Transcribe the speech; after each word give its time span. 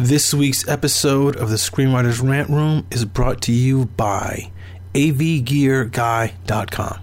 This 0.00 0.32
week's 0.32 0.68
episode 0.68 1.34
of 1.34 1.50
the 1.50 1.56
Screenwriters 1.56 2.22
Rant 2.22 2.50
Room 2.50 2.86
is 2.88 3.04
brought 3.04 3.42
to 3.42 3.52
you 3.52 3.86
by 3.86 4.52
avgearguy.com. 4.94 7.00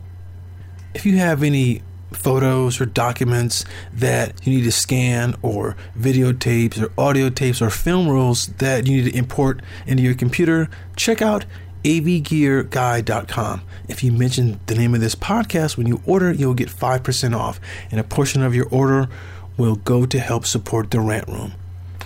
If 0.93 1.05
you 1.05 1.17
have 1.17 1.43
any 1.43 1.81
photos 2.13 2.79
or 2.79 2.85
documents 2.85 3.65
that 3.91 4.47
you 4.47 4.55
need 4.55 4.63
to 4.63 4.71
scan 4.71 5.35
or 5.41 5.75
videotapes 5.99 6.81
or 6.81 6.89
audio 6.97 7.29
tapes 7.29 7.61
or 7.61 7.69
film 7.69 8.07
rolls 8.07 8.47
that 8.59 8.87
you 8.87 8.95
need 8.95 9.11
to 9.11 9.17
import 9.17 9.61
into 9.85 10.01
your 10.01 10.15
computer, 10.15 10.69
check 10.95 11.21
out 11.21 11.43
avgearguy.com. 11.83 13.61
If 13.89 14.05
you 14.05 14.13
mention 14.13 14.61
the 14.67 14.75
name 14.75 14.95
of 14.95 15.01
this 15.01 15.15
podcast 15.15 15.75
when 15.75 15.87
you 15.87 16.01
order, 16.05 16.31
you'll 16.31 16.53
get 16.53 16.69
5% 16.69 17.37
off, 17.37 17.59
and 17.91 17.99
a 17.99 18.05
portion 18.05 18.41
of 18.41 18.55
your 18.55 18.69
order 18.69 19.09
will 19.57 19.75
go 19.75 20.05
to 20.05 20.17
help 20.17 20.45
support 20.45 20.91
the 20.91 21.01
rant 21.01 21.27
room 21.27 21.55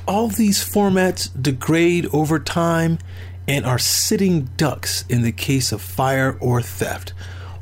all 0.10 0.28
these 0.28 0.58
formats 0.66 1.30
degrade 1.40 2.08
over 2.12 2.40
time 2.40 2.98
and 3.48 3.64
are 3.64 3.78
sitting 3.78 4.50
ducks 4.58 5.06
in 5.08 5.22
the 5.22 5.32
case 5.32 5.72
of 5.72 5.84
fire 5.84 6.36
or 6.42 6.64
theft. 6.64 7.14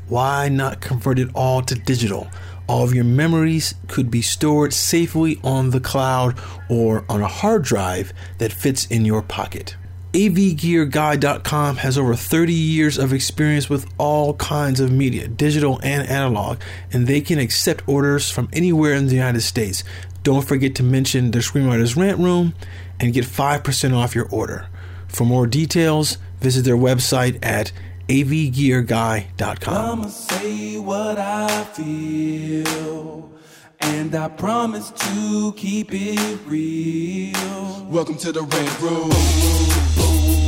Why 0.08 0.48
not 0.48 0.80
convert 0.80 1.18
it 1.18 1.28
all 1.34 1.60
to 1.60 1.74
digital? 1.74 2.28
All 2.66 2.84
of 2.84 2.94
your 2.94 3.04
memories 3.04 3.74
could 3.86 4.10
be 4.10 4.22
stored 4.22 4.72
safely 4.72 5.38
on 5.44 5.70
the 5.70 5.80
cloud 5.80 6.38
or 6.70 7.04
on 7.06 7.20
a 7.20 7.28
hard 7.28 7.64
drive 7.64 8.14
that 8.38 8.50
fits 8.50 8.86
in 8.86 9.04
your 9.04 9.20
pocket. 9.20 9.76
AVGearGuy.com 10.14 11.76
has 11.76 11.98
over 11.98 12.14
30 12.14 12.52
years 12.54 12.96
of 12.96 13.12
experience 13.12 13.68
with 13.68 13.86
all 13.98 14.32
kinds 14.34 14.80
of 14.80 14.90
media, 14.90 15.28
digital 15.28 15.78
and 15.82 16.08
analog, 16.08 16.58
and 16.90 17.06
they 17.06 17.20
can 17.20 17.38
accept 17.38 17.86
orders 17.86 18.30
from 18.30 18.48
anywhere 18.54 18.94
in 18.94 19.08
the 19.08 19.14
United 19.14 19.42
States. 19.42 19.84
Don't 20.28 20.42
forget 20.42 20.74
to 20.74 20.82
mention 20.82 21.30
the 21.30 21.38
Screenwriters 21.38 21.96
Rant 21.96 22.18
Room 22.18 22.52
and 23.00 23.14
get 23.14 23.24
5% 23.24 23.96
off 23.96 24.14
your 24.14 24.28
order. 24.28 24.68
For 25.06 25.24
more 25.24 25.46
details, 25.46 26.18
visit 26.38 26.66
their 26.66 26.76
website 26.76 27.38
at 27.42 27.72
avgearguy.com. 28.08 29.74
I'ma 29.74 30.08
say 30.08 30.76
what 30.76 31.16
I 31.18 31.64
feel, 31.72 33.32
and 33.80 34.14
I 34.14 34.28
promise 34.28 34.90
to 34.90 35.54
keep 35.56 35.88
it 35.92 36.40
real. 36.44 37.86
Welcome 37.86 38.18
to 38.18 38.30
the 38.30 38.42
Rant 38.42 38.80
Room. 38.82 40.47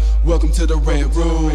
Welcome 0.23 0.51
to 0.51 0.67
the 0.67 0.75
Rant 0.75 1.15
Room. 1.15 1.49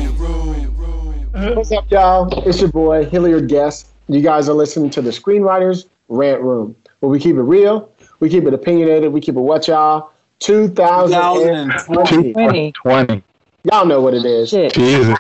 What's 1.54 1.70
up, 1.70 1.88
y'all? 1.88 2.48
It's 2.48 2.60
your 2.60 2.68
boy, 2.70 3.04
Hilliard 3.04 3.48
Guest. 3.48 3.90
You 4.08 4.20
guys 4.20 4.48
are 4.48 4.54
listening 4.54 4.90
to 4.90 5.00
the 5.00 5.10
Screenwriters 5.10 5.86
Rant 6.08 6.42
Room, 6.42 6.74
where 6.98 7.08
we 7.08 7.20
keep 7.20 7.36
it 7.36 7.42
real, 7.42 7.92
we 8.18 8.28
keep 8.28 8.44
it 8.44 8.52
opinionated, 8.52 9.12
we 9.12 9.20
keep 9.20 9.36
it 9.36 9.40
what, 9.40 9.68
y'all? 9.68 10.10
2020. 10.40 12.32
20. 12.32 12.72
20. 12.72 13.22
Y'all 13.70 13.86
know 13.86 14.00
what 14.00 14.14
it 14.14 14.24
is. 14.24 14.48
Shit. 14.48 14.74
Jesus, 14.74 15.16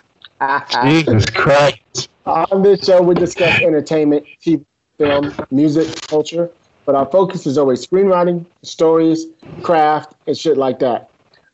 Jesus 0.82 1.26
Christ. 1.26 2.08
On 2.26 2.62
this 2.64 2.84
show, 2.84 3.00
we 3.00 3.14
discuss 3.14 3.60
entertainment, 3.60 4.26
TV, 4.40 4.64
film, 4.98 5.32
music, 5.52 6.00
culture, 6.08 6.50
but 6.84 6.96
our 6.96 7.06
focus 7.06 7.46
is 7.46 7.58
always 7.58 7.86
screenwriting, 7.86 8.44
stories, 8.62 9.26
craft, 9.62 10.14
and 10.26 10.36
shit 10.36 10.56
like 10.56 10.80
that. 10.80 11.10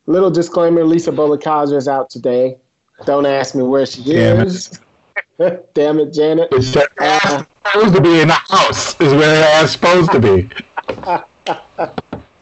Little 0.07 0.31
disclaimer 0.31 0.85
Lisa 0.85 1.13
Bolekaja 1.13 1.75
is 1.75 1.87
out 1.87 2.11
today. 2.11 2.59
Don't 3.07 3.27
ask 3.27 3.55
me 3.55 3.63
where 3.63 3.87
she 3.87 4.03
Damn 4.03 4.41
it. 4.41 4.49
is. 4.49 4.81
Damn 5.75 6.01
it, 6.01 6.13
Janet. 6.13 6.49
It's 6.53 6.69
supposed 6.69 7.95
to 7.95 8.01
be 8.01 8.21
in 8.21 8.29
the 8.29 8.35
house, 8.35 9.01
is 9.01 9.13
where 9.13 9.63
it's 9.63 9.73
supposed 9.73 10.11
to 10.13 10.21
be. 10.21 10.51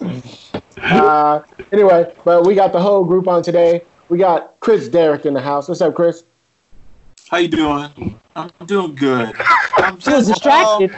Uh, 0.83 1.43
anyway, 1.73 2.11
but 2.25 2.47
we 2.47 2.55
got 2.55 2.73
the 2.73 2.81
whole 2.81 3.05
group 3.05 3.29
on 3.29 3.43
today. 3.43 3.83
We 4.09 4.19
got 4.19 4.59
Chris 4.61 4.89
Derrick 4.89 5.27
in 5.27 5.35
the 5.35 5.41
house. 5.41 5.69
What's 5.69 5.81
up, 5.83 5.95
Chris? 5.95 6.25
How 7.31 7.37
you 7.37 7.49
doing? 7.49 8.19
I'm 8.35 8.51
doing 8.65 8.95
good. 8.95 9.37
I'm 9.77 10.01
She 10.01 10.11
was 10.11 10.27
just 10.27 10.43
distracted. 10.43 10.91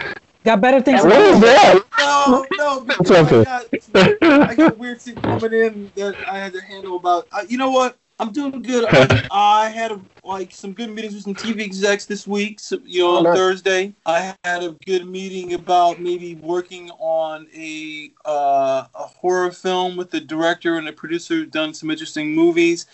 Got 0.44 0.60
better 0.60 0.80
things 0.80 1.02
to 1.02 1.08
What 1.08 1.20
is 1.20 1.40
do. 1.40 1.46
that? 1.46 1.84
Oh, 1.98 2.46
no, 2.58 2.80
no, 2.82 2.94
I 3.00 3.44
got, 3.44 4.50
I 4.50 4.54
got 4.54 4.76
weird 4.76 5.00
shit 5.00 5.22
coming 5.22 5.52
in 5.52 5.92
that 5.94 6.16
I 6.28 6.38
had 6.38 6.52
to 6.54 6.60
handle 6.60 6.96
about. 6.96 7.28
Uh, 7.30 7.44
you 7.48 7.58
know 7.58 7.70
what? 7.70 7.96
I'm 8.18 8.32
doing 8.32 8.62
good. 8.62 8.86
I, 8.92 9.26
I 9.30 9.68
had 9.68 10.00
like 10.24 10.52
some 10.52 10.72
good 10.72 10.90
meetings 10.90 11.14
with 11.14 11.24
some 11.24 11.34
TV 11.34 11.60
execs 11.62 12.06
this 12.06 12.26
week. 12.26 12.60
So, 12.60 12.78
you 12.84 13.02
know, 13.02 13.10
Oh, 13.10 13.16
on 13.18 13.24
nice. 13.24 13.36
Thursday, 13.36 13.94
I 14.06 14.34
had 14.44 14.62
a 14.62 14.76
good 14.86 15.06
meeting 15.06 15.54
about 15.54 16.00
maybe 16.00 16.34
working 16.36 16.90
on 16.98 17.46
a 17.56 18.10
uh, 18.24 18.86
a 18.94 19.04
horror 19.06 19.50
film 19.52 19.96
with 19.96 20.10
the 20.10 20.20
director 20.20 20.76
and 20.76 20.86
the 20.86 20.92
producer. 20.92 21.34
who've 21.34 21.50
Done 21.50 21.74
some 21.74 21.90
interesting 21.90 22.34
movies 22.34 22.86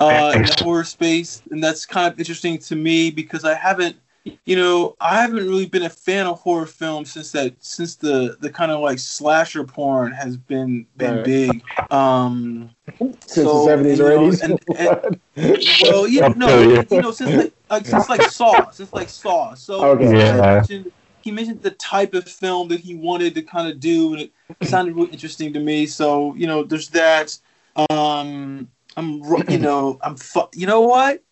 uh, 0.00 0.32
in 0.34 0.42
the 0.42 0.54
horror 0.62 0.84
space, 0.84 1.42
and 1.50 1.62
that's 1.62 1.86
kind 1.86 2.12
of 2.12 2.18
interesting 2.18 2.58
to 2.58 2.76
me 2.76 3.10
because 3.10 3.44
I 3.44 3.54
haven't, 3.54 3.96
you 4.44 4.56
know, 4.56 4.96
I 5.00 5.20
haven't 5.20 5.36
really 5.36 5.66
been 5.66 5.82
a 5.82 5.90
fan 5.90 6.26
of 6.26 6.40
horror 6.40 6.66
films 6.66 7.12
since 7.12 7.32
that 7.32 7.54
since 7.60 7.96
the 7.96 8.36
the 8.40 8.50
kind 8.50 8.70
of 8.70 8.80
like 8.80 8.98
slasher 8.98 9.64
porn 9.64 10.12
has 10.12 10.36
been 10.36 10.86
been 10.96 11.16
Right. 11.16 11.24
big. 11.24 11.62
Um, 11.90 12.70
Since 13.26 13.50
So, 13.50 13.64
the 13.64 13.70
70s 13.70 14.00
or 14.00 14.10
80s? 14.10 14.42
and- 14.42 15.80
well, 15.80 16.06
you 16.06 16.22
Up 16.22 16.36
know, 16.36 16.46
to 16.62 16.68
you. 16.70 16.86
you 16.90 17.00
know, 17.02 17.10
since 17.10 17.34
like, 17.34 17.52
like 17.70 17.86
since 17.86 18.08
like 18.08 18.22
Saw, 18.22 18.70
since 18.70 18.92
like 18.92 19.08
Saw. 19.08 19.54
So 19.54 19.82
Okay. 19.90 20.06
he 20.06 20.18
Yeah. 20.18 20.54
mentioned, 20.54 20.92
he 21.22 21.30
mentioned 21.30 21.62
the 21.62 21.72
type 21.72 22.14
of 22.14 22.24
film 22.28 22.68
that 22.68 22.80
he 22.80 22.94
wanted 22.94 23.34
to 23.34 23.42
kind 23.42 23.68
of 23.68 23.80
do, 23.80 24.12
and 24.12 24.22
it 24.22 24.32
sounded 24.62 24.94
really 24.94 25.10
interesting 25.10 25.52
to 25.54 25.60
me. 25.60 25.86
So 25.86 26.34
you 26.34 26.46
know, 26.46 26.62
there's 26.62 26.88
that. 26.90 27.36
Um, 27.90 28.68
I'm, 28.96 29.20
you 29.48 29.58
know, 29.58 29.98
I'm, 30.02 30.14
fu- 30.16 30.46
you 30.54 30.68
know 30.68 30.82
what? 30.82 31.23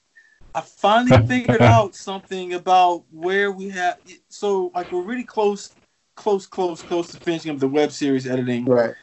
I 0.55 0.61
finally 0.61 1.27
figured 1.27 1.63
out 1.63 1.95
something 1.95 2.53
about 2.55 3.05
where 3.11 3.51
we 3.53 3.71
have. 3.71 3.99
So 4.29 4.71
like 4.75 4.93
we're 4.93 5.03
really 5.03 5.25
close, 5.25 5.77
close, 6.15 6.47
close, 6.47 6.83
close 6.83 7.11
to 7.13 7.19
finishing 7.19 7.53
up 7.53 7.59
the 7.59 7.69
web 7.69 7.91
series 7.91 8.27
editing. 8.27 8.67
right. 8.67 8.95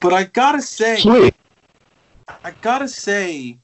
But 0.00 0.12
I 0.12 0.24
gotta 0.24 0.62
say, 0.62 0.96
Sweet. 0.96 1.34
I 2.42 2.52
gotta 2.60 2.88
say, 2.88 3.58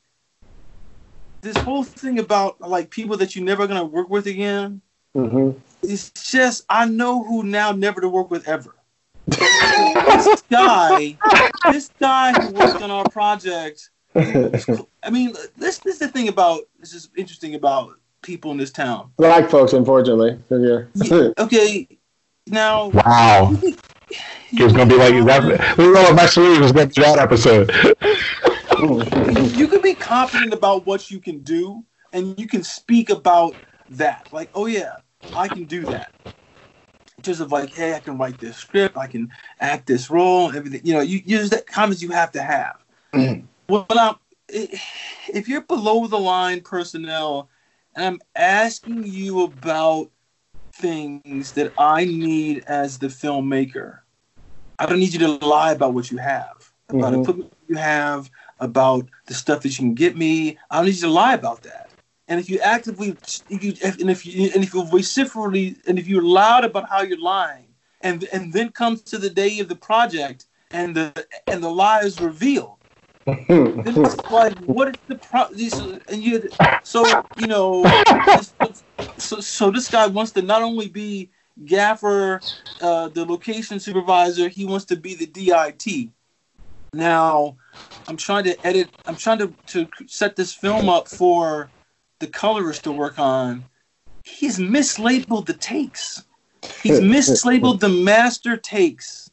this 1.43 1.57
whole 1.57 1.85
thing 1.85 2.19
about 2.19 2.61
like 2.61 2.91
people 2.91 3.17
that 3.19 3.35
you're 3.35 3.45
never 3.45 3.67
gonna 3.67 3.85
work 3.85 4.11
with 4.11 4.27
again, 4.27 4.83
Mm-hmm. 5.17 5.59
it's 5.83 6.11
just 6.31 6.65
I 6.69 6.87
know 6.87 7.25
who 7.25 7.43
now 7.43 7.73
never 7.73 8.01
to 8.01 8.09
work 8.09 8.31
with 8.31 8.47
ever. 8.47 8.77
this 9.27 10.43
guy, 10.51 11.19
this 11.69 11.91
guy 12.01 12.33
who 12.35 12.53
worked 12.53 12.81
on 12.81 12.91
our 12.91 13.09
project. 13.09 13.91
I 14.15 15.11
mean, 15.11 15.35
this, 15.57 15.79
this 15.79 15.95
is 15.95 15.99
the 15.99 16.09
thing 16.09 16.29
about 16.29 16.63
this 16.79 16.93
is 16.93 17.11
interesting 17.17 17.55
about 17.55 17.91
people 18.23 18.51
in 18.51 18.57
this 18.57 18.71
town. 18.71 19.13
Black 19.17 19.49
folks, 19.49 19.73
unfortunately. 19.73 20.39
Yeah. 20.51 20.83
Yeah, 20.95 21.31
okay, 21.39 21.89
now 22.47 22.89
Wow. 22.95 23.57
It 24.53 24.65
was 24.65 24.73
going 24.73 24.89
to 24.89 24.95
be 24.95 24.99
like 24.99 25.15
that. 25.27 25.79
We 25.79 25.93
know 25.93 26.13
next 26.13 26.37
week 26.37 26.61
was 26.61 26.73
going 26.73 26.91
to 26.91 27.01
be 27.01 27.07
that 27.07 27.19
episode. 27.21 27.71
you 29.57 29.69
can 29.69 29.81
be 29.81 29.95
confident 29.95 30.53
about 30.53 30.87
what 30.87 31.11
you 31.11 31.21
can 31.21 31.39
do 31.41 31.85
and 32.13 32.39
you 32.39 32.47
can 32.47 32.63
speak 32.63 33.11
about 33.11 33.55
that 33.91 34.27
like 34.33 34.51
oh 34.55 34.67
yeah 34.67 34.97
i 35.35 35.49
can 35.49 35.65
do 35.65 35.85
that 35.85 36.13
just 37.21 37.41
of 37.41 37.53
like 37.53 37.71
hey 37.71 37.95
i 37.95 38.01
can 38.01 38.17
write 38.17 38.39
this 38.39 38.57
script 38.57 38.97
i 38.97 39.07
can 39.07 39.29
act 39.61 39.87
this 39.87 40.11
role 40.11 40.51
everything 40.55 40.81
you 40.85 40.95
know 40.95 41.01
you 41.01 41.21
use 41.25 41.51
that 41.51 41.67
confidence 41.67 42.01
you 42.01 42.11
have 42.11 42.31
to 42.31 42.43
have 42.43 42.77
mm. 43.13 43.45
Well 43.71 43.87
I'm, 43.91 44.17
if 44.49 45.49
you're 45.49 45.63
below 45.63 46.07
the 46.07 46.19
line 46.19 46.61
personnel 46.63 47.49
and 47.95 48.05
i'm 48.05 48.21
asking 48.37 49.05
you 49.07 49.43
about 49.43 50.11
things 50.75 51.53
that 51.55 51.73
i 51.79 52.05
need 52.05 52.65
as 52.67 52.99
the 52.99 53.09
filmmaker 53.09 54.01
i 54.79 54.87
don't 54.87 54.99
need 54.99 55.13
you 55.13 55.21
to 55.21 55.47
lie 55.47 55.73
about 55.73 55.95
what 55.95 56.11
you 56.11 56.19
have 56.19 56.73
about 56.89 57.13
Mhm. 57.15 57.23
equipment 57.23 57.53
you 57.69 57.77
have 57.77 58.31
about 58.59 59.09
the 59.27 59.35
stuff 59.35 59.63
that 59.63 59.71
you 59.71 59.77
can 59.77 59.95
get 59.95 60.17
me. 60.17 60.59
I 60.71 60.77
don't 60.79 60.87
need 60.87 60.97
you 60.97 61.03
to 61.03 61.11
lie 61.11 61.35
about 61.35 61.63
that. 61.63 61.93
And 62.29 62.41
if 62.41 62.51
you 62.51 62.59
actively, 62.61 63.17
if 63.49 63.65
you, 63.65 63.75
if, 63.83 64.01
and 64.01 64.11
if 64.11 64.27
you, 64.27 64.51
and 64.55 64.65
if 64.65 64.75
you 64.75 64.85
vociferously, 64.85 65.77
and 65.87 65.99
if 65.99 66.09
you're 66.09 66.23
loud 66.23 66.65
about 66.65 66.89
how 66.89 67.03
you're 67.03 67.21
lying, 67.21 67.75
and 68.01 68.25
and 68.33 68.53
then 68.53 68.71
comes 68.71 69.03
to 69.05 69.19
the 69.19 69.31
day 69.31 69.61
of 69.61 69.69
the 69.69 69.77
project, 69.77 70.47
and 70.73 70.97
the 70.97 71.27
and 71.49 71.63
the 71.63 71.71
lie 71.71 72.01
is 72.01 72.21
revealed, 72.21 72.80
like, 73.27 74.59
what 74.61 74.89
is 74.89 74.95
the 75.07 75.17
pro? 75.17 75.49
This, 75.53 75.79
and 75.79 76.23
you, 76.23 76.49
so 76.83 77.05
you 77.39 77.47
know, 77.47 77.85
so 79.19 79.41
so 79.41 79.71
this 79.71 79.89
guy 79.89 80.07
wants 80.07 80.33
to 80.33 80.43
not 80.43 80.63
only 80.63 80.89
be 80.89 81.31
gaffer, 81.65 82.41
uh, 82.81 83.09
the 83.09 83.25
location 83.25 83.79
supervisor, 83.79 84.49
he 84.49 84.65
wants 84.65 84.85
to 84.87 84.97
be 84.97 85.15
the 85.15 85.27
DIT. 85.27 86.11
Now, 86.93 87.57
I'm 88.09 88.17
trying 88.17 88.45
to 88.45 88.67
edit. 88.67 88.91
I'm 89.07 89.17
trying 89.17 89.39
to 89.39 89.55
to 89.69 89.89
set 90.07 90.37
this 90.37 90.53
film 90.53 90.89
up 90.89 91.09
for 91.09 91.71
the 92.19 92.27
colorist 92.27 92.85
to 92.85 92.93
work 92.93 93.19
on. 93.19 93.65
He's 94.25 94.59
mislabeled 94.59 95.47
the 95.47 95.55
takes. 95.55 96.25
He's 96.83 97.01
mislabeled 97.01 97.81
the 97.81 97.89
master 97.89 98.57
takes. 98.57 99.30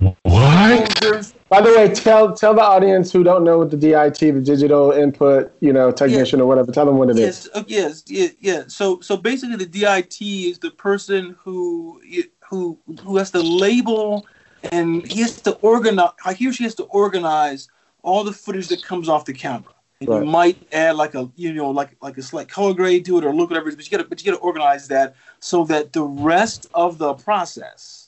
What? 0.00 1.34
By 1.50 1.60
the 1.60 1.74
way, 1.76 1.92
tell 1.92 2.34
tell 2.34 2.54
the 2.54 2.62
audience 2.62 3.12
who 3.12 3.22
don't 3.22 3.44
know 3.44 3.58
what 3.58 3.70
the 3.70 3.76
DIT, 3.76 4.18
the 4.18 4.40
digital 4.40 4.92
input, 4.92 5.52
you 5.60 5.72
know, 5.72 5.90
technician 5.90 6.40
or 6.40 6.46
whatever. 6.46 6.72
Tell 6.72 6.86
them 6.86 6.96
what 6.96 7.10
it 7.10 7.18
is. 7.18 7.18
yes, 7.18 7.48
uh, 7.54 7.64
yes, 7.66 8.04
yeah, 8.06 8.28
yeah. 8.40 8.64
So, 8.68 9.00
so 9.00 9.16
basically, 9.16 9.56
the 9.56 9.66
DIT 9.66 10.20
is 10.22 10.58
the 10.58 10.70
person 10.70 11.36
who 11.40 12.00
who 12.48 12.78
who 13.02 13.16
has 13.16 13.30
to 13.32 13.40
label 13.40 14.26
and 14.72 15.06
he 15.06 15.20
has 15.20 15.40
to 15.42 15.52
organize. 15.56 16.12
Like 16.24 16.36
he 16.36 16.48
or 16.48 16.52
she 16.52 16.64
has 16.64 16.74
to 16.76 16.84
organize 16.84 17.68
all 18.02 18.24
the 18.24 18.32
footage 18.32 18.68
that 18.68 18.82
comes 18.82 19.08
off 19.08 19.24
the 19.24 19.32
camera. 19.32 19.72
And 20.00 20.08
Right. 20.08 20.20
you 20.20 20.24
might 20.24 20.56
add 20.72 20.96
like 20.96 21.14
a 21.14 21.30
you 21.36 21.52
know 21.52 21.70
like 21.70 21.96
like 22.00 22.16
a 22.16 22.22
slight 22.22 22.48
color 22.48 22.72
grade 22.74 23.04
to 23.06 23.18
it 23.18 23.24
or 23.24 23.34
look 23.34 23.50
whatever. 23.50 23.70
But 23.74 23.84
you 23.84 23.90
got 23.90 24.02
to 24.02 24.08
but 24.08 24.24
you 24.24 24.30
got 24.30 24.38
to 24.38 24.42
organize 24.42 24.88
that 24.88 25.14
so 25.40 25.64
that 25.64 25.92
the 25.92 26.04
rest 26.04 26.68
of 26.74 26.98
the 26.98 27.14
process. 27.14 27.99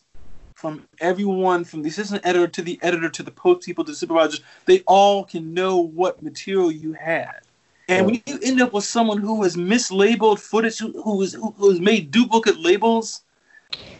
From 0.62 0.86
everyone, 1.00 1.64
from 1.64 1.82
the 1.82 1.88
assistant 1.88 2.24
editor 2.24 2.46
to 2.46 2.62
the 2.62 2.78
editor 2.84 3.08
to 3.08 3.24
the 3.24 3.32
post 3.32 3.66
people 3.66 3.82
to 3.84 3.90
the 3.90 3.96
supervisors, 3.96 4.42
they 4.66 4.84
all 4.86 5.24
can 5.24 5.52
know 5.52 5.78
what 5.78 6.22
material 6.22 6.70
you 6.70 6.92
had. 6.92 7.40
And 7.88 8.06
when 8.06 8.22
you 8.26 8.38
end 8.44 8.60
up 8.62 8.72
with 8.72 8.84
someone 8.84 9.18
who 9.18 9.42
has 9.42 9.56
mislabeled 9.56 10.38
footage, 10.38 10.78
who, 10.78 11.02
who, 11.02 11.20
is, 11.22 11.32
who, 11.34 11.50
who 11.58 11.68
has 11.70 11.80
made 11.80 12.12
duplicate 12.12 12.60
labels, 12.60 13.22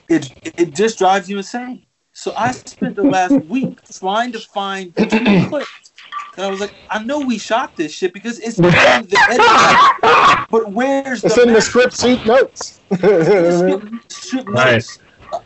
it, 0.09 0.33
it 0.57 0.73
just 0.73 0.99
drives 0.99 1.29
you 1.29 1.39
insane. 1.39 1.85
So 2.13 2.33
I 2.37 2.53
spent 2.53 2.95
the 2.95 3.03
last 3.03 3.41
week 3.49 3.81
trying 3.99 4.31
to 4.31 4.39
find 4.39 4.95
two 4.97 5.35
clips. 5.49 5.93
And 6.37 6.47
I 6.47 6.49
was 6.49 6.61
like, 6.61 6.75
I 6.89 7.03
know 7.03 7.23
we 7.23 7.39
shot 7.39 7.75
this 7.75 7.93
shit 7.93 8.15
because 8.15 8.39
it's 8.39 8.59
in 8.61 9.09
the 9.09 9.19
edit. 9.29 9.81
But 10.49 10.71
where's 10.71 11.25
It's 11.25 11.35
the 11.37 11.43
in 11.43 11.55
the 11.55 11.61
script 11.61 11.99
sheet 12.01 12.25
notes. 12.25 12.81
script- 12.95 14.13
script 14.13 14.49
Right. 14.49 14.75
notes? 14.75 14.99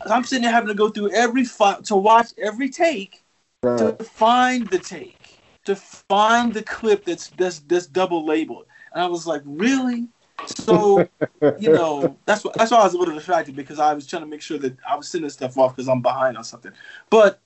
I'm 0.09 0.23
sitting 0.23 0.43
there 0.43 0.51
having 0.51 0.69
to 0.69 0.75
go 0.75 0.89
through 0.89 1.11
every 1.11 1.45
file 1.45 1.81
to 1.83 1.95
watch 1.95 2.27
every 2.37 2.69
take 2.69 3.23
to 3.77 3.93
find 4.03 4.69
the 4.69 4.79
take, 4.79 5.39
to 5.65 5.75
find 5.75 6.53
the 6.53 6.63
clip 6.63 7.05
that's 7.05 7.29
that's 7.29 7.59
that's 7.59 7.87
double 7.87 8.25
labeled. 8.25 8.65
And 8.93 9.03
I 9.03 9.07
was 9.07 9.27
like, 9.27 9.41
really? 9.45 10.07
So, 10.45 11.09
you 11.57 11.69
know, 11.69 12.17
that's 12.25 12.43
what 12.43 12.57
that's 12.57 12.71
why 12.71 12.79
I 12.79 12.83
was 12.83 12.93
a 12.93 12.97
little 12.97 13.15
distracted 13.15 13.55
because 13.55 13.79
I 13.79 13.93
was 13.93 14.07
trying 14.07 14.23
to 14.23 14.27
make 14.27 14.41
sure 14.41 14.57
that 14.59 14.77
I 14.87 14.95
was 14.95 15.07
sending 15.07 15.29
stuff 15.29 15.57
off 15.57 15.75
because 15.75 15.89
I'm 15.89 16.01
behind 16.01 16.37
on 16.37 16.43
something. 16.43 16.71
But 17.09 17.39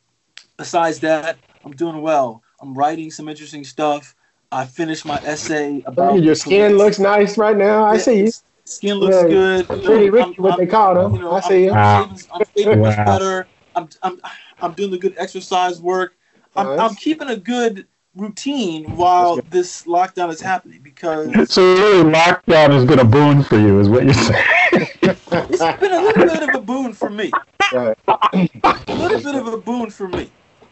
besides 0.58 1.00
that, 1.02 1.38
I'm 1.64 1.72
doing 1.72 2.02
well. 2.02 2.44
I'm 2.62 2.74
writing 2.74 3.12
some 3.12 3.28
interesting 3.28 3.64
stuff. 3.64 4.16
I 4.52 4.66
finished 4.66 5.06
my 5.06 5.18
essay 5.24 5.82
about 5.86 6.22
Your 6.22 6.36
skin 6.36 6.78
looks 6.78 7.00
nice 7.00 7.38
right 7.38 7.56
now. 7.56 7.86
I 7.86 7.98
see 7.98 8.26
you. 8.26 8.32
Skin 8.72 8.98
looks 8.98 9.16
Yeah, 9.16 9.28
good. 9.28 9.68
Pretty 9.68 10.10
Ricky, 10.10 10.42
what 10.42 10.58
they 10.58 10.66
call 10.66 11.06
him. 11.06 11.16
You 11.16 11.22
know, 11.22 11.32
I 11.32 11.36
I'm, 11.36 11.42
see 11.44 11.64
you. 11.66 11.74
I'm 11.74 12.16
saving, 12.16 12.32
I'm 12.34 12.42
saving 12.56 12.82
much 12.82 12.98
better. 13.06 13.48
I'm, 13.76 13.90
I'm, 14.02 14.22
I'm 14.62 14.74
doing 14.74 14.92
the 14.92 14.98
good 14.98 15.16
exercise 15.18 15.82
work. 15.82 16.16
I'm, 16.56 16.68
Nice. 16.68 16.80
I'm 16.80 16.96
keeping 16.96 17.30
a 17.30 17.38
good 17.38 17.88
routine 18.16 18.96
while 18.98 19.38
this 19.50 19.84
lockdown 19.84 20.30
is 20.32 20.42
happening 20.42 20.82
because 20.82 21.32
So 21.50 21.62
really, 21.76 22.10
lockdown 22.10 22.72
has 22.72 22.86
been 22.86 23.00
a 23.00 23.06
boon 23.06 23.44
for 23.44 23.58
you, 23.58 23.80
is 23.80 23.90
what 23.90 24.04
you're 24.04 24.14
saying. 24.14 24.46
it's 24.74 25.80
been 25.80 25.92
a 25.92 26.02
little 26.02 26.26
bit 26.26 26.50
of 26.50 26.56
a 26.56 26.62
boon 26.62 26.94
for 26.94 27.10
me. 27.10 27.32
Right. 27.74 27.98
A 28.08 28.50
little 28.90 29.22
bit 29.22 29.36
of 29.36 29.48
a 29.48 29.58
boon 29.58 29.90
for 29.90 30.08
me. 30.08 30.30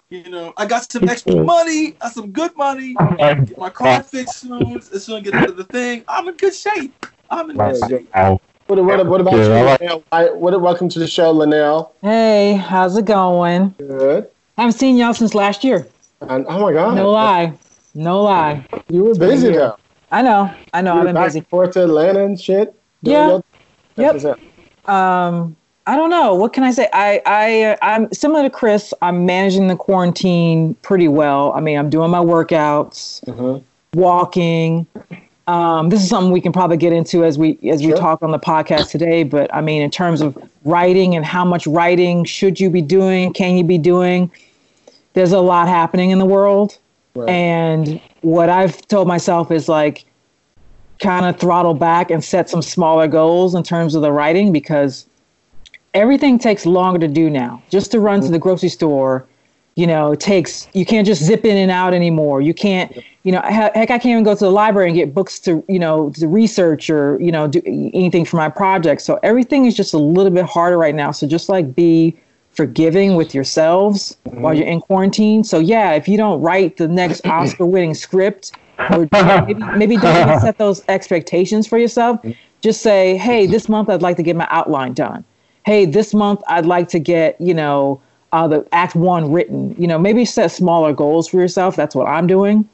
You 0.10 0.30
know, 0.30 0.54
I 0.58 0.66
got 0.66 0.92
some 0.92 1.08
extra 1.08 1.36
money, 1.44 1.92
got 1.92 2.14
some 2.14 2.32
good 2.32 2.56
money. 2.58 2.96
Oh 3.00 3.16
get 3.16 3.58
my 3.58 3.70
car 3.70 4.02
fixed 4.02 4.40
soon. 4.40 4.78
As 4.78 4.88
soon 4.88 4.96
as 4.96 5.10
I 5.10 5.20
get 5.22 5.34
out 5.36 5.50
of 5.50 5.58
the 5.58 5.66
thing, 5.66 6.04
I'm 6.08 6.28
in 6.28 6.36
good 6.36 6.56
shape. 6.56 7.06
I'm 7.32 7.50
in 7.52 7.58
good 7.58 7.62
Right. 7.62 7.90
shape. 7.90 8.10
Wow. 8.16 8.42
What, 8.68 8.84
what, 8.86 9.08
what 9.08 9.22
about 9.22 9.34
Yeah, 9.36 9.46
you, 9.46 9.54
I 9.54 9.62
like- 9.64 9.80
Linnell? 9.82 10.04
Why- 10.10 10.30
what, 10.32 10.62
welcome 10.62 10.90
to 10.90 11.00
the 11.00 11.08
show, 11.08 11.32
Linnell. 11.32 11.94
Hey, 12.02 12.54
how's 12.54 12.98
it 12.98 13.06
going? 13.06 13.74
Good. 13.78 14.28
I 14.58 14.62
haven't 14.62 14.78
seen 14.78 14.98
y'all 14.98 15.14
since 15.14 15.34
last 15.34 15.64
year. 15.64 15.88
And, 16.22 16.46
oh 16.48 16.60
my 16.60 16.74
God. 16.74 16.96
No 16.96 17.10
lie. 17.12 17.54
No 17.96 18.22
lie. 18.22 18.66
You 18.90 19.06
were 19.06 19.16
busy 19.16 19.54
though. 19.54 19.78
I 20.12 20.22
know. 20.22 20.54
I 20.74 20.82
know. 20.82 20.94
you 20.96 21.00
I've 21.00 21.06
been 21.06 21.16
back 21.16 21.28
busy. 21.28 21.40
and 21.40 21.48
forth 21.48 21.72
to 21.72 21.84
Atlanta 21.84 22.24
and 22.24 22.40
shit. 22.40 22.74
Yeah. 23.02 23.28
your- 23.28 23.44
Yep. 23.96 24.14
That's 24.14 24.24
what's 24.26 24.40
up. 24.88 24.90
Um, 24.94 25.56
I 25.88 25.96
don't 25.96 26.10
know. 26.10 26.36
What 26.36 26.54
can 26.54 26.64
I 26.64 26.72
say? 26.72 26.88
I, 26.94 27.22
I, 27.26 27.64
uh, 27.64 27.76
I'm 27.82 28.14
similar 28.14 28.44
to 28.44 28.50
Chris. 28.50 28.94
I'm 29.02 29.26
managing 29.26 29.68
the 29.68 29.76
quarantine 29.76 30.76
pretty 30.84 31.08
well. 31.08 31.52
I 31.54 31.60
mean, 31.62 31.78
I'm 31.78 31.90
doing 31.90 32.12
my 32.12 32.20
workouts, 32.20 33.24
Mhm. 33.26 33.64
walking. 33.96 34.86
Um, 35.50 35.90
this 35.90 36.04
is 36.04 36.10
something 36.10 36.32
we 36.32 36.42
can 36.42 36.52
probably 36.52 36.78
get 36.78 36.94
into 36.94 37.26
as 37.26 37.40
we 37.40 37.58
as 37.68 37.84
we 37.84 37.92
talk 37.94 38.22
on 38.22 38.30
the 38.30 38.38
podcast 38.38 38.92
today. 38.92 39.24
But 39.24 39.52
I 39.52 39.62
mean, 39.62 39.82
in 39.82 39.90
terms 39.90 40.22
of 40.22 40.38
writing 40.64 41.16
and 41.16 41.26
how 41.26 41.44
much 41.44 41.66
writing 41.66 42.24
should 42.24 42.60
you 42.60 42.70
be 42.70 42.84
doing? 42.84 43.34
Can 43.34 43.58
you 43.58 43.64
be 43.64 43.80
doing? 43.80 44.30
There's 45.14 45.32
a 45.32 45.40
lot 45.40 45.68
happening 45.68 46.12
in 46.12 46.20
the 46.20 46.26
world, 46.26 46.78
Right. 47.16 47.28
and 47.30 48.00
what 48.22 48.50
I've 48.50 48.80
told 48.90 49.08
myself 49.08 49.50
is 49.50 49.68
like, 49.68 50.06
kind 51.00 51.26
of 51.26 51.40
throttle 51.40 51.74
back 51.74 52.12
and 52.12 52.24
set 52.24 52.48
some 52.48 52.62
smaller 52.62 53.08
goals 53.08 53.56
in 53.56 53.64
terms 53.64 53.96
of 53.96 54.04
the 54.04 54.12
writing 54.12 54.52
because 54.54 55.08
everything 55.96 56.38
takes 56.38 56.68
longer 56.68 57.00
to 57.00 57.08
do 57.08 57.28
now. 57.28 57.60
Just 57.72 57.90
to 57.92 58.00
run 58.00 58.22
to 58.22 58.28
the 58.28 58.38
grocery 58.38 58.70
store, 58.70 59.26
you 59.76 59.88
know, 59.88 60.12
it 60.12 60.20
takes 60.20 60.68
you 60.74 60.86
can't 60.86 61.08
just 61.08 61.24
zip 61.24 61.46
in 61.46 61.58
and 61.58 61.72
out 61.72 61.94
anymore. 61.94 62.42
You 62.42 62.54
can't, 62.54 62.98
you 63.24 63.32
know, 63.32 63.42
heck, 63.42 63.76
I 63.76 63.86
can't 63.86 64.08
even 64.08 64.24
go 64.24 64.34
to 64.34 64.44
the 64.44 64.52
library 64.52 64.90
and 64.90 64.96
get 64.96 65.14
books 65.14 65.40
to, 65.42 65.64
you 65.68 65.80
know, 65.80 66.10
to 66.12 66.28
research 66.28 66.90
or 66.90 67.20
you 67.22 67.32
know 67.32 67.48
do 67.48 67.62
anything 67.66 68.26
for 68.26 68.38
my 68.38 68.50
project. 68.50 69.02
So 69.02 69.20
everything 69.24 69.66
is 69.66 69.76
just 69.76 69.94
a 69.94 69.98
little 69.98 70.32
bit 70.32 70.46
harder 70.46 70.78
right 70.78 70.96
now. 70.96 71.12
So 71.12 71.28
just 71.28 71.50
like 71.50 71.76
be 71.76 72.18
forgiving 72.52 73.16
with 73.16 73.34
yourselves 73.34 74.18
mm-hmm. 74.26 74.42
while 74.42 74.54
you're 74.54 74.68
in 74.68 74.82
quarantine. 74.82 75.44
So 75.44 75.60
yeah, 75.60 75.94
if 75.94 76.08
you 76.08 76.18
don't 76.18 76.42
write 76.42 76.78
the 76.78 76.88
next 76.88 77.26
Oscar-winning 77.26 77.94
script, 77.94 78.52
or 78.90 79.08
maybe 79.12 79.54
maybe 79.78 79.98
don't 79.98 80.42
set 80.42 80.58
those 80.66 80.84
expectations 80.88 81.68
for 81.68 81.78
yourself. 81.78 82.20
Just 82.62 82.82
say, 82.82 83.16
hey, 83.18 83.46
this 83.46 83.70
month 83.70 83.90
I'd 83.90 84.02
like 84.02 84.18
to 84.18 84.24
get 84.24 84.36
my 84.36 84.48
outline 84.50 84.94
done. 84.94 85.24
Hey, 85.66 85.86
this 85.86 86.14
month 86.14 86.42
I'd 86.48 86.66
like 86.66 86.90
to 86.90 87.00
get, 87.00 87.40
you 87.40 87.54
know, 87.54 88.02
uh, 88.32 88.48
the 88.48 88.68
act 88.72 88.96
one 88.96 89.32
written. 89.32 89.76
You 89.78 89.88
know, 89.88 89.98
maybe 89.98 90.26
set 90.26 90.52
smaller 90.52 90.94
goals 90.94 91.28
for 91.28 91.38
yourself. 91.38 91.76
That's 91.76 91.96
what 91.96 92.08
I'm 92.08 92.28
doing. 92.28 92.68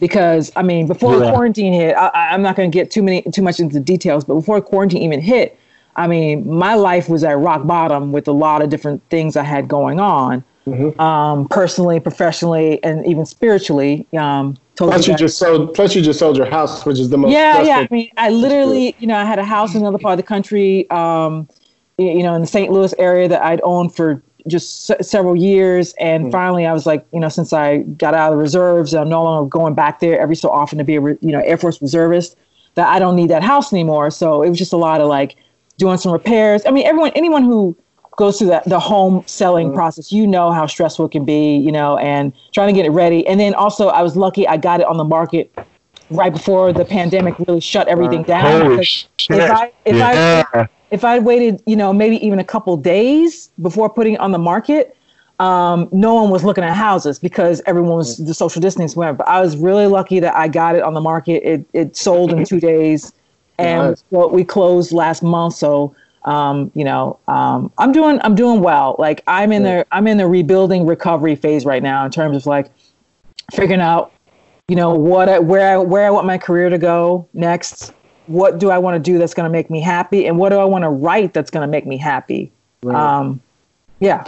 Because 0.00 0.50
I 0.56 0.62
mean, 0.62 0.86
before 0.86 1.18
Yeah. 1.22 1.30
quarantine 1.30 1.72
hit, 1.72 1.94
I, 1.96 2.30
I'm 2.30 2.42
not 2.42 2.56
going 2.56 2.70
to 2.70 2.74
get 2.74 2.90
too 2.90 3.02
many 3.02 3.22
too 3.22 3.42
much 3.42 3.60
into 3.60 3.78
details. 3.80 4.24
But 4.24 4.34
before 4.34 4.60
quarantine 4.60 5.02
even 5.02 5.20
hit, 5.20 5.58
I 5.96 6.06
mean, 6.06 6.48
my 6.50 6.74
life 6.74 7.08
was 7.08 7.22
at 7.24 7.38
rock 7.38 7.66
bottom 7.66 8.12
with 8.12 8.26
a 8.26 8.32
lot 8.32 8.62
of 8.62 8.68
different 8.70 9.02
things 9.10 9.36
I 9.36 9.44
had 9.44 9.68
going 9.68 10.00
on, 10.00 10.42
um, 10.98 11.46
personally, 11.48 12.00
professionally, 12.00 12.82
and 12.82 13.06
even 13.06 13.24
spiritually. 13.26 14.06
Um, 14.16 14.56
told 14.74 14.90
Plus, 14.90 15.06
you 15.06 15.12
guys- 15.12 15.20
just 15.20 15.38
sold. 15.38 15.72
Plus, 15.74 15.94
you 15.94 16.02
just 16.02 16.18
sold 16.18 16.36
your 16.36 16.46
house, 16.46 16.84
which 16.84 16.98
is 16.98 17.10
the 17.10 17.16
most. 17.18 17.30
yeah, 17.32 17.62
yeah. 17.62 17.78
I 17.78 17.88
mean, 17.94 18.08
I 18.16 18.30
literally, 18.30 18.96
you 18.98 19.06
know, 19.06 19.16
I 19.16 19.24
had 19.24 19.38
a 19.38 19.44
house 19.44 19.74
in 19.74 19.82
another 19.82 19.98
part 19.98 20.14
of 20.14 20.16
the 20.16 20.24
country, 20.26 20.90
um, 20.90 21.48
you 21.96 22.24
know, 22.24 22.34
in 22.34 22.40
the 22.40 22.46
St. 22.48 22.72
Louis 22.72 22.92
area 22.98 23.28
that 23.28 23.42
I'd 23.42 23.60
owned 23.62 23.94
for 23.94 24.20
just 24.48 24.86
se- 24.86 25.02
several 25.02 25.36
years. 25.36 25.94
And 25.98 26.24
hmm. 26.24 26.30
finally, 26.30 26.66
I 26.66 26.72
was 26.72 26.86
like, 26.86 27.06
you 27.12 27.20
know, 27.20 27.28
since 27.28 27.52
I 27.52 27.78
got 27.78 28.14
out 28.14 28.32
of 28.32 28.38
the 28.38 28.42
reserves, 28.42 28.94
I'm 28.94 29.08
no 29.08 29.22
longer 29.22 29.48
going 29.48 29.74
back 29.74 30.00
there 30.00 30.18
every 30.18 30.36
so 30.36 30.50
often 30.50 30.78
to 30.78 30.84
be 30.84 30.96
a, 30.96 31.00
re- 31.00 31.18
you 31.20 31.32
know, 31.32 31.40
Air 31.40 31.56
Force 31.56 31.80
reservist. 31.80 32.36
That 32.74 32.88
I 32.88 32.98
don't 32.98 33.14
need 33.14 33.30
that 33.30 33.44
house 33.44 33.72
anymore. 33.72 34.10
So 34.10 34.42
it 34.42 34.48
was 34.48 34.58
just 34.58 34.72
a 34.72 34.76
lot 34.76 35.00
of 35.00 35.06
like 35.06 35.36
doing 35.78 35.96
some 35.96 36.10
repairs. 36.10 36.62
I 36.66 36.72
mean, 36.72 36.86
everyone, 36.86 37.12
anyone 37.14 37.44
who 37.44 37.76
goes 38.16 38.38
through 38.38 38.48
that 38.48 38.64
the 38.64 38.80
home 38.80 39.22
selling 39.26 39.68
hmm. 39.68 39.74
process, 39.74 40.10
you 40.10 40.26
know 40.26 40.50
how 40.50 40.66
stressful 40.66 41.06
it 41.06 41.12
can 41.12 41.24
be, 41.24 41.56
you 41.56 41.70
know, 41.70 41.96
and 41.98 42.32
trying 42.52 42.68
to 42.68 42.72
get 42.72 42.84
it 42.84 42.90
ready. 42.90 43.26
And 43.26 43.38
then 43.38 43.54
also, 43.54 43.88
I 43.88 44.02
was 44.02 44.16
lucky 44.16 44.46
I 44.48 44.56
got 44.56 44.80
it 44.80 44.86
on 44.86 44.96
the 44.96 45.04
market 45.04 45.56
right 46.10 46.32
before 46.32 46.72
the 46.72 46.84
pandemic 46.84 47.38
really 47.38 47.60
shut 47.60 47.88
everything 47.88 48.22
down. 48.22 48.60
Holy 48.60 48.84
shit. 48.84 49.08
if 49.30 49.50
I 49.50 49.72
if 49.84 49.96
yeah. 49.96 50.44
I 50.52 50.68
if 50.90 51.04
I'd 51.04 51.24
waited, 51.24 51.62
you 51.66 51.76
know, 51.76 51.92
maybe 51.92 52.24
even 52.24 52.38
a 52.38 52.44
couple 52.44 52.76
days 52.76 53.50
before 53.60 53.88
putting 53.90 54.14
it 54.14 54.20
on 54.20 54.32
the 54.32 54.38
market, 54.38 54.96
um, 55.40 55.88
no 55.90 56.14
one 56.14 56.30
was 56.30 56.44
looking 56.44 56.62
at 56.62 56.74
houses 56.74 57.18
because 57.18 57.60
everyone 57.66 57.96
was 57.96 58.18
the 58.18 58.34
social 58.34 58.60
distance, 58.60 58.94
went. 58.94 59.18
But 59.18 59.28
I 59.28 59.40
was 59.40 59.56
really 59.56 59.86
lucky 59.86 60.20
that 60.20 60.34
I 60.34 60.48
got 60.48 60.76
it 60.76 60.82
on 60.82 60.94
the 60.94 61.00
market. 61.00 61.42
It 61.48 61.66
it 61.72 61.96
sold 61.96 62.32
in 62.32 62.44
two 62.44 62.60
days, 62.60 63.12
and 63.58 63.90
Nice. 63.90 64.04
well, 64.10 64.30
we 64.30 64.44
closed 64.44 64.92
last 64.92 65.22
month. 65.22 65.54
So 65.54 65.94
um, 66.24 66.70
you 66.74 66.84
know, 66.84 67.18
um, 67.28 67.72
I'm 67.78 67.92
doing 67.92 68.20
I'm 68.22 68.34
doing 68.34 68.60
well. 68.60 68.96
Like 68.98 69.22
I'm 69.26 69.52
in 69.52 69.62
the 69.62 69.86
I'm 69.92 70.06
in 70.06 70.18
the 70.18 70.26
rebuilding 70.26 70.86
recovery 70.86 71.36
phase 71.36 71.64
right 71.64 71.82
now 71.82 72.04
in 72.04 72.10
terms 72.10 72.36
of 72.36 72.46
like 72.46 72.70
figuring 73.52 73.80
out, 73.80 74.12
you 74.68 74.76
know, 74.76 74.94
what 74.94 75.28
I, 75.28 75.38
where 75.38 75.74
I, 75.74 75.78
where 75.78 76.06
I 76.06 76.10
want 76.10 76.26
my 76.26 76.38
career 76.38 76.70
to 76.70 76.78
go 76.78 77.28
next. 77.34 77.92
What 78.26 78.58
do 78.58 78.70
I 78.70 78.78
want 78.78 78.94
to 78.94 78.98
do 78.98 79.18
that's 79.18 79.34
going 79.34 79.44
to 79.44 79.50
make 79.50 79.70
me 79.70 79.80
happy, 79.80 80.26
and 80.26 80.38
what 80.38 80.50
do 80.50 80.56
I 80.56 80.64
want 80.64 80.82
to 80.82 80.90
write 80.90 81.34
that's 81.34 81.50
going 81.50 81.66
to 81.66 81.70
make 81.70 81.86
me 81.86 81.96
happy? 81.96 82.50
Um, 82.88 83.40
yeah, 84.00 84.24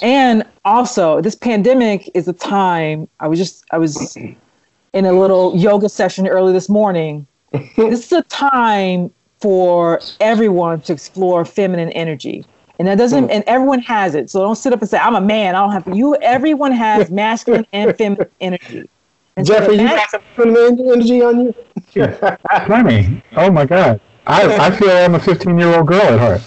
and 0.00 0.44
also 0.64 1.20
this 1.20 1.34
pandemic 1.34 2.10
is 2.14 2.28
a 2.28 2.32
time. 2.32 3.08
I 3.20 3.28
was 3.28 3.38
just 3.38 3.64
I 3.70 3.78
was 3.78 4.16
in 4.92 5.06
a 5.06 5.12
little 5.12 5.56
yoga 5.56 5.88
session 5.88 6.26
early 6.26 6.52
this 6.52 6.68
morning. 6.68 7.26
this 7.76 8.06
is 8.06 8.12
a 8.12 8.22
time 8.22 9.10
for 9.40 10.00
everyone 10.20 10.80
to 10.82 10.92
explore 10.92 11.44
feminine 11.44 11.90
energy. 11.90 12.44
And 12.78 12.88
that 12.88 12.96
doesn't, 12.96 13.30
and 13.30 13.44
everyone 13.46 13.80
has 13.80 14.14
it. 14.14 14.30
So 14.30 14.40
don't 14.40 14.56
sit 14.56 14.72
up 14.72 14.80
and 14.80 14.88
say, 14.88 14.98
I'm 14.98 15.14
a 15.14 15.20
man. 15.20 15.54
I 15.54 15.60
don't 15.60 15.72
have 15.72 15.96
you. 15.96 16.16
Everyone 16.16 16.72
has 16.72 17.10
masculine 17.12 17.66
and 17.72 17.96
feminine 17.96 18.30
energy. 18.40 18.88
And 19.36 19.46
so 19.46 19.54
Jeffrey, 19.54 19.76
the 19.76 19.82
you 19.82 19.88
got 19.88 20.10
some 20.10 20.22
feminine 20.36 20.80
energy 20.80 21.22
on 21.22 21.40
you? 21.40 21.54
Funny. 22.66 23.22
Oh 23.36 23.50
my 23.50 23.66
God. 23.66 24.00
I, 24.26 24.68
I 24.68 24.70
feel 24.70 24.90
I'm 24.90 25.14
a 25.14 25.20
15 25.20 25.58
year 25.58 25.74
old 25.76 25.88
girl 25.88 26.00
at 26.00 26.18
heart. 26.18 26.40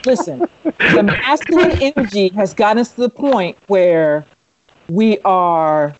listen, 0.06 0.40
the 0.64 1.02
masculine 1.02 1.80
energy 1.80 2.28
has 2.30 2.52
gotten 2.52 2.78
us 2.78 2.92
to 2.92 3.00
the 3.02 3.08
point 3.08 3.56
where 3.68 4.24
we 4.88 5.18
are 5.20 5.94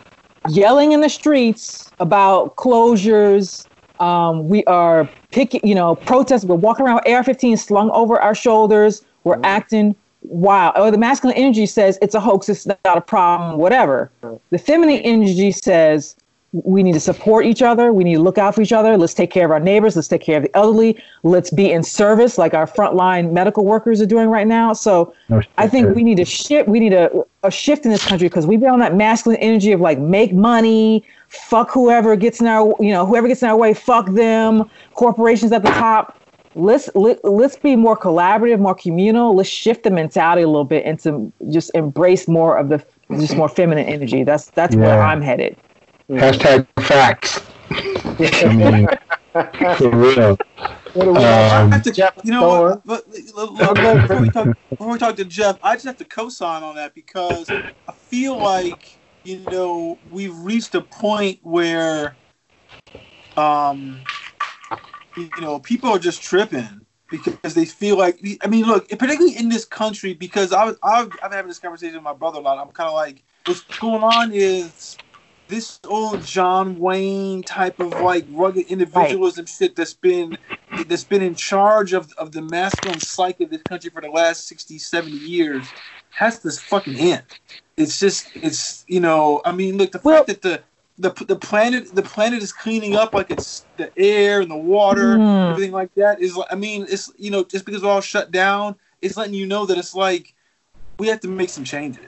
yelling 0.48 0.92
in 0.92 1.00
the 1.00 1.08
streets 1.08 1.90
about 2.00 2.56
closures. 2.56 3.66
Um, 4.00 4.48
we 4.48 4.64
are 4.64 5.08
picking, 5.30 5.60
you 5.62 5.76
know, 5.76 5.94
protesting. 5.94 6.48
We're 6.48 6.56
walking 6.56 6.86
around 6.86 7.02
with 7.04 7.14
AR-15 7.14 7.58
slung 7.58 7.90
over 7.92 8.20
our 8.20 8.34
shoulders. 8.34 9.04
We're 9.22 9.40
acting 9.44 9.94
wild. 10.22 10.76
Or 10.76 10.90
the 10.90 10.98
masculine 10.98 11.36
energy 11.36 11.66
says 11.66 11.98
it's 12.02 12.16
a 12.16 12.20
hoax. 12.20 12.48
It's 12.48 12.66
not 12.66 12.78
a 12.84 13.00
problem. 13.00 13.58
Whatever. 13.58 14.10
The 14.50 14.58
feminine 14.58 14.98
energy 14.98 15.52
says 15.52 16.16
we 16.52 16.82
need 16.82 16.92
to 16.92 17.00
support 17.00 17.46
each 17.46 17.62
other. 17.62 17.92
We 17.92 18.04
need 18.04 18.14
to 18.14 18.20
look 18.20 18.36
out 18.36 18.54
for 18.54 18.60
each 18.60 18.72
other. 18.72 18.98
Let's 18.98 19.14
take 19.14 19.30
care 19.30 19.46
of 19.46 19.50
our 19.50 19.60
neighbors. 19.60 19.96
Let's 19.96 20.08
take 20.08 20.20
care 20.20 20.36
of 20.36 20.42
the 20.42 20.54
elderly. 20.54 21.02
Let's 21.22 21.50
be 21.50 21.70
in 21.70 21.82
service 21.82 22.36
like 22.36 22.52
our 22.52 22.66
frontline 22.66 23.32
medical 23.32 23.64
workers 23.64 24.02
are 24.02 24.06
doing 24.06 24.28
right 24.28 24.46
now. 24.46 24.74
So 24.74 25.14
No 25.30 25.40
I 25.56 25.66
think 25.66 25.96
we 25.96 26.04
need 26.04 26.18
to 26.18 26.26
shift. 26.26 26.68
We 26.68 26.78
need 26.78 26.92
a, 26.92 27.10
a 27.42 27.50
shift 27.50 27.86
in 27.86 27.90
this 27.90 28.04
country 28.04 28.28
because 28.28 28.46
we've 28.46 28.60
been 28.60 28.68
on 28.68 28.80
that 28.80 28.94
masculine 28.94 29.40
energy 29.40 29.72
of 29.72 29.80
like 29.80 29.98
make 29.98 30.34
money, 30.34 31.04
fuck 31.28 31.70
whoever 31.70 32.16
gets 32.16 32.40
in 32.40 32.46
our, 32.46 32.74
you 32.80 32.90
know, 32.90 33.06
whoever 33.06 33.28
gets 33.28 33.42
in 33.42 33.48
our 33.48 33.56
way, 33.56 33.72
fuck 33.72 34.10
them. 34.10 34.68
Corporations 34.92 35.52
at 35.52 35.62
the 35.62 35.70
top. 35.70 36.18
Let's 36.54 36.90
let, 36.94 37.24
let's 37.24 37.56
be 37.56 37.76
more 37.76 37.96
collaborative, 37.96 38.60
more 38.60 38.74
communal. 38.74 39.34
Let's 39.34 39.48
shift 39.48 39.84
the 39.84 39.90
mentality 39.90 40.42
a 40.42 40.46
little 40.48 40.66
bit 40.66 40.84
and 40.84 41.00
to 41.00 41.32
just 41.48 41.70
embrace 41.74 42.28
more 42.28 42.58
of 42.58 42.68
the 42.68 42.84
just 43.12 43.36
more 43.36 43.48
feminine 43.48 43.86
energy. 43.86 44.22
That's 44.22 44.50
that's 44.50 44.76
where 44.76 45.00
I'm 45.00 45.22
headed. 45.22 45.56
Hashtag 46.12 46.66
facts. 46.80 47.40
I 48.44 48.52
mean, 48.52 48.86
for 49.76 49.90
real. 49.90 50.38
What 50.92 51.04
do 51.06 51.12
we 51.12 51.24
I 51.24 51.60
Um, 51.62 51.72
have 51.72 51.82
to, 51.84 51.92
Jeff, 51.92 52.14
you 52.22 52.32
know 52.32 52.42
go. 52.42 52.82
But, 52.84 53.08
look, 53.34 53.52
look, 53.52 54.02
before, 54.02 54.20
we 54.20 54.30
talk, 54.30 54.48
before 54.68 54.92
we 54.92 54.98
talk 54.98 55.16
to 55.16 55.24
Jeff, 55.24 55.58
I 55.62 55.74
just 55.74 55.86
have 55.86 55.96
to 55.98 56.04
co-sign 56.04 56.62
on 56.62 56.76
that 56.76 56.94
because 56.94 57.48
I 57.88 57.92
feel 58.10 58.38
like 58.38 59.00
you 59.24 59.38
know 59.38 60.00
we've 60.06 60.36
reached 60.36 60.74
a 60.74 60.82
point 60.82 61.38
where, 61.42 62.18
um, 63.38 64.02
you 65.16 65.30
know, 65.40 65.60
people 65.60 65.90
are 65.90 65.98
just 65.98 66.22
tripping 66.22 66.82
because 67.10 67.54
they 67.54 67.64
feel 67.64 67.96
like. 67.96 68.20
I 68.42 68.48
mean, 68.48 68.66
look, 68.66 68.86
particularly 68.90 69.36
in 69.38 69.48
this 69.48 69.64
country, 69.64 70.12
because 70.12 70.52
I 70.52 70.66
was 70.66 70.76
I've, 70.82 71.06
I've 71.22 71.30
been 71.30 71.32
having 71.32 71.48
this 71.48 71.58
conversation 71.58 71.94
with 71.94 72.04
my 72.04 72.12
brother 72.12 72.38
a 72.38 72.42
lot. 72.42 72.58
I'm 72.58 72.72
kind 72.72 72.88
of 72.88 72.94
like, 72.94 73.22
what's 73.46 73.62
going 73.78 74.02
on 74.02 74.30
is 74.34 74.98
this 75.52 75.78
old 75.86 76.24
John 76.24 76.78
Wayne 76.78 77.42
type 77.42 77.78
of 77.78 77.90
like 78.00 78.24
rugged 78.30 78.66
individualism 78.68 79.44
shit 79.44 79.76
that's 79.76 79.92
been 79.92 80.38
that's 80.86 81.04
been 81.04 81.20
in 81.20 81.34
charge 81.34 81.92
of, 81.92 82.10
of 82.14 82.32
the 82.32 82.40
masculine 82.40 83.00
psyche 83.00 83.44
of 83.44 83.50
this 83.50 83.60
country 83.62 83.90
for 83.90 84.00
the 84.00 84.08
last 84.08 84.48
60, 84.48 84.78
70 84.78 85.14
years 85.18 85.66
has 86.08 86.38
to 86.38 86.50
fucking 86.50 86.96
end. 86.96 87.24
It's 87.76 88.00
just 88.00 88.30
it's 88.34 88.86
you 88.88 89.00
know, 89.00 89.42
I 89.44 89.52
mean 89.52 89.76
look 89.76 89.92
the 89.92 90.00
Well- 90.02 90.24
fact 90.24 90.28
that 90.28 90.42
the 90.42 90.62
the, 90.98 91.10
the 91.26 91.36
planet 91.36 91.94
the 91.94 92.02
planet 92.02 92.42
is 92.42 92.52
cleaning 92.52 92.96
up 92.96 93.12
like 93.12 93.30
it's 93.30 93.66
the 93.76 93.90
air 93.98 94.40
and 94.40 94.50
the 94.50 94.56
water 94.56 95.18
Mhm. 95.18 95.50
everything 95.50 95.72
like 95.72 95.92
that 95.96 96.20
is 96.20 96.38
I 96.50 96.54
mean 96.54 96.86
it's 96.88 97.12
you 97.18 97.30
know 97.30 97.44
just 97.44 97.64
because 97.66 97.82
we're 97.82 97.90
all 97.90 98.00
shut 98.00 98.30
down 98.30 98.76
it's 99.02 99.16
letting 99.18 99.34
you 99.34 99.46
know 99.46 99.66
that 99.66 99.76
it's 99.76 99.94
like 99.94 100.32
we 100.98 101.08
have 101.08 101.20
to 101.20 101.28
make 101.28 101.48
some 101.50 101.64
changes. 101.64 102.06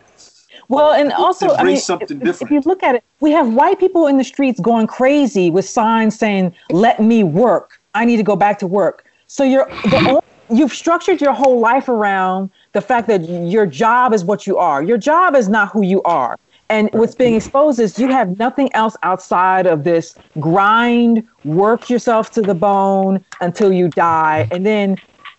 Well, 0.69 0.93
and 0.93 1.13
also, 1.13 1.55
I 1.55 1.65
mean, 1.65 1.77
if, 1.77 2.43
if 2.43 2.51
you 2.51 2.61
look 2.65 2.83
at 2.83 2.95
it, 2.95 3.05
we 3.21 3.31
have 3.33 3.53
white 3.53 3.79
people 3.79 4.07
in 4.07 4.19
the 4.19 4.25
streets 4.25 4.61
going 4.61 4.87
crazy 4.87 5.51
with 5.51 5.69
signs 5.69 6.19
saying, 6.19 6.55
"Let 6.71 7.01
me 7.01 7.23
work. 7.25 7.81
I 7.95 8.05
need 8.05 8.17
to 8.17 8.23
go 8.23 8.37
back 8.37 8.59
to 8.61 8.67
work." 8.67 9.05
So 9.27 9.45
you're 9.45 9.69
the 9.85 9.97
only, 10.09 10.21
you've 10.51 10.73
structured 10.73 11.21
your 11.21 11.33
whole 11.33 11.61
life 11.61 11.89
around 11.89 12.51
the 12.73 12.81
fact 12.81 13.09
that 13.09 13.29
your 13.29 13.67
job 13.67 14.13
is 14.13 14.25
what 14.25 14.47
you 14.47 14.57
are. 14.57 14.83
Your 14.83 14.99
job 14.99 15.35
is 15.35 15.49
not 15.49 15.71
who 15.71 15.83
you 15.83 16.03
are. 16.03 16.37
And 16.71 16.89
what's 16.93 17.15
being 17.15 17.35
exposed 17.35 17.79
is 17.79 17.99
you 17.99 18.09
have 18.09 18.39
nothing 18.39 18.73
else 18.75 18.97
outside 19.03 19.67
of 19.67 19.85
this 19.85 20.15
grind, 20.41 21.27
work 21.45 21.91
yourself 21.91 22.31
to 22.33 22.43
the 22.43 22.55
bone 22.55 23.23
until 23.41 23.73
you 23.73 23.89
die, 23.89 24.49
and 24.51 24.65
then 24.65 24.97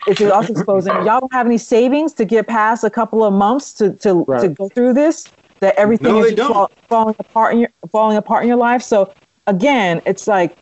it's 0.08 0.22
also 0.22 0.54
exposing 0.54 0.94
y'all 1.06 1.20
don't 1.20 1.34
have 1.34 1.46
any 1.46 1.58
savings 1.58 2.14
to 2.14 2.26
get 2.26 2.48
past 2.48 2.84
a 2.84 2.90
couple 2.90 3.24
of 3.24 3.34
months 3.34 3.74
to 3.74 3.92
to, 3.94 4.26
to 4.40 4.50
go 4.50 4.70
through 4.70 4.94
this. 4.94 5.32
That 5.62 5.74
everything 5.78 6.14
No, 6.14 6.20
is 6.20 6.26
they 6.26 6.36
just 6.36 6.48
don't. 6.48 6.54
fall, 6.54 6.72
falling 6.90 7.16
apart 7.18 7.54
in 7.54 7.60
your 7.62 7.70
falling 7.92 8.18
apart 8.18 8.44
in 8.44 8.50
your 8.50 8.58
life. 8.58 8.82
So 8.84 9.14
again, 9.48 10.02
it's 10.06 10.28
like 10.28 10.56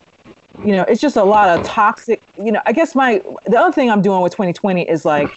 you 0.64 0.72
know, 0.72 0.84
it's 0.84 1.02
just 1.02 1.18
a 1.18 1.24
lot 1.24 1.50
of 1.50 1.66
toxic. 1.66 2.22
You 2.38 2.52
know, 2.52 2.62
I 2.66 2.74
guess 2.74 2.94
my 2.96 3.22
the 3.46 3.58
other 3.60 3.72
thing 3.74 3.90
I'm 3.90 4.02
doing 4.02 4.22
with 4.22 4.34
2020 4.34 4.88
is 4.88 5.04
like 5.04 5.30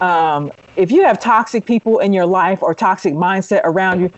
um, 0.00 0.52
if 0.76 0.90
you 0.90 1.02
have 1.04 1.20
toxic 1.20 1.64
people 1.66 1.98
in 2.00 2.12
your 2.12 2.26
life 2.26 2.62
or 2.62 2.74
toxic 2.74 3.14
mindset 3.14 3.62
around 3.64 4.00
you, 4.00 4.10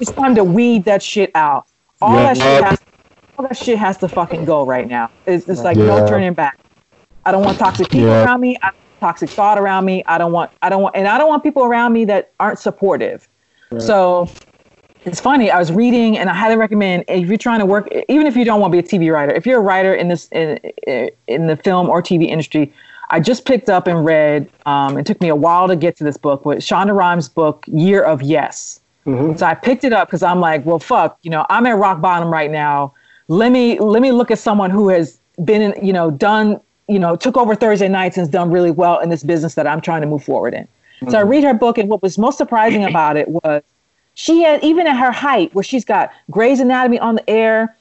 it's 0.00 0.12
time 0.12 0.34
to 0.34 0.44
weed 0.44 0.84
that 0.84 1.02
shit 1.02 1.30
out. 1.34 1.66
All 2.02 2.14
Yeah. 2.14 2.34
that 2.34 2.36
shit 2.36 2.64
has, 2.64 2.82
all 3.38 3.46
that 3.48 3.56
shit 3.56 3.78
has 3.78 3.96
to 3.98 4.08
fucking 4.08 4.44
go 4.44 4.66
right 4.66 4.86
now. 4.86 5.10
It's, 5.26 5.48
it's 5.48 5.64
like 5.64 5.76
no 5.78 6.06
turning 6.06 6.34
back. 6.34 6.58
I 7.26 7.32
don't 7.32 7.42
want 7.42 7.58
toxic 7.58 7.90
people 7.90 8.08
Yeah. 8.08 8.24
around 8.24 8.40
me. 8.40 8.56
I 8.62 8.68
don't 8.68 8.76
want 8.76 9.00
toxic 9.00 9.30
thought 9.30 9.58
around 9.58 9.84
me. 9.84 10.02
I 10.06 10.16
don't 10.16 10.32
want. 10.32 10.50
I 10.62 10.68
don't 10.68 10.80
want, 10.82 10.96
and 10.96 11.06
I 11.08 11.18
don't 11.18 11.28
want 11.28 11.42
people 11.42 11.64
around 11.64 11.92
me 11.92 12.04
that 12.06 12.30
aren't 12.40 12.58
supportive. 12.58 13.28
So 13.78 14.28
it's 15.04 15.20
funny. 15.20 15.50
I 15.50 15.58
was 15.58 15.72
reading, 15.72 16.16
and 16.16 16.30
I 16.30 16.34
highly 16.34 16.56
recommend 16.56 17.04
if 17.08 17.28
you're 17.28 17.36
trying 17.36 17.58
to 17.58 17.66
work, 17.66 17.88
even 18.08 18.26
if 18.26 18.36
you 18.36 18.44
don't 18.44 18.60
want 18.60 18.72
to 18.72 18.80
be 18.80 18.86
a 18.86 19.00
TV 19.00 19.12
writer, 19.12 19.34
if 19.34 19.44
you're 19.44 19.58
a 19.58 19.62
writer 19.62 19.92
in 19.92 20.08
this 20.08 20.28
in 20.28 20.58
in 21.26 21.48
the 21.48 21.56
film 21.56 21.88
or 21.88 22.00
TV 22.00 22.28
industry, 22.28 22.72
I 23.10 23.18
just 23.20 23.44
picked 23.44 23.68
up 23.68 23.86
and 23.88 24.04
read. 24.04 24.48
Um, 24.66 24.96
it 24.96 25.04
took 25.04 25.20
me 25.20 25.28
a 25.28 25.34
while 25.36 25.66
to 25.66 25.76
get 25.76 25.96
to 25.96 26.04
this 26.04 26.16
book, 26.16 26.44
but 26.44 26.58
Shonda 26.58 26.94
Rhimes' 26.94 27.28
book, 27.28 27.64
Year 27.66 28.02
of 28.02 28.22
Yes. 28.22 28.80
So 29.36 29.46
I 29.46 29.54
picked 29.54 29.84
it 29.84 29.92
up 29.92 30.08
because 30.08 30.24
I'm 30.24 30.40
like, 30.40 30.66
well, 30.66 30.80
fuck, 30.80 31.16
you 31.22 31.30
know, 31.30 31.46
I'm 31.48 31.64
at 31.66 31.76
rock 31.76 32.00
bottom 32.00 32.28
right 32.28 32.50
now. 32.50 32.92
Let 33.28 33.52
me 33.52 33.78
let 33.78 34.02
me 34.02 34.10
look 34.10 34.32
at 34.32 34.38
someone 34.40 34.70
who 34.70 34.88
has 34.88 35.18
been, 35.44 35.62
in, 35.62 35.86
you 35.86 35.92
know, 35.92 36.10
done, 36.10 36.60
you 36.88 36.98
know, 36.98 37.16
took 37.16 37.36
over 37.36 37.54
Thursday 37.54 37.88
nights 37.88 38.16
and 38.16 38.22
has 38.22 38.28
done 38.28 38.50
really 38.50 38.70
well 38.70 38.98
in 39.00 39.10
this 39.10 39.22
business 39.22 39.54
that 39.54 39.66
I'm 39.66 39.80
trying 39.80 40.02
to 40.02 40.06
move 40.06 40.24
forward 40.24 40.54
in. 40.54 40.68
So 41.08 41.18
I 41.18 41.20
mm-hmm. 41.20 41.30
read 41.30 41.44
her 41.44 41.54
book, 41.54 41.78
and 41.78 41.88
what 41.88 42.02
was 42.02 42.16
most 42.16 42.38
surprising 42.38 42.84
about 42.88 43.16
it 43.16 43.28
was 43.28 43.62
she 44.14 44.42
had 44.42 44.62
even 44.64 44.86
at 44.86 44.96
her 44.96 45.12
height, 45.12 45.54
where 45.54 45.64
she's 45.64 45.84
got 45.84 46.10
Grey's 46.30 46.60
Anatomy 46.60 46.98
on 46.98 47.16
the 47.16 47.30
air, 47.30 47.76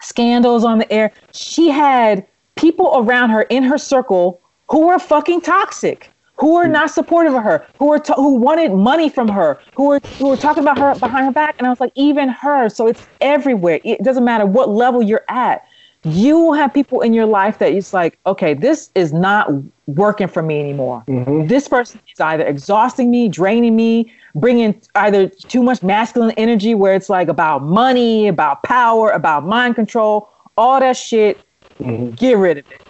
scandals 0.00 0.64
on 0.64 0.78
the 0.78 0.92
air. 0.92 1.12
She 1.32 1.68
had 1.68 2.26
people 2.56 2.92
around 2.96 3.30
her 3.30 3.42
in 3.42 3.62
her 3.62 3.78
circle 3.78 4.40
who 4.68 4.88
were 4.88 4.98
fucking 4.98 5.42
toxic, 5.42 6.10
who 6.36 6.54
were 6.54 6.64
mm-hmm. 6.64 6.72
not 6.72 6.90
supportive 6.90 7.34
of 7.34 7.44
her, 7.44 7.66
who 7.78 7.86
were 7.86 7.98
to- 8.00 8.14
who 8.14 8.34
wanted 8.34 8.72
money 8.72 9.08
from 9.08 9.28
her, 9.28 9.58
who 9.74 9.84
were 9.84 10.00
who 10.18 10.28
were 10.28 10.36
talking 10.36 10.62
about 10.62 10.78
her 10.78 10.94
behind 10.98 11.26
her 11.26 11.32
back. 11.32 11.54
And 11.58 11.66
I 11.66 11.70
was 11.70 11.80
like, 11.80 11.92
even 11.94 12.28
her. 12.28 12.68
So 12.68 12.86
it's 12.88 13.06
everywhere. 13.20 13.80
It 13.84 14.02
doesn't 14.02 14.24
matter 14.24 14.46
what 14.46 14.68
level 14.68 15.02
you're 15.02 15.24
at. 15.28 15.64
You 16.04 16.38
will 16.38 16.52
have 16.52 16.72
people 16.72 17.00
in 17.00 17.12
your 17.12 17.26
life 17.26 17.58
that 17.58 17.72
it's 17.72 17.92
like, 17.92 18.18
okay, 18.24 18.54
this 18.54 18.90
is 18.94 19.12
not 19.12 19.50
working 19.86 20.28
for 20.28 20.42
me 20.42 20.60
anymore. 20.60 21.02
Mm-hmm. 21.08 21.48
This 21.48 21.66
person 21.66 22.00
is 22.12 22.20
either 22.20 22.46
exhausting 22.46 23.10
me, 23.10 23.28
draining 23.28 23.74
me, 23.74 24.12
bringing 24.34 24.80
either 24.94 25.28
too 25.28 25.62
much 25.62 25.82
masculine 25.82 26.32
energy 26.36 26.74
where 26.74 26.94
it's 26.94 27.08
like 27.08 27.28
about 27.28 27.62
money, 27.62 28.28
about 28.28 28.62
power, 28.62 29.10
about 29.10 29.44
mind 29.44 29.74
control, 29.74 30.30
all 30.56 30.78
that 30.78 30.96
shit. 30.96 31.40
Mm-hmm. 31.80 32.10
Get 32.10 32.36
rid 32.36 32.58
of 32.58 32.70
it. 32.70 32.82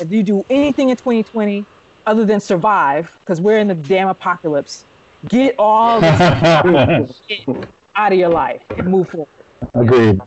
If 0.00 0.12
you 0.12 0.22
do 0.22 0.44
anything 0.50 0.90
in 0.90 0.96
2020, 0.96 1.64
other 2.06 2.24
than 2.24 2.40
survive, 2.40 3.16
because 3.20 3.40
we're 3.40 3.58
in 3.58 3.68
the 3.68 3.74
damn 3.74 4.08
apocalypse. 4.08 4.84
Get 5.28 5.54
all 5.58 6.00
this 6.00 7.22
shit 7.28 7.48
out 7.94 8.12
of 8.12 8.18
your 8.18 8.28
life 8.28 8.62
and 8.70 8.88
move 8.88 9.08
forward. 9.08 9.28
Agreed. 9.74 10.20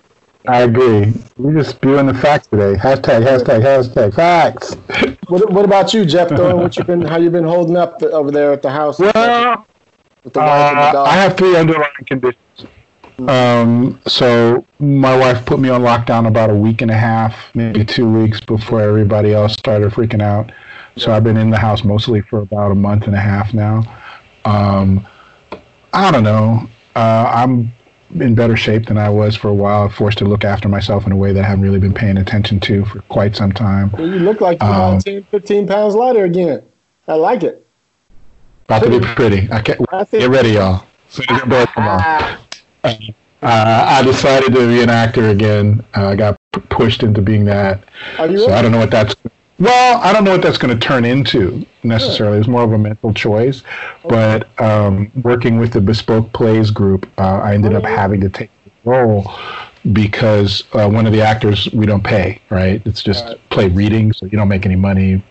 I 0.48 0.62
agree. 0.62 1.14
We're 1.38 1.54
just 1.54 1.72
spewing 1.72 2.06
the 2.06 2.14
facts 2.14 2.48
today. 2.48 2.76
Hashtag, 2.80 3.22
hashtag, 3.22 3.62
hashtag, 3.62 4.14
facts. 4.14 4.76
What, 5.28 5.52
what 5.52 5.66
about 5.66 5.94
you, 5.94 6.06
Jeff? 6.06 6.30
Though, 6.30 6.56
what 6.56 6.78
you 6.78 6.86
been? 6.86 7.02
How 7.02 7.18
you 7.18 7.30
been 7.30 7.44
holding 7.44 7.76
up 7.76 8.00
the, 8.00 8.12
over 8.12 8.32
there 8.32 8.54
at 8.54 8.62
the 8.62 8.70
house? 8.70 8.98
Well, 8.98 9.66
the 10.24 10.40
Uh? 10.40 11.04
I 11.04 11.16
have 11.16 11.36
three 11.36 11.56
underlying 11.58 11.92
conditions. 12.06 12.38
Um, 13.28 14.00
so 14.08 14.66
my 14.80 15.18
wife 15.18 15.46
put 15.46 15.60
me 15.60 15.70
on 15.70 15.82
lockdown 15.82 16.28
about 16.28 16.50
a 16.50 16.56
week 16.56 16.82
and 16.82 16.92
a 16.92 16.98
half, 16.98 17.36
maybe 17.56 17.84
two 17.84 18.10
weeks 18.10 18.40
before 18.40 18.80
everybody 18.82 19.34
else 19.34 19.54
started 19.54 19.92
freaking 19.92 20.22
out. 20.22 20.52
So 20.98 21.12
I've 21.12 21.24
been 21.24 21.38
in 21.38 21.50
the 21.50 21.58
house 21.58 21.84
mostly 21.84 22.22
for 22.22 22.40
about 22.40 22.72
a 22.72 22.76
month 22.76 23.06
and 23.06 23.16
a 23.16 23.20
half 23.20 23.54
now. 23.54 23.84
Um, 24.46 25.06
I 25.94 26.12
don't 26.12 26.24
know. 26.24 26.70
Uh, 26.96 27.32
I'm 27.34 27.74
in 28.16 28.36
better 28.36 28.56
shape 28.56 28.86
than 28.88 28.98
I 28.98 29.10
was 29.10 29.36
for 29.36 29.50
a 29.50 29.54
while. 29.54 29.90
Forced 29.90 30.18
to 30.20 30.26
look 30.26 30.44
after 30.44 30.70
myself 30.70 31.06
in 31.06 31.12
a 31.12 31.16
way 31.16 31.34
that 31.34 31.44
I 31.44 31.48
haven't 31.48 31.64
really 31.64 31.80
been 31.80 31.94
paying 31.94 32.18
attention 32.18 32.60
to 32.62 32.86
for 32.86 33.02
quite 33.04 33.36
some 33.36 33.52
time. 33.52 33.92
Well, 33.92 34.08
you 34.08 34.20
look 34.20 34.42
like 34.42 34.62
you're 34.62 34.70
Um, 34.70 34.76
about 34.94 35.06
10, 35.06 35.24
15 35.32 35.68
pounds 35.68 35.96
lighter 35.96 36.24
again. 36.24 36.62
I 37.08 37.16
like 37.16 37.44
it. 37.44 37.66
About 38.66 38.84
to 38.84 38.90
be 38.90 39.00
pretty. 39.00 39.48
I 39.52 39.62
can't 39.62 39.80
I 39.94 40.04
get 40.04 40.30
ready, 40.30 40.52
y'all. 40.52 40.86
Soon 41.10 41.26
as 41.30 41.42
the 41.42 41.48
boys 41.48 41.68
come 41.74 41.88
on. 41.88 42.02
Uh, 42.84 43.86
I 43.88 44.02
decided 44.04 44.54
to 44.54 44.68
be 44.68 44.82
an 44.82 44.90
actor 44.90 45.30
again. 45.30 45.86
Uh, 45.96 46.08
I 46.08 46.16
got 46.16 46.38
p- 46.54 46.62
pushed 46.70 47.04
into 47.04 47.22
being 47.22 47.46
that. 47.46 47.84
Are 48.18 48.28
you 48.28 48.40
So 48.40 48.52
I 48.52 48.62
don't 48.62 48.72
know 48.72 48.80
what 48.80 48.92
that's. 48.92 49.16
Well, 49.60 50.00
I 50.02 50.14
don't 50.14 50.24
know 50.24 50.32
what 50.32 50.44
that's 50.44 50.60
going 50.60 50.78
to 50.78 50.88
turn 50.88 51.04
into 51.04 51.66
necessarily. 51.84 52.38
It's 52.38 52.48
more 52.48 52.64
of 52.64 52.72
a 52.74 52.78
mental 52.78 53.12
choice. 53.14 53.64
But 54.08 54.48
um, 54.62 55.12
working 55.24 55.58
with 55.58 55.74
the 55.74 55.82
Bespoke 55.82 56.32
Plays 56.34 56.70
group, 56.70 57.10
uh, 57.18 57.40
I 57.40 57.56
ended 57.56 57.74
up 57.74 57.84
having 57.84 58.22
to 58.22 58.30
take 58.30 58.52
the 58.66 58.72
role 58.90 59.32
because 59.94 60.64
uh, 60.74 60.88
one 60.88 61.08
of 61.08 61.14
the 61.14 61.22
actors 61.22 61.70
we 61.74 61.88
don't 61.88 62.04
pay. 62.04 62.40
Right? 62.52 62.82
It's 62.86 63.02
just 63.02 63.36
play 63.50 63.68
reading, 63.70 64.14
so 64.14 64.28
you 64.28 64.38
don't 64.38 64.48
make 64.48 64.66
any 64.66 64.76
money. 64.76 65.24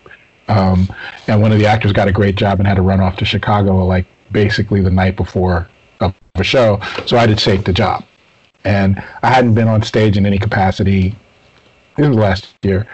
Um, 0.49 0.93
and 1.27 1.41
one 1.41 1.51
of 1.53 1.59
the 1.59 1.65
actors 1.65 1.93
got 1.93 2.07
a 2.07 2.11
great 2.11 2.35
job 2.35 2.59
and 2.59 2.67
had 2.67 2.75
to 2.75 2.81
run 2.81 2.99
off 2.99 3.15
to 3.17 3.25
Chicago 3.25 3.85
like 3.85 4.05
basically 4.31 4.81
the 4.81 4.89
night 4.89 5.15
before 5.15 5.69
of 6.01 6.13
a 6.35 6.43
show. 6.43 6.79
So 7.05 7.17
I 7.17 7.21
had 7.21 7.29
to 7.29 7.35
take 7.35 7.63
the 7.63 7.73
job, 7.73 8.03
and 8.65 9.01
I 9.23 9.29
hadn't 9.29 9.55
been 9.55 9.67
on 9.69 9.83
stage 9.83 10.17
in 10.17 10.25
any 10.25 10.37
capacity. 10.37 11.15
in 11.97 12.11
the 12.11 12.17
last 12.17 12.53
year, 12.63 12.87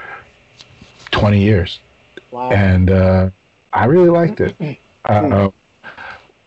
twenty 1.13 1.41
years, 1.41 1.79
Wow. 2.32 2.51
and 2.51 2.89
uh, 2.91 3.29
I 3.72 3.86
really 3.86 4.10
liked 4.10 4.41
it. 4.41 4.55
Uh, 5.05 5.50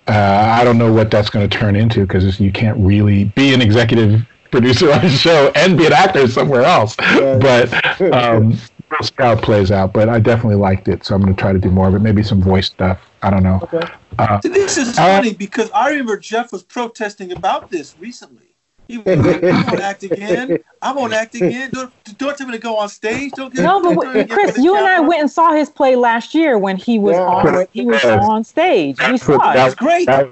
uh, 0.08 0.12
I 0.58 0.62
don't 0.64 0.78
know 0.78 0.92
what 0.92 1.10
that's 1.10 1.30
going 1.30 1.48
to 1.48 1.58
turn 1.58 1.74
into 1.76 2.00
because 2.06 2.38
you 2.38 2.52
can't 2.52 2.78
really 2.78 3.24
be 3.24 3.52
an 3.54 3.60
executive 3.60 4.20
producer 4.50 4.92
on 4.92 5.04
a 5.04 5.08
show 5.10 5.50
and 5.56 5.76
be 5.76 5.86
an 5.86 5.92
actor 5.92 6.28
somewhere 6.28 6.62
else. 6.62 6.94
But 6.96 7.72
um, 8.12 8.50
we'll 8.90 9.02
see 9.02 9.12
how 9.18 9.32
it 9.32 9.42
plays 9.42 9.70
out. 9.72 9.92
But 9.92 10.08
I 10.08 10.20
definitely 10.20 10.56
liked 10.56 10.86
it, 10.88 11.04
so 11.04 11.14
I'm 11.14 11.22
going 11.22 11.34
to 11.34 11.40
try 11.40 11.52
to 11.52 11.58
do 11.58 11.70
more 11.70 11.88
of 11.88 11.94
it. 11.94 11.98
Maybe 12.00 12.22
some 12.22 12.40
voice 12.40 12.66
stuff. 12.66 13.00
I 13.22 13.30
don't 13.30 13.42
know. 13.42 13.58
Okay. 13.64 13.86
Uh, 14.18 14.40
See, 14.40 14.48
This 14.50 14.78
is 14.78 14.90
Uh, 14.98 15.02
funny 15.02 15.34
because 15.34 15.70
I 15.72 15.90
remember 15.90 16.16
Jeff 16.18 16.52
was 16.52 16.62
protesting 16.62 17.32
about 17.32 17.70
this 17.70 17.96
recently. 17.98 18.45
He 18.88 18.98
was 18.98 19.18
like, 19.26 19.42
I 19.44 19.62
won't 19.64 19.80
act 19.90 20.02
again. 20.04 20.58
I 20.82 20.92
won't 20.92 21.12
act 21.12 21.34
again. 21.34 21.70
Don't, 21.72 21.92
don't 22.18 22.36
tell 22.38 22.46
me 22.46 22.52
to 22.52 22.58
go 22.58 22.76
on 22.76 22.88
stage. 22.88 23.32
Don't 23.32 23.52
get 23.52 23.62
No, 23.62 23.80
but 23.82 23.88
don't 23.94 24.04
w- 24.04 24.24
get 24.24 24.30
Chris, 24.30 24.58
you 24.58 24.76
and 24.76 24.86
I 24.86 25.00
went 25.00 25.20
and 25.22 25.30
saw 25.30 25.52
his 25.52 25.68
play 25.70 25.96
last 25.96 26.34
year 26.34 26.58
when 26.58 26.76
he 26.76 26.98
was 26.98 27.14
Yeah. 27.16 27.22
on 27.26 27.66
he 27.72 27.84
was 27.84 28.02
Yeah. 28.04 28.20
on 28.20 28.44
stage. 28.44 28.96
We 29.10 29.18
saw 29.18 29.52
It 29.52 29.56
it. 29.58 29.64
was 29.64 29.74
great. 29.74 30.06
that- 30.06 30.30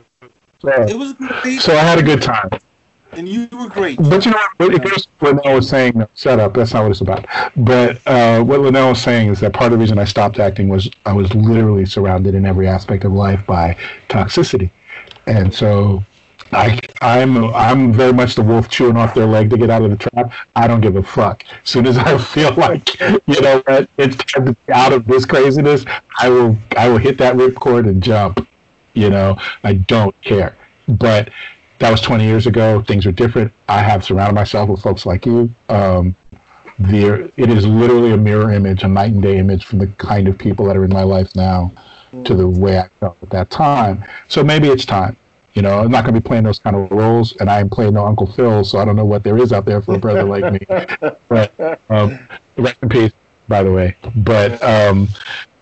It 0.88 0.96
was 0.96 1.12
great, 1.14 1.60
so 1.60 1.72
I 1.76 1.80
had 1.82 1.98
a 1.98 2.02
good 2.02 2.22
time. 2.22 2.48
and 3.12 3.28
you 3.28 3.46
were 3.52 3.68
great. 3.68 3.96
But 3.98 4.24
you 4.24 4.32
know 4.32 4.38
what? 4.56 4.74
It 4.74 4.82
goes 4.82 5.06
what 5.20 5.36
Linnell 5.36 5.54
was 5.56 5.68
saying. 5.68 5.92
No, 5.96 6.08
shut 6.16 6.40
up. 6.40 6.54
That's 6.54 6.74
not 6.74 6.82
what 6.82 6.90
it's 6.90 7.00
about. 7.00 7.26
But 7.56 8.00
uh, 8.06 8.42
what 8.42 8.60
Linnell 8.60 8.88
was 8.88 9.00
saying 9.02 9.28
is 9.30 9.38
that 9.40 9.52
part 9.52 9.72
of 9.72 9.78
the 9.78 9.82
reason 9.82 9.98
I 10.00 10.04
stopped 10.04 10.40
acting 10.40 10.68
was 10.68 10.90
I 11.06 11.12
was 11.12 11.32
literally 11.34 11.86
surrounded 11.86 12.34
in 12.34 12.44
every 12.44 12.66
aspect 12.66 13.04
of 13.04 13.12
life 13.12 13.44
by 13.46 13.76
toxicity, 14.08 14.70
and 15.26 15.54
so 15.54 16.02
I, 16.54 16.78
I'm 17.02 17.52
I'm 17.54 17.92
very 17.92 18.12
much 18.12 18.36
the 18.36 18.42
wolf 18.42 18.68
chewing 18.68 18.96
off 18.96 19.14
their 19.14 19.26
leg 19.26 19.50
to 19.50 19.58
get 19.58 19.70
out 19.70 19.82
of 19.82 19.90
the 19.90 19.96
trap. 19.96 20.32
I 20.54 20.66
don't 20.66 20.80
give 20.80 20.96
a 20.96 21.02
fuck. 21.02 21.44
As 21.62 21.68
soon 21.68 21.86
as 21.86 21.98
I 21.98 22.16
feel 22.34 22.54
like 22.54 22.98
you 23.00 23.40
know 23.40 23.62
it's 23.98 24.16
time 24.16 24.46
to 24.46 24.52
be 24.52 24.72
out 24.72 24.92
of 24.92 25.06
this 25.06 25.24
craziness, 25.26 25.84
I 26.18 26.28
will 26.28 26.56
I 26.76 26.88
will 26.88 26.98
hit 26.98 27.18
that 27.18 27.34
ripcord 27.36 27.88
and 27.88 28.02
jump. 28.02 28.46
You 28.94 29.10
know, 29.10 29.36
I 29.64 29.74
don't 29.74 30.18
care. 30.22 30.56
But 30.86 31.30
that 31.80 31.90
was 31.90 32.00
20 32.00 32.24
years 32.24 32.46
ago. 32.46 32.82
Things 32.82 33.06
are 33.06 33.12
different. 33.12 33.52
I 33.68 33.82
have 33.82 34.04
surrounded 34.04 34.34
myself 34.34 34.70
with 34.70 34.80
folks 34.80 35.04
like 35.04 35.26
you. 35.26 35.52
Um, 35.68 36.14
there, 36.78 37.22
it 37.36 37.50
is 37.50 37.66
literally 37.66 38.12
a 38.12 38.16
mirror 38.16 38.52
image, 38.52 38.84
a 38.84 38.88
night 38.88 39.12
and 39.12 39.22
day 39.22 39.38
image 39.38 39.64
from 39.64 39.80
the 39.80 39.88
kind 39.98 40.28
of 40.28 40.38
people 40.38 40.66
that 40.66 40.76
are 40.76 40.84
in 40.84 40.92
my 40.92 41.02
life 41.02 41.34
now 41.34 41.72
to 42.24 42.34
the 42.34 42.46
way 42.48 42.78
I 42.78 42.88
felt 43.00 43.16
at 43.22 43.30
that 43.30 43.50
time. 43.50 44.04
So 44.28 44.44
maybe 44.44 44.68
it's 44.68 44.84
time. 44.84 45.16
You 45.54 45.62
know, 45.62 45.78
I'm 45.78 45.90
not 45.90 46.04
going 46.04 46.14
to 46.14 46.20
be 46.20 46.26
playing 46.26 46.44
those 46.44 46.58
kind 46.58 46.74
of 46.74 46.90
roles, 46.90 47.32
and 47.36 47.48
I 47.48 47.60
am 47.60 47.70
playing 47.70 47.94
no 47.94 48.04
Uncle 48.04 48.26
Phil, 48.26 48.64
so 48.64 48.78
I 48.78 48.84
don't 48.84 48.96
know 48.96 49.04
what 49.04 49.22
there 49.22 49.38
is 49.38 49.52
out 49.52 49.64
there 49.64 49.80
for 49.80 49.94
a 49.94 49.98
brother 49.98 50.24
like 50.24 50.52
me. 50.52 50.66
But 51.28 51.80
um, 51.90 52.18
rest 52.56 52.76
in 52.82 52.88
peace, 52.88 53.12
by 53.48 53.62
the 53.62 53.72
way. 53.72 53.96
But 54.16 54.60
um, 54.62 55.08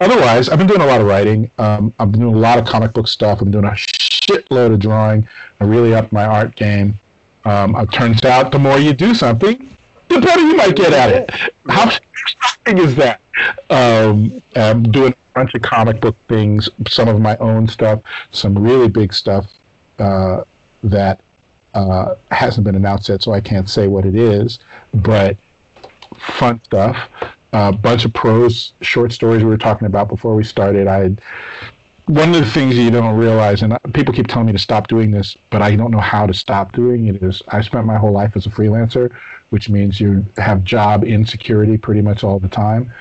otherwise, 0.00 0.48
I've 0.48 0.59
been 0.59 0.66
doing 0.66 0.81
a 0.81 0.87
lot 0.87 1.00
of 1.00 1.07
writing. 1.07 1.50
Um, 1.59 1.92
I'm 1.98 2.11
doing 2.11 2.35
a 2.35 2.38
lot 2.38 2.59
of 2.59 2.64
comic 2.64 2.92
book 2.94 3.07
stuff. 3.07 3.42
I'm 3.42 3.50
doing 3.50 3.64
a 3.64 3.70
shitload 3.70 4.72
of 4.72 4.81
drawing. 4.81 5.28
I 5.61 5.64
really 5.64 5.94
upped 5.94 6.12
my 6.12 6.24
art 6.24 6.57
game. 6.57 6.98
Um, 7.44 7.76
it 7.76 7.92
turns 7.92 8.24
out 8.24 8.50
the 8.50 8.59
more 8.59 8.78
you 8.78 8.94
do 8.94 9.14
something, 9.14 9.68
the 10.09 10.20
better 10.20 10.40
you 10.40 10.57
might 10.57 10.74
get 10.74 10.92
at 10.92 11.11
it. 11.11 11.52
How 11.68 11.90
shocking 12.14 12.78
is 12.78 12.94
that? 12.96 13.20
Um, 13.68 14.42
I'm 14.57 14.85
doing 14.90 15.12
a 15.12 15.35
bunch 15.35 15.55
of 15.55 15.62
comic 15.62 16.00
book 16.00 16.16
things, 16.28 16.70
some 16.88 17.09
of 17.09 17.20
my 17.20 17.37
own 17.38 17.68
stuff, 17.68 18.02
some 18.31 18.57
really 18.57 18.88
big 18.88 19.12
stuff 19.12 19.52
uh, 19.98 20.44
that 20.83 21.20
uh, 21.74 22.16
hasn't 22.31 22.64
been 22.64 22.74
announced 22.74 23.09
yet, 23.09 23.22
so 23.22 23.33
I 23.33 23.40
can't 23.40 23.68
say 23.68 23.88
what 23.88 24.05
it 24.05 24.14
is. 24.14 24.59
But 24.94 25.37
fun 26.18 26.61
stuff. 26.64 27.09
A 27.52 27.72
bunch 27.72 28.05
of 28.05 28.14
prose 28.14 28.72
short 28.81 29.12
stories 29.12 29.44
we 29.44 29.50
were 29.50 29.59
talking 29.59 29.87
about 29.87 30.09
before 30.09 30.35
we 30.35 30.44
started. 30.44 30.87
I 30.87 31.16
one 32.07 32.31
of 32.31 32.44
the 32.44 32.50
things 32.50 32.76
you 32.76 32.90
don't 32.90 33.16
realize, 33.16 33.62
and 33.62 33.78
people 33.94 34.12
keep 34.12 34.26
telling 34.26 34.46
me 34.46 34.52
to 34.52 34.59
stop 34.59 34.88
doing 34.88 35.12
this, 35.12 35.37
but 35.50 35.62
I 35.62 35.76
don't 35.76 35.90
know 35.90 36.00
how 36.00 36.26
to 36.26 36.35
stop 36.35 36.72
doing 36.72 37.07
it. 37.07 37.22
Is 37.22 37.42
I 37.48 37.61
spent 37.61 37.87
my 37.87 37.96
whole 37.96 38.12
life 38.12 38.37
as 38.37 38.46
a 38.46 38.50
freelancer, 38.50 39.14
which 39.50 39.68
means 39.68 40.00
you 40.00 40.24
have 40.37 40.64
job 40.64 41.05
insecurity 41.05 41.78
pretty 41.78 42.02
much 42.02 42.24
all 42.24 42.38
the 42.38 42.48
time. 42.48 42.92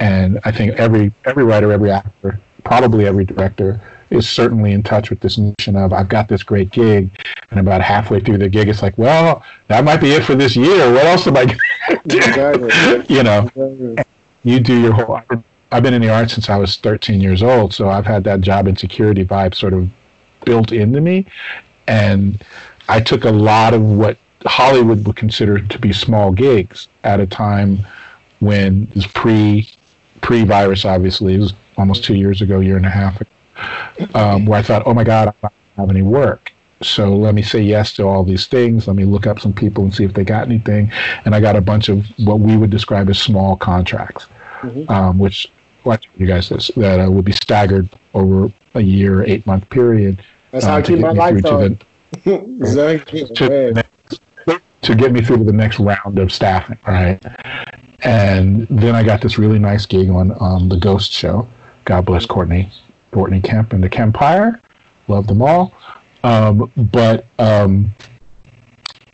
And 0.00 0.40
I 0.44 0.50
think 0.50 0.72
every 0.72 1.12
every 1.24 1.44
writer, 1.44 1.70
every 1.70 1.90
actor, 1.90 2.40
probably 2.64 3.06
every 3.06 3.24
director 3.24 3.80
is 4.10 4.28
certainly 4.28 4.72
in 4.72 4.82
touch 4.82 5.10
with 5.10 5.20
this 5.20 5.38
notion 5.38 5.76
of 5.76 5.92
I've 5.92 6.08
got 6.08 6.28
this 6.28 6.42
great 6.42 6.70
gig, 6.70 7.10
and 7.50 7.60
about 7.60 7.82
halfway 7.82 8.20
through 8.20 8.38
the 8.38 8.48
gig, 8.48 8.68
it's 8.68 8.82
like, 8.82 8.96
well, 8.98 9.42
that 9.68 9.84
might 9.84 10.00
be 10.00 10.12
it 10.12 10.24
for 10.24 10.34
this 10.34 10.56
year. 10.56 10.92
What 10.92 11.06
else 11.06 11.26
am 11.26 11.36
I 11.36 11.46
going 11.46 11.58
to 11.88 12.00
do? 12.06 12.18
Exactly. 12.18 13.04
you 13.14 13.22
know, 13.22 13.50
you 14.44 14.60
do 14.60 14.80
your 14.80 14.92
whole. 14.92 15.20
I've 15.70 15.82
been 15.82 15.94
in 15.94 16.00
the 16.00 16.08
arts 16.08 16.32
since 16.32 16.48
I 16.48 16.56
was 16.56 16.76
13 16.76 17.20
years 17.20 17.42
old, 17.42 17.74
so 17.74 17.90
I've 17.90 18.06
had 18.06 18.24
that 18.24 18.40
job 18.40 18.68
insecurity 18.68 19.24
vibe 19.24 19.54
sort 19.54 19.74
of 19.74 19.88
built 20.44 20.72
into 20.72 21.00
me, 21.00 21.26
and 21.86 22.42
I 22.88 23.00
took 23.00 23.24
a 23.24 23.30
lot 23.30 23.74
of 23.74 23.82
what 23.82 24.16
Hollywood 24.46 25.06
would 25.06 25.16
consider 25.16 25.60
to 25.60 25.78
be 25.78 25.92
small 25.92 26.32
gigs 26.32 26.88
at 27.04 27.20
a 27.20 27.26
time 27.26 27.86
when 28.40 28.84
it 28.90 28.94
was 28.94 29.06
pre 29.08 29.68
pre 30.20 30.44
virus. 30.44 30.84
Obviously, 30.84 31.34
it 31.34 31.40
was 31.40 31.52
almost 31.76 32.04
two 32.04 32.14
years 32.14 32.40
ago, 32.40 32.60
year 32.60 32.76
and 32.76 32.86
a 32.86 32.90
half 32.90 33.20
ago, 33.20 33.30
um, 34.14 34.46
where 34.46 34.58
I 34.58 34.62
thought, 34.62 34.82
oh 34.86 34.94
my 34.94 35.04
God, 35.04 35.28
I 35.28 35.32
don't 35.42 35.52
have 35.76 35.90
any 35.90 36.02
work. 36.02 36.52
So 36.82 37.16
let 37.16 37.34
me 37.34 37.42
say 37.42 37.60
yes 37.60 37.92
to 37.94 38.04
all 38.04 38.22
these 38.22 38.46
things. 38.46 38.86
Let 38.86 38.96
me 38.96 39.04
look 39.04 39.26
up 39.26 39.40
some 39.40 39.52
people 39.52 39.84
and 39.84 39.92
see 39.92 40.04
if 40.04 40.14
they 40.14 40.24
got 40.24 40.46
anything. 40.46 40.92
And 41.24 41.34
I 41.34 41.40
got 41.40 41.56
a 41.56 41.60
bunch 41.60 41.88
of 41.88 42.06
what 42.18 42.40
we 42.40 42.56
would 42.56 42.70
describe 42.70 43.08
as 43.08 43.18
small 43.18 43.56
contracts, 43.56 44.26
um, 44.88 45.18
which 45.18 45.50
watch 45.84 46.08
you 46.16 46.26
guys 46.26 46.48
this 46.48 46.70
that 46.76 47.00
uh, 47.00 47.10
would 47.10 47.24
be 47.24 47.32
staggered 47.32 47.88
over 48.14 48.52
a 48.74 48.80
year, 48.80 49.24
eight 49.24 49.46
month 49.46 49.68
period. 49.70 50.22
That's 50.52 50.64
how 50.64 50.76
I 50.76 50.80
uh, 50.80 50.84
keep 50.84 51.00
my 51.00 51.10
lights 51.10 51.42
to 51.42 51.54
on. 51.54 51.78
exactly. 52.60 53.26
to 53.26 53.44
the 53.44 53.50
Man. 53.50 53.72
next, 53.74 54.62
to 54.82 54.94
get 54.94 55.12
me 55.12 55.20
through 55.20 55.38
to 55.38 55.44
the 55.44 55.52
next 55.52 55.80
round 55.80 56.18
of 56.18 56.32
staffing, 56.32 56.78
right? 56.86 57.20
And 58.00 58.66
then 58.70 58.94
I 58.94 59.02
got 59.02 59.20
this 59.20 59.38
really 59.38 59.58
nice 59.58 59.84
gig 59.84 60.08
on 60.08 60.36
um, 60.40 60.68
the 60.68 60.76
Ghost 60.76 61.10
Show. 61.10 61.48
God 61.84 62.06
bless 62.06 62.24
Courtney, 62.24 62.70
Courtney 63.12 63.40
Kemp 63.40 63.72
and 63.72 63.82
the 63.82 63.88
Kempire. 63.88 64.60
Love 65.08 65.26
them 65.26 65.42
all. 65.42 65.72
Um, 66.24 66.70
but 66.76 67.26
um, 67.38 67.94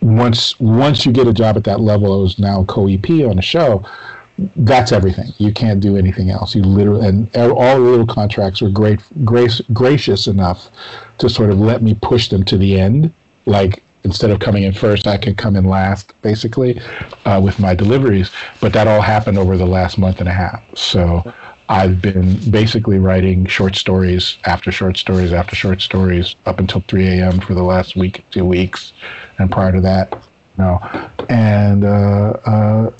once 0.00 0.58
once 0.60 1.06
you 1.06 1.12
get 1.12 1.26
a 1.26 1.32
job 1.32 1.56
at 1.56 1.64
that 1.64 1.80
level, 1.80 2.12
I 2.12 2.22
was 2.22 2.38
now 2.38 2.64
co-EP 2.64 3.08
on 3.28 3.38
a 3.38 3.42
show. 3.42 3.84
that's 4.56 4.90
everything. 4.90 5.28
You 5.38 5.52
can't 5.52 5.80
do 5.80 5.96
anything 5.96 6.30
else. 6.30 6.54
You 6.54 6.62
literally 6.62 7.06
and 7.06 7.36
all 7.36 7.76
the 7.76 7.80
little 7.80 8.06
contracts 8.06 8.60
were 8.60 8.68
great, 8.68 9.00
grace, 9.24 9.60
gracious 9.72 10.26
enough 10.26 10.70
to 11.18 11.28
sort 11.28 11.50
of 11.50 11.58
let 11.58 11.82
me 11.82 11.94
push 11.94 12.28
them 12.28 12.44
to 12.44 12.58
the 12.58 12.78
end. 12.78 13.12
Like 13.46 13.82
instead 14.04 14.30
of 14.30 14.40
coming 14.40 14.64
in 14.64 14.72
first, 14.72 15.06
I 15.06 15.16
can 15.16 15.34
come 15.34 15.56
in 15.56 15.64
last, 15.64 16.14
basically, 16.22 16.80
uh, 17.24 17.40
with 17.42 17.58
my 17.58 17.74
deliveries. 17.74 18.30
But 18.60 18.72
that 18.74 18.86
all 18.86 19.00
happened 19.00 19.38
over 19.38 19.56
the 19.56 19.66
last 19.66 19.98
month 19.98 20.20
and 20.20 20.28
a 20.28 20.32
half. 20.32 20.62
So 20.74 21.32
I've 21.68 22.02
been 22.02 22.50
basically 22.50 22.98
writing 22.98 23.46
short 23.46 23.74
stories 23.74 24.36
after 24.44 24.70
short 24.70 24.96
stories 24.96 25.32
after 25.32 25.56
short 25.56 25.80
stories 25.80 26.36
up 26.46 26.58
until 26.58 26.82
3 26.88 27.06
a.m. 27.06 27.40
for 27.40 27.54
the 27.54 27.62
last 27.62 27.96
week, 27.96 28.24
two 28.30 28.44
weeks, 28.44 28.92
and 29.38 29.50
prior 29.50 29.72
to 29.72 29.80
that, 29.80 30.12
you 30.12 30.64
know, 30.64 31.10
and 31.30 31.84
uh, 31.84 32.38
uh, 32.44 32.90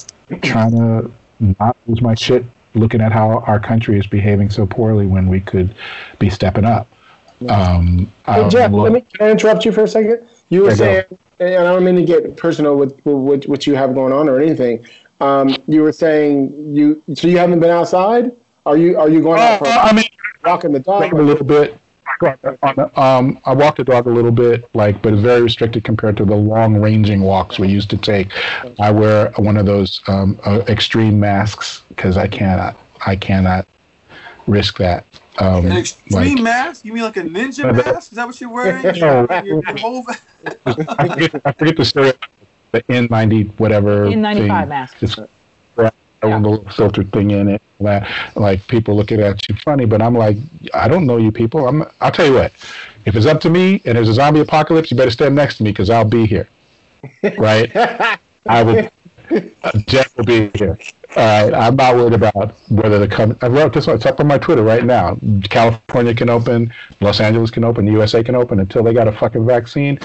trying 0.43 0.73
to 0.73 1.13
not 1.59 1.77
lose 1.87 2.01
my 2.01 2.15
shit 2.15 2.45
looking 2.75 3.01
at 3.01 3.13
how 3.13 3.41
our 3.41 3.61
country 3.61 3.99
is 3.99 4.07
behaving 4.07 4.51
so 4.51 4.67
poorly 4.67 5.07
when 5.07 5.29
we 5.29 5.41
could 5.41 5.75
be 6.19 6.31
stepping 6.31 6.65
up. 6.65 6.89
Um, 7.49 8.11
hey, 8.27 8.49
Jeff, 8.49 8.73
let 8.73 8.93
me 8.93 9.03
can 9.03 9.29
I 9.29 9.31
interrupt 9.31 9.65
you 9.65 9.73
for 9.73 9.85
a 9.85 9.89
second? 9.89 10.27
You 10.49 10.63
were 10.63 10.75
saying, 10.75 11.05
and 11.39 11.57
I 11.57 11.65
don't 11.65 11.85
mean 11.85 11.97
to 11.97 12.05
get 12.05 12.37
personal 12.37 12.77
with, 12.77 12.99
with 13.05 13.45
what 13.47 13.67
you 13.67 13.75
have 13.75 13.95
going 13.95 14.13
on 14.13 14.29
or 14.29 14.41
anything. 14.41 14.87
Um, 15.21 15.55
you 15.69 15.83
were 15.83 15.93
saying 15.93 16.75
you 16.75 17.03
so 17.15 17.29
you 17.29 17.39
haven't 17.39 17.61
been 17.61 17.71
outside. 17.71 18.33
Are 18.67 18.77
you 18.77 18.99
are 18.99 19.09
you 19.09 19.23
going 19.23 19.41
out 19.41 19.59
for 19.59 19.67
I 19.67 19.93
mean, 19.93 20.05
walking 20.45 20.73
the 20.73 20.81
dog? 20.81 21.13
a 21.13 21.17
little 21.17 21.47
bit. 21.47 21.79
Um, 22.97 23.39
I 23.45 23.53
walk 23.53 23.77
the 23.77 23.85
dog 23.85 24.07
a 24.07 24.11
little 24.11 24.31
bit, 24.31 24.69
like, 24.75 25.03
but 25.03 25.15
very 25.15 25.43
restricted 25.43 25.85
compared 25.85 26.17
to 26.19 26.25
the 26.25 26.37
long-ranging 26.37 27.21
walks 27.21 27.59
we 27.59 27.69
used 27.69 27.91
to 27.91 27.99
take. 27.99 28.33
I 28.79 28.91
wear 28.91 29.33
one 29.37 29.57
of 29.57 29.67
those 29.67 30.01
um, 30.07 30.39
uh, 30.45 30.63
extreme 30.69 31.19
masks 31.19 31.83
because 31.89 32.17
I 32.17 32.29
cannot, 32.29 32.79
I 33.05 33.17
cannot 33.17 33.67
risk 34.47 34.79
that. 34.79 35.05
Um, 35.39 35.67
An 35.67 35.77
extreme 35.77 36.37
like, 36.37 36.45
mask? 36.45 36.85
You 36.85 36.93
mean 36.93 37.03
like 37.03 37.17
a 37.17 37.23
ninja 37.23 37.75
mask? 37.75 38.13
Is 38.13 38.17
that 38.17 38.27
what 38.27 38.41
you're 38.41 38.51
wearing? 38.51 38.83
No. 39.01 39.27
your, 39.45 39.63
your 39.65 39.79
whole... 39.79 40.07
I, 40.67 41.09
forget, 41.09 41.43
I 41.45 41.53
forget 41.53 41.77
the 41.77 41.85
story. 41.85 42.13
The 42.73 42.83
N90 42.83 43.59
whatever. 43.59 44.07
N95 44.07 44.69
mask. 44.69 44.97
It's, 45.03 45.19
yeah. 46.29 46.39
the 46.41 46.49
little 46.49 46.71
filtered 46.71 47.13
thing 47.13 47.31
in 47.31 47.49
it. 47.49 47.63
Like 47.81 48.67
people 48.69 48.97
looking 48.97 49.21
at 49.21 49.47
you 49.49 49.57
funny, 49.57 49.85
but 49.85 50.01
I'm 50.01 50.15
like, 50.15 50.37
I 50.73 50.89
don't 50.89 51.07
know 51.07 51.17
you 51.17 51.31
people. 51.31 51.67
I'm. 51.69 51.85
I'll 52.01 52.13
tell 52.13 52.27
you 52.27 52.35
what. 52.35 52.53
If 53.05 53.17
it's 53.17 53.27
up 53.27 53.41
to 53.43 53.51
me 53.51 53.83
and 53.85 53.97
there's 53.97 54.09
a 54.09 54.15
zombie 54.15 54.41
apocalypse, 54.41 54.91
you 54.91 54.97
better 54.97 55.11
stand 55.11 55.35
next 55.35 55.59
to 55.59 55.63
me 55.63 55.71
because 55.71 55.91
I'll 55.91 56.05
be 56.05 56.27
here. 56.27 56.49
Right? 57.37 57.71
I 58.47 58.63
will. 58.63 58.91
Uh, 59.31 59.73
Jeff 59.87 60.17
will 60.17 60.25
be 60.25 60.51
here. 60.55 60.79
All 61.17 61.51
right. 61.51 61.55
I'm 61.55 61.77
not 61.77 61.97
worried 61.97 62.15
about 62.15 62.55
whether 62.69 62.99
the 62.99 63.09
come. 63.09 63.37
I 63.43 63.49
wrote 63.49 63.73
this 63.73 63.87
one. 63.87 63.97
It's 63.97 64.07
up 64.07 64.21
on 64.21 64.27
my 64.27 64.39
Twitter 64.39 64.63
right 64.63 64.85
now. 64.85 65.19
California 65.49 66.15
can 66.15 66.31
open. 66.31 66.73
Los 67.01 67.21
Angeles 67.21 67.51
can 67.51 67.65
open. 67.65 67.87
The 67.87 67.93
USA 67.93 68.23
can 68.23 68.35
open 68.35 68.61
until 68.61 68.83
they 68.83 68.93
got 68.93 69.09
a 69.09 69.13
fucking 69.13 69.47
vaccine. 69.47 69.99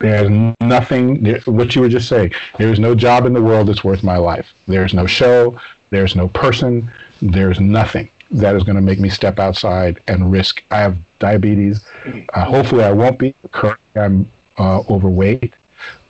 There's 0.00 0.54
nothing, 0.60 1.24
what 1.44 1.74
you 1.74 1.82
were 1.82 1.88
just 1.88 2.08
saying, 2.08 2.32
there's 2.58 2.78
no 2.78 2.94
job 2.94 3.26
in 3.26 3.34
the 3.34 3.42
world 3.42 3.68
that's 3.68 3.84
worth 3.84 4.02
my 4.02 4.16
life. 4.16 4.52
There's 4.66 4.94
no 4.94 5.06
show, 5.06 5.60
there's 5.90 6.16
no 6.16 6.28
person, 6.28 6.90
there's 7.20 7.60
nothing 7.60 8.08
that 8.30 8.56
is 8.56 8.62
going 8.62 8.76
to 8.76 8.82
make 8.82 8.98
me 8.98 9.10
step 9.10 9.38
outside 9.38 10.02
and 10.08 10.32
risk. 10.32 10.62
I 10.70 10.78
have 10.78 10.96
diabetes. 11.18 11.84
Uh, 12.32 12.44
hopefully, 12.44 12.84
I 12.84 12.92
won't 12.92 13.18
be. 13.18 13.34
Currently, 13.52 14.00
I'm 14.00 14.32
uh, 14.56 14.82
overweight. 14.88 15.54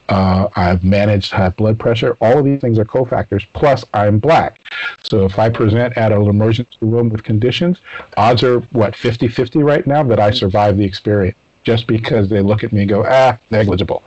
Uh, 0.08 0.48
I've 0.56 0.84
managed 0.84 1.32
high 1.32 1.50
blood 1.50 1.78
pressure. 1.78 2.16
All 2.20 2.38
of 2.38 2.44
these 2.44 2.60
things 2.60 2.78
are 2.78 2.84
cofactors. 2.84 3.46
Plus, 3.54 3.84
I'm 3.94 4.18
black. 4.18 4.60
So 5.08 5.24
if 5.24 5.38
I 5.38 5.48
present 5.48 5.96
at 5.96 6.12
an 6.12 6.26
emergency 6.28 6.76
room 6.80 7.08
with 7.08 7.22
conditions, 7.22 7.80
odds 8.16 8.42
are, 8.42 8.60
what, 8.72 8.94
50 8.94 9.28
50 9.28 9.62
right 9.62 9.86
now 9.86 10.02
that 10.04 10.20
I 10.20 10.30
survive 10.30 10.76
the 10.76 10.84
experience 10.84 11.36
just 11.62 11.86
because 11.86 12.28
they 12.28 12.40
look 12.40 12.64
at 12.64 12.72
me 12.72 12.80
and 12.80 12.88
go, 12.88 13.04
ah, 13.06 13.38
negligible. 13.50 14.02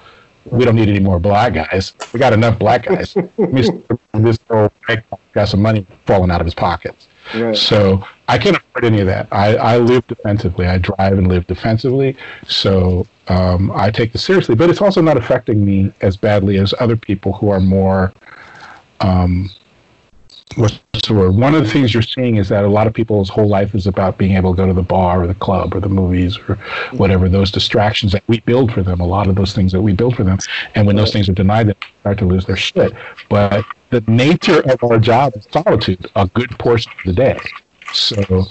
We 0.45 0.65
don't 0.65 0.75
need 0.75 0.89
any 0.89 0.99
more 0.99 1.19
black 1.19 1.53
guys. 1.53 1.93
We 2.11 2.19
got 2.19 2.33
enough 2.33 2.59
black 2.59 2.85
guys. 2.85 3.13
this 3.37 4.39
old 4.49 4.71
guy 4.87 5.03
got 5.33 5.47
some 5.47 5.61
money 5.61 5.85
falling 6.05 6.31
out 6.31 6.41
of 6.41 6.45
his 6.45 6.53
pockets. 6.53 7.07
Right. 7.33 7.55
So 7.55 8.05
I 8.27 8.37
can't 8.37 8.57
afford 8.57 8.85
any 8.85 8.99
of 8.99 9.07
that. 9.07 9.27
I, 9.31 9.55
I 9.55 9.77
live 9.77 10.05
defensively. 10.07 10.67
I 10.67 10.77
drive 10.77 11.17
and 11.17 11.27
live 11.27 11.47
defensively. 11.47 12.17
So 12.47 13.07
um, 13.29 13.71
I 13.73 13.89
take 13.91 14.11
this 14.11 14.23
seriously. 14.23 14.55
But 14.55 14.69
it's 14.69 14.81
also 14.81 15.01
not 15.01 15.15
affecting 15.15 15.63
me 15.63 15.93
as 16.01 16.17
badly 16.17 16.57
as 16.57 16.73
other 16.79 16.97
people 16.97 17.33
who 17.33 17.49
are 17.49 17.61
more 17.61 18.11
um, 18.99 19.49
what's 20.55 20.79
the 21.07 21.13
word? 21.13 21.35
One 21.35 21.55
of 21.55 21.63
the 21.63 21.69
things 21.69 21.93
you're 21.93 22.03
seeing 22.03 22.37
is 22.37 22.49
that 22.49 22.63
a 22.63 22.67
lot 22.67 22.87
of 22.87 22.93
people's 22.93 23.29
whole 23.29 23.47
life 23.47 23.75
is 23.75 23.87
about 23.87 24.17
being 24.17 24.35
able 24.35 24.53
to 24.53 24.57
go 24.57 24.67
to 24.67 24.73
the 24.73 24.81
bar 24.81 25.23
or 25.23 25.27
the 25.27 25.35
club 25.35 25.75
or 25.75 25.79
the 25.79 25.89
movies 25.89 26.37
or 26.37 26.55
mm-hmm. 26.55 26.97
whatever 26.97 27.29
those 27.29 27.51
distractions 27.51 28.11
that 28.11 28.23
we 28.27 28.39
build 28.41 28.71
for 28.71 28.83
them. 28.83 28.99
A 28.99 29.05
lot 29.05 29.27
of 29.27 29.35
those 29.35 29.53
things 29.53 29.71
that 29.71 29.81
we 29.81 29.93
build 29.93 30.15
for 30.15 30.23
them, 30.23 30.39
and 30.75 30.87
when 30.87 30.95
those 30.95 31.11
things 31.11 31.27
are 31.29 31.33
denied, 31.33 31.67
they 31.67 31.73
start 32.01 32.17
to 32.19 32.25
lose 32.25 32.45
their 32.45 32.55
shit. 32.55 32.93
But 33.29 33.65
the 33.89 34.01
nature 34.07 34.61
of 34.71 34.83
our 34.83 34.99
job 34.99 35.33
is 35.35 35.47
solitude 35.51 36.09
a 36.15 36.27
good 36.27 36.57
portion 36.59 36.91
of 36.91 37.05
the 37.05 37.13
day. 37.13 37.39
So. 37.93 38.45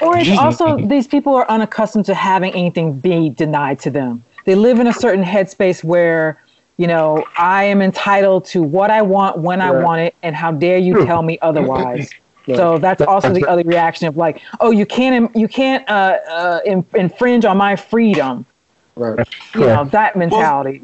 Or 0.00 0.16
it's 0.16 0.38
also 0.38 0.78
these 0.86 1.06
people 1.06 1.34
are 1.34 1.48
unaccustomed 1.50 2.06
to 2.06 2.14
having 2.14 2.54
anything 2.54 2.98
be 2.98 3.28
denied 3.28 3.78
to 3.80 3.90
them. 3.90 4.24
They 4.46 4.54
live 4.54 4.80
in 4.80 4.86
a 4.86 4.92
certain 4.92 5.22
headspace 5.22 5.84
where 5.84 6.42
you 6.80 6.86
know, 6.86 7.22
I 7.36 7.64
am 7.64 7.82
entitled 7.82 8.46
to 8.46 8.62
what 8.62 8.90
I 8.90 9.02
want 9.02 9.36
when 9.36 9.60
I 9.60 9.70
want 9.70 10.00
it, 10.00 10.14
and 10.22 10.34
how 10.34 10.50
dare 10.50 10.78
you 10.78 11.04
tell 11.04 11.22
me 11.22 11.38
otherwise? 11.42 12.10
So 12.56 12.78
that's 12.78 13.00
also 13.02 13.32
the 13.32 13.46
other 13.46 13.62
reaction 13.62 14.08
of 14.08 14.16
like, 14.16 14.42
oh, 14.58 14.72
you 14.72 14.84
can't 14.84 15.30
you 15.36 15.46
can't 15.46 15.88
uh, 15.88 16.18
uh, 16.28 16.60
infringe 16.94 17.44
on 17.44 17.56
my 17.56 17.76
freedom. 17.76 18.44
Right. 18.96 19.28
You 19.54 19.60
know 19.60 19.84
that 19.84 20.16
mentality. 20.16 20.82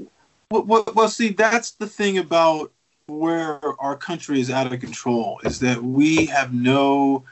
Well, 0.49 0.63
well, 0.63 0.85
well, 0.95 1.09
see, 1.09 1.31
that's 1.31 1.73
the 1.73 1.89
thing 1.89 2.19
about 2.19 2.71
where 3.09 3.59
our 3.81 3.97
country 3.97 4.39
is 4.39 4.49
out 4.49 4.73
of 4.73 4.79
control 4.79 5.41
is 5.43 5.59
that 5.59 5.83
we 5.83 6.27
have 6.27 6.55
no, 6.55 7.25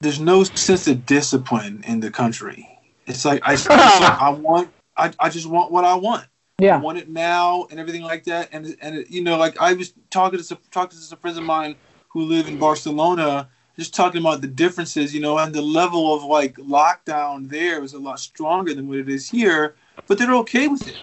there's 0.00 0.20
no 0.20 0.44
sense 0.44 0.88
of 0.88 1.04
discipline 1.04 1.84
in 1.86 2.00
the 2.00 2.10
country. 2.10 2.66
It's 3.06 3.26
like 3.26 3.42
I, 3.46 3.52
it's 3.52 3.68
like 3.68 3.78
I 3.78 4.30
want, 4.30 4.70
I, 4.96 5.12
I 5.18 5.28
just 5.28 5.46
want 5.46 5.70
what 5.70 5.84
I 5.84 5.96
want 5.96 6.26
yeah. 6.58 6.76
I 6.76 6.80
want 6.80 6.98
it 6.98 7.08
now 7.08 7.66
and 7.70 7.78
everything 7.78 8.02
like 8.02 8.24
that. 8.24 8.48
And 8.52 8.76
and 8.80 8.96
it, 8.96 9.10
you 9.10 9.22
know, 9.22 9.36
like 9.36 9.60
I 9.60 9.74
was 9.74 9.92
talking 10.10 10.38
to 10.38 10.44
some 10.44 10.58
talking 10.70 10.98
to 10.98 11.04
some 11.04 11.18
friends 11.18 11.36
of 11.36 11.44
mine 11.44 11.76
who 12.08 12.22
live 12.22 12.48
in 12.48 12.58
Barcelona, 12.58 13.48
just 13.76 13.94
talking 13.94 14.20
about 14.20 14.40
the 14.40 14.46
differences, 14.46 15.14
you 15.14 15.20
know, 15.20 15.36
and 15.36 15.54
the 15.54 15.60
level 15.60 16.14
of 16.14 16.24
like 16.24 16.54
lockdown 16.56 17.48
there 17.48 17.84
is 17.84 17.92
a 17.92 17.98
lot 17.98 18.18
stronger 18.18 18.72
than 18.72 18.88
what 18.88 18.98
it 18.98 19.08
is 19.08 19.28
here, 19.28 19.74
but 20.06 20.16
they're 20.16 20.34
okay 20.36 20.68
with 20.68 20.88
it. 20.88 20.96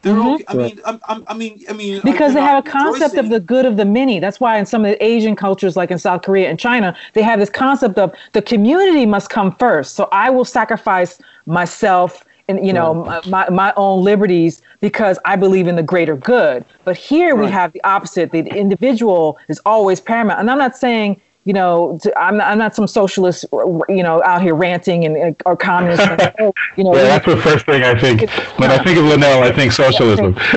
They're 0.00 0.14
mm-hmm. 0.14 0.28
okay. 0.28 0.44
I 0.48 0.54
mean, 0.54 0.80
I'm, 0.84 1.00
I'm, 1.06 1.24
i 1.28 1.34
mean, 1.34 1.64
I 1.68 1.74
mean, 1.74 2.00
because 2.02 2.32
they 2.32 2.40
have 2.40 2.66
a 2.66 2.70
concept 2.70 3.16
of 3.16 3.28
the 3.28 3.40
good 3.40 3.66
of 3.66 3.76
the 3.76 3.84
many. 3.84 4.20
That's 4.20 4.40
why 4.40 4.58
in 4.58 4.64
some 4.64 4.86
of 4.86 4.90
the 4.90 5.04
Asian 5.04 5.36
cultures, 5.36 5.76
like 5.76 5.90
in 5.90 5.98
South 5.98 6.22
Korea 6.22 6.48
and 6.48 6.58
China, 6.58 6.96
they 7.12 7.22
have 7.22 7.40
this 7.40 7.50
concept 7.50 7.98
of 7.98 8.14
the 8.32 8.40
community 8.40 9.04
must 9.04 9.28
come 9.28 9.54
first. 9.56 9.94
So 9.94 10.08
I 10.12 10.30
will 10.30 10.44
sacrifice 10.46 11.20
myself 11.44 12.24
and 12.48 12.66
you 12.66 12.72
know 12.72 13.04
right. 13.04 13.26
my, 13.26 13.48
my 13.50 13.72
own 13.76 14.04
liberties 14.04 14.62
because 14.84 15.18
i 15.24 15.34
believe 15.34 15.66
in 15.66 15.76
the 15.76 15.82
greater 15.82 16.14
good. 16.14 16.62
But 16.84 16.98
here 16.98 17.34
right. 17.34 17.46
we 17.46 17.50
have 17.50 17.72
the 17.72 17.82
opposite. 17.84 18.32
The 18.32 18.40
individual 18.40 19.38
is 19.48 19.58
always 19.64 19.98
paramount. 19.98 20.40
And 20.40 20.50
i'm 20.50 20.58
not 20.58 20.76
saying 20.76 21.18
you 21.44 21.54
know 21.54 21.98
to, 22.02 22.08
I'm, 22.18 22.36
not, 22.36 22.48
I'm 22.48 22.58
not 22.58 22.74
some 22.74 22.86
socialist 22.86 23.46
you 23.88 24.02
know 24.02 24.22
out 24.24 24.42
here 24.42 24.54
ranting 24.54 25.06
and 25.06 25.34
or 25.46 25.56
communist. 25.56 26.02
Oh, 26.40 26.52
you 26.76 26.84
know 26.84 26.94
yeah, 26.94 27.04
that's 27.04 27.24
the 27.24 27.38
first 27.38 27.64
thing 27.64 27.82
i 27.82 27.98
think. 27.98 28.28
When 28.58 28.70
i 28.70 28.76
think 28.84 28.98
of 28.98 29.06
linnell 29.06 29.42
i 29.42 29.52
think 29.52 29.72
socialism. 29.72 30.34
I 30.38 30.50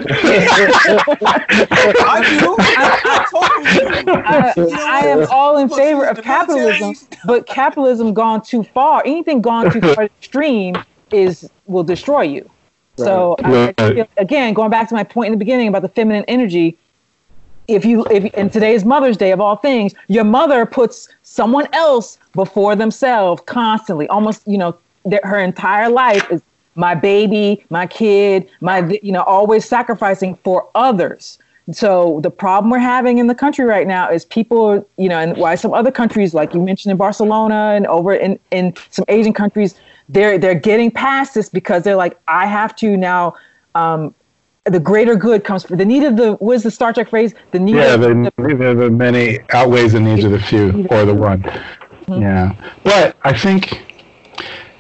do. 2.42 2.56
I, 2.60 2.86
I 3.06 3.20
totally 3.32 4.04
do 4.04 4.12
I, 4.26 5.00
I 5.00 5.08
am 5.08 5.26
all 5.32 5.58
in 5.58 5.70
favor 5.70 6.06
of 6.06 6.22
capitalism 6.22 6.96
but 7.26 7.48
capitalism 7.48 8.14
gone 8.14 8.42
too 8.42 8.64
far. 8.64 9.04
Anything 9.06 9.42
gone 9.42 9.72
too 9.72 9.80
far 9.94 10.04
extreme 10.04 10.76
is 11.12 11.50
will 11.66 11.86
destroy 11.86 12.24
you. 12.24 12.50
Right. 12.98 13.06
So 13.06 13.36
right. 13.44 13.76
I, 13.78 14.08
again, 14.18 14.54
going 14.54 14.70
back 14.70 14.90
to 14.90 14.96
my 14.96 15.04
point 15.04 15.28
in 15.28 15.32
the 15.34 15.38
beginning 15.38 15.68
about 15.68 15.82
the 15.82 15.90
feminine 15.90 16.26
energy, 16.28 16.78
if 17.68 17.86
you 17.86 18.06
if 18.10 18.26
in 18.34 18.50
today's 18.50 18.86
Mother's 18.86 19.18
Day 19.18 19.32
of 19.32 19.42
all 19.42 19.58
things, 19.58 19.94
your 20.08 20.24
mother 20.24 20.66
puts 20.66 21.10
someone 21.24 21.68
else 21.74 22.18
before 22.34 22.76
themselves 22.76 23.42
constantly, 23.46 24.08
almost 24.08 24.42
you 24.48 24.58
know 24.58 24.78
her 25.24 25.40
entire 25.40 25.90
life 25.90 26.30
is 26.32 26.42
my 26.76 26.96
baby, 26.96 27.66
my 27.70 27.86
kid, 27.88 28.48
my 28.62 28.88
you 29.04 29.12
know 29.12 29.24
always 29.24 29.66
sacrificing 29.66 30.36
for 30.44 30.70
others. 30.76 31.40
So 31.74 32.22
the 32.24 32.32
problem 32.32 32.72
we're 32.72 32.80
having 32.80 33.18
in 33.18 33.28
the 33.28 33.36
country 33.36 33.66
right 33.66 33.86
now 33.86 34.10
is 34.10 34.24
people, 34.24 34.88
you 34.98 35.10
know, 35.10 35.20
and 35.20 35.36
why 35.36 35.56
some 35.56 35.74
other 35.74 35.92
countries, 35.92 36.34
like 36.34 36.54
you 36.54 36.62
mentioned 36.62 36.92
in 36.92 36.98
Barcelona 36.98 37.74
and 37.76 37.86
over 37.88 38.14
in, 38.14 38.40
in 38.52 38.74
some 38.90 39.04
Asian 39.10 39.34
countries, 39.34 39.76
they're 40.10 40.38
they're 40.38 40.56
getting 40.56 40.92
past 40.92 41.34
this 41.34 41.50
because 41.50 41.84
they're 41.84 41.96
like, 41.96 42.18
I 42.28 42.46
have 42.46 42.76
to 42.78 42.96
now 42.98 43.36
um, 43.76 44.16
the 44.66 44.80
greater 44.80 45.16
good 45.16 45.44
comes 45.44 45.64
for 45.66 45.76
the 45.76 45.86
need 45.86 46.04
of 46.04 46.18
the 46.18 46.34
what 46.34 46.56
is 46.56 46.64
the 46.64 46.72
Star 46.72 46.94
Trek 46.94 47.10
phrase? 47.10 47.34
The 47.52 47.60
need 47.60 47.76
Yeah, 47.76 47.94
of 47.94 48.02
the, 48.02 48.32
the, 48.38 48.76
the 48.76 48.90
many 48.90 49.40
outweighs 49.52 49.94
the 49.94 50.00
needs 50.00 50.24
of 50.24 50.32
the 50.32 50.40
few 50.40 50.88
or 50.90 51.06
the 51.06 51.14
one. 51.14 51.44
Yeah, 52.08 52.56
but 52.84 53.16
I 53.24 53.38
think 53.38 53.84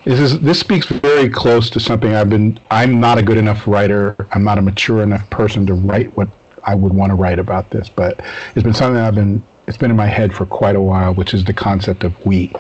this 0.06 0.20
is 0.20 0.40
this 0.40 0.60
speaks 0.60 0.88
very 0.88 1.30
close 1.30 1.70
to 1.72 1.80
something 1.80 2.14
I've 2.14 2.30
been. 2.30 2.60
I'm 2.72 3.00
not 3.00 3.18
a 3.18 3.22
good 3.24 3.38
enough 3.38 3.68
writer. 3.68 4.16
I'm 4.32 4.44
not 4.44 4.58
a 4.58 4.62
mature 4.62 5.04
enough 5.04 5.30
person 5.30 5.66
to 5.68 5.74
write 5.74 6.16
what 6.16 6.30
I 6.64 6.76
would 6.76 6.94
want 6.94 7.12
to 7.12 7.16
write 7.16 7.40
about 7.40 7.70
this. 7.72 7.90
But 7.90 8.22
it's 8.56 8.64
been 8.64 8.74
something 8.74 9.02
I've 9.02 9.16
been. 9.16 9.46
It's 9.68 9.78
been 9.78 9.92
in 9.92 9.98
my 9.98 10.08
head 10.08 10.34
for 10.34 10.46
quite 10.46 10.78
a 10.78 10.82
while, 10.82 11.14
which 11.14 11.34
is 11.34 11.44
the 11.44 11.54
concept 11.54 12.06
of 12.06 12.14
we. 12.26 12.54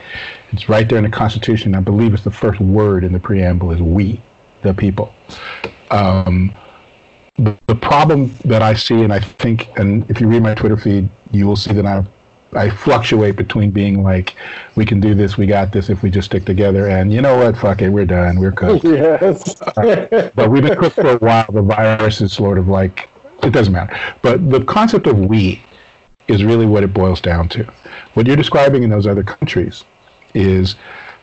It's 0.51 0.67
right 0.67 0.87
there 0.87 0.97
in 0.97 1.05
the 1.05 1.09
Constitution. 1.09 1.73
I 1.73 1.79
believe 1.79 2.13
it's 2.13 2.23
the 2.23 2.31
first 2.31 2.59
word 2.59 3.05
in 3.05 3.13
the 3.13 3.19
preamble 3.19 3.71
is 3.71 3.81
we, 3.81 4.21
the 4.61 4.73
people. 4.73 5.13
Um, 5.89 6.53
the, 7.37 7.57
the 7.67 7.75
problem 7.75 8.33
that 8.43 8.61
I 8.61 8.73
see, 8.73 9.03
and 9.03 9.13
I 9.13 9.19
think, 9.21 9.69
and 9.77 10.09
if 10.11 10.19
you 10.19 10.27
read 10.27 10.43
my 10.43 10.53
Twitter 10.53 10.75
feed, 10.75 11.09
you 11.31 11.47
will 11.47 11.55
see 11.55 11.71
that 11.71 11.85
I, 11.85 12.05
I 12.53 12.69
fluctuate 12.69 13.37
between 13.37 13.71
being 13.71 14.03
like, 14.03 14.35
we 14.75 14.85
can 14.85 14.99
do 14.99 15.15
this, 15.15 15.37
we 15.37 15.45
got 15.45 15.71
this 15.71 15.89
if 15.89 16.03
we 16.03 16.09
just 16.09 16.25
stick 16.25 16.43
together, 16.43 16.89
and 16.89 17.13
you 17.13 17.21
know 17.21 17.37
what, 17.37 17.55
fuck 17.57 17.81
it, 17.81 17.89
we're 17.89 18.05
done, 18.05 18.39
we're 18.39 18.51
cooked. 18.51 18.83
Yes. 18.85 19.55
but 20.35 20.49
we've 20.49 20.63
been 20.63 20.77
cooked 20.77 20.95
for 20.95 21.11
a 21.11 21.17
while. 21.19 21.45
The 21.49 21.61
virus 21.61 22.19
is 22.19 22.33
sort 22.33 22.57
of 22.57 22.67
like, 22.67 23.07
it 23.43 23.51
doesn't 23.51 23.71
matter. 23.71 23.97
But 24.21 24.49
the 24.49 24.63
concept 24.65 25.07
of 25.07 25.17
we 25.19 25.63
is 26.27 26.43
really 26.43 26.65
what 26.65 26.83
it 26.83 26.93
boils 26.93 27.21
down 27.21 27.49
to. 27.49 27.63
What 28.13 28.27
you're 28.27 28.35
describing 28.35 28.83
in 28.83 28.89
those 28.89 29.07
other 29.07 29.23
countries 29.23 29.83
is 30.33 30.75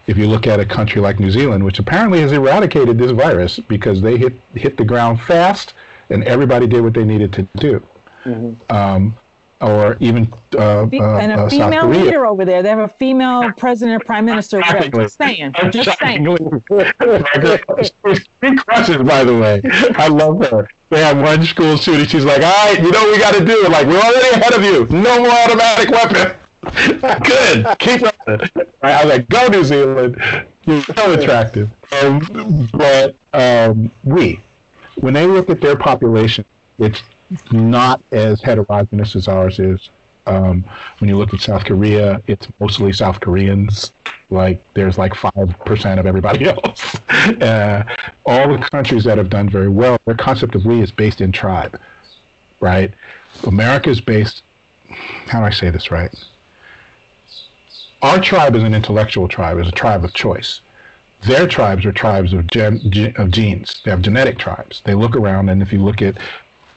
if 0.06 0.18
you 0.18 0.26
look 0.26 0.46
at 0.46 0.60
a 0.60 0.66
country 0.66 1.00
like 1.00 1.18
New 1.20 1.30
Zealand, 1.30 1.64
which 1.64 1.78
apparently 1.78 2.20
has 2.20 2.32
eradicated 2.32 2.98
this 2.98 3.10
virus 3.12 3.58
because 3.60 4.00
they 4.00 4.16
hit 4.16 4.34
hit 4.54 4.76
the 4.76 4.84
ground 4.84 5.20
fast 5.20 5.74
and 6.10 6.24
everybody 6.24 6.66
did 6.66 6.82
what 6.82 6.94
they 6.94 7.04
needed 7.04 7.32
to 7.32 7.42
do. 7.56 7.86
Um, 8.70 9.18
or 9.60 9.96
even 10.00 10.32
uh, 10.58 10.86
Fe- 10.88 10.98
uh, 10.98 11.16
and 11.18 11.32
a 11.32 11.34
uh, 11.36 11.48
South 11.48 11.50
female 11.50 11.82
Korea. 11.82 12.04
leader 12.04 12.26
over 12.26 12.44
there. 12.44 12.62
They 12.62 12.68
have 12.68 12.78
a 12.80 12.88
female 12.88 13.52
president, 13.52 14.04
prime 14.04 14.24
minister. 14.26 14.58
whatever. 14.58 14.78
Shockingly. 14.78 15.04
Just 15.04 15.16
saying. 15.16 15.54
Just 15.70 15.98
saying. 15.98 16.24
She 18.42 18.56
crushes, 18.56 19.02
by 19.08 19.24
the 19.24 19.38
way. 19.38 19.62
I 19.96 20.08
love 20.08 20.40
her. 20.50 20.68
They 20.94 21.00
have 21.00 21.20
one 21.20 21.44
school 21.44 21.76
shooting. 21.76 22.06
She's 22.06 22.24
like, 22.24 22.40
all 22.40 22.52
right, 22.52 22.80
you 22.80 22.92
know 22.92 23.02
what 23.02 23.12
we 23.12 23.18
got 23.18 23.34
to 23.34 23.44
do? 23.44 23.66
Like, 23.68 23.84
we're 23.88 23.98
already 23.98 24.28
ahead 24.28 24.54
of 24.54 24.62
you. 24.62 24.86
No 24.96 25.18
more 25.18 25.30
automatic 25.30 25.90
weapon. 25.90 26.36
Good. 27.24 27.78
Keep 27.80 28.02
running. 28.02 28.50
Right, 28.80 28.94
I 28.94 29.04
was 29.04 29.18
like, 29.18 29.28
go 29.28 29.48
New 29.48 29.64
Zealand. 29.64 30.22
You're 30.62 30.82
so 30.82 31.14
attractive. 31.14 31.72
Um, 31.90 32.68
but 32.72 33.16
um, 33.32 33.90
we, 34.04 34.40
when 35.00 35.14
they 35.14 35.26
look 35.26 35.50
at 35.50 35.60
their 35.60 35.76
population, 35.76 36.44
it's 36.78 37.02
not 37.50 38.00
as 38.12 38.40
heterogeneous 38.40 39.16
as 39.16 39.26
ours 39.26 39.58
is. 39.58 39.90
Um, 40.26 40.64
when 40.98 41.08
you 41.08 41.16
look 41.16 41.34
at 41.34 41.40
South 41.40 41.64
Korea, 41.64 42.22
it's 42.26 42.48
mostly 42.60 42.92
South 42.92 43.20
Koreans. 43.20 43.92
Like 44.30 44.64
there's 44.74 44.96
like 44.98 45.14
five 45.14 45.54
percent 45.66 46.00
of 46.00 46.06
everybody 46.06 46.44
else. 46.48 46.94
Uh, 47.42 47.84
all 48.26 48.48
the 48.56 48.58
countries 48.70 49.04
that 49.04 49.18
have 49.18 49.30
done 49.30 49.48
very 49.48 49.68
well, 49.68 49.98
their 50.06 50.14
concept 50.14 50.54
of 50.54 50.64
we 50.64 50.80
is 50.80 50.90
based 50.90 51.20
in 51.20 51.30
tribe, 51.30 51.78
right? 52.60 52.92
America 53.46 53.90
is 53.90 54.00
based. 54.00 54.42
How 55.26 55.40
do 55.40 55.46
I 55.46 55.50
say 55.50 55.70
this 55.70 55.90
right? 55.90 56.12
Our 58.02 58.20
tribe 58.20 58.54
is 58.54 58.62
an 58.62 58.74
intellectual 58.74 59.28
tribe, 59.28 59.58
is 59.58 59.68
a 59.68 59.72
tribe 59.72 60.04
of 60.04 60.12
choice. 60.12 60.60
Their 61.22 61.46
tribes 61.46 61.86
are 61.86 61.92
tribes 61.92 62.34
of, 62.34 62.46
gen, 62.48 62.78
ge- 62.90 63.14
of 63.16 63.30
genes. 63.30 63.80
They 63.82 63.90
have 63.90 64.02
genetic 64.02 64.38
tribes. 64.38 64.82
They 64.84 64.92
look 64.94 65.16
around, 65.16 65.48
and 65.48 65.62
if 65.62 65.72
you 65.72 65.82
look 65.82 66.02
at 66.02 66.18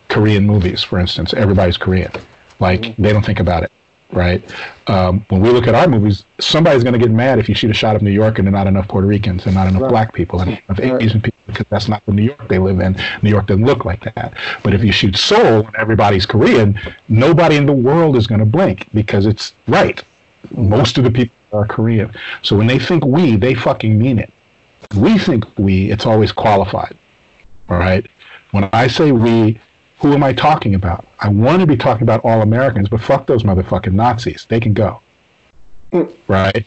Korean 0.07 0.45
movies, 0.47 0.83
for 0.83 0.99
instance, 0.99 1.33
everybody's 1.33 1.75
Korean. 1.75 2.12
Like 2.59 2.95
they 2.97 3.13
don't 3.13 3.25
think 3.25 3.39
about 3.39 3.63
it, 3.63 3.71
right? 4.11 4.41
Um, 4.87 5.25
when 5.29 5.41
we 5.41 5.49
look 5.49 5.67
at 5.67 5.75
our 5.75 5.87
movies, 5.87 6.25
somebody's 6.39 6.83
going 6.83 6.93
to 6.93 6.99
get 6.99 7.11
mad 7.11 7.39
if 7.39 7.47
you 7.49 7.55
shoot 7.55 7.69
a 7.69 7.73
shot 7.73 7.95
of 7.95 8.01
New 8.01 8.11
York 8.11 8.39
and 8.39 8.47
there 8.47 8.53
are 8.53 8.57
not 8.57 8.67
enough 8.67 8.87
Puerto 8.87 9.07
Ricans 9.07 9.45
and 9.45 9.53
not 9.55 9.67
enough 9.67 9.83
Right. 9.83 9.91
black 9.91 10.13
people 10.13 10.39
and 10.41 10.51
enough 10.67 10.79
Right. 10.79 11.01
Asian 11.01 11.21
people 11.21 11.37
because 11.45 11.65
that's 11.69 11.87
not 11.87 12.05
the 12.05 12.13
New 12.13 12.23
York 12.23 12.47
they 12.49 12.59
live 12.59 12.79
in. 12.79 12.95
New 13.21 13.29
York 13.29 13.47
doesn't 13.47 13.65
look 13.65 13.85
like 13.85 14.03
that. 14.15 14.33
But 14.63 14.73
if 14.73 14.83
you 14.83 14.91
shoot 14.91 15.15
Seoul 15.17 15.65
and 15.65 15.75
everybody's 15.75 16.25
Korean, 16.25 16.79
nobody 17.09 17.55
in 17.57 17.65
the 17.65 17.73
world 17.73 18.15
is 18.17 18.27
going 18.27 18.39
to 18.39 18.45
blink 18.45 18.87
because 18.93 19.25
it's 19.25 19.53
right. 19.67 20.03
Most 20.51 20.97
of 20.97 21.03
the 21.03 21.11
people 21.11 21.35
are 21.53 21.65
Korean. 21.67 22.11
So 22.41 22.55
when 22.57 22.67
they 22.67 22.79
think 22.79 23.05
we, 23.05 23.35
they 23.35 23.53
fucking 23.53 23.97
mean 23.97 24.19
it. 24.19 24.31
We 24.95 25.17
think 25.17 25.45
we, 25.57 25.91
it's 25.91 26.05
always 26.05 26.31
qualified. 26.31 26.97
All 27.69 27.77
right. 27.77 28.07
When 28.51 28.69
I 28.73 28.87
say 28.87 29.11
we, 29.11 29.59
who 29.99 30.13
am 30.13 30.23
I 30.23 30.33
talking 30.33 30.75
about? 30.75 31.05
I 31.19 31.29
want 31.29 31.62
to 31.62 31.67
be 31.67 31.77
talking 31.77 32.03
about 32.03 32.23
all 32.23 32.41
Americans, 32.41 32.89
but 32.89 33.01
fuck 33.01 33.25
those 33.25 33.43
motherfucking 33.43 33.93
Nazis. 33.93 34.45
They 34.47 34.60
can 34.60 34.73
go. 34.73 35.01
Right? 36.27 36.65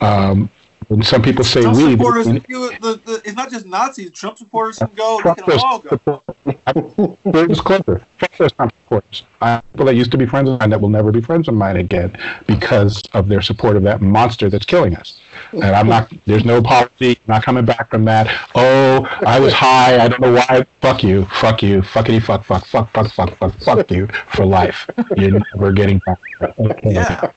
Um, 0.00 0.50
when 0.90 1.02
some 1.02 1.22
people 1.22 1.44
say 1.44 1.62
Trump 1.62 1.76
we, 1.76 1.92
supporters, 1.92 2.26
they- 2.26 2.42
you- 2.48 2.76
the, 2.80 3.00
the, 3.04 3.22
it's 3.24 3.36
not 3.36 3.48
just 3.48 3.64
Nazis. 3.64 4.10
Trump 4.10 4.38
supporters 4.38 4.78
can 4.78 4.90
go. 4.96 5.18
They 5.18 5.22
fuck 5.22 5.38
can 5.38 5.58
all 5.60 5.78
go. 5.78 7.16
full 7.32 7.46
disclosure. 7.46 8.04
Fuck 8.18 8.32
Trump 8.32 8.52
supporters. 8.58 9.22
I 9.40 9.62
people 9.72 9.86
that 9.86 9.94
used 9.94 10.10
to 10.10 10.18
be 10.18 10.26
friends 10.26 10.48
of 10.50 10.58
mine 10.58 10.70
that 10.70 10.80
will 10.80 10.88
never 10.88 11.12
be 11.12 11.20
friends 11.20 11.46
of 11.46 11.54
mine 11.54 11.76
again 11.76 12.18
because 12.48 13.02
of 13.14 13.28
their 13.28 13.40
support 13.40 13.76
of 13.76 13.84
that 13.84 14.00
monster 14.02 14.50
that's 14.50 14.66
killing 14.66 14.96
us. 14.96 15.20
And 15.52 15.62
I'm 15.64 15.86
not. 15.86 16.12
There's 16.26 16.44
no 16.44 16.56
apology. 16.56 17.20
Not 17.28 17.44
coming 17.44 17.64
back 17.64 17.88
from 17.88 18.04
that. 18.06 18.26
Oh, 18.56 19.06
I 19.24 19.38
was 19.38 19.52
high. 19.52 20.04
I 20.04 20.08
don't 20.08 20.20
know 20.20 20.32
why. 20.32 20.66
Fuck 20.80 21.04
you. 21.04 21.24
Fuck 21.26 21.62
you. 21.62 21.82
Fuckity 21.82 22.20
fuck 22.20 22.42
fuck 22.44 22.66
fuck 22.66 22.90
fuck 22.90 23.12
fuck 23.12 23.36
fuck 23.38 23.54
fuck 23.60 23.90
you 23.92 24.08
for 24.26 24.44
life. 24.44 24.90
You're 25.16 25.40
never 25.54 25.70
getting 25.70 26.00
back. 26.00 26.18
Okay. 26.58 26.80
Yeah, 26.84 27.30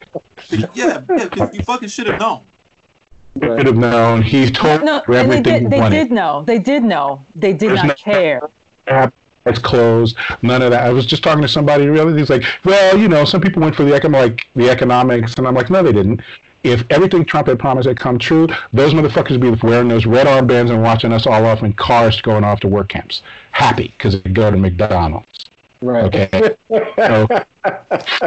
yeah, 0.73 1.03
yeah. 1.35 1.51
you 1.53 1.61
fucking 1.61 1.89
should 1.89 2.07
have 2.07 2.19
known. 2.19 2.45
Could 3.39 3.65
have 3.65 3.75
known. 3.77 4.21
He 4.21 4.49
told 4.51 4.83
No, 4.83 5.01
you 5.07 5.15
and 5.15 5.31
they 5.31 5.37
everything 5.37 5.43
did. 5.43 5.61
he 5.63 5.67
They 5.69 5.79
wanted. 5.79 5.95
did 5.95 6.11
know. 6.11 6.43
They 6.45 6.59
did 6.59 6.83
know. 6.83 7.25
They 7.35 7.51
did 7.53 7.71
There's 7.71 7.83
not 7.83 7.87
no- 7.87 7.93
care. 7.95 8.41
it's 9.45 9.59
closed. 9.59 10.15
None 10.41 10.61
of 10.61 10.71
that. 10.71 10.85
I 10.85 10.91
was 10.91 11.05
just 11.05 11.23
talking 11.23 11.41
to 11.41 11.47
somebody. 11.47 11.87
Really, 11.87 12.17
he's 12.17 12.29
like, 12.29 12.43
well, 12.63 12.97
you 12.97 13.07
know, 13.07 13.25
some 13.25 13.41
people 13.41 13.61
went 13.61 13.75
for 13.75 13.83
the 13.83 13.91
econ- 13.91 14.13
like 14.13 14.47
the 14.55 14.69
economics, 14.69 15.33
and 15.35 15.47
I'm 15.47 15.55
like, 15.55 15.69
no, 15.69 15.81
they 15.83 15.91
didn't. 15.91 16.21
If 16.63 16.85
everything 16.89 17.25
Trump 17.25 17.47
had 17.47 17.59
promised 17.59 17.87
had 17.89 17.99
come 17.99 18.17
true, 18.17 18.47
those 18.71 18.93
motherfuckers 18.93 19.31
would 19.31 19.41
be 19.61 19.67
wearing 19.67 19.89
those 19.89 20.05
red 20.05 20.27
armbands 20.27 20.69
and 20.71 20.81
watching 20.81 21.11
us 21.11 21.27
all 21.27 21.45
off 21.45 21.61
in 21.61 21.73
cars 21.73 22.21
going 22.21 22.45
off 22.45 22.61
to 22.61 22.69
work 22.69 22.87
camps, 22.89 23.21
happy 23.51 23.89
because 23.97 24.21
they 24.21 24.29
go 24.29 24.49
to 24.49 24.55
McDonald's. 24.55 25.27
Right. 25.81 26.05
Okay. 26.05 26.55
so, 26.95 27.27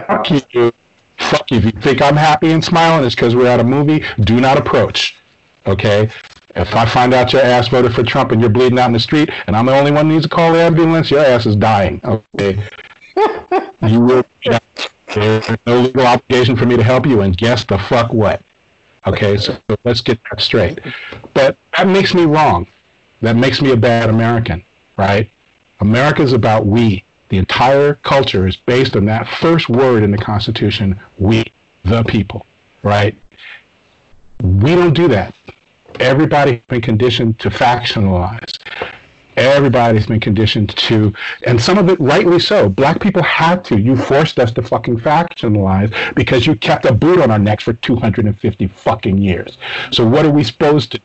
fuck 0.07 0.53
you. 0.53 0.71
Fuck 1.18 1.50
you. 1.50 1.59
If 1.59 1.64
you 1.64 1.70
think 1.72 2.02
I'm 2.02 2.16
happy 2.16 2.52
and 2.52 2.64
smiling, 2.64 3.05
it's 3.05 3.14
because 3.14 3.35
we're 3.35 3.46
at 3.46 3.61
a 3.61 3.64
movie. 3.64 4.05
Do 4.20 4.40
not 4.40 4.59
approach. 4.59 5.18
Okay. 5.66 6.11
If 6.55 6.74
I 6.74 6.87
find 6.87 7.12
out 7.12 7.33
your 7.33 7.42
ass 7.42 7.68
voted 7.68 7.94
for 7.94 8.02
Trump 8.02 8.33
and 8.33 8.40
you're 8.40 8.50
bleeding 8.50 8.79
out 8.79 8.87
in 8.87 8.92
the 8.92 9.00
street, 9.00 9.31
and 9.46 9.55
I'm 9.55 9.66
the 9.66 9.76
only 9.76 9.90
one 9.90 10.07
who 10.07 10.14
needs 10.14 10.24
to 10.24 10.31
call 10.31 10.52
the 10.52 10.61
ambulance, 10.61 11.11
your 11.11 11.20
ass 11.20 11.44
is 11.46 11.57
dying. 11.57 12.00
Okay. 12.05 12.62
you 13.83 14.00
will. 14.00 14.24
There's 15.14 15.59
no 15.66 15.81
legal 15.81 16.07
obligation 16.07 16.57
for 16.57 16.66
me 16.66 16.76
to 16.76 16.83
help 16.83 17.07
you, 17.07 17.22
and 17.22 17.37
guess 17.37 17.64
the 17.64 17.79
fuck 17.79 18.12
what? 18.12 18.42
Okay, 19.07 19.37
so 19.38 19.57
let's 19.85 20.00
get 20.00 20.18
that 20.31 20.40
straight. 20.40 20.79
But 21.33 21.57
that 21.76 21.87
makes 21.87 22.12
me 22.12 22.24
wrong. 22.24 22.66
That 23.22 23.37
makes 23.37 23.62
me 23.62 23.72
a 23.72 23.76
bad 23.76 24.11
American, 24.11 24.64
right? 24.98 25.31
America 25.81 26.22
is 26.22 26.33
about 26.33 26.66
we. 26.66 27.05
The 27.29 27.39
entire 27.39 27.95
culture 27.95 28.47
is 28.47 28.57
based 28.57 28.97
on 28.97 29.05
that 29.07 29.29
first 29.29 29.69
word 29.69 30.03
in 30.03 30.11
the 30.11 30.19
Constitution, 30.19 30.99
we, 31.19 31.45
the 31.85 32.03
people, 32.05 32.47
right? 32.83 33.17
We 34.43 34.75
don't 34.75 34.95
do 34.95 35.09
that. 35.09 35.35
Everybody's 35.99 36.61
been 36.69 36.83
conditioned 36.83 37.41
to 37.41 37.51
factionalize. 37.51 38.59
Everybody's 39.37 40.07
been 40.07 40.21
conditioned 40.21 40.75
to, 40.77 41.12
and 41.47 41.61
some 41.61 41.77
of 41.77 41.91
it 41.91 42.01
rightly 42.01 42.39
so. 42.39 42.71
Black 42.71 43.01
people 43.01 43.23
had 43.23 43.65
to. 43.67 43.79
You 43.79 43.97
forced 43.97 44.39
us 44.39 44.51
to 44.53 44.62
fucking 44.62 44.99
factionalize 44.99 46.15
because 46.15 46.47
you 46.47 46.55
kept 46.55 46.87
a 46.87 46.95
boot 46.95 47.21
on 47.21 47.31
our 47.31 47.39
necks 47.39 47.65
for 47.65 47.75
250 47.75 48.67
fucking 48.69 49.19
years. 49.19 49.59
So 49.91 50.07
what 50.07 50.25
are 50.25 50.31
we 50.31 50.43
supposed 50.43 50.93
to 50.93 51.01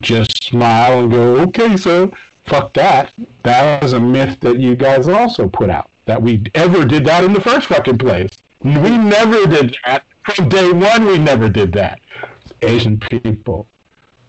just 0.00 0.44
smile 0.44 1.00
and 1.00 1.10
go, 1.10 1.40
okay, 1.40 1.76
so 1.76 2.14
fuck 2.44 2.72
that. 2.74 3.14
That 3.42 3.82
was 3.82 3.92
a 3.92 4.00
myth 4.00 4.40
that 4.40 4.58
you 4.58 4.76
guys 4.76 5.08
also 5.08 5.48
put 5.48 5.70
out 5.70 5.90
that 6.06 6.20
we 6.20 6.44
ever 6.54 6.84
did 6.84 7.04
that 7.04 7.24
in 7.24 7.32
the 7.32 7.40
first 7.40 7.68
fucking 7.68 7.98
place. 7.98 8.30
We 8.60 8.96
never 8.98 9.46
did 9.46 9.76
that. 9.84 10.04
From 10.22 10.48
day 10.48 10.70
one, 10.70 11.06
we 11.06 11.18
never 11.18 11.48
did 11.48 11.72
that. 11.72 12.00
Asian 12.62 13.00
people 13.00 13.66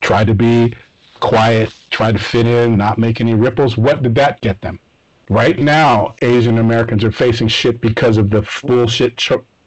tried 0.02 0.28
to 0.28 0.34
be 0.34 0.76
quiet, 1.20 1.74
tried 1.92 2.14
to 2.14 2.20
fit 2.20 2.48
in, 2.48 2.78
not 2.78 2.98
make 2.98 3.22
any 3.22 3.36
ripples. 3.36 3.78
What 3.78 4.02
did 4.02 4.16
that 4.16 4.42
get 4.42 4.62
them? 4.62 4.80
Right 5.30 5.58
now, 5.58 6.16
Asian 6.22 6.58
Americans 6.58 7.04
are 7.04 7.12
facing 7.12 7.48
shit 7.48 7.80
because 7.80 8.18
of 8.18 8.30
the 8.30 8.48
bullshit 8.64 9.18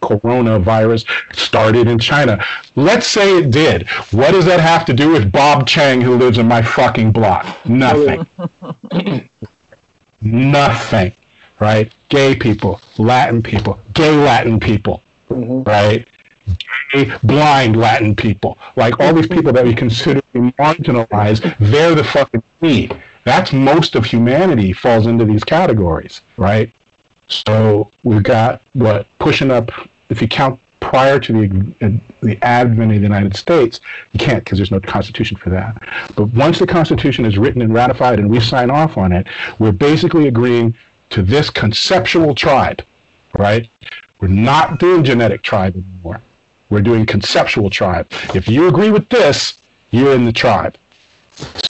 coronavirus 0.06 1.04
started 1.34 1.88
in 1.88 1.98
China. 1.98 2.42
Let's 2.76 3.06
say 3.06 3.38
it 3.38 3.50
did. 3.50 3.88
What 4.12 4.32
does 4.32 4.44
that 4.46 4.60
have 4.60 4.84
to 4.86 4.92
do 4.92 5.10
with 5.10 5.32
Bob 5.32 5.66
Chang, 5.66 6.00
who 6.00 6.16
lives 6.16 6.38
in 6.38 6.46
my 6.46 6.62
fucking 6.62 7.12
block? 7.12 7.44
Nothing. 7.66 8.26
nothing, 10.20 11.12
right? 11.60 11.92
Gay 12.08 12.36
people, 12.36 12.80
Latin 12.98 13.42
people, 13.42 13.78
gay 13.94 14.16
Latin 14.16 14.60
people, 14.60 15.02
mm-hmm. 15.30 15.62
right? 15.62 16.08
Gay, 16.92 17.10
blind 17.24 17.76
Latin 17.76 18.14
people, 18.14 18.56
like 18.76 19.00
all 19.00 19.12
these 19.12 19.26
people 19.26 19.52
that 19.52 19.64
we 19.64 19.74
consider 19.74 20.20
marginalized, 20.34 21.56
they're 21.58 21.94
the 21.94 22.04
fucking 22.04 22.42
need. 22.60 23.00
That's 23.24 23.52
most 23.52 23.96
of 23.96 24.04
humanity 24.04 24.72
falls 24.72 25.06
into 25.06 25.24
these 25.24 25.42
categories, 25.42 26.20
right? 26.36 26.72
So 27.28 27.90
we've 28.04 28.22
got 28.22 28.62
what 28.74 29.06
pushing 29.18 29.50
up. 29.50 29.70
If 30.08 30.22
you 30.22 30.28
count 30.28 30.60
prior 30.80 31.18
to 31.18 31.32
the 31.32 32.00
the 32.22 32.38
advent 32.42 32.92
of 32.92 32.98
the 32.98 33.02
United 33.02 33.36
States, 33.36 33.80
you 34.12 34.18
can't 34.18 34.44
because 34.44 34.58
there's 34.58 34.70
no 34.70 34.80
constitution 34.80 35.36
for 35.36 35.50
that. 35.50 35.82
But 36.14 36.26
once 36.34 36.58
the 36.58 36.66
Constitution 36.66 37.24
is 37.24 37.38
written 37.38 37.62
and 37.62 37.74
ratified 37.74 38.18
and 38.18 38.30
we 38.30 38.40
sign 38.40 38.70
off 38.70 38.96
on 38.96 39.12
it, 39.12 39.26
we're 39.58 39.72
basically 39.72 40.28
agreeing 40.28 40.76
to 41.10 41.22
this 41.22 41.50
conceptual 41.50 42.34
tribe, 42.34 42.82
right? 43.38 43.68
We're 44.20 44.28
not 44.28 44.78
doing 44.78 45.04
genetic 45.04 45.42
tribe 45.42 45.74
anymore. 45.76 46.20
We're 46.70 46.82
doing 46.82 47.06
conceptual 47.06 47.70
tribe. 47.70 48.06
If 48.34 48.48
you 48.48 48.68
agree 48.68 48.90
with 48.90 49.08
this, 49.08 49.60
you're 49.90 50.14
in 50.14 50.24
the 50.24 50.32
tribe. 50.32 50.76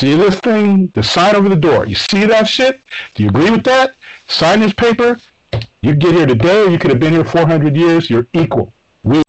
See 0.01 0.15
this 0.15 0.39
thing? 0.41 0.93
The 0.95 1.03
sign 1.03 1.35
over 1.35 1.49
the 1.49 1.57
door. 1.57 1.87
You 1.87 1.97
see 1.97 2.25
that 2.27 2.49
shit? 2.49 2.81
Do 3.15 3.23
you 3.23 3.29
agree 3.29 3.51
with 3.51 3.65
that? 3.65 3.95
Sign 4.29 4.61
this 4.61 4.73
paper. 4.73 5.21
You 5.81 5.95
get 5.95 6.15
here 6.15 6.27
today, 6.27 6.71
you 6.71 6.79
could 6.79 6.91
have 6.91 7.01
been 7.01 7.13
here 7.13 7.25
400 7.25 7.77
years. 7.77 8.11
You're 8.11 8.27
equal. 8.33 8.73
We, 9.05 9.23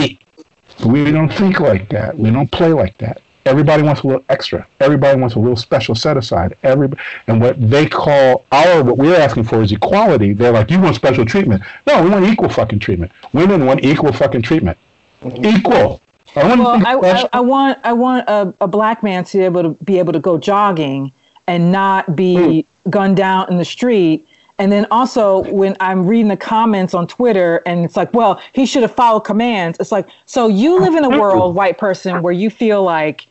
we 0.86 1.12
don't 1.12 1.32
think 1.32 1.60
like 1.60 1.90
that. 1.90 2.18
We 2.18 2.32
don't 2.32 2.52
play 2.52 2.74
like 2.74 2.98
that. 3.00 3.22
Everybody 3.46 3.82
wants 3.82 4.02
a 4.02 4.08
little 4.08 4.26
extra. 4.28 4.68
Everybody 4.82 5.20
wants 5.20 5.36
a 5.36 5.40
little 5.40 5.56
special 5.56 5.96
set 5.96 6.18
aside. 6.18 6.58
Every 6.64 6.90
and 7.28 7.40
what 7.40 7.56
they 7.70 7.88
call 7.88 8.46
our 8.52 8.84
what 8.84 8.98
we're 8.98 9.16
asking 9.16 9.46
for 9.46 9.62
is 9.62 9.72
equality. 9.72 10.34
They're 10.34 10.52
like, 10.52 10.70
you 10.70 10.82
want 10.82 10.96
special 10.98 11.24
treatment? 11.24 11.64
No, 11.86 12.04
we 12.04 12.10
want 12.10 12.26
equal 12.26 12.50
fucking 12.50 12.80
treatment. 12.80 13.10
Women 13.32 13.66
want 13.66 13.86
equal 13.86 14.12
fucking 14.12 14.42
treatment. 14.42 14.78
Equal. 15.24 16.02
I 16.36 16.48
want, 16.48 16.60
Well, 16.60 16.86
I, 16.86 17.22
I, 17.22 17.30
I 17.34 17.40
want 17.40 17.80
I 17.86 17.94
want 17.94 18.28
a, 18.28 18.54
a 18.60 18.68
black 18.68 19.02
man 19.02 19.24
to 19.26 19.38
be 19.38 19.44
able 19.46 19.64
to 19.64 19.70
be 19.84 19.98
able 19.98 20.12
to 20.12 20.20
go 20.20 20.38
jogging 20.38 21.14
and 21.48 21.72
not 21.72 22.18
be 22.18 22.68
gunned 22.90 23.16
down 23.16 23.50
in 23.50 23.58
the 23.58 23.66
street. 23.66 24.28
And 24.60 24.72
then 24.72 24.88
also 24.90 25.42
when 25.54 25.76
I'm 25.80 26.06
reading 26.08 26.30
the 26.30 26.38
comments 26.38 26.94
on 26.94 27.08
Twitter 27.08 27.62
and 27.66 27.86
it's 27.86 27.96
like, 27.96 28.12
well, 28.14 28.42
he 28.54 28.66
should 28.66 28.82
have 28.82 28.94
followed 28.94 29.22
commands. 29.22 29.78
It's 29.80 29.92
like, 29.92 30.08
so 30.26 30.48
you 30.48 30.80
live 30.80 30.96
in 30.96 31.04
a 31.04 31.10
world, 31.10 31.56
white 31.56 31.78
person, 31.78 32.24
where 32.24 32.34
you 32.34 32.50
feel 32.50 32.82
like 32.84 33.28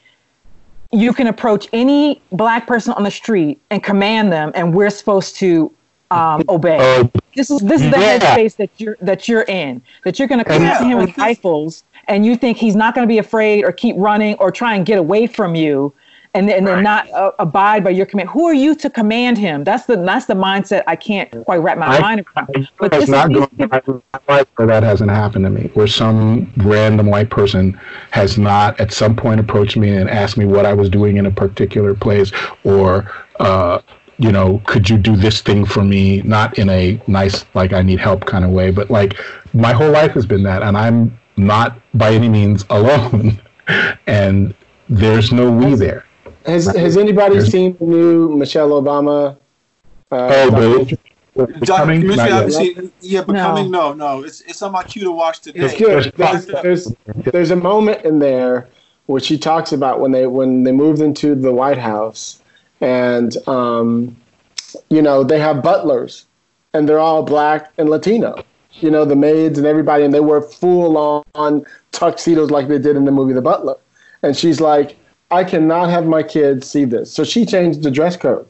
you 0.93 1.13
can 1.13 1.27
approach 1.27 1.69
any 1.73 2.23
black 2.31 2.67
person 2.67 2.93
on 2.95 3.03
the 3.03 3.11
street 3.11 3.61
and 3.71 3.83
command 3.83 4.33
them, 4.33 4.53
and 4.55 4.73
we're 4.73 4.91
supposed 4.91 5.37
to 5.37 5.73
um, 6.13 6.45
obey. 6.49 7.11
This 7.35 7.51
is 7.51 7.61
this 7.61 7.83
is 7.83 7.91
the 7.91 7.99
Yeah. 7.99 8.19
headspace 8.19 8.57
that 8.57 8.71
you're 8.77 8.97
that 9.01 9.29
you're 9.29 9.43
in. 9.43 9.83
That 10.05 10.19
you're 10.19 10.29
going 10.29 10.39
to 10.39 10.45
come 10.45 10.63
Yeah, 10.63 10.79
at 10.79 10.87
him 10.87 10.99
with 10.99 11.19
rifles, 11.19 11.83
and 12.07 12.25
you 12.25 12.37
think 12.37 12.57
he's 12.57 12.77
not 12.77 12.95
going 12.95 13.07
to 13.07 13.13
be 13.13 13.19
afraid 13.19 13.65
or 13.65 13.73
keep 13.73 13.97
running 13.99 14.37
or 14.37 14.53
try 14.53 14.77
and 14.77 14.87
get 14.87 14.97
away 14.99 15.27
from 15.27 15.57
you, 15.57 15.93
and 16.37 16.51
and 16.51 16.67
then 16.67 16.83
not 16.83 17.11
uh, 17.11 17.33
abide 17.39 17.83
by 17.83 17.91
your 17.91 18.07
command. 18.07 18.29
Who 18.31 18.47
are 18.47 18.55
you 18.55 18.75
to 18.77 18.91
command 18.91 19.39
him? 19.39 19.65
That's 19.65 19.87
the 19.87 19.97
that's 19.97 20.27
the 20.27 20.35
mindset 20.35 20.85
I 20.87 20.97
can't 20.97 21.31
quite 21.45 21.59
wrap 21.59 21.79
my 21.79 21.87
I- 21.87 22.01
mind 22.01 22.25
around. 22.37 22.69
But 22.79 22.91
this 22.93 23.09
not 23.09 23.31
is, 23.31 23.39
going 23.39 23.49
people- 23.49 24.03
life 24.29 24.47
where 24.57 24.67
that 24.67 24.83
hasn't 24.83 25.11
happened 25.11 25.45
to 25.45 25.51
me. 25.51 25.71
Where 25.75 25.87
some 25.87 26.53
random 26.59 27.07
white 27.07 27.31
person 27.31 27.79
has 28.11 28.39
not 28.39 28.79
at 28.81 28.93
some 28.93 29.17
point 29.17 29.41
approached 29.41 29.77
me 29.77 29.91
and 29.97 30.09
asked 30.11 30.37
me 30.37 30.45
what 30.45 30.67
I 30.67 30.73
was 30.75 30.89
doing 30.89 31.17
in 31.17 31.27
a 31.27 31.31
particular 31.31 31.95
place, 31.95 32.33
or 32.65 33.11
uh, 33.41 33.81
you 34.19 34.33
know, 34.33 34.61
could 34.67 34.89
you 34.89 34.99
do 34.99 35.17
this 35.17 35.41
thing 35.41 35.65
for 35.65 35.85
me? 35.85 36.23
Not 36.23 36.59
in 36.59 36.69
a 36.71 37.01
nice 37.07 37.45
like 37.55 37.73
I 37.73 37.83
need 37.83 38.01
help 38.01 38.25
kind 38.27 38.45
of 38.45 38.51
way, 38.51 38.71
but 38.71 38.91
like 38.91 39.17
my 39.55 39.73
whole 39.73 39.91
life 39.91 40.13
has 40.13 40.27
been 40.27 40.43
that, 40.45 40.63
and 40.63 40.77
I'm 40.77 41.19
not 41.37 41.79
by 41.95 42.13
any 42.13 42.29
means 42.29 42.65
alone. 42.71 43.41
and 44.07 44.55
there's 44.89 45.33
no 45.33 45.51
we 45.51 45.75
there. 45.75 46.05
Has 46.47 46.67
Has 46.77 46.97
anybody 46.97 47.35
There's- 47.37 47.51
seen 47.51 47.77
the 47.79 47.85
new 47.87 48.37
Michelle 48.37 48.71
Obama? 48.71 49.37
Uh, 50.11 50.17
Oh, 50.17 50.51
documentary? 50.51 50.99
the 51.35 51.47
becoming. 51.47 52.01
Commissioner, 52.03 52.23
I 52.23 52.29
haven't 52.29 52.53
seen- 52.53 52.93
yeah, 53.01 53.23
becoming 53.23 53.71
no, 53.71 53.93
no. 53.93 54.23
It's 54.25 54.41
it's 54.43 54.63
on 54.63 54.73
my 54.73 54.83
queue 54.85 55.03
to 55.05 55.11
watch 55.13 55.41
today. 55.41 55.61
It's 55.65 55.77
good. 55.77 56.13
There's- 56.17 56.47
There's, 56.47 56.63
there's 56.63 56.95
there's 57.33 57.51
a 57.51 57.57
moment 57.57 58.05
in 58.05 58.19
there 58.21 58.69
where 59.07 59.21
she 59.21 59.37
talks 59.39 59.73
about 59.73 60.01
when 60.01 60.13
they 60.13 60.27
when 60.27 60.63
they 60.65 60.73
moved 60.73 61.01
into 61.01 61.35
the 61.35 61.53
White 61.53 61.79
House, 61.79 62.41
and 62.81 63.37
um, 63.49 64.17
you 64.89 65.03
know 65.03 65.25
they 65.25 65.39
have 65.41 65.63
butlers, 65.63 66.27
and 66.75 66.89
they're 66.89 66.99
all 67.01 67.23
black 67.23 67.73
and 67.79 67.91
Latino. 67.91 68.37
You 68.81 68.91
know 68.91 69.05
the 69.05 69.17
maids 69.17 69.59
and 69.59 69.67
everybody, 69.67 70.05
and 70.05 70.13
they 70.15 70.21
wear 70.21 70.41
full 70.43 70.97
on 71.35 71.65
tuxedos 71.93 72.51
like 72.51 72.69
they 72.69 72.79
did 72.79 72.95
in 72.95 73.05
the 73.05 73.11
movie 73.13 73.33
The 73.33 73.41
Butler. 73.43 73.77
And 74.23 74.37
she's 74.37 74.61
like, 74.61 74.97
I 75.31 75.45
cannot 75.45 75.91
have 75.91 76.07
my 76.07 76.23
kids 76.23 76.69
see 76.69 76.85
this, 76.85 77.11
so 77.13 77.25
she 77.25 77.45
changed 77.45 77.83
the 77.83 77.91
dress 77.91 78.17
code. 78.17 78.49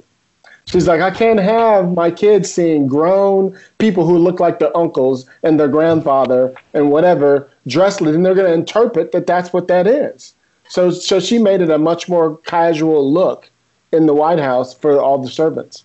She's 0.66 0.88
like, 0.88 1.00
I 1.00 1.12
can't 1.12 1.38
have 1.38 1.92
my 1.94 2.10
kids 2.10 2.52
seeing 2.52 2.88
grown 2.88 3.56
people 3.78 4.04
who 4.04 4.18
look 4.18 4.40
like 4.40 4.58
their 4.58 4.76
uncles 4.76 5.24
and 5.44 5.60
their 5.60 5.68
grandfather 5.68 6.52
and 6.74 6.90
whatever 6.90 7.48
dressed, 7.68 8.00
and 8.00 8.26
they're 8.26 8.34
going 8.34 8.48
to 8.48 8.52
interpret 8.52 9.12
that 9.12 9.26
that's 9.28 9.52
what 9.52 9.68
that 9.68 9.86
is. 9.86 10.34
So, 10.68 10.90
so 10.90 11.20
she 11.20 11.38
made 11.38 11.60
it 11.60 11.70
a 11.70 11.78
much 11.78 12.08
more 12.08 12.36
casual 12.38 13.10
look 13.12 13.48
in 13.92 14.06
the 14.06 14.14
White 14.14 14.40
House 14.40 14.74
for 14.74 15.00
all 15.00 15.18
the 15.18 15.30
servants. 15.30 15.84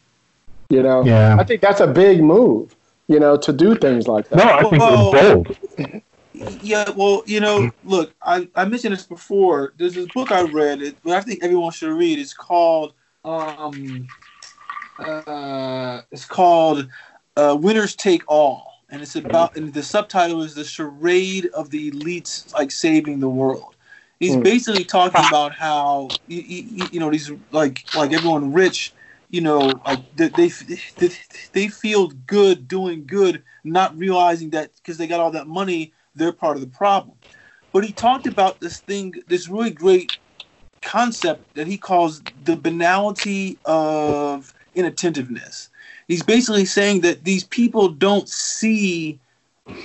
You 0.69 0.81
know, 0.81 1.05
Yeah. 1.05 1.37
I 1.39 1.43
think 1.43 1.61
that's 1.61 1.79
a 1.79 1.87
big 1.87 2.23
move. 2.23 2.75
You 3.07 3.19
know, 3.19 3.37
to 3.37 3.53
do 3.53 3.75
things 3.75 4.07
like 4.07 4.29
that. 4.29 4.37
No, 4.37 4.43
I 4.43 4.61
think 4.61 4.81
Well- 4.81 5.13
it's 5.13 5.75
bold. 5.75 6.01
Yeah, 6.47 6.89
well, 6.95 7.23
you 7.25 7.39
know, 7.39 7.73
look, 7.83 8.15
I, 8.21 8.49
I 8.55 8.65
mentioned 8.65 8.93
this 8.93 9.05
before. 9.05 9.73
There's 9.77 9.95
this 9.95 10.07
book 10.07 10.31
I 10.31 10.41
read, 10.41 10.81
it, 10.81 10.97
but 11.03 11.13
I 11.13 11.21
think 11.21 11.43
everyone 11.43 11.71
should 11.71 11.91
read. 11.95 12.19
It's 12.19 12.33
called 12.33 12.93
um, 13.23 14.09
uh, 14.97 16.01
it's 16.11 16.25
called 16.25 16.87
uh, 17.37 17.57
"Winners 17.59 17.95
Take 17.95 18.23
All," 18.27 18.83
and 18.89 19.01
it's 19.01 19.15
about 19.15 19.55
and 19.55 19.73
the 19.73 19.83
subtitle 19.83 20.41
is 20.41 20.55
"The 20.55 20.63
Charade 20.63 21.47
of 21.47 21.69
the 21.71 21.91
Elites 21.91 22.51
Like 22.53 22.71
Saving 22.71 23.19
the 23.19 23.29
World." 23.29 23.75
He's 24.19 24.35
Hmm. 24.35 24.43
basically 24.43 24.83
talking 24.85 25.21
about 25.21 25.53
how 25.53 26.17
you, 26.27 26.41
you, 26.41 26.89
you 26.93 26.99
know 26.99 27.11
these 27.11 27.31
like 27.51 27.87
like 27.93 28.11
everyone 28.13 28.53
rich, 28.53 28.93
you 29.29 29.41
know, 29.41 29.81
like 29.85 30.01
they 30.15 30.29
they, 30.29 30.49
they, 30.97 31.09
they 31.53 31.67
feel 31.67 32.07
good 32.07 32.67
doing 32.67 33.05
good, 33.05 33.43
not 33.63 33.97
realizing 33.97 34.51
that 34.51 34.75
because 34.75 34.97
they 34.97 35.07
got 35.07 35.19
all 35.19 35.31
that 35.31 35.47
money 35.47 35.93
they're 36.15 36.31
part 36.31 36.57
of 36.57 36.61
the 36.61 36.67
problem. 36.67 37.17
But 37.73 37.85
he 37.85 37.93
talked 37.93 38.27
about 38.27 38.59
this 38.59 38.79
thing, 38.79 39.15
this 39.27 39.47
really 39.47 39.71
great 39.71 40.11
concept 40.81 41.55
that 41.55 41.67
he 41.67 41.77
calls 41.77 42.21
the 42.43 42.55
banality 42.55 43.59
of 43.65 44.53
inattentiveness. 44.75 45.69
He's 46.07 46.23
basically 46.23 46.65
saying 46.65 47.01
that 47.01 47.23
these 47.23 47.43
people 47.43 47.89
don't 47.89 48.27
see 48.27 49.19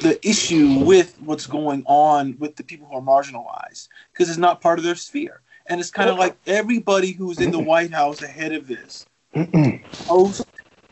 the 0.03 0.19
issue 0.29 0.69
with 0.85 1.17
what's 1.21 1.47
going 1.47 1.85
on 1.87 2.37
with 2.39 2.57
the 2.57 2.65
people 2.65 2.87
who 2.87 2.97
are 2.97 3.01
marginalized 3.01 3.89
because 4.13 4.29
it's 4.29 4.39
not 4.39 4.61
part 4.61 4.79
of 4.79 4.85
their 4.85 4.95
sphere. 4.95 5.41
And 5.69 5.81
it's 5.81 5.91
kind 5.91 6.09
of 6.09 6.17
like 6.17 6.37
everybody 6.47 7.13
who's 7.13 7.41
in 7.41 7.51
the 7.51 7.59
White 7.59 7.93
House 7.93 8.23
ahead 8.23 8.53
of 8.53 8.69
this, 8.69 9.07
post, 10.07 10.47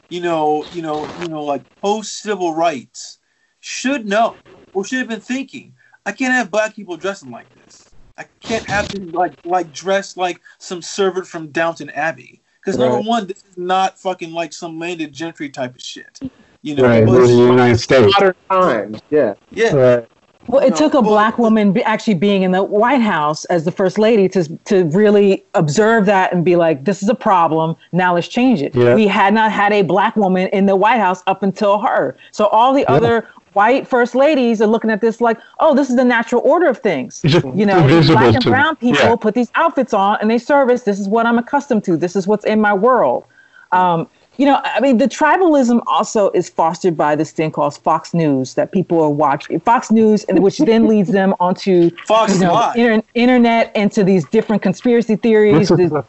you 0.09 0.20
know, 0.20 0.64
you 0.73 0.83
know, 0.83 1.07
you 1.23 1.29
know, 1.29 1.44
like 1.44 1.62
post 1.81 2.18
civil 2.18 2.55
rights, 2.55 3.18
should 3.61 4.07
know 4.07 4.37
or 4.74 4.84
should 4.84 4.98
have 4.98 5.08
been 5.08 5.20
thinking. 5.20 5.72
I 6.06 6.12
can't 6.12 6.32
have 6.34 6.50
black 6.50 6.74
people 6.74 6.96
dressing 6.96 7.30
like 7.30 7.46
this. 7.64 7.88
I 8.18 8.24
can't 8.40 8.64
have 8.66 8.88
them 8.88 9.10
like 9.10 9.32
like 9.44 9.72
dressed 9.72 10.16
like 10.16 10.40
some 10.58 10.82
servant 10.82 11.26
from 11.26 11.48
Downton 11.48 11.90
Abbey. 11.90 12.40
Because 12.60 12.78
number 12.78 13.00
one, 13.00 13.26
this 13.26 13.44
is 13.50 13.58
not 13.58 13.98
fucking 13.98 14.32
like 14.32 14.52
some 14.52 14.78
landed 14.78 15.12
gentry 15.12 15.50
type 15.50 15.74
of 15.74 15.82
shit. 15.82 16.18
You 16.62 16.74
know, 16.74 16.84
Right, 16.84 17.04
but 17.04 17.12
we're 17.12 17.24
in 17.24 17.30
the 17.30 17.37
United 17.37 17.78
States. 17.78 18.12
Modern 18.14 18.34
times, 18.48 19.00
yeah. 19.10 19.34
yeah. 19.50 19.74
Right. 19.74 20.08
Well, 20.46 20.64
it 20.64 20.70
No, 20.70 20.76
took 20.76 20.94
a 20.94 21.00
well, 21.00 21.10
black 21.10 21.38
woman 21.38 21.72
be, 21.72 21.82
actually 21.82 22.14
being 22.14 22.42
in 22.42 22.52
the 22.52 22.62
White 22.62 23.00
House 23.00 23.44
as 23.46 23.64
the 23.64 23.70
first 23.70 23.98
lady 23.98 24.28
to 24.30 24.44
to 24.64 24.84
really 24.87 25.44
observe 25.54 26.06
that 26.06 26.32
and 26.32 26.44
be 26.44 26.56
like, 26.56 26.84
"This 26.84 27.02
is 27.02 27.08
a 27.08 27.14
problem. 27.14 27.76
Now 27.92 28.14
let's 28.14 28.28
change 28.28 28.62
it." 28.62 28.74
Yeah. 28.74 28.94
We 28.94 29.06
had 29.06 29.34
not 29.34 29.52
had 29.52 29.72
a 29.72 29.82
black 29.82 30.16
woman 30.16 30.48
in 30.48 30.66
the 30.66 30.76
White 30.76 31.00
House 31.00 31.22
up 31.26 31.42
until 31.42 31.78
her. 31.80 32.16
So 32.30 32.46
all 32.46 32.75
the 32.75 32.87
other 32.87 33.27
white 33.55 33.87
first 33.88 34.15
ladies 34.15 34.61
are 34.61 34.67
looking 34.67 34.90
at 34.90 35.00
this 35.00 35.21
like, 35.21 35.38
"Oh, 35.61 35.75
this 35.75 35.90
is 35.90 35.96
the 35.96 36.05
natural 36.05 36.42
order 36.44 36.67
of 36.67 36.79
things." 36.79 37.21
You 37.25 37.67
know, 37.67 38.02
black 38.07 38.35
and 38.35 38.44
brown 38.44 38.77
people 38.77 39.02
yeah. 39.02 39.17
put 39.17 39.35
these 39.35 39.50
outfits 39.55 39.94
on 39.94 40.19
and 40.21 40.31
they 40.31 40.38
service. 40.38 40.83
This 40.83 41.00
is 41.00 41.09
what 41.09 41.27
I'm 41.27 41.38
accustomed 41.38 41.85
to. 41.85 41.96
This 41.96 42.17
is 42.17 42.27
what's 42.27 42.44
in 42.44 42.61
my 42.61 42.73
world. 42.73 43.25
Um, 43.73 44.09
you 44.37 44.46
know, 44.46 44.61
I 44.65 44.81
mean, 44.81 44.98
the 44.98 45.07
tribalism 45.07 45.81
also 45.87 46.31
is 46.31 46.48
fostered 46.48 46.96
by 46.96 47.15
this 47.15 47.31
thing 47.31 47.52
called 47.52 47.77
Fox 47.77 48.13
News 48.15 48.55
that 48.55 48.73
people 48.73 49.00
are 49.00 49.11
watching. 49.11 49.61
Fox 49.61 49.90
News, 49.90 50.25
and 50.25 50.42
which 50.42 50.59
then 50.59 50.87
leads 50.88 51.11
them 51.11 51.35
onto 51.38 51.90
Fox 52.07 52.35
you 52.35 52.40
know, 52.40 52.73
inter- 52.75 53.07
internet 53.15 53.75
into 53.77 54.02
these 54.02 54.25
different 54.25 54.63
conspiracy 54.63 55.17
theories, 55.17 55.69
This 55.69 55.79
is 55.79 55.90
the, 55.90 56.05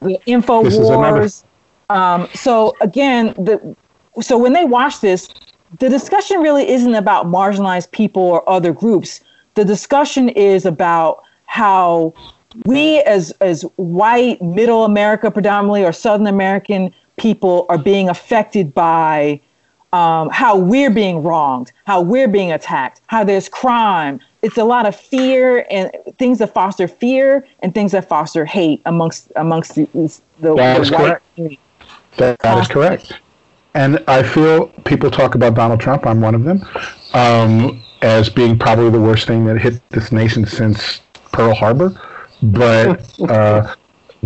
the 0.00 0.18
info 0.26 0.62
This 0.62 0.76
wars. 0.78 1.44
Um, 1.90 2.28
so 2.34 2.74
again, 2.80 3.34
the 3.38 3.76
so 4.22 4.38
when 4.38 4.54
they 4.54 4.64
watch 4.64 5.00
this, 5.00 5.28
the 5.78 5.88
discussion 5.88 6.40
really 6.40 6.68
isn't 6.68 6.94
about 6.94 7.26
marginalized 7.26 7.90
people 7.90 8.22
or 8.22 8.48
other 8.48 8.72
groups. 8.72 9.20
The 9.54 9.64
discussion 9.64 10.28
is 10.30 10.66
about 10.66 11.22
how 11.46 12.14
we 12.64 13.00
as 13.00 13.32
as 13.40 13.62
white 13.76 14.40
middle 14.40 14.84
America 14.84 15.30
predominantly 15.30 15.84
or 15.84 15.92
Southern 15.92 16.26
American 16.26 16.92
people 17.16 17.66
are 17.68 17.78
being 17.78 18.08
affected 18.08 18.74
by 18.74 19.40
um, 19.92 20.28
how 20.30 20.56
we're 20.56 20.90
being 20.90 21.22
wronged, 21.22 21.72
how 21.86 22.00
we're 22.00 22.28
being 22.28 22.52
attacked, 22.52 23.00
how 23.06 23.24
there's 23.24 23.48
crime. 23.48 24.20
It's 24.42 24.58
a 24.58 24.64
lot 24.64 24.86
of 24.86 24.94
fear 24.94 25.66
and 25.70 25.90
things 26.18 26.38
that 26.38 26.52
foster 26.52 26.86
fear 26.86 27.46
and 27.60 27.74
things 27.74 27.92
that 27.92 28.08
foster 28.08 28.44
hate 28.44 28.82
amongst 28.86 29.32
amongst 29.36 29.74
the, 29.74 29.88
the, 29.94 30.54
That 30.54 30.84
the 30.84 30.92
white 30.92 30.92
correct. 30.92 31.24
community. 31.34 31.60
That, 32.18 32.38
that 32.40 32.58
is 32.58 32.68
correct. 32.68 33.12
And 33.76 34.02
I 34.08 34.22
feel 34.22 34.68
people 34.86 35.10
talk 35.10 35.34
about 35.34 35.52
Donald 35.52 35.80
Trump, 35.80 36.06
I'm 36.06 36.22
one 36.22 36.34
of 36.34 36.44
them, 36.44 36.66
um, 37.12 37.82
as 38.00 38.30
being 38.30 38.58
probably 38.58 38.88
the 38.88 39.00
worst 39.00 39.26
thing 39.26 39.44
that 39.44 39.58
hit 39.58 39.86
this 39.90 40.10
nation 40.10 40.46
since 40.46 41.02
Pearl 41.30 41.54
Harbor. 41.54 41.92
But 42.42 43.00
uh, 43.28 43.74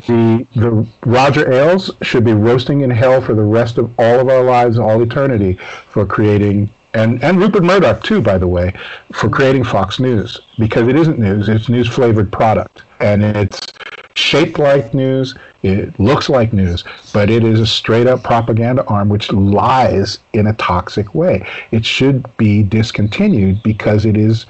the, 0.06 0.46
the 0.54 0.86
Roger 1.04 1.52
Ailes 1.52 1.90
should 2.00 2.24
be 2.24 2.32
roasting 2.32 2.82
in 2.82 2.90
hell 2.90 3.20
for 3.20 3.34
the 3.34 3.42
rest 3.42 3.76
of 3.76 3.90
all 3.98 4.20
of 4.20 4.28
our 4.28 4.44
lives, 4.44 4.78
all 4.78 5.02
eternity, 5.02 5.58
for 5.88 6.06
creating, 6.06 6.72
and, 6.94 7.20
and 7.24 7.40
Rupert 7.40 7.64
Murdoch 7.64 8.04
too, 8.04 8.22
by 8.22 8.38
the 8.38 8.46
way, 8.46 8.72
for 9.12 9.28
creating 9.28 9.64
Fox 9.64 9.98
News. 9.98 10.38
Because 10.60 10.86
it 10.86 10.94
isn't 10.94 11.18
news, 11.18 11.48
it's 11.48 11.68
news 11.68 11.88
flavored 11.88 12.30
product. 12.30 12.84
And 13.00 13.24
it's 13.24 13.58
shaped 14.20 14.58
like 14.58 14.94
news. 14.94 15.34
It 15.62 15.98
looks 15.98 16.28
like 16.28 16.52
news, 16.52 16.84
but 17.12 17.30
it 17.30 17.44
is 17.44 17.60
a 17.60 17.66
straight 17.66 18.06
up 18.06 18.22
propaganda 18.22 18.84
arm 18.86 19.08
which 19.08 19.32
lies 19.32 20.18
in 20.32 20.46
a 20.46 20.54
toxic 20.54 21.14
way. 21.14 21.46
It 21.70 21.84
should 21.84 22.36
be 22.36 22.62
discontinued 22.62 23.62
because 23.62 24.04
it 24.04 24.16
is 24.16 24.46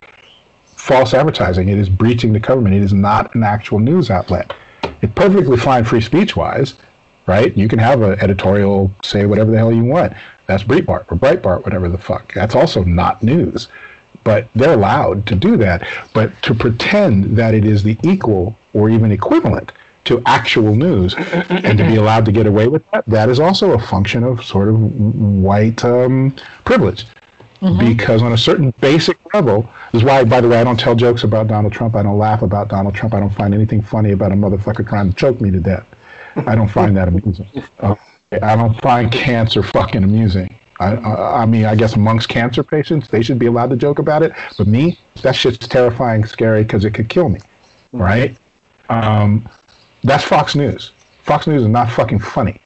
false 0.64 1.14
advertising. 1.14 1.68
It 1.68 1.79
is 1.79 1.89
breaching 1.89 2.33
the 2.33 2.41
government. 2.41 2.75
It 2.75 2.83
is 2.83 2.93
not 2.93 3.35
an 3.35 3.43
actual 3.43 3.79
news 3.79 4.11
outlet. 4.11 4.53
It's 5.03 5.12
perfectly 5.14 5.57
fine 5.57 5.85
free 5.85 6.01
speech 6.01 6.37
wise, 6.37 6.75
right? 7.27 7.57
You 7.57 7.68
can 7.68 7.79
have 7.79 8.03
an 8.03 8.18
editorial 8.21 8.93
say 9.05 9.27
whatever 9.27 9.51
the 9.51 9.59
hell 9.59 9.73
you 9.73 9.85
want. 9.85 10.12
That's 10.47 10.64
Breitbart 10.64 11.11
or 11.11 11.16
Breitbart, 11.16 11.64
whatever 11.64 11.89
the 11.89 11.99
fuck. 11.99 12.35
That's 12.35 12.55
also 12.55 12.83
not 12.85 13.23
news 13.23 13.68
but 14.23 14.49
they're 14.55 14.75
allowed 14.75 15.27
to 15.27 15.35
do 15.35 15.57
that. 15.57 15.87
But 16.12 16.31
to 16.43 16.55
pretend 16.55 17.37
that 17.39 17.55
it 17.55 17.64
is 17.64 17.83
the 17.83 17.97
equal 18.03 18.57
or 18.75 18.91
even 18.91 19.11
equivalent 19.11 19.73
to 20.05 20.23
actual 20.27 20.75
news 20.75 21.14
and 21.14 21.79
to 21.79 21.85
be 21.85 21.97
allowed 22.03 22.25
to 22.25 22.33
get 22.33 22.47
away 22.47 22.68
with 22.68 22.83
that, 22.93 23.05
that 23.07 23.29
is 23.29 23.39
also 23.39 23.73
a 23.73 23.79
function 23.79 24.25
of 24.25 24.43
sort 24.45 24.68
of 24.68 24.81
white 24.81 25.85
um, 25.85 26.35
privilege. 26.64 27.07
Because 27.79 28.23
on 28.23 28.33
a 28.33 28.39
certain 28.39 28.73
basic 28.81 29.18
level, 29.35 29.68
this 29.93 30.01
is 30.01 30.05
why, 30.05 30.25
by 30.25 30.41
the 30.41 30.49
way, 30.49 30.59
I 30.59 30.64
don't 30.64 30.81
tell 30.81 30.95
jokes 30.95 31.25
about 31.25 31.47
Donald 31.47 31.75
Trump. 31.75 31.95
I 31.95 32.03
don't 32.03 32.18
laugh 32.18 32.41
about 32.41 32.68
Donald 32.68 32.95
Trump. 32.95 33.12
I 33.12 33.21
don't 33.21 33.35
find 33.35 33.53
anything 33.53 33.83
funny 33.83 34.12
about 34.12 34.33
a 34.33 34.35
motherfucker 34.35 34.89
trying 34.89 35.11
to 35.11 35.14
choke 35.14 35.43
me 35.43 35.51
to 35.51 35.61
death. 35.61 35.85
I 36.37 36.55
don't 36.55 36.68
find 36.68 36.97
that 36.97 37.09
amusing. 37.09 37.49
Okay? 37.83 38.01
I 38.33 38.57
don't 38.57 38.81
find 38.81 39.12
cancer 39.12 39.62
fucking 39.62 40.03
amusing. 40.03 40.49
I, 40.79 40.95
I, 40.95 41.43
I 41.43 41.47
mean, 41.47 41.66
I 41.66 41.75
guess 41.75 41.95
amongst 41.95 42.31
cancer 42.31 42.62
patients, 42.62 43.09
they 43.09 43.23
should 43.23 43.39
be 43.39 43.47
allowed 43.47 43.71
to 43.71 43.77
joke 43.77 43.99
about 43.99 44.23
it. 44.23 44.33
But 44.57 44.66
me, 44.66 44.99
that 45.23 45.33
shit's 45.33 45.68
terrifying, 45.68 46.25
scary 46.25 46.62
because 46.62 46.87
it 46.87 46.95
could 46.95 47.11
kill 47.11 47.29
me, 47.29 47.41
right? 47.93 48.37
Um, 48.91 49.49
that's 50.03 50.24
Fox 50.24 50.55
News. 50.55 50.93
Fox 51.24 51.47
News 51.47 51.62
is 51.62 51.68
not 51.68 51.91
fucking 51.91 52.18
funny. 52.18 52.61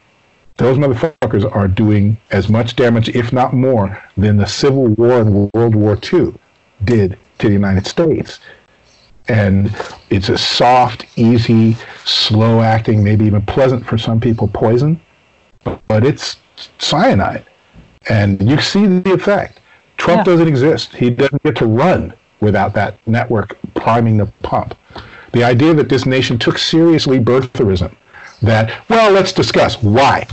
Those 0.57 0.79
motherfuckers 0.79 1.53
are 1.55 1.69
doing 1.69 2.17
as 2.31 2.49
much 2.49 2.77
damage, 2.77 3.09
if 3.11 3.33
not 3.33 3.53
more, 3.55 4.03
than 4.17 4.37
the 4.37 4.47
Civil 4.47 4.87
War 4.89 5.21
and 5.21 5.51
World 5.55 5.75
War 5.75 5.99
II 6.13 6.35
did 6.85 7.19
to 7.39 7.49
the 7.49 7.53
United 7.53 7.87
States. 7.87 8.39
And 9.29 9.75
it's 10.11 10.29
a 10.29 10.39
soft, 10.39 11.07
easy, 11.17 11.77
slow 12.05 12.61
acting, 12.61 13.03
maybe 13.03 13.25
even 13.25 13.43
pleasant 13.43 13.87
for 13.87 13.99
some 13.99 14.21
people 14.21 14.49
poison, 14.49 15.01
but 15.89 16.05
it's 16.05 16.37
cyanide 16.79 17.47
and 18.09 18.49
you 18.49 18.61
see 18.61 18.87
the 18.87 19.13
effect. 19.13 19.61
Trump 19.97 20.19
Yeah. 20.19 20.33
doesn't 20.33 20.49
exist. 20.49 20.95
He 20.95 21.11
doesn't 21.11 21.43
get 21.43 21.57
to 21.57 21.67
run 21.67 22.13
without 22.41 22.75
that 22.75 22.99
network 23.07 23.57
priming 23.75 24.19
the 24.19 24.27
pump. 24.43 24.75
The 25.35 25.43
idea 25.43 25.75
that 25.75 25.89
this 25.89 26.07
nation 26.07 26.39
took 26.39 26.59
seriously 26.59 27.19
birtherism, 27.19 27.95
that, 28.41 28.73
well, 28.89 29.11
let's 29.11 29.33
discuss 29.33 29.83
why. 29.83 30.29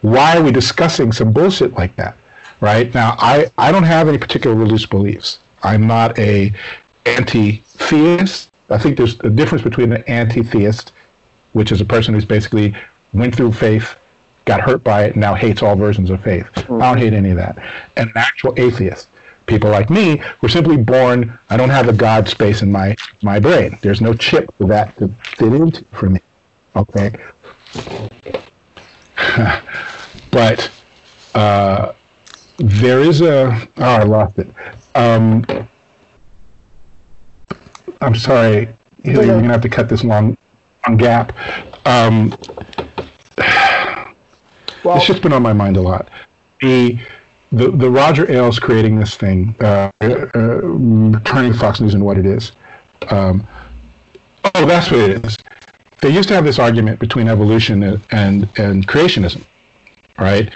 Why 0.00 0.36
are 0.36 0.42
we 0.42 0.50
discussing 0.50 1.12
some 1.12 1.30
bullshit 1.32 1.74
like 1.74 1.94
that? 1.94 2.16
Right? 2.60 2.92
Now, 2.92 3.14
I, 3.18 3.46
I 3.56 3.70
don't 3.70 3.84
have 3.84 4.08
any 4.08 4.18
particular 4.18 4.56
religious 4.56 4.84
beliefs. 4.84 5.38
I'm 5.62 5.86
not 5.86 6.18
a 6.18 6.52
anti-theist. 7.06 8.50
I 8.68 8.78
think 8.78 8.96
there's 8.96 9.18
a 9.20 9.30
difference 9.30 9.62
between 9.62 9.92
an 9.92 10.02
anti-theist, 10.08 10.92
which 11.52 11.70
is 11.70 11.80
a 11.80 11.84
person 11.84 12.12
who's 12.12 12.24
basically 12.24 12.74
went 13.12 13.36
through 13.36 13.52
faith, 13.52 13.94
got 14.44 14.60
hurt 14.60 14.82
by 14.82 15.04
it, 15.04 15.12
and 15.12 15.20
now 15.20 15.34
hates 15.34 15.62
all 15.62 15.76
versions 15.76 16.10
of 16.10 16.20
faith. 16.20 16.48
I 16.56 16.62
don't 16.62 16.80
mm-hmm. 16.80 16.98
hate 16.98 17.12
any 17.12 17.30
of 17.30 17.36
that. 17.36 17.58
And 17.96 18.08
an 18.08 18.16
actual 18.16 18.54
atheist. 18.56 19.08
People 19.46 19.70
like 19.70 19.90
me 19.90 20.22
were 20.40 20.48
simply 20.48 20.76
born, 20.76 21.38
I 21.50 21.56
don't 21.56 21.70
have 21.70 21.88
a 21.88 21.92
God 21.92 22.28
space 22.28 22.62
in 22.62 22.70
my, 22.70 22.96
my 23.22 23.38
brain. 23.38 23.78
There's 23.82 24.00
no 24.00 24.14
chip 24.14 24.52
for 24.56 24.66
that 24.68 24.96
to 24.98 25.08
fit 25.36 25.52
into 25.52 25.84
for 25.92 26.08
me. 26.10 26.20
Okay? 26.76 27.12
but 30.30 30.70
uh, 31.34 31.92
there 32.58 33.00
is 33.00 33.20
a, 33.20 33.68
oh, 33.78 33.82
I 33.82 34.02
lost 34.04 34.38
it. 34.38 34.48
Um, 34.94 35.44
I'm 38.00 38.14
sorry. 38.14 38.68
You're 39.04 39.24
going 39.24 39.42
to 39.42 39.48
have 39.48 39.62
to 39.62 39.68
cut 39.68 39.88
this 39.88 40.04
long, 40.04 40.36
long 40.86 40.96
gap. 40.96 41.34
Um, 41.86 42.36
Well, 44.84 44.96
it's 44.96 45.06
just 45.06 45.22
been 45.22 45.32
on 45.32 45.42
my 45.42 45.52
mind 45.52 45.76
a 45.76 45.80
lot. 45.80 46.08
The 46.60 46.98
the, 47.52 47.70
the 47.70 47.90
Roger 47.90 48.30
Ailes 48.30 48.58
creating 48.58 48.98
this 48.98 49.14
thing, 49.14 49.54
uh, 49.60 49.92
uh, 50.00 51.20
turning 51.24 51.52
Fox 51.52 51.80
News 51.80 51.94
into 51.94 52.04
what 52.04 52.18
it 52.18 52.26
is. 52.26 52.52
Um, 53.08 53.46
oh, 54.54 54.66
that's 54.66 54.90
what 54.90 55.00
it 55.00 55.24
is. 55.24 55.36
They 56.00 56.10
used 56.10 56.28
to 56.28 56.34
have 56.34 56.44
this 56.44 56.58
argument 56.58 56.98
between 56.98 57.28
evolution 57.28 57.82
and 57.82 58.02
and, 58.10 58.48
and 58.58 58.88
creationism, 58.88 59.44
right? 60.18 60.50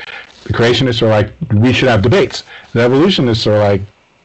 The 0.44 0.52
creationists 0.52 1.02
are 1.02 1.08
like, 1.08 1.32
we 1.52 1.72
should 1.72 1.88
have 1.88 2.02
debates. 2.02 2.44
The 2.72 2.80
evolutionists 2.82 3.46
are 3.46 3.58
like, 3.58 3.82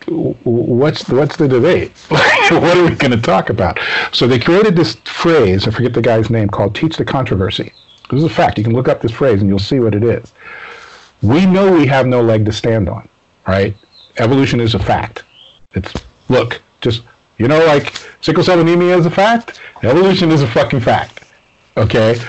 what's 0.08 1.04
the, 1.04 1.16
what's 1.16 1.36
the 1.36 1.48
debate? 1.48 1.92
what 2.10 2.78
are 2.78 2.84
we 2.84 2.96
going 2.96 3.12
to 3.12 3.22
talk 3.22 3.50
about? 3.50 3.80
So 4.12 4.28
they 4.28 4.40
created 4.40 4.76
this 4.76 4.96
phrase. 5.06 5.68
I 5.68 5.72
forget 5.72 5.94
the 5.94 6.02
guy's 6.02 6.30
name 6.30 6.48
called 6.48 6.76
"teach 6.76 6.96
the 6.96 7.06
controversy." 7.06 7.74
This 8.10 8.20
is 8.20 8.24
a 8.26 8.30
fact. 8.30 8.58
You 8.58 8.64
can 8.64 8.74
look 8.74 8.88
up 8.88 9.02
this 9.02 9.12
phrase 9.12 9.42
and 9.42 9.50
you'll 9.50 9.60
see 9.60 9.80
what 9.80 9.96
it 9.96 10.04
is. 10.04 10.34
We 11.22 11.46
know 11.46 11.72
we 11.72 11.86
have 11.88 12.08
no 12.08 12.22
leg 12.22 12.46
to 12.46 12.52
stand 12.52 12.90
on, 12.90 13.08
right? 13.48 13.76
Evolution 14.18 14.60
is 14.60 14.76
a 14.76 14.80
fact. 14.80 15.24
It's 15.74 15.94
look, 16.30 16.62
just 16.82 17.04
you 17.38 17.48
know, 17.48 17.64
like 17.66 17.94
sickle 18.22 18.44
cell 18.44 18.60
anemia 18.60 18.98
is 18.98 19.06
a 19.06 19.12
fact. 19.12 19.60
Evolution 19.84 20.32
is 20.32 20.42
a 20.42 20.48
fucking 20.48 20.82
fact. 20.82 21.26
Okay. 21.78 22.20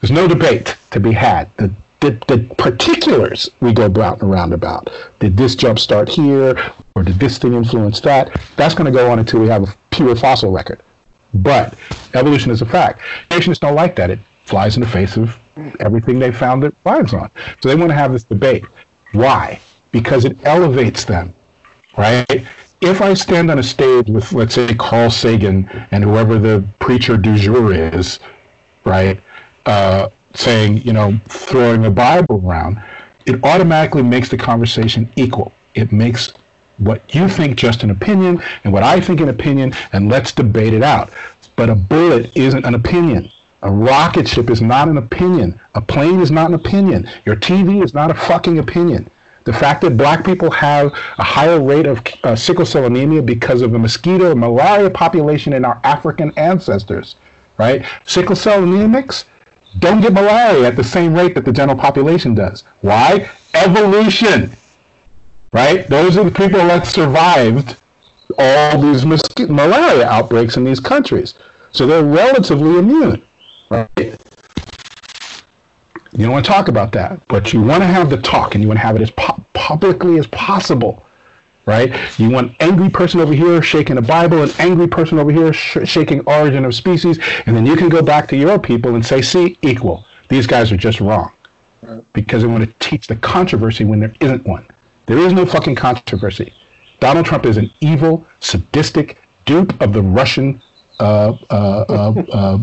There's 0.00 0.10
no 0.10 0.26
debate 0.26 0.76
to 0.92 1.00
be 1.00 1.12
had. 1.12 1.50
The, 1.56 1.70
the, 2.00 2.10
the 2.28 2.54
particulars 2.56 3.50
we 3.60 3.72
go 3.72 3.84
about 3.84 4.22
and 4.22 4.32
around 4.32 4.54
about. 4.54 4.88
Did 5.18 5.36
this 5.36 5.54
jump 5.54 5.78
start 5.78 6.08
here, 6.08 6.58
or 6.96 7.02
did 7.02 7.18
this 7.18 7.36
thing 7.36 7.52
influence 7.52 8.00
that? 8.00 8.40
That's 8.56 8.74
going 8.74 8.90
to 8.90 8.98
go 8.98 9.10
on 9.10 9.18
until 9.18 9.40
we 9.40 9.48
have 9.48 9.68
a 9.68 9.74
pure 9.90 10.16
fossil 10.16 10.50
record. 10.50 10.82
But 11.34 11.74
evolution 12.14 12.50
is 12.50 12.62
a 12.62 12.66
fact. 12.66 13.00
Creationists 13.28 13.60
don't 13.60 13.74
like 13.74 13.96
that. 13.96 14.10
It 14.10 14.18
flies 14.46 14.76
in 14.76 14.80
the 14.80 14.88
face 14.88 15.16
of 15.18 15.38
everything 15.80 16.18
they 16.18 16.32
found 16.32 16.62
their 16.62 16.72
lives 16.84 17.14
on. 17.14 17.30
So 17.62 17.68
they 17.68 17.74
want 17.74 17.90
to 17.90 17.94
have 17.94 18.12
this 18.12 18.24
debate. 18.24 18.64
Why? 19.12 19.60
Because 19.90 20.24
it 20.24 20.36
elevates 20.44 21.04
them, 21.04 21.34
right? 21.96 22.24
If 22.80 23.02
I 23.02 23.14
stand 23.14 23.50
on 23.50 23.58
a 23.58 23.62
stage 23.62 24.08
with, 24.08 24.32
let's 24.32 24.54
say, 24.54 24.74
Carl 24.74 25.10
Sagan 25.10 25.68
and 25.90 26.02
whoever 26.02 26.38
the 26.38 26.64
preacher 26.78 27.16
du 27.16 27.36
jour 27.36 27.72
is, 27.72 28.20
right, 28.84 29.20
uh, 29.66 30.08
saying, 30.34 30.78
you 30.78 30.92
know, 30.92 31.20
throwing 31.28 31.82
the 31.82 31.90
Bible 31.90 32.40
around, 32.44 32.82
it 33.26 33.42
automatically 33.44 34.02
makes 34.02 34.28
the 34.28 34.36
conversation 34.36 35.12
equal. 35.16 35.52
It 35.74 35.92
makes 35.92 36.32
what 36.78 37.14
you 37.14 37.28
think 37.28 37.56
just 37.56 37.82
an 37.82 37.90
opinion 37.90 38.42
and 38.64 38.72
what 38.72 38.82
I 38.82 39.00
think 39.00 39.20
an 39.20 39.28
opinion, 39.28 39.74
and 39.92 40.08
let's 40.08 40.32
debate 40.32 40.72
it 40.72 40.82
out. 40.82 41.12
But 41.56 41.68
a 41.68 41.74
bullet 41.74 42.34
isn't 42.36 42.64
an 42.64 42.74
opinion. 42.74 43.30
A 43.62 43.70
rocket 43.70 44.26
ship 44.26 44.50
is 44.50 44.62
not 44.62 44.88
an 44.88 44.96
opinion. 44.96 45.60
A 45.74 45.80
plane 45.80 46.20
is 46.20 46.30
not 46.30 46.48
an 46.48 46.54
opinion. 46.54 47.08
Your 47.26 47.36
TV 47.36 47.84
is 47.84 47.94
not 47.94 48.10
a 48.10 48.14
fucking 48.14 48.58
opinion. 48.58 49.10
The 49.44 49.52
fact 49.52 49.82
that 49.82 49.96
black 49.96 50.24
people 50.24 50.50
have 50.50 50.92
a 51.18 51.24
higher 51.24 51.60
rate 51.60 51.86
of 51.86 52.02
uh, 52.24 52.36
sickle 52.36 52.66
cell 52.66 52.84
anemia 52.84 53.22
because 53.22 53.62
of 53.62 53.72
the 53.72 53.78
mosquito 53.78 54.30
and 54.30 54.40
malaria 54.40 54.90
population 54.90 55.52
in 55.52 55.64
our 55.64 55.80
African 55.84 56.32
ancestors, 56.36 57.16
right? 57.58 57.84
Sickle 58.04 58.36
cell 58.36 58.62
anemics 58.62 59.24
don't 59.78 60.00
get 60.00 60.12
malaria 60.12 60.66
at 60.66 60.76
the 60.76 60.84
same 60.84 61.14
rate 61.14 61.34
that 61.34 61.44
the 61.44 61.52
general 61.52 61.78
population 61.78 62.34
does. 62.34 62.64
Why? 62.80 63.30
evolution, 63.54 64.50
right? 65.52 65.86
Those 65.88 66.16
are 66.16 66.24
the 66.24 66.30
people 66.30 66.58
that 66.58 66.86
survived 66.86 67.76
all 68.38 68.80
these 68.80 69.04
malaria 69.04 70.06
outbreaks 70.06 70.56
in 70.56 70.64
these 70.64 70.80
countries. 70.80 71.34
So 71.72 71.86
they're 71.86 72.04
relatively 72.04 72.78
immune, 72.78 73.24
right? 73.70 73.88
You 76.12 76.24
don't 76.24 76.32
want 76.32 76.44
to 76.44 76.50
talk 76.50 76.68
about 76.68 76.92
that, 76.92 77.26
but 77.28 77.52
you 77.52 77.62
want 77.62 77.82
to 77.82 77.86
have 77.86 78.10
the 78.10 78.18
talk 78.20 78.54
and 78.54 78.62
you 78.62 78.68
want 78.68 78.78
to 78.78 78.84
have 78.84 78.96
it 78.96 79.02
as 79.02 79.10
pu- 79.12 79.44
publicly 79.54 80.18
as 80.18 80.26
possible, 80.28 81.04
right? 81.66 81.94
You 82.18 82.30
want 82.30 82.56
angry 82.60 82.90
person 82.90 83.20
over 83.20 83.32
here 83.32 83.62
shaking 83.62 83.96
a 83.96 84.02
Bible, 84.02 84.42
an 84.42 84.50
angry 84.58 84.88
person 84.88 85.18
over 85.18 85.30
here 85.30 85.52
sh- 85.52 85.78
shaking 85.84 86.20
origin 86.22 86.64
of 86.64 86.74
species, 86.74 87.18
and 87.46 87.56
then 87.56 87.64
you 87.64 87.76
can 87.76 87.88
go 87.88 88.02
back 88.02 88.28
to 88.28 88.36
your 88.36 88.58
people 88.58 88.96
and 88.96 89.06
say, 89.06 89.22
see, 89.22 89.56
equal. 89.62 90.04
These 90.28 90.46
guys 90.46 90.72
are 90.72 90.76
just 90.76 91.00
wrong. 91.00 91.32
Because 92.12 92.42
they 92.42 92.48
want 92.48 92.64
to 92.64 92.74
teach 92.88 93.06
the 93.06 93.16
controversy 93.16 93.84
when 93.84 94.00
there 94.00 94.14
isn't 94.20 94.46
one. 94.46 94.66
There 95.06 95.18
is 95.18 95.32
no 95.32 95.46
fucking 95.46 95.76
controversy. 95.76 96.52
Donald 97.00 97.24
Trump 97.26 97.46
is 97.46 97.56
an 97.56 97.72
evil, 97.80 98.26
sadistic 98.40 99.18
dupe 99.46 99.80
of 99.80 99.92
the 99.92 100.02
Russian, 100.02 100.60
uh, 101.00 101.36
uh, 101.50 101.84
uh, 101.88 102.22
uh, 102.32 102.58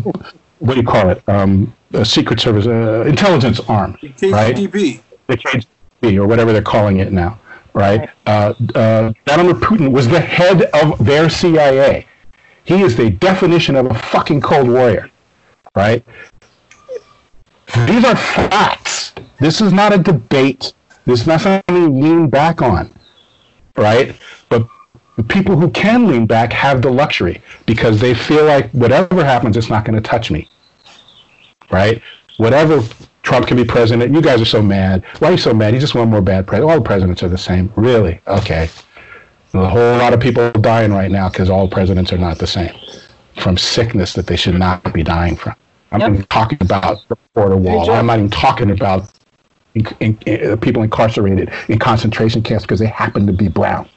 what 0.58 0.74
do 0.74 0.80
you 0.80 0.86
call 0.86 1.10
it? 1.10 1.22
Um, 1.28 1.72
uh, 1.94 2.04
Secret 2.04 2.40
Service 2.40 2.66
uh, 2.66 3.04
intelligence 3.06 3.60
arm, 3.60 3.96
right? 4.02 4.54
KGB. 4.54 5.00
the 5.26 5.36
KGB 5.36 6.16
or 6.16 6.26
whatever 6.26 6.52
they're 6.52 6.62
calling 6.62 6.98
it 6.98 7.12
now, 7.12 7.38
right? 7.74 8.10
Uh, 8.26 8.54
uh, 8.74 9.12
Vladimir 9.26 9.54
Putin 9.54 9.90
was 9.90 10.08
the 10.08 10.20
head 10.20 10.62
of 10.74 11.04
their 11.04 11.30
CIA. 11.30 12.06
He 12.64 12.82
is 12.82 12.96
the 12.96 13.10
definition 13.10 13.76
of 13.76 13.86
a 13.86 13.94
fucking 13.94 14.42
cold 14.42 14.68
warrior, 14.68 15.10
right? 15.74 16.04
These 17.86 18.04
are 18.04 18.16
facts. 18.16 19.12
This 19.40 19.60
is 19.60 19.72
not 19.72 19.92
a 19.92 19.98
debate. 19.98 20.72
This 21.06 21.22
is 21.22 21.26
not 21.26 21.40
something 21.40 21.74
to 21.74 21.88
lean 21.90 22.28
back 22.28 22.60
on, 22.60 22.92
right? 23.76 24.14
But 24.50 24.68
the 25.18 25.24
people 25.24 25.56
who 25.56 25.68
can 25.70 26.06
lean 26.06 26.26
back 26.26 26.52
have 26.52 26.80
the 26.80 26.88
luxury 26.88 27.42
because 27.66 27.98
they 28.00 28.14
feel 28.14 28.44
like 28.44 28.70
whatever 28.70 29.24
happens, 29.24 29.56
it's 29.56 29.68
not 29.68 29.84
going 29.84 30.00
to 30.00 30.08
touch 30.08 30.30
me, 30.30 30.48
right? 31.72 32.00
Whatever 32.36 32.80
Trump 33.24 33.48
can 33.48 33.56
be 33.56 33.64
president. 33.64 34.14
You 34.14 34.22
guys 34.22 34.40
are 34.40 34.44
so 34.44 34.62
mad. 34.62 35.04
Why 35.18 35.28
are 35.28 35.32
you 35.32 35.36
so 35.36 35.52
mad? 35.52 35.74
He 35.74 35.80
just 35.80 35.96
want 35.96 36.08
more 36.08 36.22
bad 36.22 36.46
president. 36.46 36.70
All 36.70 36.78
the 36.78 36.84
presidents 36.84 37.24
are 37.24 37.28
the 37.28 37.36
same. 37.36 37.72
Really? 37.74 38.20
Okay. 38.28 38.70
There's 39.50 39.64
a 39.64 39.68
whole 39.68 39.98
lot 39.98 40.14
of 40.14 40.20
people 40.20 40.52
dying 40.52 40.92
right 40.92 41.10
now 41.10 41.28
because 41.28 41.50
all 41.50 41.68
presidents 41.68 42.12
are 42.12 42.18
not 42.18 42.38
the 42.38 42.46
same 42.46 42.72
from 43.40 43.58
sickness 43.58 44.12
that 44.12 44.28
they 44.28 44.36
should 44.36 44.54
not 44.54 44.94
be 44.94 45.02
dying 45.02 45.34
from. 45.34 45.56
I'm 45.90 45.98
not 45.98 46.10
even 46.10 46.26
talking 46.26 46.58
about 46.60 47.00
the 47.08 47.16
border 47.34 47.56
wall. 47.56 47.90
I'm 47.90 48.06
not 48.06 48.18
even 48.18 48.30
talking 48.30 48.70
about 48.70 49.10
in, 49.74 49.84
in, 49.98 50.18
in, 50.26 50.58
people 50.58 50.84
incarcerated 50.84 51.50
in 51.66 51.80
concentration 51.80 52.40
camps 52.40 52.62
because 52.62 52.78
they 52.78 52.86
happen 52.86 53.26
to 53.26 53.32
be 53.32 53.48
brown. 53.48 53.88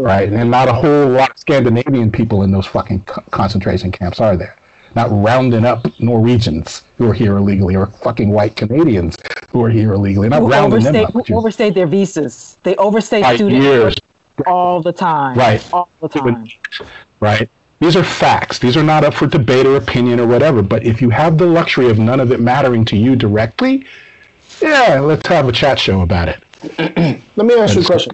Right? 0.00 0.32
And 0.32 0.50
not 0.50 0.68
a 0.68 0.72
whole 0.72 1.08
lot 1.08 1.30
of 1.30 1.38
Scandinavian 1.38 2.10
people 2.10 2.42
in 2.42 2.50
those 2.50 2.66
fucking 2.66 3.02
co- 3.02 3.22
concentration 3.30 3.92
camps 3.92 4.18
are 4.20 4.36
there. 4.36 4.56
Not 4.96 5.08
rounding 5.10 5.64
up 5.64 5.86
Norwegians 6.00 6.82
who 6.96 7.10
are 7.10 7.12
here 7.14 7.36
illegally 7.36 7.76
or 7.76 7.86
fucking 7.86 8.30
white 8.30 8.56
Canadians 8.56 9.14
who 9.50 9.62
are 9.62 9.68
here 9.70 9.92
illegally. 9.92 10.28
Not 10.28 10.40
Who 10.40 10.48
rounding 10.50 10.82
them 10.82 11.04
up. 11.04 11.12
who 11.12 11.18
which 11.20 11.30
is- 11.30 11.36
overstay 11.36 11.70
their 11.70 11.86
visas. 11.86 12.56
They 12.62 12.74
overstay 12.76 13.20
By 13.20 13.34
student 13.36 13.62
years. 13.62 13.94
all 14.46 14.80
the 14.82 14.92
time. 14.92 15.36
Right. 15.36 15.62
All 15.72 15.88
the 16.00 16.08
time. 16.08 16.46
right? 17.20 17.48
These 17.80 17.96
are 17.96 18.04
facts. 18.04 18.58
These 18.58 18.76
are 18.76 18.82
not 18.82 19.04
up 19.04 19.14
for 19.14 19.26
debate 19.26 19.66
or 19.66 19.76
opinion 19.76 20.18
or 20.18 20.26
whatever. 20.26 20.62
But 20.62 20.84
if 20.84 21.00
you 21.02 21.10
have 21.10 21.38
the 21.38 21.46
luxury 21.46 21.88
of 21.90 21.98
none 21.98 22.20
of 22.20 22.32
it 22.32 22.40
mattering 22.40 22.84
to 22.86 22.96
you 22.96 23.16
directly, 23.16 23.86
yeah, 24.60 24.98
let's 25.00 25.26
have 25.28 25.48
a 25.48 25.52
chat 25.52 25.78
show 25.78 26.00
about 26.00 26.28
it. 26.28 26.42
Let 27.36 27.46
me 27.46 27.54
ask 27.54 27.74
you 27.76 27.82
a 27.82 27.84
question. 27.84 28.12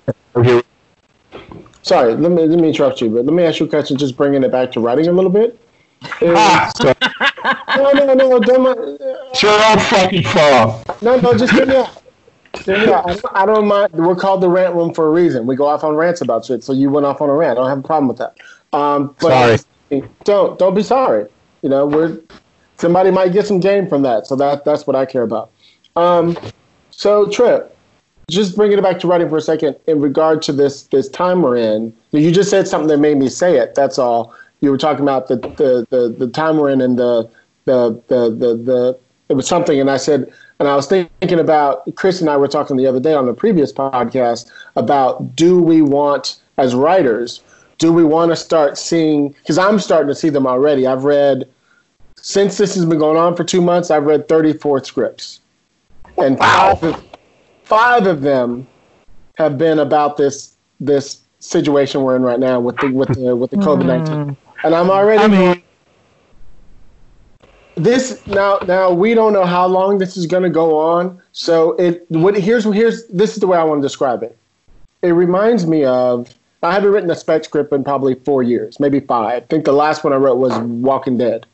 Sorry, 1.87 2.15
let 2.17 2.33
me 2.33 2.47
let 2.47 2.59
me 2.59 2.67
interrupt 2.69 3.01
you, 3.01 3.09
but 3.11 3.25
let 3.27 3.33
me 3.33 3.45
ask 3.45 3.61
you 3.61 3.67
a 3.67 3.69
question. 3.69 3.97
Just 3.97 4.17
bringing 4.17 4.43
it 4.43 4.51
back 4.51 4.73
to 4.73 4.81
writing 4.81 5.07
a 5.07 5.13
little 5.13 5.31
bit. 5.31 5.59
Ah, 6.23 6.71
so 6.77 6.93
no, 7.77 7.93
no, 7.93 8.13
no, 8.13 8.39
don't, 8.39 9.01
it's 9.31 9.43
your 9.43 9.53
own 9.53 9.79
fucking 9.79 10.23
fault. 10.25 11.03
no, 11.03 11.19
no. 11.21 11.37
Just 11.39 11.53
hear 11.55 11.65
me 11.65 11.77
out. 11.77 11.89
Out. 12.69 12.69
I, 12.69 13.15
don't- 13.15 13.27
I 13.37 13.47
don't 13.47 13.67
mind. 13.67 13.93
We're 13.93 14.15
called 14.17 14.43
the 14.43 14.49
rant 14.49 14.75
room 14.75 14.93
for 14.93 15.07
a 15.07 15.11
reason. 15.11 15.47
We 15.47 15.57
go 15.57 15.67
off 15.67 15.85
on 15.85 15.95
rants 15.95 16.21
about 16.21 16.45
shit. 16.45 16.63
So 16.65 16.73
you 16.75 16.91
went 16.91 17.07
off 17.07 17.21
on 17.23 17.31
a 17.31 17.33
rant. 17.33 17.53
I 17.59 17.63
don't 17.63 17.69
have 17.71 17.79
a 17.79 17.83
problem 17.83 18.09
with 18.09 18.19
that. 18.19 18.37
Um, 18.73 19.15
but 19.21 19.65
Don't 20.25 20.59
don't 20.59 20.75
be 20.75 20.83
sorry. 20.83 21.27
You 21.63 21.69
know, 21.71 21.87
we're 21.87 22.21
somebody 22.77 23.11
might 23.11 23.33
get 23.33 23.47
some 23.47 23.61
game 23.61 23.89
from 23.89 24.03
that. 24.03 24.27
So 24.27 24.35
that 24.37 24.65
that's 24.65 24.87
what 24.87 24.97
I 24.97 25.07
care 25.07 25.23
about. 25.23 25.51
Um, 25.95 26.37
so 26.91 27.29
Trip, 27.29 27.76
just 28.31 28.57
bringing 28.57 28.79
it 28.79 28.83
back 28.83 28.99
to 29.01 29.07
writing 29.07 29.29
for 29.29 29.37
a 29.37 29.41
second 29.41 29.77
in 29.87 30.01
regard 30.01 30.43
to 30.43 30.53
this 30.53 30.85
this 30.85 31.09
time 31.09 31.43
we're 31.43 31.57
in. 31.57 31.97
You 32.11 32.33
just 32.33 32.51
said 32.51 32.67
something 32.67 32.89
that 32.89 32.99
made 32.99 33.17
me 33.17 33.29
say 33.29 33.59
it. 33.59 33.75
That's 33.75 33.99
all. 33.99 34.35
You 34.61 34.71
were 34.71 34.79
talking 34.79 35.03
about 35.03 35.29
the 35.29 35.37
the 35.37 35.87
the, 35.91 36.09
the 36.09 36.29
time 36.29 36.57
we're 36.57 36.71
in 36.71 36.81
and 36.81 36.99
the 36.99 37.29
the 37.67 37.91
the 38.09 38.31
the 38.31 38.57
the 38.57 38.99
it 39.29 39.35
was 39.35 39.49
something, 39.49 39.81
and 39.81 39.91
I 39.91 39.97
said, 39.97 40.33
and 40.61 40.69
I 40.69 40.77
was 40.77 40.87
thinking 40.87 41.41
about 41.41 41.83
Chris 41.97 42.21
and 42.21 42.31
I 42.31 42.37
were 42.37 42.49
talking 42.49 42.77
the 42.77 42.87
other 42.87 43.01
day 43.01 43.15
on 43.15 43.27
the 43.27 43.35
previous 43.35 43.73
podcast 43.73 44.51
about 44.77 45.35
do 45.37 45.61
we 45.61 45.83
want 45.83 46.41
as 46.59 46.75
writers 46.75 47.43
do 47.79 47.93
we 47.93 48.05
want 48.05 48.31
to 48.31 48.37
start 48.37 48.79
seeing 48.79 49.29
because 49.29 49.59
i'm 49.59 49.79
starting 49.79 50.09
to 50.09 50.15
see 50.15 50.29
them 50.29 50.47
already 50.47 50.87
i've 50.87 51.05
read 51.05 51.49
since 52.17 52.57
this 52.57 52.75
has 52.75 52.85
been 52.85 52.99
going 52.99 53.17
on 53.17 53.37
for 53.37 53.45
two 53.45 53.61
months 53.61 53.91
i've 53.91 54.05
read 54.05 54.27
34 54.29 54.85
scripts 54.85 55.41
and 56.19 56.39
five, 56.39 56.83
of, 56.83 57.05
five 57.67 58.07
of 58.07 58.23
them 58.23 58.67
have 59.37 59.59
been 59.59 59.79
about 59.79 60.17
this 60.17 60.55
this 60.81 61.21
situation 61.41 62.03
we're 62.03 62.17
in 62.17 62.23
right 62.23 62.41
now 62.41 62.59
with 62.59 62.77
the 62.79 62.89
with 62.89 63.09
the 63.09 63.37
with 63.37 63.51
the 63.51 63.57
covid-19 63.59 64.07
mm. 64.07 64.37
and 64.65 64.75
i'm 64.75 64.91
already 64.91 65.23
I 65.23 65.29
mean, 65.29 65.63
this 67.75 68.27
now 68.27 68.59
now 68.67 68.91
we 68.91 69.13
don't 69.13 69.33
know 69.33 69.45
how 69.45 69.67
long 69.67 69.99
this 69.99 70.17
is 70.17 70.27
going 70.27 70.45
to 70.45 70.49
go 70.49 70.79
on. 70.79 71.21
So 71.33 71.73
it 71.73 72.07
what 72.09 72.35
here's 72.35 72.65
here's 72.65 73.07
this 73.09 73.35
is 73.35 73.41
the 73.41 73.47
way 73.47 73.59
i 73.59 73.63
want 73.63 73.83
to 73.83 73.87
describe 73.87 74.23
it. 74.23 74.39
It 75.03 75.11
reminds 75.11 75.67
me 75.67 75.85
of 75.85 76.35
i 76.63 76.73
haven't 76.73 76.91
written 76.91 77.11
a 77.11 77.15
spec 77.15 77.45
script 77.45 77.75
in 77.75 77.85
probably 77.85 78.15
four 78.15 78.43
years 78.43 78.81
maybe 78.81 79.01
five. 79.01 79.43
I 79.43 79.47
think 79.47 79.67
the 79.67 79.75
last 79.75 80.05
one 80.05 80.15
i 80.15 80.17
wrote 80.17 80.39
was 80.39 80.57
walking 80.59 81.19
dead 81.19 81.45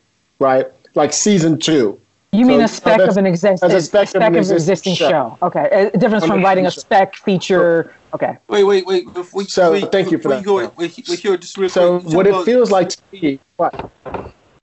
right? 0.43 0.67
Like 0.95 1.13
season 1.15 1.59
two 1.59 1.99
You 2.35 2.47
mean 2.47 2.63
a 2.63 2.69
spec 2.69 2.97
that's- 2.97 3.11
of 3.11 3.19
an, 3.19 3.27
exist- 3.27 3.61
that's 3.61 3.75
a 3.75 3.81
spec, 3.83 4.09
spec 4.09 4.23
of 4.23 4.23
an 4.23 4.29
of 4.29 4.33
an 4.33 4.39
existing 4.57 4.93
existing 4.93 4.95
show. 4.95 5.11
show. 5.11 5.39
Okay. 5.43 5.91
A 5.95 5.99
difference 5.99 6.23
On 6.25 6.31
from 6.31 6.43
writing 6.43 6.65
a 6.65 6.71
spec 6.71 7.15
feature. 7.17 7.95
Okay. 8.15 8.39
Wait, 8.49 8.65
wait, 8.65 8.87
wait. 8.87 9.13
Before, 9.13 9.45
So, 9.45 9.73
wait, 9.73 9.93
thank 9.93 10.11
you 10.11 10.17
for 10.17 10.31
before 10.31 10.31
that. 10.31 10.39
You 10.41 10.45
go, 10.47 10.55
wait, 10.79 10.95
wait, 11.09 11.19
here, 11.21 11.37
just 11.37 11.59
real 11.59 11.69
so 11.69 12.01
quick. 12.01 12.15
what 12.15 12.27
it 12.27 12.45
feels 12.47 12.71
like 12.71 12.89
to 12.89 12.99
me 13.13 13.39
what 13.57 13.91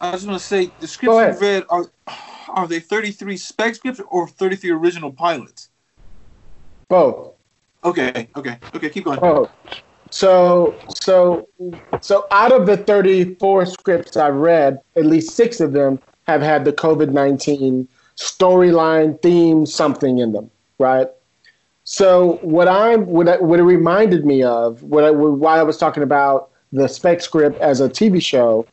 I 0.01 0.11
just 0.13 0.25
want 0.25 0.39
to 0.39 0.45
say 0.45 0.71
the 0.79 0.87
scripts 0.87 1.15
ahead. 1.15 1.33
you've 1.33 1.41
read 1.41 1.63
are 1.69 1.85
are 2.49 2.67
they 2.67 2.79
33 2.79 3.37
spec 3.37 3.75
scripts 3.75 4.01
or 4.09 4.27
33 4.27 4.71
original 4.71 5.11
pilots? 5.11 5.69
both 6.87 7.33
Okay, 7.83 8.27
okay, 8.35 8.57
okay. 8.75 8.89
Keep 8.89 9.05
going. 9.05 9.19
Oh, 9.21 9.49
so 10.09 10.73
so 10.95 11.47
so 12.01 12.25
out 12.31 12.51
of 12.51 12.65
the 12.65 12.77
34 12.77 13.67
scripts 13.67 14.17
I've 14.17 14.35
read, 14.35 14.79
at 14.95 15.05
least 15.05 15.35
six 15.35 15.59
of 15.61 15.71
them 15.71 15.99
have 16.29 16.41
had 16.41 16.65
the 16.65 16.73
COVID 16.73 17.11
19 17.11 17.87
storyline, 18.15 19.21
theme, 19.21 19.65
something 19.65 20.19
in 20.19 20.31
them, 20.31 20.49
right? 20.77 21.07
So 21.83 22.39
what 22.43 22.67
I'm 22.67 23.05
what, 23.07 23.27
I, 23.27 23.37
what 23.37 23.59
it 23.59 23.63
reminded 23.63 24.25
me 24.25 24.43
of, 24.43 24.83
what 24.83 25.03
I, 25.03 25.11
why 25.11 25.57
I 25.57 25.63
was 25.63 25.77
talking 25.77 26.03
about 26.03 26.51
the 26.71 26.87
spec 26.87 27.21
script 27.21 27.59
as 27.59 27.81
a 27.81 27.89
TV 27.89 28.21
show, 28.21 28.67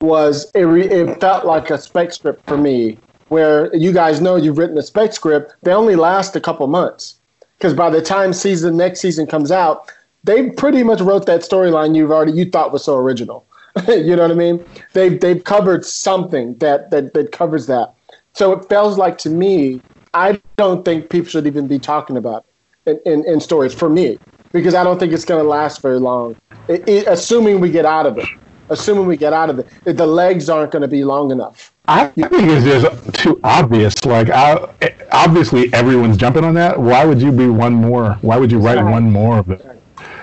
was 0.00 0.50
it, 0.54 0.62
re, 0.62 0.88
it 0.88 1.20
felt 1.20 1.44
like 1.44 1.70
a 1.70 1.78
spec 1.78 2.12
script 2.12 2.46
for 2.46 2.56
me, 2.56 2.98
where 3.28 3.74
you 3.76 3.92
guys 3.92 4.20
know 4.20 4.36
you've 4.36 4.56
written 4.56 4.78
a 4.78 4.82
spec 4.82 5.12
script, 5.12 5.54
they 5.62 5.72
only 5.72 5.96
last 5.96 6.34
a 6.34 6.40
couple 6.40 6.66
months 6.66 7.16
because 7.58 7.74
by 7.74 7.90
the 7.90 8.00
time 8.00 8.32
season 8.32 8.76
next 8.76 9.00
season 9.00 9.26
comes 9.26 9.52
out, 9.52 9.92
they 10.24 10.50
pretty 10.50 10.82
much 10.82 11.00
wrote 11.00 11.26
that 11.26 11.42
storyline 11.42 11.94
you've 11.94 12.10
already 12.10 12.32
you 12.32 12.44
thought 12.44 12.72
was 12.72 12.84
so 12.84 12.96
original. 12.96 13.44
you 13.88 14.16
know 14.16 14.22
what 14.22 14.30
I 14.30 14.34
mean? 14.34 14.64
They've 14.92 15.18
they've 15.20 15.42
covered 15.42 15.84
something 15.84 16.56
that 16.58 16.90
that 16.90 17.14
that 17.14 17.32
covers 17.32 17.66
that. 17.66 17.94
So 18.34 18.52
it 18.52 18.68
feels 18.68 18.98
like 18.98 19.18
to 19.18 19.30
me, 19.30 19.80
I 20.14 20.40
don't 20.56 20.84
think 20.84 21.10
people 21.10 21.28
should 21.30 21.46
even 21.46 21.66
be 21.68 21.78
talking 21.78 22.16
about 22.16 22.44
in, 22.86 23.00
in, 23.06 23.24
in 23.26 23.40
stories 23.40 23.74
for 23.74 23.88
me 23.88 24.18
because 24.52 24.74
I 24.74 24.84
don't 24.84 24.98
think 24.98 25.12
it's 25.12 25.24
going 25.24 25.42
to 25.42 25.48
last 25.48 25.82
very 25.82 25.98
long. 25.98 26.36
It, 26.68 26.88
it, 26.88 27.06
assuming 27.08 27.60
we 27.60 27.70
get 27.70 27.84
out 27.84 28.06
of 28.06 28.18
it, 28.18 28.28
assuming 28.68 29.06
we 29.06 29.16
get 29.16 29.32
out 29.32 29.50
of 29.50 29.58
it, 29.58 29.96
the 29.96 30.06
legs 30.06 30.48
aren't 30.48 30.70
going 30.70 30.82
to 30.82 30.88
be 30.88 31.04
long 31.04 31.30
enough. 31.30 31.72
I 31.88 32.06
think 32.06 32.28
it's 32.32 32.64
just 32.64 33.14
too 33.14 33.40
obvious. 33.42 34.04
Like, 34.04 34.30
I, 34.30 34.68
obviously, 35.10 35.72
everyone's 35.74 36.16
jumping 36.16 36.44
on 36.44 36.54
that. 36.54 36.78
Why 36.78 37.04
would 37.04 37.20
you 37.20 37.32
be 37.32 37.48
one 37.48 37.74
more? 37.74 38.14
Why 38.20 38.36
would 38.36 38.52
you 38.52 38.58
write 38.58 38.78
Right. 38.78 38.90
one 38.90 39.10
more 39.10 39.38
of 39.38 39.50
it? 39.50 39.71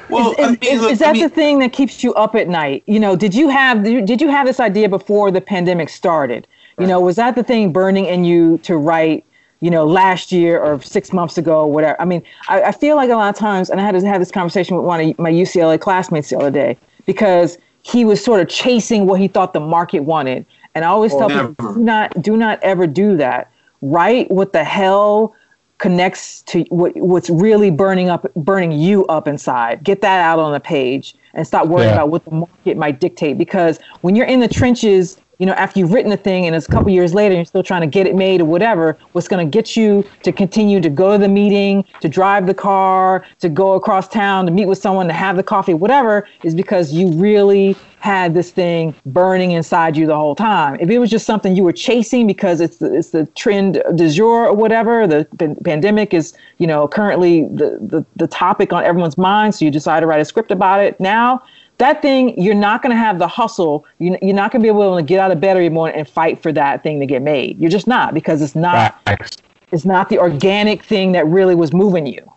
Well, 0.10 0.32
is, 0.32 0.38
I 0.40 0.48
mean, 0.50 0.58
is- 0.62 0.82
look, 0.82 0.92
is 0.92 1.02
I 1.02 1.06
that 1.06 1.14
mean- 1.14 1.24
the 1.24 1.30
thing 1.30 1.60
that 1.60 1.74
keeps 1.74 2.04
you 2.04 2.14
up 2.16 2.36
at 2.36 2.48
night? 2.48 2.84
You 2.88 3.00
know, 3.00 3.16
did 3.16 3.34
you 3.34 3.50
have 3.50 3.84
did 3.84 4.22
you- 4.22 4.30
have 4.30 4.46
this 4.46 4.60
idea 4.60 4.90
before 4.90 5.32
the 5.32 5.42
pandemic 5.42 5.90
started? 5.90 6.48
You 6.80 6.88
know, 6.88 7.02
was 7.02 7.18
that 7.18 7.36
the 7.36 7.44
thing 7.44 7.74
burning 7.74 8.06
in 8.06 8.24
you 8.24 8.58
to 8.60 8.78
write 8.78 9.26
you 9.62 9.70
know, 9.70 9.86
last 9.86 10.32
year 10.32 10.60
or 10.60 10.82
six 10.82 11.12
months 11.12 11.38
ago, 11.38 11.66
whatever. 11.66 12.00
I 12.02 12.06
mean, 12.06 12.24
I, 12.48 12.64
I 12.64 12.72
feel 12.72 12.96
like 12.96 13.10
a 13.10 13.16
lot 13.16 13.30
of 13.30 13.36
times, 13.36 13.70
and 13.70 13.80
I 13.82 13.84
had 13.84 14.00
to 14.00 14.08
have 14.08 14.22
this 14.22 14.32
conversation 14.32 14.76
with 14.78 14.86
one 14.86 15.02
of 15.02 15.20
my 15.20 15.30
UCLA 15.30 15.80
classmates 15.80 16.30
the 16.30 16.38
other 16.38 16.52
day 16.52 16.78
because 17.06 17.58
he 17.82 18.06
was 18.06 18.24
sort 18.24 18.40
of 18.40 18.48
chasing 18.48 19.06
what 19.06 19.20
he 19.20 19.28
thought 19.28 19.54
the 19.54 19.60
market 19.60 20.02
wanted. 20.02 20.46
And 20.76 20.86
I 20.86 20.88
always 20.88 21.14
oh, 21.14 21.28
tell 21.28 21.48
people, 21.48 21.74
do 21.74 21.80
not, 21.82 22.22
do 22.22 22.38
not 22.38 22.60
ever 22.62 22.88
do 22.88 23.18
that. 23.18 23.52
Write 23.82 24.30
what 24.32 24.54
the 24.54 24.64
hell 24.64 25.36
connects 25.80 26.42
to 26.44 26.62
what, 26.70 26.96
what's 26.96 27.30
really 27.30 27.72
burning 27.72 28.10
up, 28.10 28.32
burning 28.36 28.72
you 28.72 29.06
up 29.08 29.28
inside. 29.28 29.84
Get 29.84 30.02
that 30.02 30.22
out 30.22 30.38
on 30.40 30.54
the 30.54 30.60
page 30.60 31.16
and 31.34 31.46
stop 31.46 31.68
worrying 31.68 31.90
yeah. 31.90 31.96
about 31.96 32.10
what 32.10 32.24
the 32.26 32.32
market 32.32 32.78
might 32.78 33.00
dictate. 33.00 33.38
Because 33.38 33.80
when 34.02 34.16
you're 34.16 34.28
in 34.28 34.40
the 34.40 34.48
trenches 34.48 35.18
you 35.40 35.46
know, 35.46 35.54
after 35.54 35.80
you've 35.80 35.94
written 35.94 36.12
the 36.12 36.18
thing 36.18 36.46
and 36.46 36.56
it's 36.56 36.68
a 36.68 36.72
couple 36.72 36.92
years 36.92 37.14
later 37.14 37.32
and 37.32 37.38
you're 37.38 37.46
still 37.46 37.64
trying 37.64 37.80
to 37.82 37.88
get 37.88 38.06
it 38.06 38.14
made 38.14 38.42
or 38.42 38.46
whatever, 38.46 38.98
what's 39.14 39.30
going 39.30 39.46
to 39.46 39.50
get 39.50 39.76
you 39.76 40.06
to 40.24 40.34
continue 40.34 40.82
to 40.82 40.90
go 40.90 41.14
to 41.14 41.18
the 41.18 41.30
meeting, 41.30 41.86
to 42.02 42.10
drive 42.10 42.46
the 42.46 42.54
car, 42.54 43.26
to 43.40 43.48
go 43.48 43.74
across 43.74 44.10
town, 44.10 44.46
to 44.46 44.52
meet 44.52 44.66
with 44.66 44.78
someone, 44.78 45.08
to 45.08 45.14
have 45.14 45.38
the 45.38 45.44
coffee, 45.44 45.74
whatever, 45.74 46.28
is 46.44 46.54
because 46.54 46.92
you 46.92 47.10
really 47.14 47.78
had 48.00 48.34
this 48.34 48.52
thing 48.52 48.96
burning 49.06 49.52
inside 49.52 49.98
you 49.98 50.08
the 50.08 50.16
whole 50.16 50.36
time. 50.36 50.78
If 50.80 50.90
it 50.90 51.00
was 51.00 51.10
just 51.10 51.26
something 51.26 51.56
you 51.56 51.64
were 51.64 51.74
chasing 51.74 52.28
because 52.28 52.62
it's 52.62 52.78
the, 52.78 52.94
it's 52.94 53.10
the 53.10 53.26
trend 53.36 53.84
du 53.96 54.10
jour 54.10 54.48
or 54.48 54.54
whatever, 54.54 55.06
the 55.06 55.28
p- 55.38 55.56
pandemic 55.64 56.14
is, 56.14 56.34
you 56.58 56.68
know, 56.68 56.88
currently 56.88 57.44
the, 57.46 57.78
the, 57.82 58.06
the 58.16 58.28
topic 58.28 58.72
on 58.74 58.84
everyone's 58.84 59.18
mind, 59.18 59.56
so 59.56 59.66
you 59.66 59.72
decide 59.72 60.00
to 60.00 60.08
write 60.08 60.22
a 60.22 60.26
script 60.26 60.52
about 60.52 60.80
it. 60.80 61.00
Now 61.00 61.44
that 61.80 62.02
thing, 62.02 62.40
you're 62.42 62.56
not 62.56 62.82
going 62.82 62.92
to 62.92 62.98
have 62.98 63.20
the 63.20 63.28
hustle. 63.28 63.86
You're 64.00 64.18
not 64.34 64.52
going 64.52 64.62
to 64.62 64.66
be 64.66 64.68
able 64.68 64.96
to 64.98 65.04
get 65.04 65.20
out 65.20 65.32
of 65.32 65.40
bed 65.40 65.56
every 65.56 65.70
morning 65.70 65.98
and 65.98 66.08
fight 66.08 66.42
for 66.42 66.52
that 66.54 66.84
thing 66.84 67.00
to 67.00 67.06
get 67.06 67.22
made. 67.22 67.58
You're 67.58 67.70
just 67.70 67.88
not 67.88 68.14
because 68.14 68.42
it's 68.42 68.56
not. 68.56 69.00
Right. 69.08 69.42
It's 69.72 69.86
not 69.86 70.10
the 70.10 70.18
organic 70.18 70.84
thing 70.84 71.12
that 71.14 71.28
really 71.28 71.56
was 71.56 71.74
moving 71.74 72.06
you. 72.06 72.30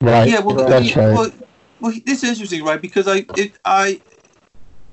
Right. 0.00 0.28
Yeah. 0.28 0.40
Well, 0.40 0.56
that's 0.56 0.96
right. 0.96 1.14
Well, 1.14 1.30
well, 1.80 1.92
this 2.04 2.22
is 2.22 2.30
interesting, 2.30 2.62
right? 2.62 2.80
Because 2.80 3.08
I, 3.08 3.24
it, 3.36 3.52
I, 3.64 4.00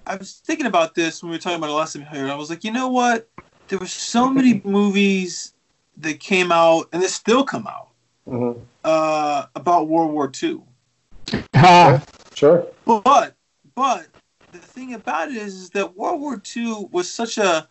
I 0.07 0.15
was 0.15 0.41
thinking 0.45 0.67
about 0.67 0.95
this 0.95 1.21
when 1.21 1.31
we 1.31 1.35
were 1.35 1.41
talking 1.41 1.57
about 1.57 1.67
the 1.67 1.73
last 1.73 1.93
time 1.93 2.05
here. 2.05 2.29
I 2.29 2.35
was 2.35 2.49
like, 2.49 2.63
you 2.63 2.71
know 2.71 2.87
what? 2.87 3.27
There 3.67 3.77
were 3.77 3.87
so 3.87 4.29
many 4.29 4.61
movies 4.63 5.53
that 5.97 6.21
came 6.21 6.51
out 6.51 6.87
and 6.93 7.03
that 7.03 7.09
still 7.09 7.43
come 7.43 7.67
out 7.67 7.89
mm-hmm. 8.25 8.59
uh, 8.85 9.47
about 9.55 9.89
World 9.89 10.11
War 10.13 10.31
II. 10.41 10.61
Uh, 11.53 11.99
sure. 12.33 12.67
But 12.85 13.35
but 13.75 14.07
the 14.53 14.59
thing 14.59 14.93
about 14.93 15.29
it 15.29 15.35
is, 15.35 15.55
is 15.55 15.69
that 15.71 15.97
World 15.97 16.21
War 16.21 16.41
II 16.55 16.87
was 16.89 17.09
such 17.09 17.37
a 17.37 17.67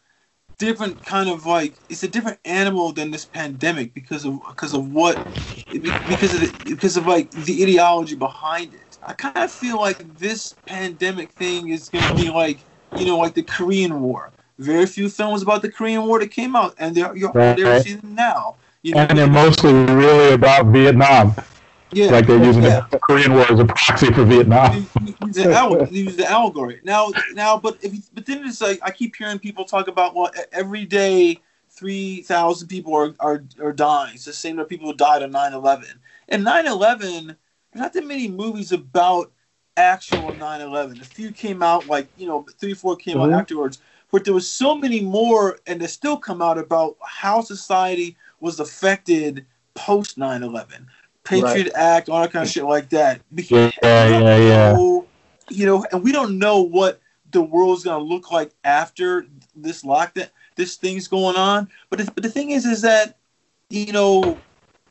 different 0.58 1.04
kind 1.04 1.30
of 1.30 1.46
like 1.46 1.74
it's 1.88 2.02
a 2.02 2.08
different 2.08 2.38
animal 2.44 2.92
than 2.92 3.10
this 3.10 3.24
pandemic 3.24 3.94
because 3.94 4.26
of 4.26 4.40
because 4.46 4.74
of 4.74 4.92
what 4.92 5.16
because 5.70 6.34
of 6.34 6.40
the, 6.40 6.64
because 6.66 6.98
of 6.98 7.06
like 7.06 7.30
the 7.30 7.62
ideology 7.62 8.14
behind 8.14 8.74
it. 8.74 8.80
I 9.06 9.12
kind 9.12 9.38
of 9.38 9.50
feel 9.50 9.78
like 9.78 10.18
this 10.18 10.54
pandemic 10.66 11.30
thing 11.32 11.68
is 11.68 11.88
going 11.88 12.04
to 12.04 12.14
be 12.14 12.28
like 12.28 12.58
you 12.96 13.06
know 13.06 13.18
like 13.18 13.34
the 13.34 13.42
Korean 13.42 14.00
War. 14.00 14.32
Very 14.58 14.86
few 14.86 15.08
films 15.08 15.42
about 15.42 15.62
the 15.62 15.70
Korean 15.70 16.06
War 16.06 16.18
that 16.18 16.28
came 16.28 16.56
out, 16.56 16.74
and 16.78 16.94
they're 16.94 17.16
you're, 17.16 17.30
right. 17.32 17.56
they're 17.56 17.80
seeing 17.82 17.98
them 17.98 18.14
now. 18.14 18.56
You 18.82 18.94
know, 18.94 19.00
and 19.00 19.18
they're 19.18 19.28
mostly 19.28 19.72
really 19.72 20.34
about 20.34 20.66
Vietnam. 20.66 21.34
Yeah, 21.92 22.10
like 22.10 22.26
they're 22.26 22.42
using 22.42 22.64
yeah. 22.64 22.86
the 22.90 22.98
Korean 22.98 23.34
War 23.34 23.50
as 23.50 23.60
a 23.60 23.64
proxy 23.64 24.12
for 24.12 24.24
Vietnam. 24.24 24.74
Use 24.74 25.36
the, 25.36 25.88
use 25.92 26.16
the 26.16 26.28
allegory 26.28 26.80
now. 26.82 27.10
Now, 27.34 27.58
but 27.58 27.78
if 27.82 27.92
but 28.12 28.26
then 28.26 28.44
it's 28.44 28.60
like 28.60 28.80
I 28.82 28.90
keep 28.90 29.14
hearing 29.14 29.38
people 29.38 29.64
talk 29.64 29.86
about 29.86 30.14
well, 30.14 30.30
every 30.52 30.84
day 30.84 31.38
three 31.70 32.22
thousand 32.22 32.68
people 32.68 32.94
are, 32.94 33.14
are 33.20 33.44
are 33.60 33.72
dying. 33.72 34.14
It's 34.14 34.24
the 34.24 34.32
same 34.32 34.58
of 34.58 34.68
people 34.68 34.88
who 34.88 34.94
died 34.94 35.22
on 35.22 35.32
9-11. 35.32 35.86
And 36.28 36.44
9-11, 36.44 37.36
there's 37.76 37.84
not 37.84 37.92
that 37.92 38.06
many 38.06 38.28
movies 38.28 38.72
about 38.72 39.30
actual 39.76 40.32
9-11. 40.32 41.00
A 41.02 41.04
few 41.04 41.30
came 41.30 41.62
out 41.62 41.86
like 41.86 42.08
you 42.16 42.26
know 42.26 42.46
three 42.58 42.74
four 42.74 42.96
came 42.96 43.18
mm-hmm. 43.18 43.34
out 43.34 43.40
afterwards, 43.40 43.80
but 44.10 44.24
there 44.24 44.32
was 44.32 44.50
so 44.50 44.74
many 44.74 45.00
more, 45.00 45.58
and 45.66 45.80
they 45.80 45.86
still 45.86 46.16
come 46.16 46.40
out 46.40 46.56
about 46.58 46.96
how 47.04 47.42
society 47.42 48.16
was 48.40 48.60
affected 48.60 49.44
post 49.74 50.18
9-11 50.18 50.86
Patriot 51.24 51.64
right. 51.64 51.72
Act, 51.74 52.08
all 52.08 52.22
that 52.22 52.32
kind 52.32 52.46
of 52.46 52.50
shit 52.50 52.64
like 52.64 52.88
that. 52.90 53.20
Because 53.34 53.72
yeah, 53.82 54.08
yeah, 54.08 54.36
yeah. 54.36 54.72
Know, 54.72 55.06
you 55.50 55.66
know, 55.66 55.84
and 55.92 56.02
we 56.02 56.12
don't 56.12 56.38
know 56.38 56.62
what 56.62 57.00
the 57.32 57.42
world's 57.42 57.84
gonna 57.84 58.02
look 58.02 58.32
like 58.32 58.52
after 58.64 59.26
this 59.54 59.82
lockdown, 59.82 60.30
this 60.54 60.76
thing's 60.76 61.08
going 61.08 61.36
on. 61.36 61.68
But 61.90 61.98
the, 61.98 62.10
but 62.12 62.22
the 62.22 62.30
thing 62.30 62.52
is, 62.52 62.64
is 62.64 62.80
that 62.82 63.18
you 63.68 63.92
know, 63.92 64.38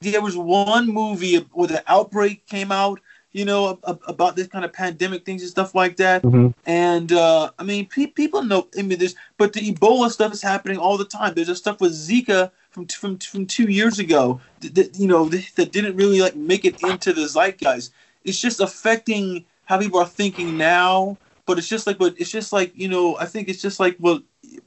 there 0.01 0.21
was 0.21 0.37
one 0.37 0.87
movie 0.87 1.37
where 1.53 1.67
the 1.67 1.83
outbreak 1.87 2.45
came 2.47 2.71
out. 2.71 2.99
You 3.31 3.43
know 3.43 3.79
about 3.83 4.37
this 4.37 4.47
kind 4.47 4.63
of 4.63 4.71
pandemic 4.71 5.25
things 5.25 5.41
and 5.41 5.51
stuff 5.51 5.75
like 5.75 5.97
that. 5.97 6.23
Mm-hmm. 6.23 6.47
And 6.65 7.11
uh, 7.11 7.51
I 7.59 7.63
mean, 7.63 7.85
pe- 7.85 8.07
people 8.07 8.41
know. 8.43 8.69
I 8.79 8.81
mean, 8.81 8.97
there's 8.97 9.15
but 9.37 9.51
the 9.51 9.73
Ebola 9.73 10.09
stuff 10.09 10.31
is 10.31 10.41
happening 10.41 10.77
all 10.77 10.97
the 10.97 11.03
time. 11.03 11.33
There's 11.33 11.49
a 11.49 11.55
stuff 11.55 11.81
with 11.81 11.91
Zika 11.91 12.51
from 12.71 12.87
from 12.87 13.17
from 13.17 13.45
two 13.45 13.65
years 13.65 13.99
ago 13.99 14.39
that, 14.61 14.97
you 14.97 15.07
know 15.07 15.25
that 15.27 15.73
didn't 15.73 15.97
really 15.97 16.21
like 16.21 16.37
make 16.37 16.63
it 16.63 16.81
into 16.83 17.11
the 17.11 17.27
zeitgeist. 17.27 17.91
It's 18.23 18.39
just 18.39 18.61
affecting 18.61 19.45
how 19.65 19.79
people 19.79 19.99
are 19.99 20.07
thinking 20.07 20.57
now. 20.57 21.17
But 21.45 21.57
it's 21.57 21.67
just 21.67 21.85
like, 21.87 21.97
but 21.97 22.15
it's 22.17 22.31
just 22.31 22.53
like 22.53 22.71
you 22.75 22.87
know. 22.87 23.17
I 23.17 23.25
think 23.25 23.49
it's 23.49 23.61
just 23.61 23.79
like 23.79 23.97
what 23.97 24.23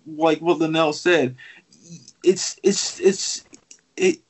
like 0.07 0.41
what 0.41 0.59
Linnell 0.59 0.93
said. 0.93 1.37
It's 2.23 2.61
it's 2.63 3.01
it's 3.01 3.45
it 3.97 4.21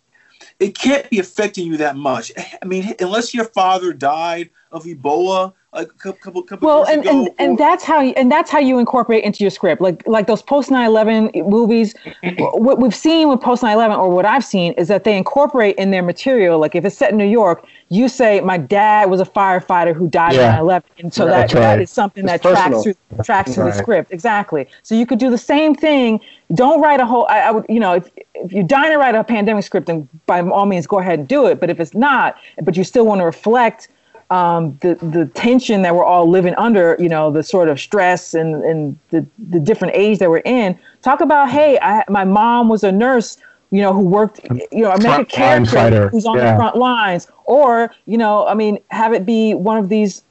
it 0.61 0.77
can't 0.77 1.09
be 1.11 1.19
affecting 1.19 1.67
you 1.67 1.77
that 1.79 1.97
much. 1.97 2.33
I 2.63 2.65
mean, 2.67 2.95
unless 3.01 3.35
your 3.35 3.45
father 3.45 3.93
died 3.93 4.51
of 4.73 4.85
Ebola 4.85 5.53
a 5.75 5.85
couple 5.85 6.13
couple, 6.15 6.43
couple 6.43 6.67
well 6.67 6.87
and, 6.87 7.03
ago, 7.03 7.11
and, 7.11 7.31
and 7.39 7.59
that's 7.59 7.85
how 7.85 8.01
you, 8.01 8.15
and 8.17 8.33
that's 8.33 8.51
how 8.51 8.59
you 8.59 8.79
incorporate 8.79 9.23
into 9.23 9.45
your 9.45 9.51
script 9.51 9.83
like 9.83 10.07
like 10.07 10.27
those 10.27 10.41
post 10.41 10.71
9-11 10.71 11.47
movies 11.47 11.95
what 12.39 12.79
we've 12.81 12.95
seen 12.95 13.29
with 13.29 13.41
post 13.41 13.63
9-11 13.63 13.99
or 13.99 14.09
what 14.09 14.25
i've 14.25 14.45
seen 14.45 14.73
is 14.75 14.89
that 14.89 15.05
they 15.05 15.17
incorporate 15.17 15.77
in 15.77 15.91
their 15.91 16.03
material 16.03 16.59
like 16.59 16.75
if 16.75 16.87
it's 16.87 16.97
set 16.97 17.11
in 17.11 17.19
new 17.19 17.27
york 17.27 17.67
you 17.91 18.09
say 18.09 18.41
my 18.41 18.57
dad 18.57 19.11
was 19.11 19.21
a 19.21 19.27
firefighter 19.27 19.95
who 19.95 20.09
died 20.09 20.35
yeah. 20.35 20.59
in 20.59 20.65
9-11 20.65 20.83
and 21.01 21.15
so 21.15 21.27
that, 21.27 21.53
right. 21.53 21.61
that 21.61 21.83
is 21.83 21.91
something 21.91 22.25
it's 22.25 22.33
that 22.33 22.43
personal. 22.43 22.83
tracks 22.83 22.83
through 22.83 23.25
tracks 23.25 23.55
through 23.55 23.65
right. 23.65 23.73
the 23.75 23.79
script 23.79 24.11
exactly 24.11 24.67
so 24.83 24.95
you 24.95 25.05
could 25.05 25.19
do 25.19 25.29
the 25.29 25.37
same 25.37 25.75
thing 25.75 26.19
don't 26.55 26.81
write 26.81 27.01
a 27.01 27.05
whole 27.05 27.27
I, 27.29 27.41
I 27.41 27.51
would 27.51 27.67
you 27.69 27.79
know 27.79 27.93
if, 27.93 28.09
if 28.17 28.53
you're 28.55 28.65
dying 28.65 28.93
to 28.93 28.97
write 28.97 29.15
a 29.15 29.23
pandemic 29.23 29.65
script 29.65 29.87
then 29.87 30.09
by 30.25 30.41
all 30.41 30.65
means 30.65 30.87
go 30.87 30.99
ahead 30.99 31.19
and 31.19 31.29
do 31.29 31.47
it 31.47 31.61
but 31.61 31.69
if 31.69 31.79
it's 31.79 31.93
not 31.93 32.37
but 32.63 32.75
you 32.75 32.85
still 32.85 33.05
want 33.05 33.21
to 33.21 33.27
reflect 33.27 33.89
um, 34.31 34.77
the 34.81 34.95
the 34.97 35.27
tension 35.27 35.83
that 35.83 35.95
we're 35.95 36.05
all 36.05 36.29
living 36.29 36.55
under, 36.57 36.97
you 36.99 37.09
know, 37.09 37.31
the 37.31 37.43
sort 37.43 37.69
of 37.69 37.81
stress 37.81 38.35
and 38.35 38.63
and 38.65 38.99
the 39.11 39.27
the 39.49 39.59
different 39.59 39.95
age 39.95 40.19
that 40.19 40.29
we're 40.29 40.39
in. 40.39 40.79
Talk 41.03 41.21
about, 41.21 41.51
hey, 41.51 41.79
I, 41.81 42.05
my 42.09 42.25
mom 42.25 42.69
was 42.69 42.85
a 42.85 42.93
nurse, 42.93 43.39
you 43.71 43.81
know, 43.81 43.93
who 43.93 44.03
worked, 44.03 44.41
you 44.71 44.83
know, 44.83 44.97
make 44.99 45.21
a 45.21 45.25
character 45.25 46.09
who's 46.11 46.27
on 46.27 46.37
yeah. 46.37 46.53
the 46.53 46.57
front 46.57 46.77
lines, 46.77 47.29
or 47.45 47.95
you 48.05 48.19
know, 48.19 48.47
I 48.47 48.55
mean, 48.55 48.79
have 48.89 49.15
it 49.15 49.25
be 49.25 49.55
one 49.55 49.79
of 49.79 49.89
these 49.89 50.23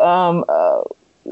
um, 0.00 0.44
uh, 0.48 0.82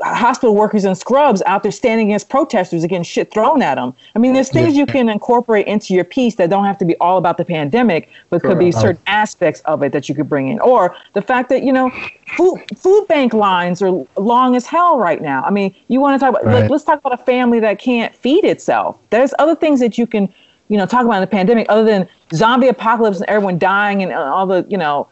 hospital 0.00 0.54
workers 0.54 0.84
in 0.84 0.94
scrubs 0.94 1.42
out 1.44 1.62
there 1.62 1.72
standing 1.72 2.08
against 2.08 2.28
protesters 2.30 2.82
against 2.82 3.10
shit 3.10 3.30
thrown 3.30 3.60
at 3.60 3.74
them. 3.74 3.94
I 4.14 4.18
mean, 4.18 4.32
there's 4.32 4.48
things 4.48 4.74
you 4.74 4.86
can 4.86 5.08
incorporate 5.08 5.66
into 5.66 5.92
your 5.92 6.04
piece 6.04 6.36
that 6.36 6.48
don't 6.48 6.64
have 6.64 6.78
to 6.78 6.84
be 6.84 6.96
all 6.96 7.18
about 7.18 7.36
the 7.36 7.44
pandemic, 7.44 8.08
but 8.30 8.42
could 8.42 8.58
be 8.58 8.72
certain 8.72 9.02
aspects 9.06 9.60
of 9.62 9.82
it 9.82 9.92
that 9.92 10.08
you 10.08 10.14
could 10.14 10.28
bring 10.28 10.48
in. 10.48 10.58
Or 10.60 10.96
the 11.12 11.22
fact 11.22 11.50
that, 11.50 11.62
you 11.62 11.72
know, 11.72 11.90
food, 12.36 12.62
food 12.76 13.06
bank 13.06 13.34
lines 13.34 13.82
are 13.82 14.06
long 14.16 14.56
as 14.56 14.66
hell 14.66 14.98
right 14.98 15.20
now. 15.20 15.42
I 15.44 15.50
mean, 15.50 15.74
you 15.88 16.00
want 16.00 16.18
to 16.18 16.24
talk 16.24 16.30
about, 16.30 16.46
right. 16.46 16.62
like, 16.62 16.70
let's 16.70 16.84
talk 16.84 16.98
about 16.98 17.12
a 17.12 17.22
family 17.24 17.60
that 17.60 17.78
can't 17.78 18.14
feed 18.14 18.44
itself. 18.44 18.98
There's 19.10 19.34
other 19.38 19.54
things 19.54 19.78
that 19.80 19.98
you 19.98 20.06
can, 20.06 20.32
you 20.68 20.78
know, 20.78 20.86
talk 20.86 21.04
about 21.04 21.16
in 21.16 21.20
the 21.20 21.26
pandemic 21.26 21.66
other 21.68 21.84
than 21.84 22.08
zombie 22.32 22.68
apocalypse 22.68 23.18
and 23.18 23.28
everyone 23.28 23.58
dying 23.58 24.02
and 24.02 24.12
uh, 24.12 24.20
all 24.20 24.46
the, 24.46 24.64
you 24.70 24.78
know, 24.78 25.06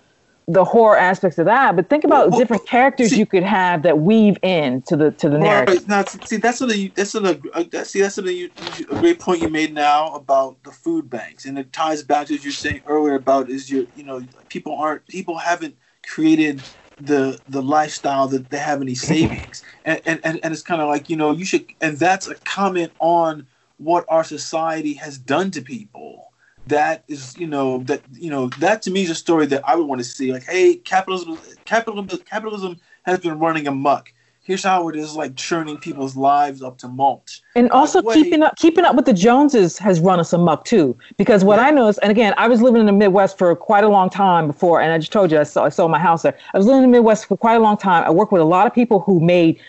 the 0.52 0.64
horror 0.64 0.96
aspects 0.96 1.38
of 1.38 1.46
that, 1.46 1.76
but 1.76 1.88
think 1.88 2.04
about 2.04 2.30
well, 2.30 2.38
different 2.38 2.66
characters 2.66 3.10
see, 3.10 3.18
you 3.18 3.26
could 3.26 3.42
have 3.42 3.82
that 3.82 3.98
weave 3.98 4.36
in 4.42 4.82
to 4.82 4.96
the 4.96 5.10
to 5.12 5.28
the 5.28 5.38
narrative. 5.38 5.86
Now, 5.86 6.04
see, 6.04 6.36
that's 6.36 6.58
something. 6.58 6.92
That's 6.94 7.10
something. 7.10 7.42
Uh, 7.54 7.84
see, 7.84 8.00
that's 8.00 8.16
something. 8.16 8.36
You, 8.36 8.50
a 8.90 8.96
great 8.96 9.20
point 9.20 9.42
you 9.42 9.48
made 9.48 9.72
now 9.72 10.14
about 10.14 10.62
the 10.64 10.72
food 10.72 11.08
banks, 11.08 11.44
and 11.44 11.58
it 11.58 11.72
ties 11.72 12.02
back 12.02 12.26
to 12.26 12.34
what 12.34 12.44
you 12.44 12.48
were 12.48 12.52
saying 12.52 12.82
earlier 12.86 13.14
about 13.14 13.48
is 13.48 13.70
your, 13.70 13.84
you 13.94 14.02
know, 14.02 14.22
people 14.48 14.74
aren't 14.74 15.06
people 15.06 15.38
haven't 15.38 15.76
created 16.06 16.62
the 16.98 17.40
the 17.48 17.62
lifestyle 17.62 18.26
that 18.28 18.50
they 18.50 18.58
have 18.58 18.82
any 18.82 18.94
savings, 18.94 19.62
and 19.84 20.00
and 20.04 20.20
and, 20.24 20.40
and 20.42 20.52
it's 20.52 20.62
kind 20.62 20.82
of 20.82 20.88
like 20.88 21.08
you 21.08 21.16
know 21.16 21.32
you 21.32 21.44
should, 21.44 21.66
and 21.80 21.98
that's 21.98 22.26
a 22.26 22.34
comment 22.36 22.92
on 22.98 23.46
what 23.76 24.04
our 24.08 24.24
society 24.24 24.94
has 24.94 25.16
done 25.16 25.50
to 25.50 25.62
people 25.62 26.29
that 26.66 27.04
is 27.08 27.36
you 27.36 27.46
know 27.46 27.78
that 27.84 28.02
you 28.12 28.30
know 28.30 28.48
that 28.58 28.82
to 28.82 28.90
me 28.90 29.02
is 29.02 29.10
a 29.10 29.14
story 29.14 29.46
that 29.46 29.62
I 29.68 29.74
would 29.76 29.86
want 29.86 30.00
to 30.00 30.04
see. 30.04 30.32
Like, 30.32 30.44
hey, 30.44 30.76
capitalism, 30.76 31.38
capitalism, 31.64 32.20
capitalism 32.24 32.80
has 33.02 33.18
been 33.18 33.38
running 33.38 33.66
amok. 33.66 34.12
here's 34.42 34.64
how 34.64 34.88
it 34.88 34.96
is 34.96 35.14
like 35.14 35.36
churning 35.36 35.76
people's 35.76 36.16
lives 36.16 36.62
up 36.62 36.76
to 36.78 36.88
mulch. 36.88 37.40
And 37.54 37.70
also 37.70 38.02
keeping 38.02 38.42
up 38.42 38.56
keeping 38.56 38.84
up 38.84 38.96
with 38.96 39.04
the 39.04 39.12
Joneses 39.12 39.78
has 39.78 40.00
run 40.00 40.18
us 40.18 40.32
amok 40.32 40.64
too. 40.64 40.96
Because 41.16 41.44
what 41.44 41.58
I 41.58 41.70
noticed, 41.70 42.00
and 42.02 42.10
again, 42.10 42.34
I 42.36 42.48
was 42.48 42.60
living 42.60 42.80
in 42.80 42.86
the 42.86 42.92
Midwest 42.92 43.38
for 43.38 43.54
quite 43.54 43.84
a 43.84 43.88
long 43.88 44.10
time 44.10 44.46
before, 44.46 44.80
and 44.80 44.92
I 44.92 44.98
just 44.98 45.12
told 45.12 45.30
you 45.30 45.38
I, 45.38 45.44
saw, 45.44 45.64
I 45.64 45.68
sold 45.68 45.90
my 45.90 45.98
house 45.98 46.22
there. 46.22 46.36
I 46.52 46.58
was 46.58 46.66
living 46.66 46.84
in 46.84 46.90
the 46.90 46.96
Midwest 46.98 47.26
for 47.26 47.36
quite 47.36 47.54
a 47.54 47.60
long 47.60 47.76
time. 47.76 48.04
I 48.04 48.10
worked 48.10 48.32
with 48.32 48.42
a 48.42 48.46
lot 48.46 48.66
of 48.66 48.74
people 48.74 49.00
who 49.00 49.20
made 49.20 49.60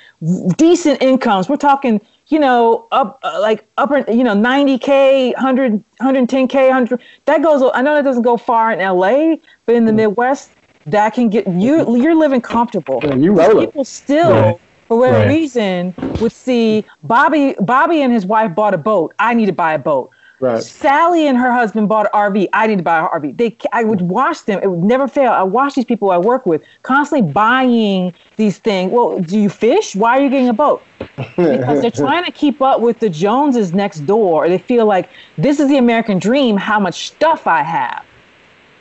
decent 0.58 1.02
incomes. 1.02 1.50
We're 1.50 1.58
talking, 1.58 2.02
you 2.32 2.40
know, 2.40 2.88
up 2.92 3.20
uh, 3.24 3.40
like 3.42 3.68
upper, 3.78 4.00
you 4.12 4.24
know, 4.24 4.34
90k, 4.34 5.34
100, 5.34 5.84
110k, 6.02 6.70
100. 6.70 7.02
That 7.26 7.44
goes. 7.44 7.70
I 7.76 7.82
know 7.82 7.96
that 7.96 8.04
doesn't 8.04 8.24
go 8.24 8.38
far 8.38 8.72
in 8.72 8.80
LA, 8.80 9.36
but 9.66 9.76
in 9.76 9.86
the 9.86 9.94
Midwest, 9.94 10.56
that 10.86 11.14
can 11.14 11.30
get 11.30 11.48
you. 11.48 11.96
You're 11.98 12.16
living 12.16 12.42
comfortable. 12.42 13.04
Yeah, 13.04 13.16
you 13.16 13.34
people 13.58 13.86
still 13.86 14.34
Right. 14.34 14.58
for 14.88 14.98
whatever 15.00 15.20
Right. 15.20 15.28
reason 15.28 15.96
would 16.20 16.32
see 16.32 16.86
Bobby 17.04 17.56
Bobby 17.60 18.02
and 18.02 18.14
his 18.14 18.26
wife 18.26 18.56
bought 18.56 18.74
a 18.74 18.78
boat. 18.78 19.14
I 19.20 19.34
need 19.34 19.48
to 19.48 19.54
buy 19.54 19.74
a 19.74 19.80
boat. 19.80 20.10
Right. 20.42 20.64
Sally 20.64 21.28
and 21.28 21.38
her 21.38 21.52
husband 21.52 21.88
bought 21.88 22.08
an 22.08 22.12
RV. 22.14 22.48
I 22.54 22.68
need 22.68 22.78
to 22.78 22.84
buy 22.84 23.00
an 23.00 23.06
RV. 23.08 23.38
They 23.38 23.56
I 23.74 23.84
would 23.84 24.02
watch 24.02 24.46
them. 24.46 24.60
It 24.64 24.68
would 24.72 24.84
never 24.84 25.08
fail. 25.08 25.32
I 25.32 25.44
watch 25.44 25.76
these 25.76 25.86
people 25.86 26.10
I 26.12 26.18
work 26.18 26.48
with 26.48 26.64
constantly 26.82 27.32
buying 27.32 28.14
these 28.38 28.58
things. 28.58 28.92
Well, 28.92 29.20
do 29.20 29.40
you 29.40 29.50
fish? 29.50 29.96
Why 29.96 30.18
are 30.18 30.22
you 30.22 30.30
getting 30.30 30.50
a 30.50 30.54
boat? 30.54 30.88
Because 31.38 31.82
they're 31.82 31.92
trying 31.96 32.26
to 32.26 32.32
keep 32.32 32.62
up 32.62 32.82
with 32.82 33.00
the 33.00 33.10
Joneses 33.10 33.74
next 33.74 34.02
door. 34.02 34.50
They 34.50 34.58
feel 34.58 34.88
like 34.88 35.12
this 35.38 35.60
is 35.60 35.70
the 35.70 35.78
American 35.78 36.18
dream, 36.18 36.58
how 36.58 36.80
much 36.80 37.08
stuff 37.08 37.46
I 37.46 37.62
have. 37.62 38.04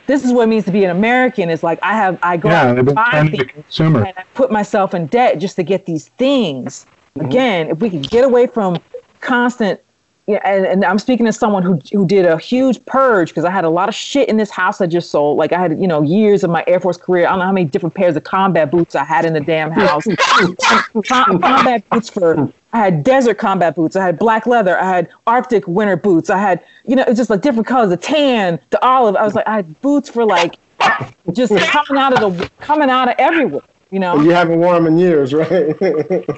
This 0.07 0.25
is 0.25 0.33
what 0.33 0.43
it 0.43 0.47
means 0.47 0.65
to 0.65 0.71
be 0.71 0.83
an 0.83 0.89
American. 0.89 1.49
Is 1.51 1.63
like 1.63 1.79
I 1.83 1.93
have 1.93 2.17
I 2.23 2.37
go 2.37 2.49
Yeah, 2.49 2.61
out 2.61 2.79
and 2.79 2.95
buy 2.95 3.09
trying 3.11 3.25
to 3.25 3.31
be 3.31 3.37
things 3.37 3.65
and 3.79 4.13
I 4.17 4.23
put 4.33 4.51
myself 4.51 4.93
in 4.95 5.07
debt 5.07 5.37
just 5.39 5.55
to 5.57 5.63
get 5.63 5.85
these 5.85 6.07
things. 6.17 6.87
Mm-hmm. 7.17 7.27
Again, 7.27 7.67
if 7.69 7.79
we 7.79 7.89
could 7.91 8.09
get 8.09 8.23
away 8.25 8.47
from 8.47 8.81
constant, 9.19 9.79
yeah, 10.27 10.39
and, 10.45 10.65
and 10.65 10.85
I'm 10.85 10.99
speaking 10.99 11.25
as 11.27 11.37
someone 11.37 11.63
who 11.63 11.79
who 11.91 12.05
did 12.05 12.25
a 12.25 12.37
huge 12.37 12.83
purge 12.85 13.29
because 13.29 13.43
I 13.43 13.49
had 13.49 13.65
a 13.65 13.69
lot 13.69 13.89
of 13.89 13.95
shit 13.95 14.29
in 14.29 14.37
this 14.37 14.51
house 14.51 14.79
I 14.79 14.85
just 14.85 15.09
sold. 15.09 15.37
Like 15.37 15.51
I 15.51 15.59
had, 15.59 15.79
you 15.79 15.87
know, 15.87 16.03
years 16.03 16.43
of 16.43 16.51
my 16.51 16.63
Air 16.67 16.79
Force 16.79 16.97
career. 16.97 17.25
I 17.25 17.31
don't 17.31 17.39
know 17.39 17.45
how 17.45 17.51
many 17.51 17.65
different 17.65 17.95
pairs 17.95 18.15
of 18.15 18.23
combat 18.23 18.69
boots 18.69 18.95
I 18.95 19.03
had 19.03 19.25
in 19.25 19.33
the 19.33 19.39
damn 19.39 19.71
house. 19.71 20.05
Com- 21.07 21.41
combat 21.41 21.83
boots 21.89 22.09
for. 22.09 22.51
I 22.73 22.77
had 22.77 23.03
desert 23.03 23.37
combat 23.39 23.75
boots. 23.75 23.95
I 23.95 24.05
had 24.05 24.19
black 24.19 24.45
leather. 24.45 24.79
I 24.79 24.87
had 24.87 25.09
Arctic 25.27 25.67
winter 25.67 25.97
boots. 25.97 26.29
I 26.29 26.37
had, 26.37 26.63
you 26.85 26.95
know, 26.95 27.03
it's 27.05 27.17
just 27.17 27.29
like 27.29 27.41
different 27.41 27.67
colors, 27.67 27.89
the 27.89 27.97
tan, 27.97 28.59
the 28.69 28.83
olive. 28.85 29.15
I 29.15 29.23
was 29.23 29.35
like, 29.35 29.45
I 29.47 29.55
had 29.55 29.81
boots 29.81 30.07
for 30.07 30.23
like 30.23 30.55
just 31.33 31.53
coming 31.57 32.01
out 32.01 32.21
of 32.21 32.37
the 32.37 32.49
coming 32.59 32.89
out 32.89 33.09
of 33.09 33.15
everywhere. 33.17 33.63
You 33.91 33.99
know, 33.99 34.21
You 34.21 34.31
haven't 34.31 34.59
worn 34.59 34.83
them 34.83 34.93
in 34.93 34.97
years, 34.97 35.33
right? 35.33 35.75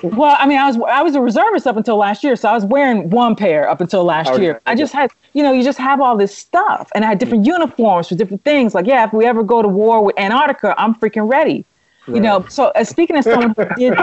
well, 0.03 0.35
I 0.39 0.47
mean, 0.47 0.57
I 0.57 0.65
was 0.67 0.77
I 0.87 1.01
was 1.03 1.13
a 1.15 1.21
reservist 1.21 1.67
up 1.67 1.77
until 1.77 1.97
last 1.97 2.23
year, 2.23 2.35
so 2.35 2.49
I 2.49 2.53
was 2.53 2.65
wearing 2.65 3.11
one 3.11 3.35
pair 3.35 3.69
up 3.69 3.79
until 3.79 4.03
last 4.03 4.29
Okay, 4.31 4.43
year. 4.43 4.61
I 4.65 4.73
just 4.73 4.91
had, 4.91 5.11
you 5.33 5.43
know, 5.43 5.51
you 5.51 5.63
just 5.63 5.77
have 5.77 6.01
all 6.01 6.17
this 6.17 6.35
stuff, 6.35 6.91
and 6.95 7.05
I 7.05 7.09
had 7.09 7.19
different 7.19 7.45
uniforms 7.45 8.09
for 8.09 8.15
different 8.15 8.43
things. 8.43 8.73
Like, 8.73 8.87
yeah, 8.87 9.05
if 9.05 9.13
we 9.13 9.25
ever 9.25 9.43
go 9.43 9.61
to 9.61 9.67
war 9.67 10.03
with 10.03 10.17
Antarctica, 10.17 10.73
I'm 10.79 10.95
freaking 10.95 11.29
ready. 11.29 11.63
You 12.07 12.19
know, 12.19 12.45
so 12.49 12.65
uh, 12.75 12.83
speaking 12.83 13.15
as 13.15 13.23
someone 13.25 13.53
who 13.55 13.65
did, 13.75 13.93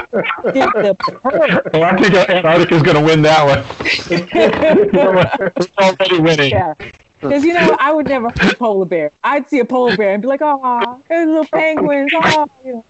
did 0.54 0.72
the 0.72 0.94
purge, 1.22 1.50
Well, 1.74 1.84
I 1.84 1.96
think 2.00 2.14
Antarctica's 2.30 2.82
going 2.82 2.96
to 2.96 3.02
win 3.04 3.20
that 3.22 3.44
one. 3.44 3.58
it's 5.56 5.72
already 5.78 6.18
winning. 6.18 6.50
yeah, 6.50 6.74
because 7.20 7.44
you 7.44 7.52
know, 7.52 7.76
I 7.78 7.92
would 7.92 8.08
never 8.08 8.30
hurt 8.30 8.52
a 8.52 8.56
polar 8.56 8.86
bear. 8.86 9.10
I'd 9.22 9.48
see 9.48 9.58
a 9.58 9.64
polar 9.64 9.96
bear 9.96 10.12
and 10.12 10.22
be 10.22 10.28
like, 10.28 10.40
oh, 10.42 11.02
there's 11.08 11.26
little 11.28 11.44
penguins. 11.46 12.12
Oh, 12.14 12.50
you 12.64 12.72
know. 12.72 12.84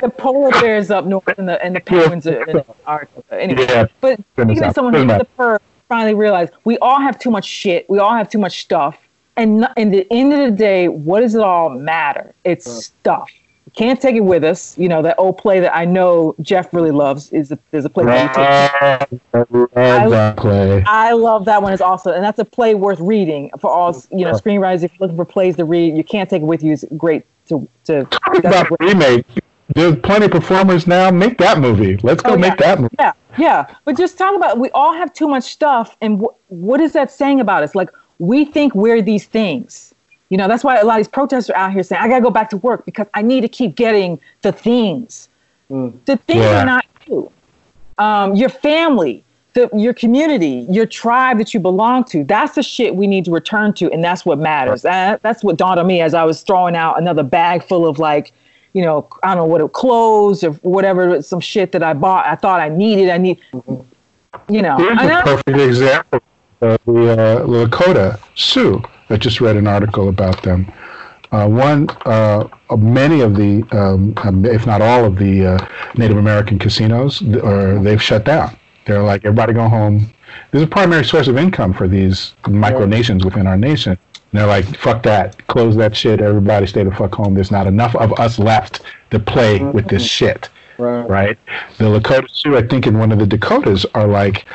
the 0.00 0.12
polar 0.16 0.50
bears 0.60 0.90
up 0.90 1.04
north, 1.04 1.38
and 1.38 1.48
the 1.48 1.62
and 1.64 1.76
the 1.76 1.80
penguins 1.80 2.26
are 2.26 2.42
in 2.42 2.58
Antarctica. 2.58 3.22
Anyway, 3.32 3.66
Yeah. 3.68 3.86
But 4.00 4.20
as 4.36 4.74
someone 4.74 4.94
who 4.94 5.06
Doesn't 5.06 5.28
the 5.36 5.60
finally 5.88 6.14
realized 6.14 6.52
we 6.64 6.78
all 6.78 7.00
have 7.00 7.18
too 7.18 7.30
much 7.30 7.44
shit. 7.44 7.88
We 7.88 7.98
all 7.98 8.14
have 8.14 8.28
too 8.28 8.38
much 8.38 8.60
stuff. 8.60 8.98
And 9.36 9.68
in 9.76 9.90
the 9.90 10.10
end 10.12 10.32
of 10.32 10.38
the 10.38 10.50
day, 10.50 10.88
what 10.88 11.20
does 11.20 11.34
it 11.34 11.42
all 11.42 11.68
matter? 11.68 12.34
It's 12.44 12.86
stuff. 12.86 13.30
Can't 13.76 14.00
take 14.00 14.16
it 14.16 14.20
with 14.20 14.42
us. 14.42 14.76
You 14.78 14.88
know, 14.88 15.02
that 15.02 15.16
old 15.18 15.36
play 15.36 15.60
that 15.60 15.76
I 15.76 15.84
know 15.84 16.34
Jeff 16.40 16.72
really 16.72 16.90
loves 16.90 17.30
is 17.30 17.52
a, 17.52 17.58
there's 17.70 17.84
a 17.84 17.90
play 17.90 18.06
that 18.06 18.22
you 18.22 19.08
take. 19.10 19.36
I 19.76 20.04
love 20.04 20.10
that 20.10 20.36
play. 20.38 20.82
I 20.86 21.12
love 21.12 21.44
that 21.44 21.62
one. 21.62 21.74
Is 21.74 21.82
also, 21.82 22.12
and 22.12 22.24
that's 22.24 22.38
a 22.38 22.44
play 22.44 22.74
worth 22.74 23.00
reading 23.00 23.50
for 23.60 23.70
all 23.70 23.94
you 24.10 24.24
know 24.24 24.32
screenwriters. 24.32 24.82
If 24.82 24.92
you're 24.92 25.06
looking 25.06 25.16
for 25.16 25.26
plays 25.26 25.56
to 25.56 25.66
read, 25.66 25.94
you 25.94 26.02
can't 26.02 26.28
take 26.28 26.40
it 26.40 26.46
with 26.46 26.62
you. 26.62 26.72
It's 26.72 26.86
great 26.96 27.24
to 27.48 27.68
to. 27.84 28.06
Talking 28.06 28.46
about 28.46 28.68
remake, 28.80 29.26
there's 29.74 29.96
plenty 29.96 30.24
of 30.24 30.30
performers 30.30 30.86
now. 30.86 31.10
Make 31.10 31.36
that 31.36 31.58
movie. 31.58 31.98
Let's 31.98 32.22
go 32.22 32.32
Oh, 32.32 32.36
make 32.38 32.56
that 32.56 32.80
movie. 32.80 32.96
Yeah, 32.98 33.12
yeah. 33.36 33.74
But 33.84 33.98
just 33.98 34.16
talk 34.16 34.34
about 34.34 34.58
we 34.58 34.70
all 34.70 34.94
have 34.94 35.12
too 35.12 35.28
much 35.28 35.44
stuff, 35.44 35.98
and 36.00 36.20
wh- 36.20 36.50
what 36.50 36.80
is 36.80 36.94
that 36.94 37.10
saying 37.10 37.40
about 37.40 37.62
us? 37.62 37.74
Like 37.74 37.90
we 38.18 38.46
think 38.46 38.74
we're 38.74 39.02
these 39.02 39.26
things. 39.26 39.94
You 40.28 40.36
know, 40.36 40.48
that's 40.48 40.64
why 40.64 40.78
a 40.78 40.84
lot 40.84 40.94
of 40.94 40.98
these 41.06 41.08
protesters 41.12 41.50
are 41.50 41.56
out 41.56 41.72
here 41.72 41.82
saying, 41.82 42.02
"I 42.02 42.08
gotta 42.08 42.22
go 42.22 42.30
back 42.30 42.50
to 42.50 42.56
work 42.56 42.84
because 42.84 43.06
I 43.14 43.22
need 43.22 43.42
to 43.42 43.48
keep 43.48 43.76
getting 43.76 44.18
the 44.42 44.52
things." 44.52 45.28
The 45.68 46.16
things 46.26 46.44
Yeah. 46.44 46.62
are 46.62 46.66
not 46.66 46.84
you. 47.08 47.30
Um, 47.98 48.34
your 48.34 48.48
family, 48.48 49.24
the, 49.54 49.68
your 49.74 49.94
community, 49.94 50.66
your 50.70 50.86
tribe 50.86 51.38
that 51.38 51.52
you 51.54 51.60
belong 51.60 52.04
to. 52.04 52.22
That's 52.24 52.54
the 52.54 52.62
shit 52.62 52.94
we 52.94 53.06
need 53.06 53.24
to 53.24 53.30
return 53.32 53.72
to, 53.74 53.90
and 53.90 54.04
that's 54.04 54.24
what 54.26 54.38
matters. 54.38 54.82
That, 54.82 55.22
that's 55.22 55.42
what 55.42 55.56
dawned 55.56 55.80
on 55.80 55.86
me 55.86 56.00
as 56.02 56.14
I 56.14 56.24
was 56.24 56.42
throwing 56.42 56.76
out 56.76 57.00
another 57.00 57.22
bag 57.24 57.64
full 57.64 57.86
of 57.88 57.98
like, 57.98 58.32
you 58.74 58.82
know, 58.82 59.08
I 59.24 59.28
don't 59.28 59.38
know 59.38 59.44
what 59.46 59.60
it 59.60 59.72
clothes 59.72 60.44
or 60.44 60.52
whatever, 60.62 61.20
some 61.22 61.40
shit 61.40 61.72
that 61.72 61.82
I 61.82 61.94
bought. 61.94 62.26
I 62.26 62.34
thought 62.36 62.60
I 62.60 62.68
needed. 62.68 63.08
I 63.08 63.18
need, 63.18 63.38
you 64.48 64.62
know. 64.62 64.76
Here's 64.76 64.98
and 65.00 65.10
a 65.10 65.18
I- 65.18 65.22
perfect 65.22 65.58
example 65.58 66.20
of 66.60 66.78
the 66.86 67.12
uh, 67.12 67.46
Lakota 67.46 68.20
Sioux. 68.34 68.82
I 69.08 69.16
just 69.16 69.40
read 69.40 69.56
an 69.56 69.66
article 69.66 70.08
about 70.08 70.42
them. 70.42 70.70
Uh, 71.32 71.48
one, 71.48 71.88
uh, 72.06 72.46
many 72.76 73.20
of 73.20 73.34
the, 73.34 73.62
um, 73.72 74.14
um, 74.18 74.44
if 74.44 74.66
not 74.66 74.80
all 74.80 75.04
of 75.04 75.16
the 75.16 75.46
uh, 75.46 75.68
Native 75.96 76.16
American 76.16 76.58
casinos, 76.58 77.22
or 77.42 77.78
they've 77.80 78.02
shut 78.02 78.24
down. 78.24 78.56
They're 78.86 79.02
like, 79.02 79.24
everybody 79.24 79.52
go 79.52 79.68
home. 79.68 80.12
There's 80.50 80.62
a 80.62 80.68
primary 80.68 81.04
source 81.04 81.26
of 81.26 81.36
income 81.36 81.72
for 81.72 81.88
these 81.88 82.34
micronations 82.44 83.24
within 83.24 83.46
our 83.46 83.56
nation. 83.56 83.92
And 83.92 84.40
they're 84.40 84.46
like, 84.46 84.64
fuck 84.76 85.02
that, 85.02 85.46
close 85.48 85.74
that 85.76 85.96
shit. 85.96 86.20
Everybody 86.20 86.66
stay 86.66 86.84
the 86.84 86.92
fuck 86.92 87.14
home. 87.14 87.34
There's 87.34 87.50
not 87.50 87.66
enough 87.66 87.96
of 87.96 88.12
us 88.20 88.38
left 88.38 88.82
to 89.10 89.18
play 89.18 89.58
with 89.58 89.88
this 89.88 90.04
shit 90.04 90.48
right. 90.78 91.08
right? 91.08 91.38
The 91.78 91.84
Lakota 91.84 92.28
Sioux, 92.30 92.56
I 92.56 92.66
think, 92.66 92.86
in 92.86 92.98
one 92.98 93.12
of 93.12 93.18
the 93.18 93.26
Dakotas 93.26 93.86
are 93.94 94.06
like, 94.06 94.46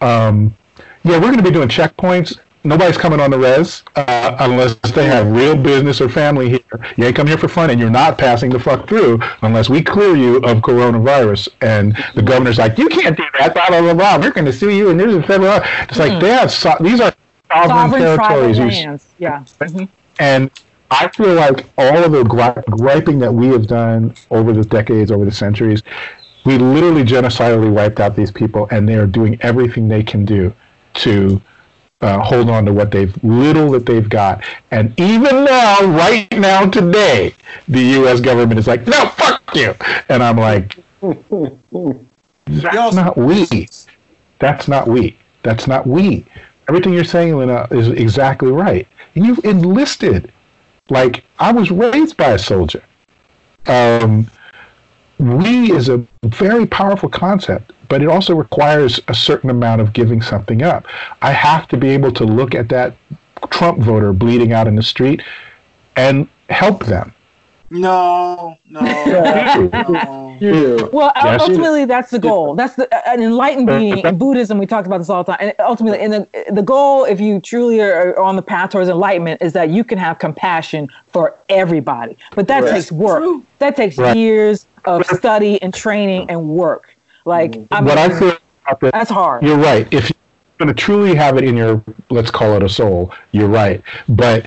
um, 0.00 0.54
yeah, 1.04 1.16
we're 1.16 1.32
going 1.32 1.36
to 1.36 1.42
be 1.42 1.50
doing 1.50 1.68
checkpoints. 1.68 2.38
Nobody's 2.66 2.96
coming 2.96 3.20
on 3.20 3.30
the 3.30 3.38
res 3.38 3.82
uh, 3.96 4.36
unless 4.40 4.74
they 4.94 5.04
have 5.04 5.30
real 5.30 5.54
business 5.54 6.00
or 6.00 6.08
family 6.08 6.48
here. 6.48 6.60
You 6.96 7.04
ain't 7.04 7.14
come 7.14 7.26
here 7.26 7.36
for 7.36 7.46
fun, 7.46 7.68
and 7.68 7.78
you're 7.78 7.90
not 7.90 8.16
passing 8.16 8.48
the 8.48 8.58
fuck 8.58 8.88
through 8.88 9.20
unless 9.42 9.68
we 9.68 9.82
clear 9.82 10.16
you 10.16 10.36
of 10.38 10.58
coronavirus. 10.62 11.48
And 11.60 11.94
the 12.14 12.22
governor's 12.22 12.56
like, 12.56 12.78
you 12.78 12.88
can't 12.88 13.16
do 13.18 13.24
that. 13.38 13.52
Blah 13.52 13.68
blah 13.68 13.80
blah. 13.82 13.92
blah. 13.94 14.18
We're 14.18 14.30
going 14.32 14.46
to 14.46 14.52
sue 14.52 14.70
you, 14.70 14.88
and 14.88 14.98
there's 14.98 15.14
a 15.14 15.22
federal. 15.22 15.60
It's 15.82 15.98
like 15.98 16.18
they 16.22 16.30
have 16.30 16.50
so- 16.50 16.76
these 16.80 17.00
are 17.02 17.12
sovereign, 17.52 17.68
sovereign 17.68 18.02
territories. 18.02 18.58
Lands. 18.58 19.06
Yeah. 19.18 19.44
Mhm. 19.60 19.88
and 20.18 20.50
I 20.90 21.08
feel 21.08 21.34
like 21.34 21.66
all 21.76 21.98
of 22.04 22.12
the 22.12 22.24
gri- 22.24 22.62
griping 22.78 23.18
that 23.18 23.32
we 23.34 23.48
have 23.48 23.66
done 23.66 24.14
over 24.30 24.52
the 24.54 24.64
decades, 24.64 25.10
over 25.10 25.24
the 25.26 25.32
centuries, 25.32 25.82
we 26.46 26.56
literally 26.56 27.04
genocidally 27.04 27.70
wiped 27.70 28.00
out 28.00 28.16
these 28.16 28.30
people, 28.30 28.68
and 28.70 28.88
they 28.88 28.94
are 28.94 29.06
doing 29.06 29.36
everything 29.42 29.88
they 29.88 30.02
can 30.02 30.24
do 30.24 30.52
to 30.94 31.40
uh, 32.04 32.20
hold 32.20 32.50
on 32.50 32.66
to 32.66 32.72
what 32.72 32.90
they've 32.90 33.16
little 33.24 33.70
that 33.70 33.86
they've 33.86 34.08
got. 34.08 34.44
And 34.70 34.92
even 35.00 35.44
now, 35.44 35.80
right 35.84 36.30
now, 36.32 36.68
today, 36.68 37.34
the 37.66 37.80
U.S. 37.80 38.20
government 38.20 38.58
is 38.60 38.66
like, 38.66 38.86
no, 38.86 39.06
fuck 39.06 39.42
you, 39.54 39.74
and 40.10 40.22
I'm 40.22 40.36
like, 40.36 40.76
that's 42.46 42.94
not 42.94 43.16
we. 43.16 43.68
That's 44.38 44.68
not 44.68 44.86
we. 44.86 45.16
That's 45.42 45.66
not 45.66 45.86
we. 45.86 46.26
Everything 46.68 46.92
you're 46.92 47.04
saying, 47.04 47.36
Lena, 47.36 47.66
is 47.70 47.88
exactly 47.88 48.52
right. 48.52 48.86
You've 49.14 49.44
enlisted. 49.44 50.30
Like 50.90 51.24
I 51.38 51.52
was 51.52 51.70
raised 51.70 52.18
by 52.18 52.32
a 52.32 52.38
soldier. 52.38 52.82
Um, 53.66 54.30
we 55.18 55.72
is 55.72 55.88
a 55.88 56.04
very 56.24 56.66
powerful 56.66 57.08
concept, 57.08 57.72
but 57.88 58.02
it 58.02 58.08
also 58.08 58.34
requires 58.34 59.00
a 59.08 59.14
certain 59.14 59.50
amount 59.50 59.80
of 59.80 59.92
giving 59.92 60.20
something 60.20 60.62
up. 60.62 60.86
I 61.22 61.32
have 61.32 61.68
to 61.68 61.76
be 61.76 61.88
able 61.90 62.12
to 62.12 62.24
look 62.24 62.54
at 62.54 62.68
that 62.70 62.96
Trump 63.50 63.78
voter 63.78 64.12
bleeding 64.12 64.52
out 64.52 64.66
in 64.66 64.74
the 64.74 64.82
street 64.82 65.22
and 65.96 66.28
help 66.48 66.84
them. 66.86 67.12
No, 67.70 68.56
no, 68.68 68.80
Yeah. 69.06 69.68
no. 69.72 70.23
You 70.40 70.52
do. 70.52 70.90
Well, 70.92 71.12
Yes, 71.16 71.40
you 71.40 71.54
ultimately, 71.54 71.84
that's 71.84 72.10
the 72.10 72.18
goal. 72.18 72.54
That's 72.54 72.74
the 72.74 72.88
an 73.08 73.22
enlightened 73.22 73.66
being 73.66 73.98
in 73.98 74.18
Buddhism. 74.18 74.58
We 74.58 74.66
talked 74.66 74.86
about 74.86 74.98
this 74.98 75.08
all 75.10 75.24
the 75.24 75.32
time. 75.32 75.38
And 75.40 75.54
ultimately, 75.60 76.00
in 76.00 76.10
the 76.10 76.28
the 76.52 76.62
goal, 76.62 77.04
if 77.04 77.20
you 77.20 77.40
truly 77.40 77.80
are 77.80 78.18
on 78.18 78.36
the 78.36 78.42
path 78.42 78.70
towards 78.70 78.88
enlightenment, 78.88 79.42
is 79.42 79.52
that 79.54 79.70
you 79.70 79.84
can 79.84 79.98
have 79.98 80.18
compassion 80.18 80.88
for 81.12 81.36
everybody. 81.48 82.16
But 82.34 82.48
that 82.48 82.64
Right. 82.64 82.70
takes 82.74 82.92
work. 82.92 83.22
That 83.58 83.76
takes 83.76 83.98
Right. 83.98 84.16
years 84.16 84.66
of 84.84 85.06
study 85.06 85.60
and 85.62 85.72
training 85.72 86.28
and 86.28 86.48
work. 86.48 86.96
Like 87.24 87.52
mm. 87.52 87.66
I 87.70 87.80
mean, 87.80 87.88
what 87.88 87.98
I 87.98 88.08
feel 88.10 88.36
about 88.66 88.80
this, 88.80 88.92
that's 88.92 89.10
hard. 89.10 89.42
you're 89.42 89.56
right. 89.56 89.86
If 89.92 90.10
you're 90.10 90.16
going 90.58 90.74
to 90.74 90.74
truly 90.74 91.14
have 91.14 91.36
it 91.38 91.44
in 91.44 91.56
your, 91.56 91.82
let's 92.10 92.30
call 92.30 92.54
it 92.54 92.62
a 92.62 92.68
soul, 92.68 93.12
you're 93.32 93.48
right. 93.48 93.82
But 94.08 94.46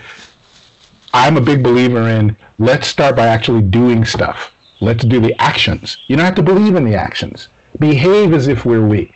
I'm 1.13 1.37
a 1.37 1.41
big 1.41 1.63
believer 1.63 2.07
in 2.09 2.35
let's 2.59 2.87
start 2.87 3.15
by 3.15 3.27
actually 3.27 3.61
doing 3.61 4.05
stuff. 4.05 4.51
Let's 4.79 5.03
do 5.03 5.19
the 5.19 5.39
actions. 5.41 5.97
You 6.07 6.15
don't 6.15 6.25
have 6.25 6.35
to 6.35 6.43
believe 6.43 6.75
in 6.75 6.85
the 6.85 6.95
actions. 6.95 7.49
Behave 7.79 8.33
as 8.33 8.47
if 8.47 8.65
we're 8.65 8.85
we. 8.85 9.13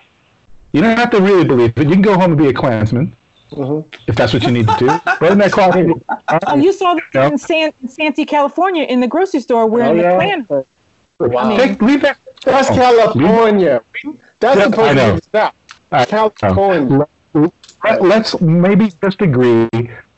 You 0.71 0.81
don't 0.81 0.97
have 0.97 1.09
to 1.11 1.21
really 1.21 1.43
believe 1.45 1.77
it. 1.77 1.83
You 1.87 1.93
can 1.93 2.01
go 2.01 2.13
home 2.13 2.31
and 2.31 2.37
be 2.37 2.47
a 2.47 2.53
Klansman 2.53 3.15
mm-hmm. 3.51 3.87
if 4.07 4.15
that's 4.15 4.33
what 4.33 4.43
you 4.43 4.51
need 4.51 4.67
to 4.67 4.75
do. 4.77 4.87
Right 4.87 5.31
in 5.31 5.37
that 5.39 5.51
closet. 5.51 5.87
Oh, 6.47 6.55
you 6.55 6.71
saw 6.73 6.93
this 6.95 7.03
Yeah. 7.13 7.27
in 7.27 7.37
San 7.37 7.73
in 7.81 7.87
Santee, 7.87 8.25
California, 8.25 8.83
in 8.85 8.99
the 9.01 9.07
grocery 9.07 9.41
store 9.41 9.67
wearing 9.67 9.99
Oh, 9.99 10.01
yeah. 10.01 10.09
the 10.11 10.15
Klan 10.15 10.41
hood. 10.49 10.65
Wow. 11.19 11.57
Take, 11.57 11.81
leave 11.81 12.01
that. 12.01 12.17
That's 12.43 12.71
Oh, 12.71 12.75
California. 12.75 13.81
That's 14.39 14.57
Yeah, 14.57 14.63
supposed 14.65 14.89
to 14.89 14.95
know. 14.95 15.13
be 15.15 15.19
the 15.19 15.37
South. 15.37 15.53
I- 15.91 16.05
California. 16.05 17.07
Let- 17.83 18.01
Let's 18.01 18.39
maybe 18.41 18.91
just 19.03 19.21
agree 19.21 19.67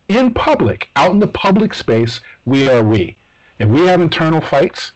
in 0.09 0.33
public, 0.33 0.89
out 0.97 1.11
in 1.11 1.19
the 1.19 1.27
public 1.27 1.73
space, 1.73 2.19
we 2.45 2.69
are 2.69 2.83
we. 2.83 3.15
If 3.59 3.69
we 3.69 3.81
have 3.87 4.01
internal 4.01 4.41
fights 4.41 4.91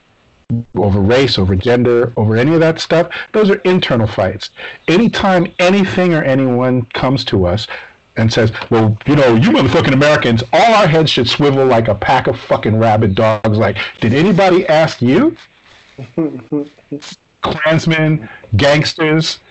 over 0.76 1.02
race, 1.02 1.38
over 1.38 1.58
gender, 1.58 2.14
over 2.16 2.38
any 2.38 2.54
of 2.54 2.62
that 2.62 2.80
stuff, 2.80 3.14
those 3.34 3.50
are 3.50 3.58
internal 3.66 4.08
fights. 4.08 4.52
Anytime 4.88 5.54
anything 5.60 6.14
or 6.14 6.24
anyone 6.24 6.86
comes 6.86 7.26
to 7.26 7.46
us 7.46 7.68
and 8.16 8.32
says, 8.32 8.54
well, 8.70 8.98
you 9.06 9.18
know, 9.18 9.36
you 9.36 9.50
motherfucking 9.52 9.92
Americans, 9.92 10.44
all 10.54 10.74
our 10.76 10.88
heads 10.88 11.10
should 11.10 11.28
swivel 11.28 11.66
like 11.66 11.90
a 11.90 11.96
pack 11.96 12.28
of 12.28 12.40
fucking 12.40 12.80
rabid 12.80 13.14
dogs. 13.14 13.58
Like, 13.58 13.78
did 14.00 14.14
anybody 14.14 14.66
ask 14.68 15.02
you? 15.02 15.36
Klansmen, 17.42 18.30
gangsters, 18.56 19.42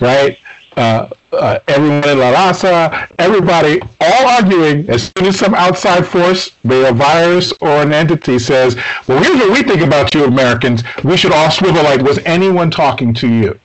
right? 0.00 0.38
Uh, 0.76 1.08
uh, 1.32 1.58
everyone 1.68 2.08
in 2.08 2.18
La 2.18 2.32
Raza, 2.32 3.08
everybody, 3.18 3.80
all 4.00 4.28
arguing 4.28 4.88
as 4.88 5.12
soon 5.16 5.28
as 5.28 5.38
some 5.38 5.54
outside 5.54 6.06
force, 6.06 6.50
be 6.66 6.76
it 6.76 6.90
a 6.90 6.92
virus 6.92 7.52
or 7.60 7.82
an 7.82 7.92
entity, 7.92 8.38
says, 8.38 8.76
"Well, 9.06 9.22
here's 9.22 9.36
what 9.38 9.52
we 9.52 9.62
think 9.62 9.82
about 9.82 10.14
you 10.14 10.24
Americans. 10.24 10.82
We 11.04 11.16
should 11.16 11.32
all 11.32 11.50
swivel 11.50 11.82
like." 11.84 12.02
Was 12.02 12.18
anyone 12.24 12.70
talking 12.70 13.14
to 13.14 13.28
you? 13.28 13.60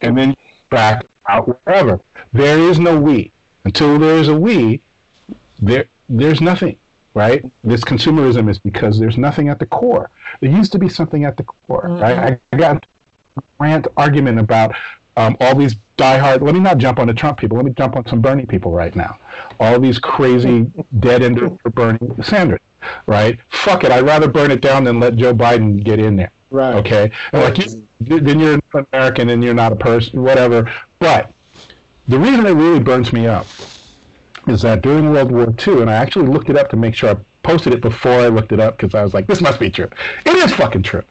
and 0.00 0.16
then 0.16 0.36
back 0.70 1.04
out 1.28 1.48
wherever. 1.48 2.00
There 2.32 2.58
is 2.58 2.78
no 2.78 3.00
we. 3.00 3.32
Until 3.64 3.98
there 3.98 4.16
is 4.16 4.28
a 4.28 4.36
we, 4.36 4.82
there 5.58 5.88
there's 6.08 6.40
nothing. 6.40 6.78
Right? 7.14 7.50
This 7.64 7.82
consumerism 7.82 8.48
is 8.50 8.58
because 8.58 8.98
there's 8.98 9.16
nothing 9.16 9.48
at 9.48 9.58
the 9.58 9.66
core. 9.66 10.10
There 10.40 10.50
used 10.50 10.70
to 10.72 10.78
be 10.78 10.88
something 10.88 11.24
at 11.24 11.36
the 11.36 11.44
core. 11.44 11.88
Right? 11.88 12.18
I, 12.18 12.40
I 12.52 12.56
got 12.58 12.86
rant 13.58 13.88
argument 13.96 14.38
about 14.38 14.74
um, 15.16 15.36
all 15.40 15.54
these 15.54 15.76
diehard. 15.96 16.42
Let 16.42 16.54
me 16.54 16.60
not 16.60 16.78
jump 16.78 16.98
on 16.98 17.06
the 17.06 17.14
Trump 17.14 17.38
people. 17.38 17.56
Let 17.56 17.66
me 17.66 17.72
jump 17.72 17.96
on 17.96 18.06
some 18.06 18.20
Bernie 18.20 18.46
people 18.46 18.72
right 18.72 18.94
now. 18.94 19.18
All 19.60 19.80
these 19.80 19.98
crazy 19.98 20.70
dead 21.00 21.22
enders 21.22 21.58
for 21.62 21.70
Bernie 21.70 22.22
Sanders. 22.22 22.60
Right? 23.06 23.40
Fuck 23.48 23.84
it. 23.84 23.90
I'd 23.90 24.04
rather 24.04 24.28
burn 24.28 24.50
it 24.50 24.60
down 24.60 24.84
than 24.84 25.00
let 25.00 25.16
Joe 25.16 25.34
Biden 25.34 25.82
get 25.82 25.98
in 25.98 26.16
there. 26.16 26.30
Right. 26.50 26.74
Okay. 26.76 27.10
And 27.32 27.42
like 27.42 27.58
you, 27.58 28.20
then 28.20 28.38
you're 28.38 28.54
an 28.54 28.86
American 28.92 29.30
and 29.30 29.42
you're 29.42 29.54
not 29.54 29.72
a 29.72 29.76
person, 29.76 30.22
whatever. 30.22 30.72
But 30.98 31.32
the 32.06 32.18
reason 32.18 32.46
it 32.46 32.52
really 32.52 32.78
burns 32.78 33.12
me 33.12 33.26
up 33.26 33.46
is 34.46 34.62
that 34.62 34.82
during 34.82 35.10
World 35.10 35.32
War 35.32 35.52
II, 35.66 35.80
and 35.80 35.90
I 35.90 35.94
actually 35.94 36.28
looked 36.28 36.50
it 36.50 36.56
up 36.56 36.70
to 36.70 36.76
make 36.76 36.94
sure 36.94 37.10
I 37.10 37.24
posted 37.42 37.72
it 37.72 37.80
before 37.80 38.20
I 38.20 38.28
looked 38.28 38.52
it 38.52 38.60
up 38.60 38.76
because 38.76 38.94
I 38.94 39.02
was 39.02 39.14
like, 39.14 39.26
this 39.26 39.40
must 39.40 39.58
be 39.58 39.70
true. 39.70 39.88
It 40.24 40.34
is 40.36 40.52
fucking 40.54 40.82
true. 40.82 41.02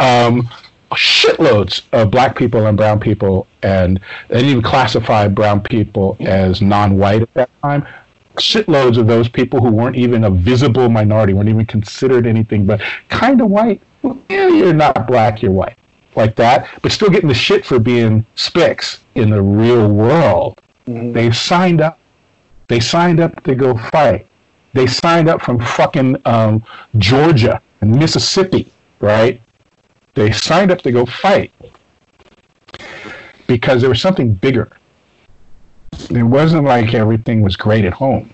Um, 0.00 0.48
shitloads 0.94 1.82
of 1.92 2.10
black 2.10 2.36
people 2.36 2.66
and 2.66 2.76
brown 2.76 3.00
people, 3.00 3.46
and 3.62 4.00
they 4.28 4.36
didn't 4.36 4.50
even 4.50 4.62
classify 4.62 5.28
brown 5.28 5.60
people 5.62 6.16
as 6.20 6.60
non-white 6.62 7.22
at 7.22 7.34
that 7.34 7.50
time. 7.62 7.86
Shitloads 8.36 8.98
of 8.98 9.06
those 9.06 9.28
people 9.28 9.60
who 9.60 9.70
weren't 9.70 9.96
even 9.96 10.24
a 10.24 10.30
visible 10.30 10.88
minority, 10.88 11.32
weren't 11.32 11.48
even 11.48 11.66
considered 11.66 12.26
anything 12.26 12.66
but 12.66 12.80
kind 13.08 13.40
of 13.40 13.48
white. 13.48 13.80
Well, 14.02 14.18
yeah, 14.28 14.48
you're 14.48 14.74
not 14.74 15.06
black, 15.06 15.40
you're 15.40 15.52
white, 15.52 15.78
like 16.16 16.34
that, 16.36 16.68
but 16.82 16.92
still 16.92 17.10
getting 17.10 17.28
the 17.28 17.34
shit 17.34 17.64
for 17.64 17.78
being 17.78 18.26
spicks 18.34 19.00
in 19.14 19.30
the 19.30 19.40
real 19.40 19.88
world. 19.88 20.60
They 20.86 21.30
signed 21.30 21.80
up. 21.80 21.98
They 22.68 22.80
signed 22.80 23.20
up 23.20 23.42
to 23.44 23.54
go 23.54 23.76
fight. 23.76 24.26
They 24.72 24.86
signed 24.86 25.28
up 25.28 25.40
from 25.40 25.60
fucking 25.60 26.20
um, 26.24 26.64
Georgia 26.98 27.60
and 27.80 27.94
Mississippi, 27.94 28.72
right? 28.98 29.40
They 30.14 30.30
signed 30.32 30.70
up 30.70 30.82
to 30.82 30.92
go 30.92 31.06
fight 31.06 31.52
because 33.46 33.80
there 33.80 33.90
was 33.90 34.00
something 34.00 34.32
bigger. 34.34 34.70
It 36.10 36.22
wasn't 36.22 36.64
like 36.64 36.94
everything 36.94 37.42
was 37.42 37.56
great 37.56 37.84
at 37.84 37.92
home. 37.92 38.32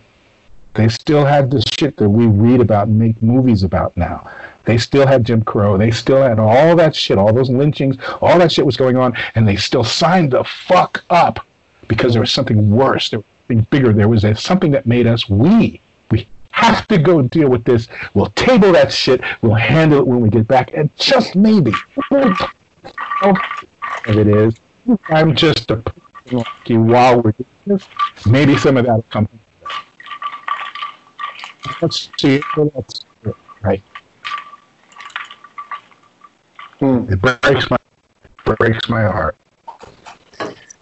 They 0.75 0.89
still 0.89 1.25
had 1.25 1.51
the 1.51 1.63
shit 1.79 1.97
that 1.97 2.09
we 2.09 2.27
read 2.27 2.61
about 2.61 2.89
and 2.89 2.99
make 2.99 3.21
movies 3.23 3.65
about 3.65 3.97
now. 3.97 4.31
They 4.65 4.79
still 4.79 5.07
had 5.07 5.25
Jim 5.25 5.43
Crow. 5.43 5.77
They 5.77 5.91
still 5.91 6.23
had 6.23 6.39
all 6.39 6.77
that 6.77 6.95
shit, 6.95 7.19
all 7.19 7.33
those 7.33 7.51
lynchings, 7.51 7.97
all 8.21 8.39
that 8.39 8.53
shit 8.53 8.67
was 8.67 8.77
going 8.77 8.97
on, 8.97 9.17
and 9.35 9.49
they 9.49 9.57
still 9.57 9.83
signed 9.83 10.31
the 10.33 10.45
fuck 10.45 11.03
up 11.11 11.45
because 11.89 12.13
there 12.13 12.21
was 12.21 12.31
something 12.31 12.71
worse. 12.71 13.11
There 13.11 13.19
was 13.19 13.27
something 13.49 13.67
bigger. 13.71 13.93
There 13.93 14.09
was 14.09 14.25
something 14.41 14.71
that 14.71 14.87
made 14.87 15.07
us 15.07 15.29
we. 15.29 15.81
Have 16.53 16.87
to 16.89 16.99
go 16.99 17.23
deal 17.23 17.49
with 17.49 17.65
this. 17.65 17.89
We'll 18.15 18.31
table 18.31 18.73
that 18.73 18.93
shit. 18.93 19.23
We'll 19.43 19.55
handle 19.55 19.99
it 20.01 20.07
when 20.07 20.21
we 20.21 20.29
get 20.29 20.47
back. 20.47 20.73
And 20.75 20.95
just 20.97 21.35
maybe, 21.37 21.73
if 22.11 22.51
it 24.07 24.27
is, 24.27 24.55
I'm 25.09 25.35
just 25.35 25.71
a 25.71 25.77
person 25.77 26.03
like 26.31 26.47
while 26.69 27.21
we're 27.21 27.33
doing 27.33 27.47
this. 27.67 27.89
Maybe 28.27 28.57
some 28.57 28.77
of 28.77 28.87
that 28.87 28.95
will 28.95 29.03
come. 29.11 29.29
Let's 31.81 32.11
see. 32.19 32.43
Let's 32.57 33.01
see. 33.01 33.33
Right. 33.63 33.83
Hmm. 36.79 37.13
It 37.13 37.21
breaks 37.21 37.71
my 37.71 37.79
breaks 38.45 38.89
my 38.89 39.03
heart. 39.03 39.37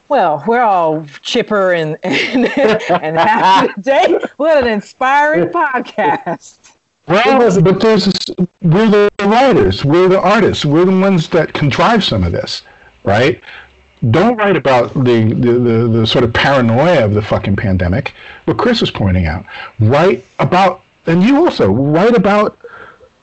Well, 0.09 0.43
we're 0.47 0.63
all 0.63 1.05
chipper 1.23 1.73
and 1.73 1.99
and, 2.03 2.47
and 2.47 3.17
happy 3.17 3.73
today. 3.75 4.19
What 4.37 4.63
an 4.63 4.69
inspiring 4.71 5.49
podcast. 5.49 6.77
Well, 7.07 7.61
but 7.63 7.81
there's 7.81 8.05
this, 8.05 8.37
we're 8.61 8.91
the 8.91 9.11
writers, 9.23 9.85
we're 9.85 10.09
the 10.09 10.21
artists, 10.21 10.67
we're 10.67 10.85
the 10.85 10.99
ones 10.99 11.29
that 11.31 11.55
contrive 11.55 12.05
some 12.05 12.23
of 12.23 12.33
this, 12.33 12.63
right? 13.03 13.41
Don't 14.11 14.37
write 14.37 14.57
about 14.57 14.93
the, 14.93 15.33
the, 15.35 15.53
the, 15.59 15.89
the 16.01 16.07
sort 16.07 16.23
of 16.23 16.35
paranoia 16.35 17.05
of 17.05 17.15
the 17.15 17.23
fucking 17.23 17.57
pandemic. 17.57 18.13
What 18.45 18.59
Chris 18.59 18.83
was 18.83 18.91
pointing 18.91 19.27
out. 19.27 19.47
Write 19.81 20.25
about, 20.39 20.83
and 21.07 21.23
you 21.23 21.39
also 21.39 21.71
write 21.71 22.15
about 22.15 22.59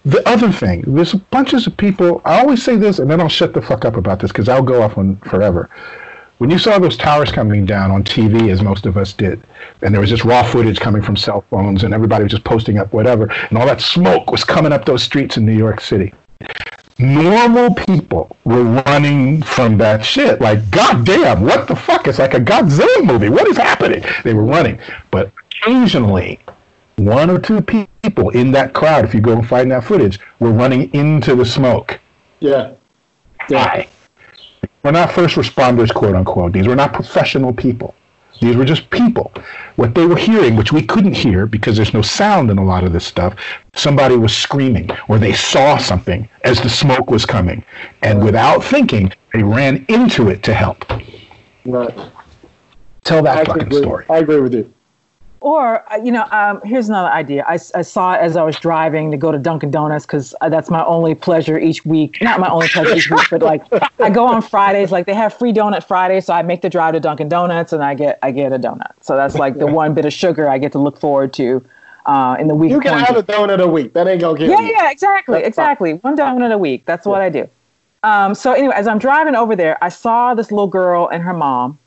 the 0.03 0.27
other 0.27 0.51
thing. 0.51 0.83
There's 0.88 1.13
bunches 1.13 1.67
of 1.67 1.77
people. 1.77 2.21
I 2.25 2.39
always 2.39 2.63
say 2.63 2.77
this, 2.77 2.97
and 2.97 3.09
then 3.09 3.21
I'll 3.21 3.29
shut 3.29 3.53
the 3.53 3.61
fuck 3.61 3.86
up 3.86 3.97
about 3.97 4.19
this 4.19 4.31
because 4.31 4.49
I'll 4.49 4.63
go 4.63 4.81
off 4.81 4.97
on 4.97 5.17
forever. 5.17 5.69
When 6.38 6.49
you 6.49 6.59
saw 6.59 6.77
those 6.79 6.97
towers 6.97 7.31
coming 7.31 7.65
down 7.65 7.91
on 7.91 8.03
TV, 8.03 8.51
as 8.51 8.61
most 8.61 8.86
of 8.86 8.97
us 8.97 9.13
did, 9.13 9.41
and 9.81 9.93
there 9.93 10.01
was 10.01 10.09
just 10.09 10.25
raw 10.25 10.43
footage 10.43 10.79
coming 10.79 11.01
from 11.01 11.15
cell 11.15 11.45
phones, 11.49 11.83
and 11.83 11.93
everybody 11.93 12.23
was 12.23 12.31
just 12.31 12.43
posting 12.43 12.77
up 12.77 12.91
whatever, 12.91 13.31
and 13.49 13.57
all 13.57 13.65
that 13.65 13.79
smoke 13.79 14.31
was 14.31 14.43
coming 14.43 14.73
up 14.73 14.83
those 14.83 15.01
streets 15.01 15.38
in 15.38 15.45
New 15.45 15.57
York 15.57 15.79
City. 15.79 16.13
Normal 16.99 17.73
people 17.73 18.36
were 18.43 18.63
running 18.63 19.43
from 19.43 19.77
that 19.77 20.03
shit. 20.03 20.41
Like, 20.41 20.69
goddamn, 20.71 21.41
what 21.41 21.67
the 21.67 21.75
fuck? 21.75 22.07
It's 22.07 22.19
like 22.19 22.33
a 22.33 22.39
Godzilla 22.39 23.05
movie. 23.05 23.29
What 23.29 23.47
is 23.47 23.57
happening? 23.57 24.03
They 24.23 24.33
were 24.33 24.43
running. 24.43 24.79
But 25.11 25.31
occasionally, 25.61 26.39
one 26.97 27.29
or 27.29 27.39
two 27.39 27.61
people 27.61 28.29
in 28.29 28.51
that 28.51 28.73
crowd, 28.73 29.05
if 29.05 29.13
you 29.13 29.21
go 29.21 29.33
and 29.33 29.47
find 29.47 29.71
that 29.71 29.86
footage, 29.86 30.19
were 30.39 30.51
running 30.51 30.93
into 30.93 31.36
the 31.36 31.45
smoke. 31.45 31.99
Yeah. 32.39 32.73
Why? 33.47 33.88
We're 34.86 34.91
not 34.91 35.11
first 35.11 35.36
responders, 35.36 35.91
quote 35.91 36.15
unquote. 36.15 36.53
These 36.53 36.67
were 36.67 36.75
not 36.75 36.93
professional 36.93 37.51
people. 37.51 37.95
These 38.39 38.55
were 38.55 38.65
just 38.65 38.88
people. 38.91 39.31
What 39.77 39.95
they 39.95 40.05
were 40.05 40.15
hearing, 40.15 40.55
which 40.55 40.71
we 40.71 40.83
couldn't 40.83 41.15
hear 41.15 41.47
because 41.47 41.75
there's 41.75 41.95
no 41.95 42.03
sound 42.03 42.51
in 42.51 42.59
a 42.59 42.63
lot 42.63 42.83
of 42.83 42.93
this 42.93 43.03
stuff, 43.03 43.33
somebody 43.73 44.15
was 44.15 44.38
screaming 44.38 44.91
or 45.07 45.17
they 45.17 45.33
saw 45.33 45.79
something 45.79 46.29
as 46.43 46.61
the 46.61 46.69
smoke 46.69 47.09
was 47.09 47.25
coming. 47.25 47.65
And 48.03 48.23
without 48.23 48.63
thinking, 48.63 49.11
they 49.33 49.41
ran 49.41 49.88
into 49.89 50.29
it 50.29 50.43
to 50.43 50.53
help. 50.53 50.86
Right. 51.65 51.97
Tell 53.05 53.27
I 53.27 53.38
that 53.38 53.47
fucking 53.47 53.63
agree. 53.63 53.81
story. 53.81 54.05
I 54.07 54.19
agree 54.19 54.39
with 54.39 54.53
you. 54.53 54.71
Or, 55.45 55.93
uh, 55.93 55.97
you 55.97 56.11
know, 56.11 56.25
um, 56.31 56.59
here's 56.63 56.89
another 56.89 57.11
idea. 57.11 57.45
I, 57.47 57.59
I 57.75 57.83
saw 57.83 58.13
it 58.15 58.17
as 58.17 58.35
I 58.35 58.41
was 58.41 58.57
driving 58.57 59.11
to 59.11 59.17
go 59.17 59.31
to 59.31 59.37
Dunkin' 59.37 59.69
Donuts 59.69 60.03
because 60.03 60.33
that's 60.49 60.71
my 60.71 60.83
only 60.85 61.13
pleasure 61.13 61.59
each 61.59 61.85
week. 61.85 62.17
Not 62.19 62.39
my 62.39 62.49
only 62.49 62.67
pleasure 62.67 62.95
each 62.95 63.11
week, 63.11 63.27
but 63.29 63.43
like 63.43 63.61
I 63.99 64.09
go 64.09 64.25
on 64.25 64.41
Fridays. 64.41 64.91
Like 64.91 65.05
they 65.05 65.13
have 65.13 65.37
free 65.37 65.53
donut 65.53 65.83
Friday, 65.83 66.19
so 66.19 66.33
I 66.33 66.41
make 66.41 66.63
the 66.63 66.69
drive 66.71 66.95
to 66.95 66.99
Dunkin' 66.99 67.29
Donuts 67.29 67.73
and 67.73 67.83
I 67.83 67.93
get 67.93 68.17
I 68.23 68.31
get 68.31 68.53
a 68.53 68.57
donut. 68.57 68.93
So 69.01 69.15
that's 69.15 69.35
like 69.35 69.59
the 69.59 69.67
one 69.67 69.93
bit 69.93 70.05
of 70.05 70.13
sugar 70.13 70.49
I 70.49 70.57
get 70.57 70.71
to 70.71 70.79
look 70.79 70.99
forward 70.99 71.31
to 71.33 71.63
uh, 72.07 72.37
in 72.39 72.47
the 72.47 72.55
week. 72.55 72.71
You 72.71 72.79
can 72.79 72.97
have 72.97 73.15
a 73.15 73.21
donut 73.21 73.61
a 73.61 73.67
week. 73.67 73.93
That 73.93 74.07
ain't 74.07 74.21
gonna 74.21 74.39
kill 74.39 74.49
yeah, 74.49 74.61
you. 74.61 74.73
yeah, 74.73 74.89
exactly, 74.89 75.43
exactly. 75.43 75.93
One 75.93 76.17
donut 76.17 76.53
a 76.53 76.57
week. 76.57 76.87
That's 76.87 77.05
what 77.05 77.21
I 77.21 77.29
do. 77.29 77.47
Um, 78.01 78.33
so 78.33 78.53
anyway, 78.53 78.73
as 78.75 78.87
I'm 78.87 78.97
driving 78.97 79.35
over 79.35 79.55
there, 79.55 79.77
I 79.83 79.89
saw 79.89 80.33
this 80.33 80.49
little 80.49 80.65
girl 80.65 81.07
and 81.07 81.21
her 81.21 81.33
mom, 81.33 81.77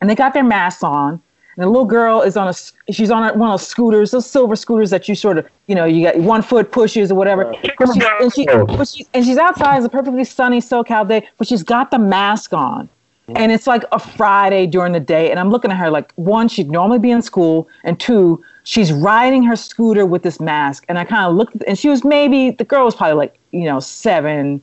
and 0.00 0.08
they 0.08 0.14
got 0.14 0.32
their 0.32 0.44
masks 0.44 0.84
on. 0.84 1.20
And 1.56 1.64
the 1.64 1.68
little 1.68 1.84
girl 1.84 2.22
is 2.22 2.36
on 2.36 2.48
a, 2.48 2.92
she's 2.92 3.10
on 3.10 3.22
a, 3.22 3.34
one 3.34 3.50
of 3.50 3.60
those 3.60 3.68
scooters, 3.68 4.10
those 4.10 4.28
silver 4.28 4.56
scooters 4.56 4.90
that 4.90 5.08
you 5.08 5.14
sort 5.14 5.38
of, 5.38 5.46
you 5.66 5.74
know, 5.74 5.84
you 5.84 6.04
got 6.04 6.16
one 6.16 6.42
foot 6.42 6.72
pushes 6.72 7.10
or 7.10 7.14
whatever. 7.14 7.54
But 7.78 7.94
she, 7.94 8.00
and, 8.20 8.34
she, 8.34 8.48
oh. 8.48 8.66
but 8.66 8.88
she, 8.88 9.06
and 9.14 9.24
she's 9.24 9.38
outside, 9.38 9.76
it's 9.76 9.86
a 9.86 9.88
perfectly 9.88 10.24
sunny 10.24 10.60
SoCal 10.60 11.08
day, 11.08 11.28
but 11.38 11.46
she's 11.46 11.62
got 11.62 11.90
the 11.90 11.98
mask 11.98 12.52
on. 12.52 12.88
And 13.36 13.50
it's 13.50 13.66
like 13.66 13.84
a 13.90 13.98
Friday 13.98 14.66
during 14.66 14.92
the 14.92 15.00
day. 15.00 15.30
And 15.30 15.40
I'm 15.40 15.50
looking 15.50 15.70
at 15.70 15.78
her 15.78 15.90
like, 15.90 16.12
one, 16.16 16.46
she'd 16.46 16.70
normally 16.70 16.98
be 16.98 17.10
in 17.10 17.22
school. 17.22 17.66
And 17.82 17.98
two, 17.98 18.44
she's 18.64 18.92
riding 18.92 19.42
her 19.44 19.56
scooter 19.56 20.04
with 20.04 20.22
this 20.22 20.40
mask. 20.40 20.84
And 20.88 20.98
I 20.98 21.04
kind 21.04 21.24
of 21.24 21.34
looked, 21.34 21.56
and 21.66 21.78
she 21.78 21.88
was 21.88 22.04
maybe, 22.04 22.50
the 22.50 22.64
girl 22.64 22.84
was 22.84 22.94
probably 22.94 23.14
like, 23.14 23.38
you 23.52 23.64
know, 23.64 23.80
seven, 23.80 24.62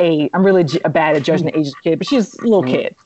eight. 0.00 0.30
I'm 0.34 0.44
really 0.44 0.64
j- 0.64 0.80
bad 0.80 1.14
at 1.14 1.22
judging 1.22 1.46
the 1.46 1.56
age 1.56 1.68
of 1.68 1.74
the 1.74 1.90
kid, 1.90 1.98
but 2.00 2.08
she's 2.08 2.34
a 2.34 2.42
little 2.42 2.62
mm-hmm. 2.62 2.74
kid. 2.74 2.96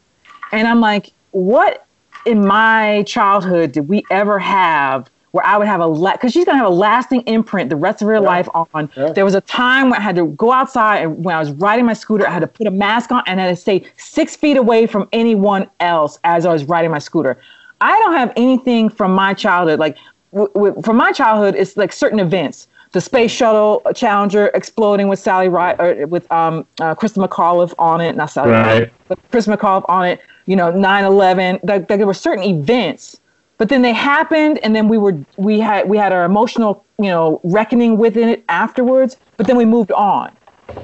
And 0.52 0.66
I'm 0.66 0.80
like, 0.80 1.12
what 1.32 1.85
in 2.26 2.46
my 2.46 3.02
childhood 3.06 3.72
did 3.72 3.88
we 3.88 4.04
ever 4.10 4.38
have 4.38 5.08
where 5.32 5.44
I 5.44 5.58
would 5.58 5.66
have 5.66 5.80
a 5.82 5.88
because 6.12 6.32
she's 6.32 6.44
gonna 6.46 6.56
have 6.56 6.66
a 6.66 6.70
lasting 6.74 7.20
imprint 7.22 7.68
the 7.68 7.76
rest 7.76 8.00
of 8.00 8.08
her 8.08 8.20
life 8.20 8.48
on. 8.54 8.90
Yeah. 8.96 9.12
There 9.12 9.24
was 9.24 9.34
a 9.34 9.42
time 9.42 9.90
when 9.90 10.00
I 10.00 10.02
had 10.02 10.16
to 10.16 10.26
go 10.28 10.50
outside 10.50 11.02
and 11.02 11.22
when 11.24 11.36
I 11.36 11.38
was 11.38 11.50
riding 11.52 11.84
my 11.84 11.92
scooter, 11.92 12.26
I 12.26 12.30
had 12.30 12.40
to 12.40 12.46
put 12.46 12.66
a 12.66 12.70
mask 12.70 13.12
on 13.12 13.22
and 13.26 13.38
I 13.38 13.44
had 13.44 13.50
to 13.50 13.60
stay 13.60 13.84
six 13.96 14.34
feet 14.34 14.56
away 14.56 14.86
from 14.86 15.08
anyone 15.12 15.68
else 15.80 16.18
as 16.24 16.46
I 16.46 16.52
was 16.52 16.64
riding 16.64 16.90
my 16.90 16.98
scooter. 16.98 17.38
I 17.82 17.98
don't 18.00 18.14
have 18.14 18.32
anything 18.36 18.88
from 18.88 19.12
my 19.14 19.34
childhood 19.34 19.78
like 19.78 19.98
w- 20.32 20.50
w- 20.54 20.80
from 20.82 20.96
my 20.96 21.12
childhood. 21.12 21.54
It's 21.54 21.76
like 21.76 21.92
certain 21.92 22.18
events. 22.18 22.66
The 22.92 23.00
space 23.02 23.30
shuttle 23.30 23.82
Challenger 23.94 24.46
exploding 24.54 25.08
with 25.08 25.18
Sally 25.18 25.48
Ride 25.48 25.78
or 25.78 26.06
with 26.06 26.30
um, 26.32 26.64
uh, 26.80 26.94
Christa 26.94 27.22
McAuliffe 27.26 27.74
on 27.78 28.00
it, 28.00 28.16
not 28.16 28.30
Sally 28.30 28.52
Ride, 28.52 28.80
Right. 28.80 28.92
but 29.08 29.18
Chris 29.30 29.46
McAuliffe 29.46 29.84
on 29.90 30.06
it, 30.06 30.20
you 30.46 30.56
know, 30.56 30.72
9/11. 30.72 31.60
That, 31.62 31.88
that 31.88 31.96
there 31.98 32.06
were 32.06 32.14
certain 32.14 32.44
events, 32.44 33.20
but 33.58 33.68
then 33.68 33.82
they 33.82 33.92
happened, 33.92 34.58
and 34.62 34.74
then 34.74 34.88
we 34.88 34.98
were 34.98 35.16
we 35.36 35.60
had 35.60 35.88
we 35.88 35.96
had 35.98 36.12
our 36.12 36.24
emotional, 36.24 36.84
you 36.98 37.10
know, 37.10 37.40
reckoning 37.44 37.98
with 37.98 38.16
it 38.16 38.44
afterwards. 38.48 39.16
But 39.36 39.46
then 39.46 39.56
we 39.56 39.64
moved 39.64 39.92
on. 39.92 40.34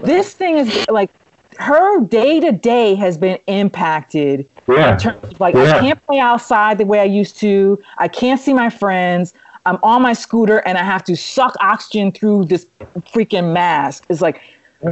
This 0.05 0.35
thing 0.35 0.59
is 0.59 0.87
like 0.89 1.11
her 1.59 2.01
day 2.01 2.41
to 2.41 2.53
day 2.53 2.95
has 2.95 3.19
been 3.19 3.39
impacted 3.47 4.49
Yeah. 4.69 4.93
in 4.93 4.99
terms 4.99 5.29
of 5.31 5.41
like 5.41 5.55
Yeah. 5.55 5.77
I 5.77 5.81
can't 5.81 6.07
play 6.07 6.19
outside 6.19 6.79
the 6.79 6.87
way 6.87 7.01
I 7.01 7.05
used 7.05 7.39
to. 7.41 7.79
I 7.99 8.09
can't 8.09 8.41
see 8.41 8.55
my 8.55 8.71
friends. 8.71 9.35
I'm 9.65 9.79
on 9.83 10.03
my 10.03 10.13
scooter 10.13 10.59
and 10.59 10.77
I 10.77 10.83
have 10.83 11.05
to 11.05 11.17
suck 11.17 11.55
oxygen 11.61 12.11
through 12.11 12.47
this 12.47 12.67
freaking 13.15 13.53
mask. 13.53 14.05
It's 14.09 14.21
like 14.21 14.41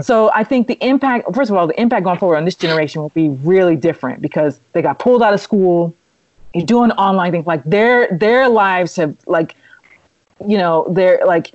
so 0.03 0.31
I 0.35 0.45
think 0.45 0.69
the 0.69 0.79
impact 0.85 1.35
first 1.35 1.51
of 1.51 1.57
all, 1.57 1.67
the 1.67 1.81
impact 1.81 2.05
going 2.05 2.19
forward 2.19 2.37
on 2.37 2.45
this 2.45 2.55
generation 2.55 3.03
will 3.03 3.11
be 3.11 3.29
really 3.29 3.77
different 3.77 4.23
because 4.23 4.61
they 4.73 4.83
got 4.83 4.99
pulled 4.99 5.23
out 5.23 5.35
of 5.35 5.41
school. 5.41 5.95
You're 6.55 6.67
doing 6.67 6.91
online 6.93 7.33
things 7.33 7.47
like 7.47 7.63
their 7.65 8.17
their 8.17 8.49
lives 8.49 8.97
have 8.97 9.17
like 9.27 9.57
you 10.47 10.57
know, 10.57 10.87
they're 10.91 11.21
like 11.27 11.53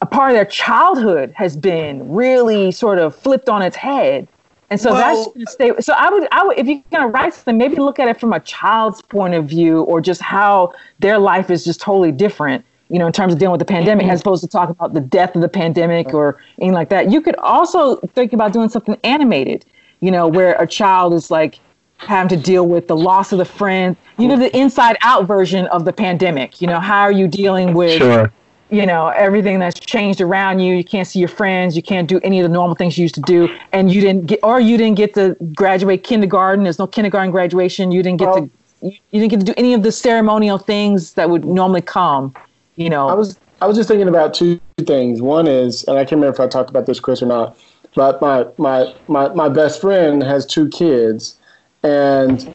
a 0.00 0.06
part 0.06 0.30
of 0.30 0.36
their 0.36 0.44
childhood 0.44 1.32
has 1.34 1.56
been 1.56 2.12
really 2.12 2.70
sort 2.70 2.98
of 2.98 3.16
flipped 3.16 3.48
on 3.48 3.62
its 3.62 3.76
head. 3.76 4.28
And 4.70 4.80
so 4.80 4.92
that's 4.92 5.16
Well- 5.16 5.32
gonna 5.34 5.46
stay. 5.46 5.72
So 5.80 5.94
I 5.96 6.10
would, 6.10 6.28
I 6.30 6.44
would, 6.46 6.58
if 6.58 6.66
you're 6.66 6.82
gonna 6.92 7.08
write 7.08 7.34
something, 7.34 7.56
maybe 7.56 7.76
look 7.76 7.98
at 7.98 8.06
it 8.06 8.20
from 8.20 8.32
a 8.32 8.40
child's 8.40 9.00
point 9.02 9.34
of 9.34 9.46
view, 9.46 9.82
or 9.82 10.00
just 10.00 10.20
how 10.20 10.72
their 11.00 11.18
life 11.18 11.50
is 11.50 11.64
just 11.64 11.80
totally 11.80 12.12
different. 12.12 12.64
You 12.88 12.98
know, 12.98 13.06
in 13.06 13.12
terms 13.12 13.32
of 13.32 13.38
dealing 13.38 13.52
with 13.52 13.58
the 13.58 13.66
pandemic, 13.66 14.04
mm-hmm. 14.04 14.12
as 14.12 14.20
opposed 14.22 14.42
to 14.42 14.48
talk 14.48 14.70
about 14.70 14.94
the 14.94 15.00
death 15.00 15.34
of 15.34 15.42
the 15.42 15.48
pandemic 15.48 16.14
or 16.14 16.40
anything 16.58 16.74
like 16.74 16.88
that. 16.88 17.10
You 17.10 17.20
could 17.20 17.36
also 17.36 17.96
think 18.14 18.32
about 18.32 18.52
doing 18.52 18.68
something 18.68 18.96
animated. 19.04 19.64
You 20.00 20.10
know, 20.10 20.28
where 20.28 20.54
a 20.60 20.66
child 20.66 21.12
is 21.12 21.30
like 21.30 21.58
having 21.98 22.28
to 22.28 22.36
deal 22.36 22.66
with 22.66 22.88
the 22.88 22.96
loss 22.96 23.32
of 23.32 23.38
the 23.38 23.44
friend. 23.44 23.96
You 24.18 24.28
know, 24.28 24.36
the 24.36 24.56
inside 24.56 24.96
out 25.02 25.26
version 25.26 25.66
of 25.66 25.84
the 25.84 25.92
pandemic. 25.92 26.60
You 26.60 26.66
know, 26.68 26.80
how 26.80 27.02
are 27.02 27.12
you 27.12 27.28
dealing 27.28 27.74
with 27.74 27.98
Sure. 27.98 28.32
you 28.70 28.84
know 28.84 29.08
everything 29.08 29.58
that's 29.58 29.78
changed 29.80 30.20
around 30.20 30.60
you 30.60 30.74
you 30.74 30.84
can't 30.84 31.08
see 31.08 31.18
your 31.18 31.28
friends 31.28 31.74
you 31.74 31.82
can't 31.82 32.06
do 32.06 32.20
any 32.22 32.38
of 32.38 32.42
the 32.42 32.52
normal 32.52 32.76
things 32.76 32.98
you 32.98 33.02
used 33.02 33.14
to 33.14 33.20
do 33.22 33.48
and 33.72 33.90
you 33.90 34.00
didn't 34.02 34.26
get 34.26 34.38
or 34.42 34.60
you 34.60 34.76
didn't 34.76 34.96
get 34.96 35.14
to 35.14 35.34
graduate 35.54 36.04
kindergarten 36.04 36.64
there's 36.64 36.78
no 36.78 36.86
kindergarten 36.86 37.30
graduation 37.30 37.90
you 37.90 38.02
didn't 38.02 38.18
get 38.18 38.28
Well- 38.28 38.42
to 38.42 38.50
you, 38.82 38.92
you 39.10 39.20
didn't 39.20 39.30
get 39.30 39.40
to 39.40 39.46
do 39.46 39.54
any 39.56 39.72
of 39.72 39.82
the 39.82 39.90
ceremonial 39.90 40.58
things 40.58 41.14
that 41.14 41.30
would 41.30 41.46
normally 41.46 41.80
come 41.80 42.34
you 42.78 42.88
know 42.88 43.08
I 43.08 43.14
was 43.14 43.38
I 43.60 43.66
was 43.66 43.76
just 43.76 43.88
thinking 43.88 44.08
about 44.08 44.34
two 44.34 44.60
things. 44.78 45.20
One 45.20 45.46
is, 45.48 45.84
and 45.84 45.98
I 45.98 46.02
can't 46.02 46.12
remember 46.12 46.34
if 46.34 46.40
I 46.40 46.46
talked 46.46 46.70
about 46.70 46.86
this, 46.86 47.00
Chris, 47.00 47.20
or 47.20 47.26
not. 47.26 47.58
But 47.94 48.20
my 48.20 48.46
my 48.56 48.94
my, 49.08 49.28
my 49.34 49.48
best 49.48 49.80
friend 49.80 50.22
has 50.22 50.46
two 50.46 50.68
kids, 50.68 51.36
and 51.82 52.54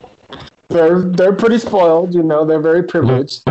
they're 0.69 1.01
they're 1.01 1.34
pretty 1.34 1.59
spoiled. 1.59 2.15
You 2.15 2.24
know, 2.24 2.45
they're 2.45 2.61
very 2.61 2.84
privileged. 2.84 3.43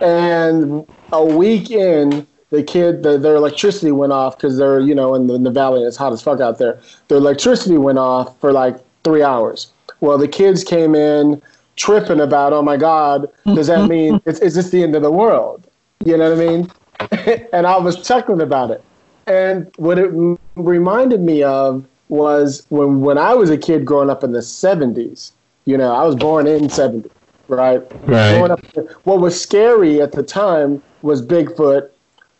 and 0.00 0.86
a 1.12 1.24
week 1.24 1.70
in, 1.70 2.26
the 2.52 2.62
kid, 2.62 3.02
the, 3.02 3.18
their 3.18 3.34
electricity 3.34 3.92
went 3.92 4.12
off 4.12 4.36
because 4.36 4.58
they're, 4.58 4.80
you 4.80 4.94
know, 4.94 5.14
in 5.14 5.26
the, 5.26 5.34
in 5.34 5.42
the 5.42 5.50
valley 5.50 5.78
and 5.78 5.88
it's 5.88 5.96
hot 5.96 6.12
as 6.12 6.22
fuck 6.22 6.40
out 6.40 6.58
there. 6.58 6.80
Their 7.08 7.18
electricity 7.18 7.78
went 7.78 7.98
off 7.98 8.38
for 8.40 8.52
like 8.52 8.76
three 9.04 9.22
hours. 9.22 9.72
Well, 10.00 10.18
the 10.18 10.28
kids 10.28 10.62
came 10.64 10.94
in 10.94 11.40
tripping 11.76 12.20
about, 12.20 12.52
oh 12.52 12.62
my 12.62 12.76
God, 12.76 13.26
does 13.54 13.66
that 13.68 13.86
mean, 13.88 14.20
is, 14.26 14.40
is 14.40 14.54
this 14.54 14.70
the 14.70 14.82
end 14.82 14.94
of 14.94 15.02
the 15.02 15.10
world? 15.10 15.68
You 16.04 16.16
know 16.16 16.30
what 16.30 16.40
I 16.40 16.46
mean? 16.46 16.72
and 17.52 17.66
I 17.66 17.76
was 17.78 18.06
chuckling 18.06 18.40
about 18.40 18.70
it. 18.70 18.84
And 19.26 19.70
what 19.76 19.98
it 19.98 20.08
m- 20.08 20.38
reminded 20.56 21.20
me 21.20 21.42
of 21.42 21.86
was 22.08 22.66
when, 22.68 23.00
when 23.00 23.18
I 23.18 23.34
was 23.34 23.50
a 23.50 23.56
kid 23.56 23.84
growing 23.84 24.10
up 24.10 24.24
in 24.24 24.32
the 24.32 24.40
70s, 24.40 25.32
you 25.64 25.76
know, 25.76 25.94
I 25.94 26.04
was 26.04 26.16
born 26.16 26.46
in 26.46 26.68
70, 26.68 27.08
right? 27.48 27.80
Right. 28.06 28.30
Growing 28.30 28.50
up, 28.50 28.60
what 29.04 29.20
was 29.20 29.40
scary 29.40 30.00
at 30.00 30.12
the 30.12 30.22
time 30.22 30.82
was 31.02 31.24
Bigfoot, 31.24 31.88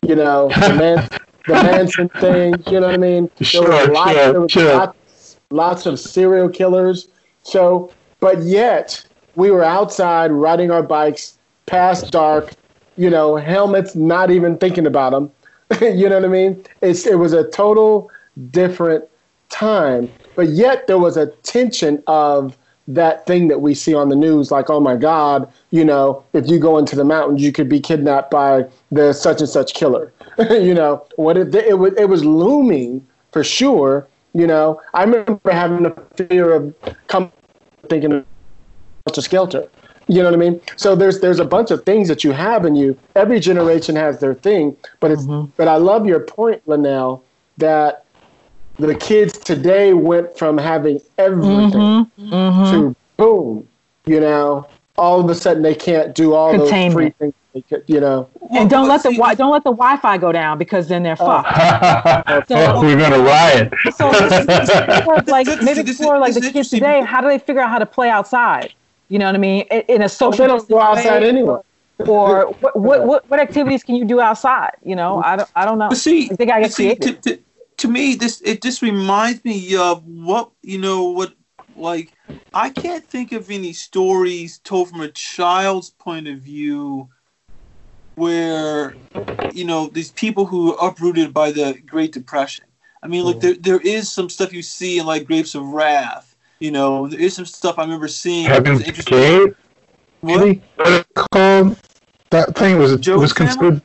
you 0.02 0.16
know, 0.16 0.48
the, 0.66 0.74
man, 0.74 1.08
the 1.46 1.62
Manson 1.62 2.08
thing, 2.20 2.62
you 2.66 2.80
know 2.80 2.86
what 2.86 2.94
I 2.94 2.98
mean? 2.98 3.30
There 3.52 3.62
Sure, 3.62 3.70
was 3.72 3.88
lots, 3.88 4.12
sure, 4.12 4.32
there 4.32 4.40
was 4.40 4.52
sure. 4.52 4.74
lots, 4.74 5.36
lots 5.50 5.86
of 5.86 5.98
serial 6.00 6.48
killers. 6.48 7.08
So, 7.42 7.92
but 8.20 8.42
yet 8.42 9.04
we 9.34 9.50
were 9.50 9.64
outside 9.64 10.30
riding 10.30 10.70
our 10.70 10.82
bikes 10.82 11.38
past 11.66 12.10
dark, 12.10 12.52
you 12.96 13.10
know, 13.10 13.36
helmets, 13.36 13.94
not 13.94 14.30
even 14.30 14.58
thinking 14.58 14.86
about 14.86 15.10
them. 15.10 15.30
you 15.80 16.08
know 16.08 16.16
what 16.16 16.24
I 16.24 16.28
mean? 16.28 16.64
It's, 16.80 17.06
it 17.06 17.18
was 17.18 17.32
a 17.32 17.48
total 17.50 18.10
different 18.50 19.04
time, 19.48 20.10
but 20.34 20.48
yet 20.48 20.86
there 20.86 20.98
was 20.98 21.16
a 21.16 21.26
tension 21.42 22.02
of 22.06 22.56
that 22.88 23.24
thing 23.26 23.48
that 23.48 23.60
we 23.60 23.74
see 23.74 23.94
on 23.94 24.08
the 24.08 24.16
news, 24.16 24.50
like, 24.50 24.68
oh 24.68 24.80
my 24.80 24.96
God, 24.96 25.50
you 25.70 25.84
know, 25.84 26.24
if 26.32 26.48
you 26.48 26.58
go 26.58 26.78
into 26.78 26.96
the 26.96 27.04
mountains, 27.04 27.40
you 27.40 27.52
could 27.52 27.68
be 27.68 27.80
kidnapped 27.80 28.30
by 28.30 28.64
the 28.90 29.12
such 29.12 29.40
and 29.40 29.48
such 29.48 29.74
killer. 29.74 30.12
you 30.50 30.74
know, 30.74 31.06
what 31.16 31.36
it, 31.36 31.54
it 31.54 31.78
was, 31.78 31.92
it 31.96 32.06
was 32.06 32.24
looming 32.24 33.06
for 33.30 33.44
sure. 33.44 34.08
You 34.34 34.46
know, 34.46 34.80
I 34.94 35.04
remember 35.04 35.40
having 35.50 35.86
a 35.86 35.94
fear 36.16 36.52
of 36.52 36.74
come 37.06 37.30
thinking 37.88 38.24
Helter 39.06 39.22
Skelter. 39.22 39.68
You 40.08 40.18
know 40.18 40.24
what 40.24 40.34
I 40.34 40.36
mean? 40.36 40.60
So 40.76 40.94
there's 40.94 41.20
there's 41.20 41.38
a 41.38 41.44
bunch 41.44 41.70
of 41.70 41.84
things 41.84 42.08
that 42.08 42.24
you 42.24 42.32
have 42.32 42.64
in 42.64 42.74
you. 42.74 42.98
Every 43.14 43.40
generation 43.40 43.96
has 43.96 44.18
their 44.18 44.34
thing, 44.34 44.76
but 45.00 45.10
it's 45.10 45.24
mm-hmm. 45.24 45.50
but 45.56 45.68
I 45.68 45.76
love 45.76 46.06
your 46.06 46.20
point, 46.20 46.60
Linnell, 46.66 47.24
that 47.58 48.04
the 48.78 48.94
kids 48.94 49.38
today 49.38 49.92
went 49.92 50.36
from 50.36 50.58
having 50.58 51.00
everything 51.18 51.70
mm-hmm. 51.70 52.32
Mm-hmm. 52.34 52.70
to 52.72 52.96
boom, 53.16 53.68
you 54.06 54.20
know, 54.20 54.66
all 54.96 55.20
of 55.20 55.30
a 55.30 55.34
sudden 55.34 55.62
they 55.62 55.74
can't 55.74 56.14
do 56.14 56.34
all 56.34 56.56
those 56.56 56.92
free 56.92 57.10
things. 57.10 57.34
Could, 57.68 57.84
you 57.86 58.00
know, 58.00 58.30
and 58.50 58.70
don't 58.70 58.88
let 58.88 59.02
the 59.02 59.10
wi- 59.10 59.34
don't 59.34 59.52
let 59.52 59.62
the 59.62 59.72
Wi-Fi 59.72 60.16
go 60.16 60.32
down 60.32 60.56
because 60.56 60.88
then 60.88 61.02
they're 61.02 61.18
Oh. 61.20 61.42
fucked. 61.42 62.50
Oh, 62.50 62.80
we're 62.80 62.96
gonna 62.96 63.18
riot. 63.18 63.70
So 63.94 64.08
like 65.26 65.46
maybe 65.62 65.82
this- 65.82 65.98
for 65.98 66.18
like 66.18 66.32
the 66.32 66.50
kids 66.50 66.70
today, 66.70 67.02
how 67.02 67.20
do 67.20 67.28
they 67.28 67.38
figure 67.38 67.60
out 67.60 67.68
how 67.68 67.78
to 67.78 67.84
play 67.84 68.08
outside? 68.08 68.72
You 69.12 69.18
know 69.18 69.26
what 69.26 69.34
I 69.34 69.38
mean? 69.38 69.66
In, 69.70 69.80
in 69.88 70.02
a 70.02 70.08
social 70.08 70.46
they 70.46 70.46
don't 70.46 70.66
go 70.70 70.80
outside 70.80 71.20
way, 71.20 71.28
anyway. 71.28 71.58
Or 71.98 72.46
what, 72.60 72.74
what 72.74 73.06
what 73.06 73.28
what 73.28 73.40
activities 73.40 73.84
can 73.84 73.94
you 73.94 74.06
do 74.06 74.22
outside? 74.22 74.72
You 74.82 74.96
know, 74.96 75.22
I 75.22 75.36
don't 75.36 75.50
I 75.54 75.66
don't 75.66 75.76
know. 75.76 75.90
But 75.90 75.98
see, 75.98 76.30
I 76.30 76.34
think 76.34 76.50
I 76.50 76.62
get 76.62 76.72
see 76.72 76.94
to, 76.94 77.12
to, 77.12 77.38
to 77.76 77.88
me, 77.88 78.14
this 78.14 78.40
it 78.40 78.62
just 78.62 78.80
reminds 78.80 79.44
me 79.44 79.76
of 79.76 80.02
what 80.06 80.50
you 80.62 80.78
know 80.78 81.10
what 81.10 81.34
like 81.76 82.14
I 82.54 82.70
can't 82.70 83.04
think 83.04 83.32
of 83.32 83.50
any 83.50 83.74
stories 83.74 84.60
told 84.60 84.88
from 84.88 85.02
a 85.02 85.10
child's 85.10 85.90
point 85.90 86.26
of 86.26 86.38
view 86.38 87.10
where 88.14 88.94
you 89.52 89.66
know 89.66 89.88
these 89.88 90.12
people 90.12 90.46
who 90.46 90.74
are 90.74 90.88
uprooted 90.88 91.34
by 91.34 91.52
the 91.52 91.78
Great 91.86 92.12
Depression. 92.12 92.64
I 93.02 93.08
mean, 93.08 93.24
look, 93.24 93.36
mm. 93.36 93.40
there 93.42 93.56
there 93.56 93.80
is 93.80 94.10
some 94.10 94.30
stuff 94.30 94.54
you 94.54 94.62
see 94.62 94.98
in 94.98 95.04
like 95.04 95.26
Grapes 95.26 95.54
of 95.54 95.64
Wrath. 95.66 96.31
You 96.62 96.70
know, 96.70 97.08
there 97.08 97.18
is 97.18 97.34
some 97.34 97.44
stuff 97.44 97.76
I 97.80 97.82
remember 97.82 98.06
seeing. 98.06 98.44
that 98.44 98.64
Heaven's. 98.64 98.84
Gate. 99.04 99.52
What? 100.20 100.38
Really? 100.38 100.62
What 100.76 100.88
is 100.88 101.00
it 101.00 101.14
called? 101.14 101.76
That 102.30 102.54
thing 102.54 102.78
was 102.78 102.92
it 102.92 103.16
was 103.16 103.32
considered. 103.32 103.82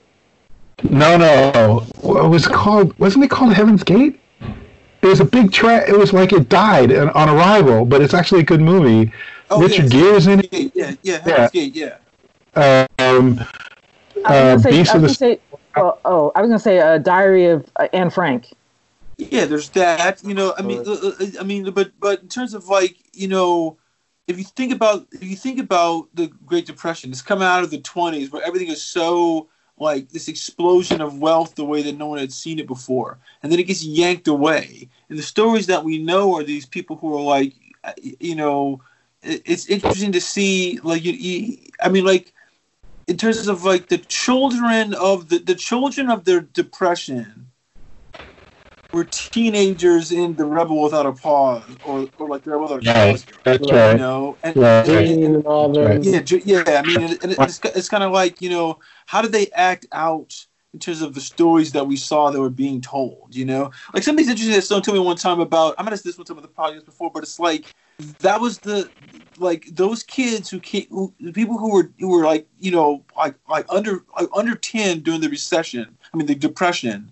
No, 0.84 1.17
no. 1.17 1.88
It 2.03 2.28
was 2.28 2.47
called? 2.47 2.97
Wasn't 2.99 3.25
it 3.25 3.32
called 3.32 3.53
Heaven's 3.53 3.82
Gate? 3.82 4.19
It 5.01 5.07
was 5.07 5.19
a 5.19 5.25
big 5.25 5.51
tra 5.51 5.89
It 5.89 5.97
was 5.97 6.13
like 6.13 6.32
it 6.34 6.49
died 6.49 6.91
on 6.93 7.09
on 7.09 7.30
arrival, 7.30 7.84
but 7.84 8.03
it's 8.03 8.13
actually 8.13 8.41
a 8.41 8.43
good 8.43 8.61
movie. 8.61 9.11
Oh, 9.49 9.59
Richard 9.59 9.91
yes. 9.91 9.91
Gere 9.91 10.15
is 10.15 10.28
in 10.28 10.39
it. 10.41 10.53
Yeah, 10.53 10.69
yeah, 10.75 10.93
yeah, 11.01 11.17
Heaven's 11.17 11.51
Gate, 11.51 11.75
yeah. 11.75 11.97
Um, 12.99 13.43
I 14.23 14.51
uh, 14.51 14.53
was 14.53 14.61
gonna 14.61 14.61
say, 14.61 14.69
Beast 14.69 14.93
of 14.93 15.01
the 15.01 15.07
gonna 15.07 15.13
say 15.15 15.39
well, 15.75 15.99
oh, 16.05 16.32
I 16.36 16.41
was 16.41 16.49
gonna 16.49 16.59
say 16.59 16.80
uh, 16.80 16.99
Diary 16.99 17.47
of 17.47 17.67
uh, 17.78 17.88
Anne 17.91 18.11
Frank. 18.11 18.53
Yeah, 19.18 19.45
there's 19.45 19.70
that. 19.70 20.24
You 20.24 20.36
know, 20.36 20.53
I 20.57 20.61
mean, 20.61 20.84
uh, 20.86 20.91
uh, 20.91 21.26
I 21.39 21.43
mean, 21.43 21.72
but 21.72 21.91
but 21.99 22.22
in 22.22 22.28
terms 22.28 22.53
of 22.53 22.68
like, 22.68 22.97
you 23.13 23.28
know, 23.28 23.78
if 24.28 24.38
you 24.38 24.43
think 24.43 24.72
about 24.72 25.07
if 25.11 25.24
you 25.24 25.36
think 25.36 25.59
about 25.59 26.07
the 26.13 26.28
Great 26.45 26.68
Depression, 26.68 27.11
it's 27.11 27.22
coming 27.22 27.47
out 27.47 27.63
of 27.63 27.72
the 27.72 27.80
20s 27.80 28.32
where 28.32 28.43
everything 28.43 28.68
is 28.68 28.82
so 28.82 29.49
like 29.80 30.09
this 30.09 30.28
explosion 30.28 31.01
of 31.01 31.20
wealth 31.20 31.55
the 31.55 31.65
way 31.65 31.82
that 31.82 31.97
no 31.97 32.07
one 32.07 32.20
had 32.20 32.32
seen 32.32 32.59
it 32.59 32.68
before, 32.68 33.18
and 33.41 33.51
then 33.51 33.59
it 33.59 33.68
gets 33.68 33.84
yanked 33.84 34.28
away. 34.28 34.88
And 35.09 35.18
the 35.18 35.24
stories 35.24 35.65
that 35.68 35.84
we 35.84 35.97
know 35.97 36.36
are 36.38 36.43
these 36.43 36.68
people 36.68 36.95
who 36.95 37.15
are 37.15 37.22
like, 37.22 37.53
uh, 37.84 37.93
you 37.97 38.36
know, 38.36 38.82
it's 39.24 39.68
interesting 39.68 40.11
to 40.11 40.22
see 40.22 40.80
like 40.84 41.03
you, 41.03 41.13
you 41.13 41.57
I 41.82 41.89
mean, 41.89 42.05
like 42.05 42.34
in 43.07 43.18
terms 43.18 43.47
of 43.47 43.63
like 43.63 43.88
the 43.88 43.97
children 43.97 44.93
of 44.93 45.30
the 45.30 45.39
the 45.39 45.55
children 45.55 46.11
of 46.11 46.26
their 46.26 46.41
depression 46.41 47.46
were 48.93 49.03
teenagers 49.05 50.11
in 50.11 50.35
the 50.35 50.45
Rebel 50.45 50.81
Without 50.81 51.05
a 51.05 51.11
Pause, 51.11 51.77
or, 51.83 52.09
or 52.17 52.27
like 52.29 52.43
the 52.43 52.51
Rebel 52.51 52.77
Without 52.77 52.85
a 52.88 52.99
Right. 52.99 53.11
Cause, 53.13 53.25
That's 53.43 53.67
you 53.67 53.75
right. 53.75 53.97
know, 53.97 54.38
and, 54.43 54.55
Right. 54.57 54.88
and- 54.88 55.07
Green 55.07 55.35
and 55.35 55.45
all 55.45 55.71
them. 55.71 55.85
Right. 55.85 56.03
yeah, 56.03 56.63
yeah. 56.67 56.81
I 56.83 56.88
mean, 56.88 57.01
and, 57.01 57.23
and 57.23 57.31
it's 57.39 57.59
it's 57.63 57.89
kind 57.89 58.03
of 58.03 58.11
like 58.11 58.41
you 58.41 58.49
know, 58.49 58.79
how 59.05 59.21
did 59.21 59.31
they 59.31 59.47
act 59.51 59.85
out 59.91 60.33
in 60.73 60.79
terms 60.79 61.01
of 61.01 61.13
the 61.13 61.21
stories 61.21 61.71
that 61.73 61.85
we 61.88 61.97
saw 61.97 62.29
that 62.31 62.39
were 62.39 62.49
being 62.49 62.81
told? 62.81 63.35
You 63.35 63.45
know, 63.45 63.71
like 63.93 64.03
something's 64.03 64.29
interesting 64.29 64.55
that 64.55 64.61
someone 64.63 64.83
told 64.83 64.97
me 64.97 65.03
one 65.03 65.17
time 65.17 65.39
about. 65.39 65.75
I 65.77 65.83
might 65.83 65.91
have 65.91 65.99
said 65.99 66.09
this 66.09 66.17
one 66.17 66.25
time 66.25 66.38
on 66.38 66.43
the 66.43 66.49
podcast 66.49 66.85
before, 66.85 67.11
but 67.13 67.23
it's 67.23 67.39
like 67.39 67.65
that 68.19 68.39
was 68.39 68.59
the 68.59 68.89
like 69.38 69.67
those 69.73 70.01
kids 70.03 70.49
who 70.49 70.59
came, 70.59 70.88
who, 70.89 71.13
the 71.19 71.33
people 71.33 71.57
who 71.57 71.71
were 71.73 71.91
who 71.99 72.09
were 72.09 72.25
like 72.25 72.47
you 72.59 72.71
know 72.71 73.03
like 73.17 73.35
like 73.49 73.65
under 73.69 74.03
like 74.17 74.29
under 74.35 74.55
ten 74.55 75.01
during 75.01 75.19
the 75.21 75.29
recession. 75.29 75.97
I 76.13 76.17
mean, 76.17 76.25
the 76.27 76.35
depression. 76.35 77.11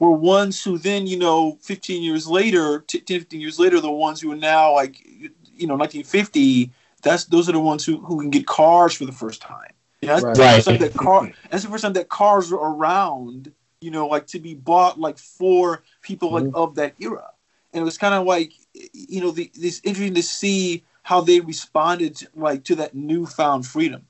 Were 0.00 0.10
ones 0.10 0.64
who 0.64 0.78
then, 0.78 1.06
you 1.06 1.18
know, 1.18 1.58
15 1.60 2.02
years 2.02 2.26
later, 2.26 2.80
t- 2.80 3.00
10, 3.00 3.20
15 3.20 3.40
years 3.40 3.58
later, 3.58 3.80
the 3.80 3.90
ones 3.90 4.20
who 4.20 4.32
are 4.32 4.36
now 4.36 4.72
like, 4.72 4.98
you 5.06 5.66
know, 5.66 5.76
1950, 5.76 6.72
that's 7.02 7.26
those 7.26 7.48
are 7.48 7.52
the 7.52 7.60
ones 7.60 7.84
who, 7.84 7.98
who 7.98 8.18
can 8.18 8.30
get 8.30 8.46
cars 8.46 8.94
for 8.94 9.04
the 9.04 9.12
first 9.12 9.40
time. 9.42 9.70
Know, 10.02 10.08
that's 10.08 10.24
Right. 10.24 10.34
the 10.34 10.42
first 10.42 10.66
time 10.66 10.78
that 10.78 10.94
car 10.94 11.32
that's 11.50 11.64
the 11.64 11.70
first 11.70 11.82
time 11.82 11.92
that 11.92 12.08
cars 12.08 12.50
were 12.50 12.58
around, 12.58 13.52
you 13.80 13.90
know, 13.90 14.06
like 14.06 14.26
to 14.28 14.38
be 14.38 14.54
bought 14.54 14.98
like 14.98 15.18
for 15.18 15.82
people 16.02 16.32
like 16.32 16.44
mm-hmm. 16.44 16.56
of 16.56 16.74
that 16.76 16.94
era. 16.98 17.30
And 17.72 17.82
it 17.82 17.84
was 17.84 17.98
kind 17.98 18.14
of 18.14 18.26
like 18.26 18.54
you 18.92 19.20
know, 19.20 19.30
the, 19.30 19.50
it's 19.54 19.80
interesting 19.84 20.14
to 20.14 20.22
see 20.22 20.84
how 21.02 21.20
they 21.20 21.40
responded 21.40 22.26
like 22.34 22.64
to 22.64 22.74
that 22.76 22.94
newfound 22.94 23.66
freedom. 23.66 24.06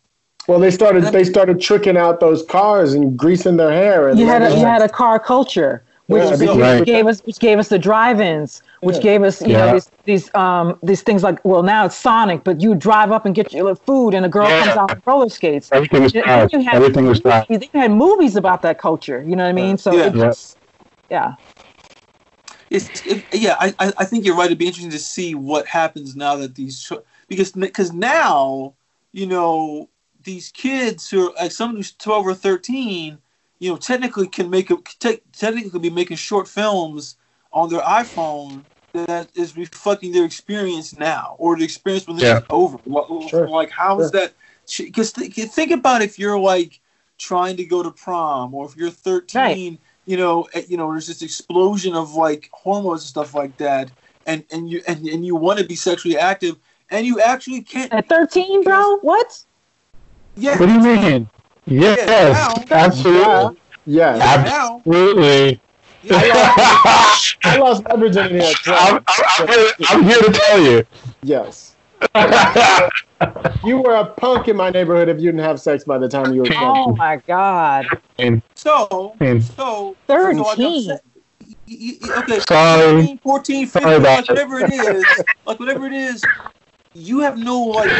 Well, 0.48 0.58
they 0.58 0.70
started 0.70 1.04
they 1.04 1.24
started 1.24 1.60
tricking 1.60 1.96
out 1.96 2.20
those 2.20 2.42
cars 2.44 2.94
and 2.94 3.16
greasing 3.16 3.56
their 3.56 3.70
hair. 3.72 4.08
And 4.08 4.18
You 4.18 4.26
had 4.26 4.42
a, 4.42 4.50
you 4.58 4.64
had 4.64 4.82
a 4.82 4.88
car 4.88 5.18
culture, 5.18 5.84
which, 6.06 6.22
Yeah, 6.22 6.30
which 6.36 6.50
Right. 6.58 6.84
gave 6.84 7.06
us 7.06 7.20
which 7.24 7.38
gave 7.38 7.58
us 7.58 7.68
the 7.68 7.78
drive-ins, 7.78 8.62
which 8.80 8.96
Yeah. 8.96 9.02
gave 9.02 9.22
us 9.22 9.40
you 9.42 9.48
Yeah. 9.48 9.66
know 9.66 9.72
these 9.74 9.90
these 10.06 10.34
um 10.34 10.78
these 10.82 11.02
things 11.02 11.22
like 11.22 11.38
well 11.44 11.62
now 11.62 11.84
it's 11.84 11.96
Sonic, 11.96 12.42
but 12.42 12.60
you 12.60 12.74
drive 12.74 13.12
up 13.12 13.26
and 13.26 13.34
get 13.34 13.52
your 13.52 13.76
food, 13.76 14.14
and 14.14 14.24
a 14.26 14.28
girl 14.28 14.48
Yeah. 14.48 14.62
comes 14.64 14.76
out 14.76 14.90
with 14.90 15.02
roller 15.06 15.28
skates. 15.28 15.68
everything 15.72 16.02
was 16.02 16.12
Then 16.12 16.24
fast. 16.24 16.52
you 16.52 16.60
had 16.60 16.74
Everything 16.74 17.06
was 17.06 17.20
fast. 17.20 17.48
movies- 17.50 17.68
You 17.72 17.80
had 17.80 17.92
movies 17.92 18.34
about 18.36 18.62
that 18.62 18.78
culture. 18.78 19.22
You 19.26 19.36
know 19.36 19.44
what 19.44 19.50
I 19.50 19.52
mean? 19.52 19.76
So 19.78 19.92
Yeah. 19.92 20.06
it 20.06 20.14
Yeah. 20.16 20.24
just, 20.28 20.58
yeah. 21.10 21.34
It's, 22.70 23.04
it, 23.04 23.24
yeah, 23.34 23.56
I, 23.60 23.74
I 23.80 23.92
I 23.98 24.04
think 24.04 24.24
you're 24.24 24.36
right. 24.36 24.46
It'd 24.46 24.56
be 24.58 24.66
interesting 24.66 24.92
to 24.92 24.98
see 24.98 25.34
what 25.34 25.66
happens 25.66 26.14
now 26.16 26.36
that 26.36 26.54
these 26.54 26.90
because 27.28 27.50
because 27.52 27.92
now 27.92 28.74
you 29.12 29.26
know 29.26 29.88
these 30.22 30.50
kids 30.50 31.08
who 31.10 31.30
are 31.30 31.34
like 31.42 31.52
someone 31.52 31.76
who's 31.76 31.92
12 31.92 32.26
or 32.26 32.34
13, 32.34 33.18
you 33.58 33.70
know, 33.70 33.76
technically 33.76 34.28
can 34.28 34.50
make 34.50 34.70
a 34.70 34.76
te- 34.98 35.20
technically 35.32 35.70
could 35.70 35.82
be 35.82 35.90
making 35.90 36.16
short 36.16 36.48
films 36.48 37.16
on 37.52 37.68
their 37.68 37.80
iPhone 37.80 38.64
that 38.92 39.30
is 39.34 39.56
reflecting 39.56 40.12
their 40.12 40.24
experience 40.24 40.98
now 40.98 41.36
or 41.38 41.56
the 41.56 41.64
experience 41.64 42.06
when 42.06 42.16
this 42.16 42.24
Yeah. 42.26 42.38
is 42.38 42.44
over. 42.50 42.78
Like, 42.86 43.30
Sure. 43.30 43.48
like 43.48 43.70
how 43.70 44.00
is 44.00 44.10
that? 44.12 44.34
Because 44.78 45.12
th- 45.12 45.32
think 45.32 45.70
about 45.70 46.02
if 46.02 46.18
you're 46.18 46.38
like 46.38 46.80
trying 47.18 47.56
to 47.56 47.64
go 47.64 47.82
to 47.82 47.90
prom 47.90 48.54
or 48.54 48.66
if 48.66 48.76
you're 48.76 48.90
13 48.90 49.40
Right. 49.42 49.78
you 50.06 50.16
know 50.16 50.48
eh, 50.54 50.62
you 50.68 50.76
know 50.78 50.90
there's 50.90 51.06
this 51.06 51.20
explosion 51.22 51.94
of 51.94 52.14
like 52.14 52.48
hormones 52.52 53.02
and 53.02 53.08
stuff 53.08 53.34
like 53.34 53.56
that 53.58 53.92
and 54.24 54.42
and 54.50 54.70
you 54.70 54.80
and, 54.88 55.06
and 55.06 55.24
you 55.24 55.36
want 55.36 55.58
to 55.58 55.66
be 55.66 55.76
sexually 55.76 56.16
active 56.16 56.56
and 56.88 57.06
you 57.06 57.20
actually 57.20 57.60
can't 57.60 57.92
At 57.92 58.08
13, 58.08 58.64
bro, 58.64 58.96
what? 59.02 59.38
Yeah 60.36 60.58
What 60.58 60.66
do 60.66 60.72
you 60.72 60.80
mean? 60.80 61.28
Yes, 61.66 62.34
now- 62.36 62.76
absolutely, 62.76 63.60
yeah. 63.86 64.16
now 64.16 64.82
absolutely. 64.86 65.60
I 66.10 67.58
lost 67.58 67.84
my 67.84 67.96
virginity 67.96 68.38
at 68.38 68.54
I'm, 68.66 69.04
12. 69.04 69.04
I'm, 69.38 69.48
here, 69.48 69.72
I'm 69.90 70.02
here 70.04 70.18
to 70.18 70.32
tell 70.32 70.60
you. 70.62 70.86
Yes. 71.22 71.76
You 73.62 73.78
were 73.78 73.96
a 73.96 74.06
punk 74.06 74.48
in 74.48 74.56
my 74.56 74.70
neighborhood 74.70 75.10
if 75.10 75.18
you 75.20 75.26
didn't 75.30 75.44
have 75.44 75.60
sex 75.60 75.84
by 75.84 75.98
the 75.98 76.08
time 76.08 76.32
you 76.32 76.40
were 76.40 76.46
12. 76.46 76.76
Oh 76.88 76.96
my 76.96 77.16
God. 77.26 77.86
So 78.54 79.14
so 79.56 79.96
13. 80.06 80.42
so 80.42 80.50
I'm 80.50 80.98
okay 82.22 82.40
Sorry. 82.40 83.02
13, 83.02 83.18
14 83.18 83.66
Sorry 83.66 83.84
15 83.84 83.92
about 83.92 84.02
like 84.02 84.28
whatever 84.28 84.60
it 84.60 84.72
is 84.72 85.04
like 85.46 85.60
whatever 85.60 85.86
it 85.86 85.92
is 85.92 86.24
you 86.94 87.20
have 87.20 87.38
no 87.38 87.60
like 87.60 87.92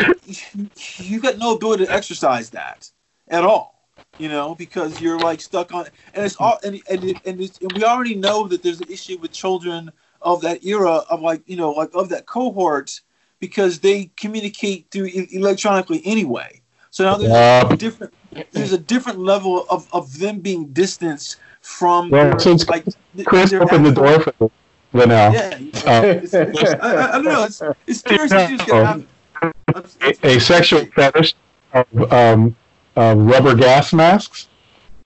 you 1.07 1.21
got 1.21 1.39
no 1.39 1.55
ability 1.55 1.87
to 1.87 1.93
exercise 1.93 2.51
that 2.51 2.91
at 3.29 3.45
all 3.45 3.87
you 4.19 4.29
know 4.29 4.55
because 4.55 5.01
you're 5.01 5.19
like 5.19 5.41
stuck 5.41 5.73
on 5.73 5.87
and 6.15 6.25
it's 6.25 6.37
all 6.37 6.59
and 6.65 6.81
and, 6.91 7.05
it, 7.05 7.21
and, 7.25 7.41
it's, 7.41 7.59
and 7.61 7.75
we 7.75 7.85
already 7.85 8.15
know 8.15 8.49
that 8.49 8.63
there's 8.63 8.81
an 8.81 8.89
issue 8.91 9.17
with 9.19 9.33
children 9.33 9.91
of 10.23 10.43
that 10.43 10.65
era 10.65 11.03
of 11.09 11.21
like 11.21 11.43
you 11.47 11.57
know 11.57 11.71
like 11.71 11.91
of 11.95 12.09
that 12.09 12.27
cohort 12.27 13.01
because 13.39 13.79
they 13.81 14.11
communicate 14.17 14.91
through 14.91 15.07
e- 15.07 15.29
electronically 15.33 16.03
anyway. 16.05 16.61
So 16.91 17.05
now 17.05 17.17
there's 17.17 17.31
Yeah. 17.33 17.73
a 17.73 17.77
different 17.77 18.13
there's 18.53 18.73
a 18.73 18.79
different 18.79 19.19
level 19.21 19.65
of, 19.71 19.89
of 19.93 20.19
them 20.19 20.41
being 20.41 20.67
distanced 20.73 21.37
from 21.61 22.11
Well, 22.11 22.31
their, 22.31 22.39
since 22.39 22.69
like 22.69 22.85
Chris 23.25 23.53
opened 23.53 23.87
the 23.87 23.93
door 23.93 24.21
for 24.21 24.51
Linnell. 24.93 25.33
yeah, 25.33 25.59
Uh, 25.87 26.03
it's, 26.05 26.35
it's, 26.35 26.63
I, 26.63 26.77
I, 26.77 27.09
I 27.09 27.13
don't 27.13 27.25
know. 27.25 27.45
It's, 27.45 27.63
it's 27.87 28.03
curious 28.03 28.31
to 28.33 28.47
see 28.49 28.57
what's 28.57 28.71
gonna 28.71 28.85
happen. 28.87 29.07
a, 30.23 30.27
a 30.37 30.41
sexual 30.41 30.85
fetish 30.95 31.35
of 31.73 32.13
um, 32.13 32.57
uh, 32.97 33.15
rubber 33.17 33.55
gas 33.55 33.93
masks. 33.93 34.49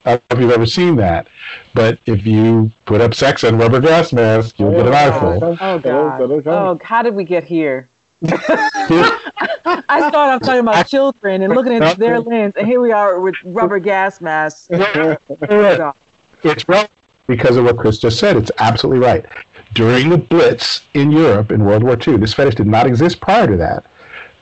I 0.05 0.11
don't 0.17 0.23
know 0.31 0.37
if 0.37 0.41
you've 0.41 0.51
ever 0.51 0.65
seen 0.67 0.95
that, 0.97 1.27
but 1.73 1.99
if 2.05 2.25
you 2.27 2.71
put 2.85 3.01
up 3.01 3.13
sex 3.15 3.43
on 3.43 3.57
rubber 3.57 3.79
gas 3.79 4.13
masks, 4.13 4.53
you'll 4.59 4.71
get 4.71 4.85
an 4.87 4.93
eyeful. 4.93 5.43
Oh 5.59 5.77
That'll- 5.79 5.79
that'll 5.79 6.41
God. 6.41 6.81
Oh, 6.81 6.83
how 6.83 7.01
did 7.01 7.15
we 7.15 7.23
get 7.23 7.43
here? 7.43 7.89
I 8.27 10.09
thought 10.11 10.15
I 10.15 10.37
was 10.37 10.41
talking 10.47 10.59
about 10.61 10.87
children 10.87 11.41
and 11.43 11.53
looking 11.53 11.73
at 11.73 11.97
their 11.97 12.19
lens, 12.19 12.53
and 12.57 12.65
here 12.67 12.79
we 12.81 12.91
are 12.91 13.19
with 13.19 13.35
rubber 13.43 13.79
gas 13.79 14.21
masks. 14.21 14.67
Oh, 14.71 15.17
It's 16.43 16.67
relevant 16.69 16.91
because 17.27 17.57
of 17.57 17.65
what 17.65 17.77
Chris 17.77 17.97
just 17.97 18.19
said. 18.19 18.37
It's 18.37 18.51
absolutely 18.59 19.03
right. 19.05 19.25
During 19.75 20.07
the 20.07 20.17
Blitz 20.17 20.87
in 20.93 21.11
Europe 21.11 21.51
in 21.51 21.65
World 21.65 21.83
War 21.83 21.97
II, 22.07 22.15
this 22.17 22.33
fetish 22.33 22.55
did 22.55 22.65
not 22.65 22.87
exist 22.87 23.19
prior 23.19 23.45
to 23.45 23.57
that. 23.57 23.85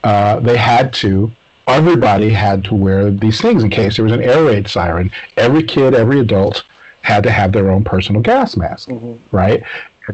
Uh, 0.03 0.39
they 0.39 0.55
had 0.57 0.93
to, 0.95 1.31
everybody 1.65 2.29
had 2.29 2.63
to 2.65 2.75
wear 2.75 3.09
these 3.09 3.41
things 3.41 3.63
in 3.63 3.71
case 3.71 3.95
there 3.97 4.03
was 4.03 4.11
an 4.11 4.21
air 4.21 4.43
raid 4.45 4.67
siren. 4.67 5.11
Every 5.35 5.63
kid, 5.63 5.95
every 5.95 6.19
adult 6.19 6.63
had 7.01 7.23
to 7.23 7.31
have 7.31 7.51
their 7.51 7.71
own 7.71 7.83
personal 7.83 8.21
gas 8.21 8.55
mask, 8.55 8.89
right? 9.31 9.63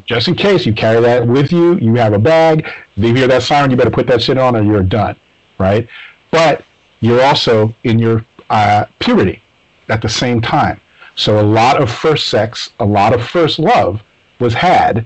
Just 0.05 0.29
in 0.29 0.35
case 0.35 0.65
you 0.65 0.73
carry 0.73 1.01
that 1.01 1.27
with 1.27 1.51
you, 1.51 1.75
you 1.79 1.95
have 1.95 2.13
a 2.13 2.19
bag, 2.19 2.65
if 2.95 3.03
you 3.03 3.13
hear 3.13 3.27
that 3.27 3.43
siren, 3.43 3.71
you 3.71 3.75
better 3.75 3.91
put 3.91 4.07
that 4.07 4.21
shit 4.21 4.37
on 4.37 4.55
or 4.55 4.63
you're 4.63 4.83
done, 4.83 5.17
right? 5.57 5.85
But 6.31 6.63
you're 7.01 7.21
also 7.23 7.75
in 7.83 7.99
your 7.99 8.25
uh, 8.49 8.85
puberty 8.99 9.41
at 9.89 10.01
the 10.01 10.09
same 10.09 10.39
time. 10.39 10.79
So 11.15 11.41
a 11.41 11.43
lot 11.43 11.81
of 11.81 11.91
first 11.91 12.27
sex, 12.27 12.71
a 12.79 12.85
lot 12.85 13.13
of 13.13 13.27
first 13.27 13.59
love 13.59 14.01
was 14.39 14.53
had 14.53 15.05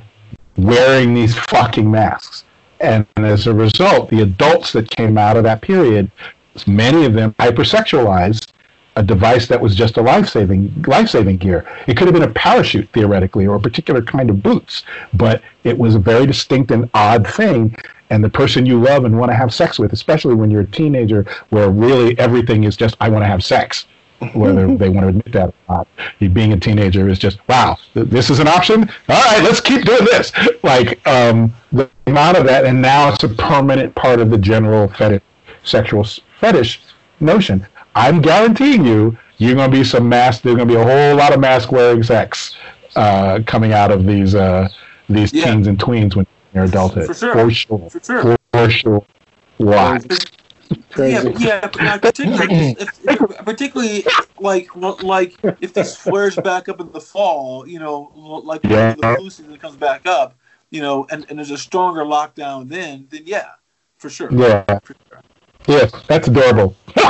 wearing 0.57 1.13
these 1.13 1.35
fucking 1.49 1.89
masks. 1.89 2.43
And 2.79 3.07
as 3.17 3.47
a 3.47 3.53
result, 3.53 4.09
the 4.09 4.21
adults 4.21 4.73
that 4.73 4.89
came 4.89 5.17
out 5.17 5.37
of 5.37 5.43
that 5.43 5.61
period, 5.61 6.11
many 6.67 7.05
of 7.05 7.13
them 7.13 7.33
hypersexualized 7.39 8.51
a 8.95 9.03
device 9.03 9.47
that 9.47 9.59
was 9.59 9.75
just 9.75 9.97
a 9.97 10.01
life-saving 10.01 10.83
life-saving 10.85 11.37
gear. 11.37 11.65
It 11.87 11.97
could 11.97 12.07
have 12.07 12.13
been 12.13 12.29
a 12.29 12.33
parachute 12.33 12.87
theoretically 12.93 13.47
or 13.47 13.55
a 13.55 13.59
particular 13.59 14.03
kind 14.03 14.29
of 14.29 14.43
boots, 14.43 14.83
but 15.13 15.41
it 15.63 15.77
was 15.77 15.95
a 15.95 15.99
very 15.99 16.27
distinct 16.27 16.69
and 16.71 16.89
odd 16.93 17.27
thing 17.27 17.75
and 18.11 18.23
the 18.23 18.29
person 18.29 18.65
you 18.65 18.79
love 18.79 19.05
and 19.05 19.17
want 19.17 19.31
to 19.31 19.35
have 19.35 19.53
sex 19.53 19.79
with, 19.79 19.93
especially 19.93 20.35
when 20.35 20.51
you're 20.51 20.61
a 20.61 20.67
teenager 20.67 21.25
where 21.49 21.69
really 21.69 22.17
everything 22.19 22.65
is 22.65 22.77
just 22.77 22.95
I 22.99 23.09
want 23.09 23.23
to 23.23 23.27
have 23.27 23.43
sex 23.43 23.87
whether 24.29 24.75
they 24.75 24.89
want 24.89 25.03
to 25.03 25.09
admit 25.09 25.31
that 25.33 25.49
or 25.49 25.53
not. 25.69 25.87
Being 26.33 26.53
a 26.53 26.59
teenager 26.59 27.07
is 27.07 27.19
just, 27.19 27.39
wow, 27.47 27.77
this 27.93 28.29
is 28.29 28.39
an 28.39 28.47
option. 28.47 28.89
All 29.09 29.23
right, 29.23 29.43
let's 29.43 29.61
keep 29.61 29.83
doing 29.85 30.05
this. 30.05 30.31
Like 30.63 31.05
um, 31.07 31.53
the 31.71 31.89
amount 32.07 32.37
of 32.37 32.45
that, 32.45 32.65
and 32.65 32.81
now 32.81 33.11
it's 33.11 33.23
a 33.23 33.29
permanent 33.29 33.93
part 33.95 34.19
of 34.19 34.29
the 34.29 34.37
general 34.37 34.87
fetish, 34.89 35.21
sexual 35.63 36.05
fetish 36.39 36.81
notion. 37.19 37.65
I'm 37.95 38.21
guaranteeing 38.21 38.85
you, 38.85 39.17
you're 39.37 39.55
going 39.55 39.69
to 39.71 39.77
be 39.77 39.83
some 39.83 40.07
mask. 40.07 40.43
There's 40.43 40.55
going 40.55 40.67
to 40.67 40.73
be 40.73 40.79
a 40.79 40.83
whole 40.83 41.15
lot 41.15 41.33
of 41.33 41.39
mask 41.39 41.71
wearing 41.71 42.03
sex 42.03 42.55
uh, 42.95 43.39
coming 43.45 43.73
out 43.73 43.91
of 43.91 44.05
these 44.05 44.35
uh, 44.35 44.69
these 45.09 45.33
yeah. 45.33 45.45
teens 45.45 45.67
and 45.67 45.77
tweens 45.77 46.15
when 46.15 46.25
they're 46.53 46.63
adulthood. 46.63 47.07
For 47.07 47.13
sure. 47.13 47.33
For 47.33 47.51
sure. 47.51 47.89
For 47.89 47.99
sure. 47.99 48.37
For 48.53 48.69
sure. 48.69 49.05
Lots. 49.59 50.25
Crazy. 50.91 51.33
Yeah, 51.39 51.69
yeah. 51.79 51.97
Particularly, 51.97 52.75
if, 52.79 52.99
if, 53.07 53.19
particularly 53.45 54.05
like 54.39 54.75
like 54.75 55.35
if 55.61 55.73
this 55.73 55.95
flares 55.95 56.35
back 56.35 56.69
up 56.69 56.79
in 56.79 56.91
the 56.91 57.01
fall, 57.01 57.67
you 57.67 57.79
know, 57.79 58.11
like 58.43 58.63
yeah. 58.63 58.93
the 58.93 59.15
flu 59.17 59.29
season 59.29 59.57
comes 59.57 59.75
back 59.75 60.05
up, 60.05 60.35
you 60.69 60.81
know, 60.81 61.05
and, 61.11 61.25
and 61.29 61.37
there's 61.37 61.51
a 61.51 61.57
stronger 61.57 62.01
lockdown 62.01 62.67
then, 62.67 63.07
then 63.09 63.23
yeah, 63.25 63.49
for 63.97 64.09
sure. 64.09 64.31
Yeah. 64.31 64.63
For 64.79 64.95
sure. 65.09 65.21
Yeah, 65.67 65.87
that's 66.07 66.27
adorable. 66.27 66.75
well, 66.95 67.05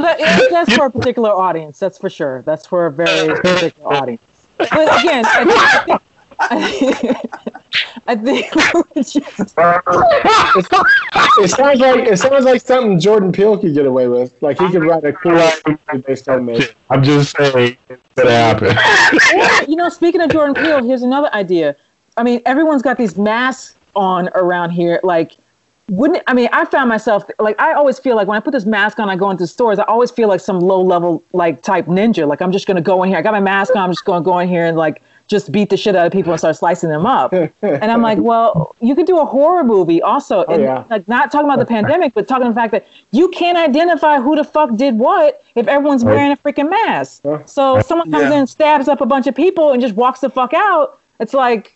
that, 0.00 0.48
that's 0.50 0.74
for 0.74 0.86
a 0.86 0.90
particular 0.90 1.30
audience. 1.30 1.78
That's 1.78 1.98
for 1.98 2.10
sure. 2.10 2.42
That's 2.42 2.66
for 2.66 2.86
a 2.86 2.90
very 2.90 3.40
particular 3.40 3.94
audience. 3.94 4.22
But 4.58 4.72
again, 4.72 5.24
I 5.26 5.84
think, 5.84 6.02
I 6.40 6.72
think 6.72 7.20
just... 8.96 9.16
it 9.16 9.50
sounds 11.50 11.80
like 11.80 11.98
it 12.06 12.18
sounds 12.18 12.44
like 12.44 12.60
something 12.60 13.00
Jordan 13.00 13.32
Peele 13.32 13.58
could 13.58 13.74
get 13.74 13.86
away 13.86 14.06
with. 14.08 14.34
Like 14.40 14.58
he 14.58 14.70
could 14.70 14.84
write 14.84 15.04
a 15.04 15.12
cool 15.12 15.32
movie 15.66 16.02
based 16.06 16.28
on 16.28 16.46
this. 16.46 16.70
I'm 16.90 17.02
just 17.02 17.36
saying 17.36 17.76
it 17.88 18.00
could 18.16 18.28
happen. 18.28 18.76
you 19.68 19.76
know, 19.76 19.88
speaking 19.88 20.20
of 20.20 20.30
Jordan 20.30 20.54
Peele, 20.54 20.84
here's 20.84 21.02
another 21.02 21.32
idea. 21.34 21.74
I 22.16 22.22
mean, 22.22 22.40
everyone's 22.46 22.82
got 22.82 22.96
these 22.96 23.18
masks 23.18 23.74
on 23.94 24.28
around 24.34 24.70
here. 24.70 25.00
Like, 25.02 25.36
wouldn't 25.90 26.22
I 26.26 26.34
mean? 26.34 26.48
I 26.52 26.64
found 26.64 26.88
myself 26.88 27.24
like 27.38 27.60
I 27.60 27.72
always 27.72 27.98
feel 27.98 28.16
like 28.16 28.26
when 28.26 28.36
I 28.36 28.40
put 28.40 28.52
this 28.52 28.66
mask 28.66 28.98
on, 28.98 29.08
I 29.08 29.16
go 29.16 29.30
into 29.30 29.46
stores. 29.46 29.78
I 29.78 29.84
always 29.84 30.10
feel 30.10 30.28
like 30.28 30.40
some 30.40 30.58
low 30.58 30.80
level 30.82 31.22
like 31.32 31.62
type 31.62 31.86
ninja. 31.86 32.26
Like 32.26 32.42
I'm 32.42 32.50
just 32.50 32.66
gonna 32.66 32.80
go 32.80 33.02
in 33.02 33.08
here. 33.08 33.18
I 33.18 33.22
got 33.22 33.32
my 33.32 33.40
mask 33.40 33.76
on. 33.76 33.82
I'm 33.82 33.90
just 33.90 34.04
gonna 34.04 34.24
go 34.24 34.38
in 34.40 34.48
here 34.48 34.64
and 34.64 34.76
like 34.76 35.02
just 35.28 35.50
beat 35.50 35.70
the 35.70 35.76
shit 35.76 35.96
out 35.96 36.06
of 36.06 36.12
people 36.12 36.32
and 36.32 36.40
start 36.40 36.56
slicing 36.56 36.88
them 36.88 37.06
up. 37.06 37.32
and 37.62 37.84
I'm 37.84 38.02
like, 38.02 38.18
well, 38.18 38.74
you 38.80 38.94
could 38.94 39.06
do 39.06 39.18
a 39.18 39.24
horror 39.24 39.64
movie 39.64 40.00
also, 40.00 40.44
oh, 40.46 40.54
and 40.54 40.62
yeah. 40.62 40.84
like 40.88 41.06
not 41.08 41.32
talking 41.32 41.48
about 41.48 41.58
the 41.58 41.66
pandemic, 41.66 42.14
but 42.14 42.28
talking 42.28 42.46
about 42.46 42.54
the 42.54 42.60
fact 42.60 42.72
that 42.72 42.86
you 43.12 43.28
can't 43.30 43.58
identify 43.58 44.20
who 44.20 44.36
the 44.36 44.44
fuck 44.44 44.74
did 44.76 44.98
what 44.98 45.42
if 45.54 45.66
everyone's 45.66 46.04
wearing 46.04 46.32
a 46.32 46.36
freaking 46.36 46.70
mask. 46.70 47.22
So 47.46 47.80
someone 47.82 48.10
comes 48.10 48.30
yeah. 48.30 48.40
in, 48.40 48.46
stabs 48.46 48.88
up 48.88 49.00
a 49.00 49.06
bunch 49.06 49.26
of 49.26 49.34
people, 49.34 49.72
and 49.72 49.80
just 49.80 49.94
walks 49.94 50.20
the 50.20 50.30
fuck 50.30 50.52
out. 50.54 50.98
It's 51.18 51.34
like, 51.34 51.75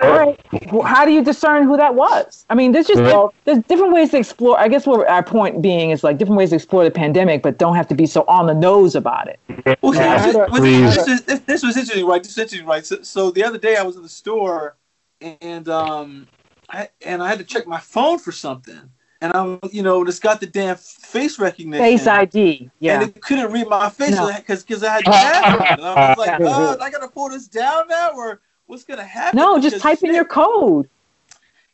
right, 0.00 0.40
how 0.84 1.04
do 1.04 1.12
you 1.12 1.22
discern 1.22 1.64
who 1.64 1.76
that 1.76 1.94
was? 1.94 2.46
I 2.48 2.54
mean, 2.54 2.72
there's 2.72 2.86
just 2.86 3.02
well, 3.02 3.34
there's 3.44 3.58
different 3.64 3.92
ways 3.92 4.10
to 4.12 4.18
explore. 4.18 4.58
I 4.58 4.68
guess 4.68 4.86
what 4.86 5.06
our 5.08 5.22
point 5.22 5.60
being 5.60 5.90
is 5.90 6.02
like 6.02 6.18
different 6.18 6.38
ways 6.38 6.50
to 6.50 6.56
explore 6.56 6.84
the 6.84 6.90
pandemic, 6.90 7.42
but 7.42 7.58
don't 7.58 7.76
have 7.76 7.88
to 7.88 7.94
be 7.94 8.06
so 8.06 8.24
on 8.26 8.46
the 8.46 8.54
nose 8.54 8.94
about 8.94 9.28
it. 9.28 9.38
Well, 9.82 9.92
this, 9.92 10.96
was, 10.96 11.24
this, 11.24 11.40
this, 11.40 11.62
was 11.62 11.76
interesting, 11.76 12.06
right? 12.06 12.22
This 12.22 12.32
is 12.32 12.38
interesting, 12.38 12.66
right? 12.66 12.84
So, 12.84 13.02
so, 13.02 13.30
the 13.30 13.44
other 13.44 13.58
day 13.58 13.76
I 13.76 13.82
was 13.82 13.96
in 13.96 14.02
the 14.02 14.08
store, 14.08 14.76
and 15.20 15.68
um, 15.68 16.26
I, 16.68 16.88
and 17.04 17.22
I 17.22 17.28
had 17.28 17.38
to 17.38 17.44
check 17.44 17.66
my 17.66 17.80
phone 17.80 18.18
for 18.18 18.32
something, 18.32 18.80
and 19.20 19.32
I'm 19.34 19.58
you 19.70 19.82
know, 19.82 20.02
it's 20.04 20.18
got 20.18 20.40
the 20.40 20.46
damn 20.46 20.76
face 20.76 21.38
recognition, 21.38 21.84
face 21.84 22.06
ID, 22.06 22.70
yeah, 22.78 23.00
and 23.00 23.10
it 23.10 23.20
couldn't 23.20 23.52
read 23.52 23.68
my 23.68 23.90
face 23.90 24.10
because 24.10 24.60
no. 24.60 24.66
because 24.66 24.82
I 24.82 24.94
had 24.94 25.04
the 25.04 25.10
mask 25.10 25.60
on, 25.60 25.66
and 25.66 25.84
I 25.84 26.08
was 26.10 26.18
like, 26.18 26.40
oh, 26.40 26.78
I 26.80 26.90
gotta 26.90 27.08
pull 27.08 27.28
this 27.28 27.48
down 27.48 27.88
now, 27.88 28.12
or 28.16 28.40
what's 28.70 28.84
gonna 28.84 29.04
happen? 29.04 29.38
No, 29.38 29.58
just 29.58 29.80
type 29.80 30.02
in 30.02 30.14
your 30.14 30.24
code. 30.24 30.88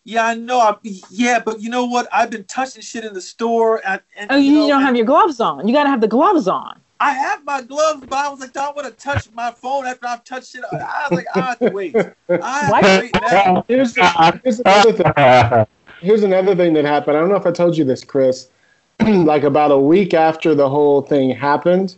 Yeah, 0.05 0.27
I 0.27 0.35
know. 0.35 0.61
I, 0.61 0.77
yeah, 1.11 1.41
but 1.45 1.61
you 1.61 1.69
know 1.69 1.85
what? 1.85 2.09
I've 2.13 2.31
been 2.31 2.45
touching 2.45 2.81
shit 2.81 3.05
in 3.05 3.13
the 3.13 3.21
store. 3.21 3.83
And, 3.87 4.01
and 4.17 4.31
oh, 4.31 4.37
you, 4.37 4.53
you 4.53 4.59
know, 4.61 4.69
don't 4.69 4.83
have 4.83 4.97
your 4.97 5.05
gloves 5.05 5.41
on. 5.41 5.69
You 5.69 5.75
gotta 5.75 5.91
have 5.91 6.01
the 6.01 6.09
gloves 6.09 6.49
on. 6.49 6.81
I 6.99 7.11
have 7.11 7.45
my 7.45 7.61
gloves, 7.61 8.07
but 8.09 8.17
I 8.17 8.29
was 8.31 8.41
like, 8.41 8.57
I 8.57 8.65
don't 8.65 8.77
want 8.77 8.89
to 8.89 9.05
touch 9.05 9.29
my 9.35 9.51
phone 9.51 9.85
after 9.85 10.07
I've 10.07 10.25
touched 10.25 10.55
it. 10.55 10.65
I 10.73 11.07
was 11.11 11.17
like, 11.19 11.27
I 11.35 11.49
have 11.49 11.59
to 11.59 11.71
wait. 11.71 11.95
I 12.31 12.61
have 12.61 12.81
to 12.81 12.99
wait 12.99 13.15
now. 13.21 13.65
Here's, 13.69 13.95
here's 14.43 14.61
another 14.61 14.93
thing. 14.93 15.67
Here's 16.01 16.23
another 16.23 16.57
thing 16.57 16.73
that 16.73 16.87
happened. 16.87 17.19
I 17.19 17.21
don't 17.21 17.29
know 17.29 17.37
if 17.37 17.45
I 17.45 17.51
told 17.51 17.77
you 17.77 17.85
this, 17.85 18.03
Chris. 18.03 18.49
like 19.07 19.43
about 19.43 19.73
a 19.73 19.79
week 19.79 20.15
after 20.15 20.55
the 20.55 20.71
whole 20.71 21.03
thing 21.03 21.29
happened, 21.31 21.97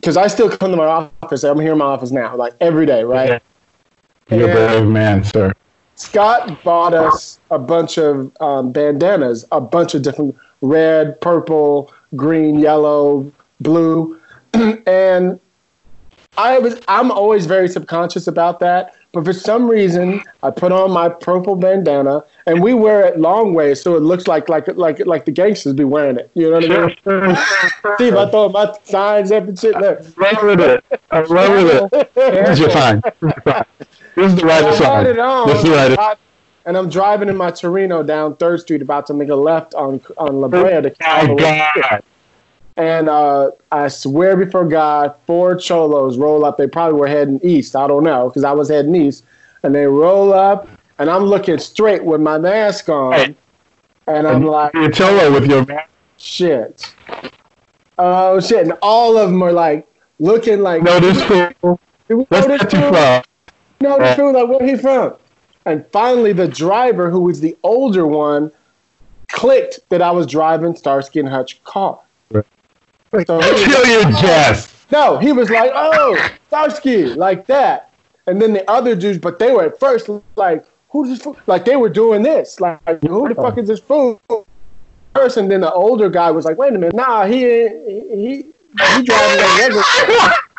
because 0.00 0.16
I 0.16 0.28
still 0.28 0.48
come 0.48 0.70
to 0.70 0.76
my 0.78 0.86
office. 0.86 1.44
I'm 1.44 1.60
here 1.60 1.72
in 1.72 1.78
my 1.78 1.84
office 1.84 2.10
now, 2.10 2.34
like 2.34 2.54
every 2.62 2.86
day, 2.86 3.04
right? 3.04 3.42
You're 4.30 4.50
a 4.50 4.54
brave 4.54 4.86
man, 4.86 5.24
sir. 5.24 5.52
Scott 5.96 6.62
bought 6.64 6.94
us 6.94 7.38
a 7.50 7.58
bunch 7.58 7.98
of 7.98 8.32
um, 8.40 8.72
bandanas, 8.72 9.44
a 9.52 9.60
bunch 9.60 9.94
of 9.94 10.02
different 10.02 10.34
red, 10.62 11.20
purple, 11.20 11.92
green, 12.16 12.58
yellow, 12.58 13.30
blue, 13.60 14.18
and 14.86 15.38
I 16.38 16.58
was 16.58 16.80
I'm 16.88 17.10
always 17.10 17.46
very 17.46 17.68
subconscious 17.68 18.26
about 18.26 18.60
that. 18.60 18.94
But 19.12 19.24
for 19.24 19.32
some 19.32 19.68
reason, 19.68 20.22
I 20.44 20.50
put 20.50 20.70
on 20.70 20.92
my 20.92 21.08
purple 21.08 21.56
bandana, 21.56 22.22
and 22.46 22.62
we 22.62 22.74
wear 22.74 23.04
it 23.04 23.18
long 23.18 23.54
ways, 23.54 23.82
so 23.82 23.96
it 23.96 24.00
looks 24.00 24.28
like 24.28 24.48
like 24.48 24.68
like 24.68 25.04
like 25.04 25.24
the 25.24 25.32
gangsters 25.32 25.72
be 25.72 25.84
wearing 25.84 26.16
it. 26.16 26.30
You 26.34 26.50
know 26.50 26.60
what 26.60 26.70
I 26.70 27.26
mean? 27.26 27.36
Steve, 27.96 28.14
I 28.14 28.30
throw 28.30 28.48
my 28.48 28.72
signs 28.84 29.32
up 29.32 29.48
and 29.48 29.58
shit. 29.58 29.76
Look. 29.76 30.00
Run 30.16 30.46
with 30.46 30.60
it. 30.60 30.84
Run 31.28 31.64
with 31.64 31.92
it. 31.92 32.14
This 32.14 32.50
is 32.50 32.58
your 32.60 32.70
time. 32.70 33.02
This 34.14 34.32
is 34.32 34.38
the 34.38 34.46
right 34.46 34.74
side. 34.74 35.06
This 35.06 35.58
is 35.58 35.64
the 35.64 35.96
right. 35.96 36.18
And 36.66 36.76
I'm 36.76 36.90
driving 36.90 37.28
in 37.28 37.36
my 37.36 37.50
Torino 37.50 38.02
down 38.02 38.36
Third 38.36 38.60
Street, 38.60 38.82
about 38.82 39.06
to 39.06 39.14
make 39.14 39.30
a 39.30 39.34
left 39.34 39.74
on 39.74 40.00
on 40.18 40.40
La 40.40 40.48
Brea 40.48 40.82
to 40.82 40.94
oh, 41.04 41.34
God. 41.34 42.02
And 42.76 43.08
uh, 43.08 43.50
I 43.72 43.88
swear 43.88 44.36
before 44.36 44.66
God, 44.66 45.14
four 45.26 45.56
cholos 45.56 46.18
roll 46.18 46.44
up. 46.44 46.56
They 46.56 46.66
probably 46.66 46.98
were 47.00 47.08
heading 47.08 47.40
east. 47.42 47.74
I 47.76 47.86
don't 47.86 48.04
know 48.04 48.28
because 48.28 48.44
I 48.44 48.52
was 48.52 48.68
heading 48.68 48.94
east. 48.94 49.24
And 49.62 49.74
they 49.74 49.86
roll 49.86 50.32
up, 50.32 50.68
and 50.98 51.10
I'm 51.10 51.24
looking 51.24 51.58
straight 51.58 52.04
with 52.04 52.20
my 52.20 52.38
mask 52.38 52.88
on. 52.88 53.34
And 54.06 54.26
I'm 54.26 54.44
like, 54.44 54.72
you 54.74 54.90
cholo 54.90 55.32
with 55.32 55.48
your 55.48 55.64
mask. 55.64 55.88
Shit. 56.16 56.94
Oh 57.98 58.40
shit! 58.40 58.62
And 58.62 58.74
all 58.82 59.16
of 59.16 59.30
them 59.30 59.42
are 59.42 59.52
like 59.52 59.86
looking 60.18 60.60
like. 60.60 60.82
No, 60.82 61.00
this 61.00 61.22
fool. 61.22 61.80
Let's 62.30 62.46
get 62.46 62.72
you 62.72 62.88
from. 62.88 63.22
No, 63.80 63.96
uh, 63.96 64.10
the 64.10 64.14
fool. 64.14 64.32
Like, 64.32 64.48
where 64.48 64.66
he 64.68 64.76
from? 64.76 65.14
And 65.66 65.84
finally, 65.92 66.32
the 66.32 66.48
driver, 66.48 67.10
who 67.10 67.20
was 67.20 67.40
the 67.40 67.56
older 67.62 68.06
one, 68.06 68.50
clicked 69.28 69.80
that 69.88 70.02
I 70.02 70.10
was 70.10 70.26
driving 70.26 70.74
Starsky 70.74 71.20
and 71.20 71.28
Hutch 71.28 71.62
car. 71.64 72.00
So 72.32 72.44
Kill 73.40 73.86
your 73.86 74.06
oh. 74.06 74.20
chest. 74.20 74.74
No, 74.92 75.18
he 75.18 75.32
was 75.32 75.50
like, 75.50 75.70
"Oh, 75.74 76.30
Starsky," 76.48 77.06
like 77.06 77.46
that. 77.46 77.92
And 78.26 78.40
then 78.40 78.52
the 78.52 78.68
other 78.70 78.94
dudes, 78.94 79.18
but 79.18 79.38
they 79.38 79.52
were 79.52 79.64
at 79.64 79.80
first 79.80 80.08
like, 80.36 80.64
"Who's 80.90 81.08
this 81.08 81.22
fool?" 81.22 81.36
Like 81.46 81.64
they 81.64 81.76
were 81.76 81.88
doing 81.88 82.22
this, 82.22 82.60
like, 82.60 82.80
"Who 83.02 83.28
the 83.28 83.34
fuck 83.34 83.58
is 83.58 83.68
this 83.68 83.80
fool?" 83.80 84.20
First, 85.14 85.36
and 85.36 85.50
then 85.50 85.60
the 85.60 85.72
older 85.72 86.08
guy 86.08 86.30
was 86.30 86.44
like, 86.44 86.56
"Wait 86.56 86.70
a 86.70 86.78
minute, 86.78 86.94
nah, 86.94 87.26
he 87.26 87.40
he 87.40 88.02
he, 88.10 88.46
he 88.96 89.02
driving 89.02 89.40
like 89.40 89.60
regular, 89.60 89.82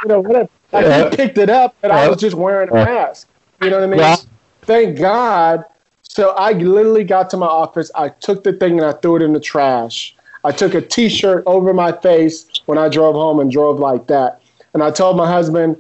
you 0.04 0.08
know, 0.08 0.20
whatever." 0.22 0.50
Like 0.72 1.12
he 1.12 1.16
picked 1.16 1.38
it 1.38 1.50
up, 1.50 1.76
and 1.84 1.92
I 1.92 2.08
was 2.08 2.18
just 2.18 2.36
wearing 2.36 2.70
a 2.70 2.74
mask. 2.74 3.28
You 3.62 3.70
know 3.70 3.78
what 3.78 3.84
I 3.84 3.88
mean? 3.88 4.00
Yeah. 4.00 4.16
Thank 4.64 4.98
God. 4.98 5.66
So 6.04 6.32
I 6.32 6.52
literally 6.54 7.04
got 7.04 7.30
to 7.32 7.38
my 7.38 7.46
office. 7.46 7.92
I 7.96 8.10
took 8.10 8.44
the 8.44 8.54
thing 8.54 8.80
and 8.80 8.86
I 8.86 8.94
threw 8.94 9.18
it 9.18 9.22
in 9.22 9.34
the 9.34 9.40
trash. 9.40 10.16
I 10.44 10.52
took 10.52 10.74
a 10.74 10.82
T-shirt 10.82 11.44
over 11.46 11.74
my 11.74 11.92
face 11.92 12.46
when 12.66 12.78
I 12.78 12.90
drove 12.90 13.16
home 13.16 13.40
and 13.40 13.52
drove 13.52 13.80
like 13.80 14.08
that. 14.08 14.42
And 14.74 14.84
I 14.84 14.92
told 14.92 15.16
my 15.16 15.28
husband, 15.28 15.78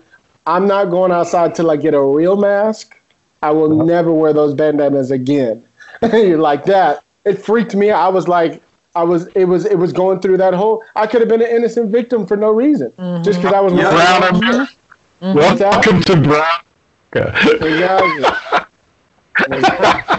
I'm 0.47 0.67
not 0.67 0.85
going 0.85 1.11
outside 1.11 1.55
till 1.55 1.71
I 1.71 1.77
get 1.77 1.93
a 1.93 2.01
real 2.01 2.37
mask. 2.37 2.97
I 3.41 3.51
will 3.51 3.73
uh-huh. 3.73 3.85
never 3.85 4.11
wear 4.11 4.33
those 4.33 4.53
bandanas 4.53 5.11
again. 5.11 5.63
like 6.01 6.65
that. 6.65 7.03
It 7.25 7.43
freaked 7.43 7.75
me. 7.75 7.91
I 7.91 8.07
was 8.07 8.27
like, 8.27 8.61
I 8.95 9.03
was. 9.03 9.27
It 9.35 9.45
was. 9.45 9.65
It 9.65 9.75
was 9.75 9.93
going 9.93 10.19
through 10.19 10.37
that 10.37 10.53
whole. 10.53 10.83
I 10.95 11.07
could 11.07 11.21
have 11.21 11.29
been 11.29 11.41
an 11.41 11.47
innocent 11.47 11.91
victim 11.91 12.27
for 12.27 12.35
no 12.35 12.51
reason, 12.51 12.91
mm-hmm. 12.97 13.23
just 13.23 13.39
because 13.39 13.53
I 13.53 13.61
was. 13.61 13.73
Yeah. 13.73 13.89
Brown 13.89 14.67
mm-hmm. 15.21 15.37
Welcome 15.37 16.01
to 16.03 16.15
Brown. 16.21 16.61
exactly. 19.49 20.17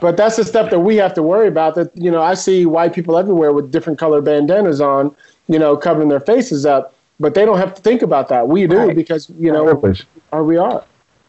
But 0.00 0.16
that's 0.16 0.36
the 0.36 0.44
stuff 0.44 0.68
that 0.70 0.80
we 0.80 0.96
have 0.96 1.14
to 1.14 1.22
worry 1.22 1.46
about. 1.46 1.76
That 1.76 1.90
you 1.94 2.10
know, 2.10 2.20
I 2.22 2.34
see 2.34 2.66
white 2.66 2.92
people 2.92 3.16
everywhere 3.16 3.52
with 3.52 3.70
different 3.70 3.98
color 3.98 4.20
bandanas 4.20 4.80
on, 4.80 5.14
you 5.46 5.58
know, 5.58 5.76
covering 5.76 6.08
their 6.08 6.20
faces 6.20 6.66
up, 6.66 6.94
but 7.20 7.34
they 7.34 7.44
don't 7.44 7.58
have 7.58 7.74
to 7.74 7.82
think 7.82 8.02
about 8.02 8.28
that. 8.28 8.48
We 8.48 8.66
do 8.66 8.78
Right. 8.78 8.96
because 8.96 9.30
you 9.38 9.52
know, 9.52 9.64
Privilege. 9.64 10.06
are 10.32 10.42
we 10.42 10.56
are, 10.56 10.84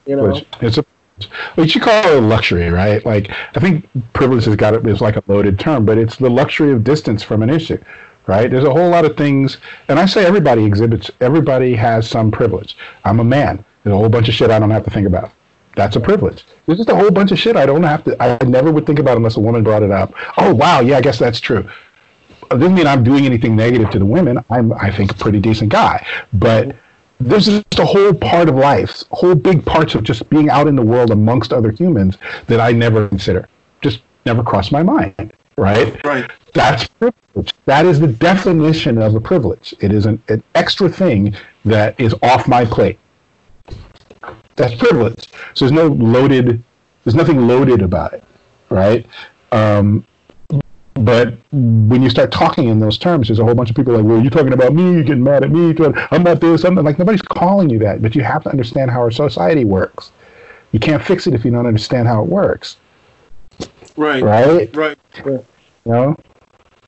you 0.08 0.16
know. 0.16 0.24
Which 0.30 0.46
it's 0.62 0.80
a 0.80 0.86
what 1.54 1.76
you 1.76 1.82
call 1.82 1.94
it 2.04 2.18
a 2.18 2.22
luxury, 2.22 2.70
right? 2.70 3.06
Like 3.06 3.30
I 3.56 3.60
think 3.60 3.88
privilege 4.14 4.46
has 4.46 4.56
got 4.56 4.74
it 4.74 4.86
is 4.88 5.02
like 5.02 5.18
a 5.18 5.24
loaded 5.28 5.60
term, 5.60 5.86
but 5.86 6.00
it's 6.00 6.18
the 6.18 6.30
luxury 6.30 6.72
of 6.72 6.84
distance 6.84 7.22
from 7.22 7.44
an 7.44 7.52
issue, 7.52 7.78
right? 8.28 8.50
There's 8.50 8.64
a 8.64 8.72
whole 8.72 8.90
lot 8.90 9.06
of 9.06 9.18
things, 9.18 9.58
and 9.88 10.00
I 10.00 10.06
say 10.06 10.26
everybody 10.26 10.66
exhibits, 10.66 11.12
everybody 11.20 11.76
has 11.76 12.10
some 12.10 12.32
privilege. 12.32 12.78
I'm 13.04 13.20
a 13.20 13.24
man. 13.24 13.64
There's 13.84 13.94
a 13.94 13.98
whole 13.98 14.10
bunch 14.10 14.30
of 14.30 14.36
shit 14.36 14.50
I 14.50 14.60
don't 14.60 14.72
have 14.72 14.86
to 14.86 14.92
think 14.92 15.08
about. 15.08 15.32
That's 15.76 15.96
a 15.96 16.00
privilege. 16.00 16.46
There's 16.66 16.78
just 16.78 16.90
a 16.90 16.96
whole 16.96 17.12
bunch 17.12 17.32
of 17.32 17.40
shit 17.40 17.56
I 17.56 17.66
don't 17.66 17.84
have 17.84 18.04
to. 18.06 18.22
I 18.22 18.44
never 18.46 18.72
would 18.72 18.86
think 18.86 19.00
about 19.00 19.18
unless 19.18 19.38
a 19.38 19.40
woman 19.40 19.64
brought 19.64 19.84
it 19.84 19.92
up. 19.92 20.14
Oh 20.38 20.54
wow, 20.54 20.82
yeah, 20.82 20.98
I 20.98 21.02
guess 21.02 21.20
that's 21.20 21.40
true. 21.40 21.68
It 22.52 22.60
doesn't 22.60 22.76
mean 22.76 22.86
I'm 22.86 23.04
doing 23.04 23.26
anything 23.26 23.56
negative 23.56 23.90
to 23.92 24.00
the 24.00 24.06
women. 24.06 24.38
I'm, 24.50 24.74
I 24.74 24.92
think, 24.92 25.12
a 25.12 25.16
pretty 25.16 25.40
decent 25.40 25.72
guy, 25.72 26.06
but 26.34 26.76
there's 27.20 27.46
just 27.46 27.80
a 27.80 27.86
whole 27.86 28.14
part 28.14 28.50
of 28.50 28.56
life, 28.56 29.04
whole 29.12 29.36
big 29.36 29.66
parts 29.66 29.96
of 29.96 30.04
just 30.04 30.30
being 30.30 30.50
out 30.50 30.68
in 30.68 30.76
the 30.76 30.82
world 30.82 31.10
amongst 31.10 31.54
other 31.54 31.72
humans 31.72 32.18
that 32.48 32.60
I 32.60 32.72
never 32.72 33.08
consider, 33.08 33.48
just 33.82 34.02
never 34.26 34.44
crossed 34.44 34.72
my 34.72 34.84
mind, 34.84 35.34
right? 35.58 36.00
Right. 36.06 36.30
That's 36.54 36.88
privilege. 36.88 37.54
That 37.66 37.86
is 37.86 38.00
the 38.00 38.08
definition 38.08 38.98
of 38.98 39.16
a 39.16 39.20
privilege. 39.20 39.74
It 39.80 39.92
is 39.92 40.06
an, 40.06 40.22
an 40.28 40.44
extra 40.56 40.90
thing 40.90 41.36
that 41.66 42.00
is 42.00 42.14
off 42.22 42.48
my 42.48 42.66
plate. 42.66 43.00
That's 44.56 44.76
privilege. 44.76 45.28
So 45.54 45.66
there's 45.66 45.72
no 45.72 45.88
loaded, 45.88 46.64
there's 47.04 47.16
nothing 47.16 47.48
loaded 47.48 47.82
about 47.82 48.14
it, 48.14 48.24
right? 48.70 49.06
Um, 49.52 50.06
but 50.96 51.34
when 51.52 52.04
you 52.04 52.10
start 52.10 52.32
talking 52.32 52.68
in 52.68 52.80
those 52.80 53.00
terms, 53.00 53.28
there's 53.28 53.40
a 53.40 53.44
whole 53.44 53.56
bunch 53.56 53.72
of 53.72 53.76
people 53.76 53.96
like, 53.96 54.06
well, 54.06 54.22
you're 54.22 54.30
talking 54.30 54.54
about 54.54 54.76
me, 54.76 54.94
you're 54.94 55.04
getting 55.04 55.24
mad 55.24 55.44
at 55.44 55.50
me, 55.50 55.74
I'm 56.12 56.22
not 56.22 56.40
this, 56.40 56.64
I'm. 56.64 56.76
Like, 56.76 57.00
nobody's 57.00 57.22
calling 57.22 57.70
you 57.70 57.80
that, 57.80 58.02
but 58.02 58.16
you 58.16 58.22
have 58.22 58.44
to 58.44 58.50
understand 58.50 58.92
how 58.92 59.00
our 59.00 59.12
society 59.12 59.66
works. 59.66 60.12
You 60.72 60.80
can't 60.80 61.04
fix 61.04 61.26
it 61.26 61.34
if 61.34 61.44
you 61.44 61.52
don't 61.52 61.66
understand 61.66 62.08
how 62.08 62.22
it 62.22 62.28
works, 62.30 62.78
Right. 63.98 64.24
right? 64.24 64.76
Right. 64.76 64.98
You 65.26 65.46
know? 65.92 66.16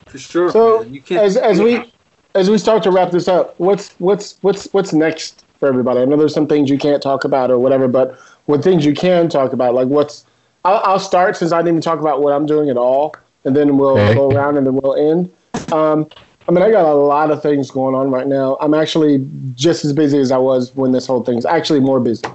For 0.08 0.18
sure. 0.18 0.50
So 0.50 0.82
man. 0.82 0.94
You 0.94 1.02
can't. 1.02 1.22
as 1.24 1.38
as 1.38 1.62
we 1.62 1.92
as 2.36 2.50
we 2.50 2.58
start 2.58 2.84
to 2.84 2.92
wrap 2.92 3.12
this 3.12 3.28
up, 3.28 3.60
what's 3.60 3.94
what's 4.00 4.38
what's 4.42 4.66
what's 4.74 4.94
next 4.94 5.46
for 5.60 5.68
everybody? 5.68 6.02
I 6.02 6.06
know 6.06 6.18
there's 6.18 6.34
some 6.34 6.48
things 6.48 6.70
you 6.70 6.78
can't 6.78 7.02
talk 7.02 7.24
about 7.24 7.52
or 7.52 7.60
whatever, 7.60 7.88
but 7.88 8.18
what 8.46 8.64
things 8.64 8.86
you 8.86 8.94
can 8.94 9.30
talk 9.30 9.54
about, 9.54 9.74
like 9.74 9.88
what's 9.88 10.26
I'll, 10.64 10.82
I'll 10.84 11.00
start 11.00 11.38
since 11.38 11.52
I 11.52 11.60
didn't 11.60 11.70
even 11.76 11.82
talk 11.82 12.00
about 12.00 12.22
what 12.22 12.34
I'm 12.34 12.46
doing 12.46 12.70
at 12.70 12.78
all, 12.78 13.16
and 13.46 13.56
then 13.56 13.78
we'll 13.78 13.98
Okay. 14.00 14.16
go 14.16 14.34
around 14.34 14.58
and 14.58 14.66
then 14.66 14.76
we'll 14.82 14.96
end. 14.96 15.32
Um, 15.72 16.10
I 16.48 16.52
mean, 16.52 16.64
I 16.64 16.70
got 16.70 16.86
a 16.86 16.94
lot 16.94 17.32
of 17.32 17.42
things 17.42 17.72
going 17.72 17.96
on 17.96 18.12
right 18.12 18.28
now. 18.28 18.58
I'm 18.62 18.74
actually 18.76 19.26
just 19.56 19.84
as 19.84 19.94
busy 19.94 20.20
as 20.20 20.32
I 20.32 20.38
was 20.38 20.76
when 20.76 20.92
this 20.92 21.08
whole 21.08 21.24
thing's 21.24 21.46
actually 21.46 21.80
more 21.80 22.00
busy, 22.00 22.28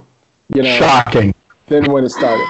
you 0.53 0.63
know, 0.63 0.77
Shocking. 0.77 1.33
than 1.67 1.91
when 1.91 2.03
it 2.03 2.09
started. 2.09 2.45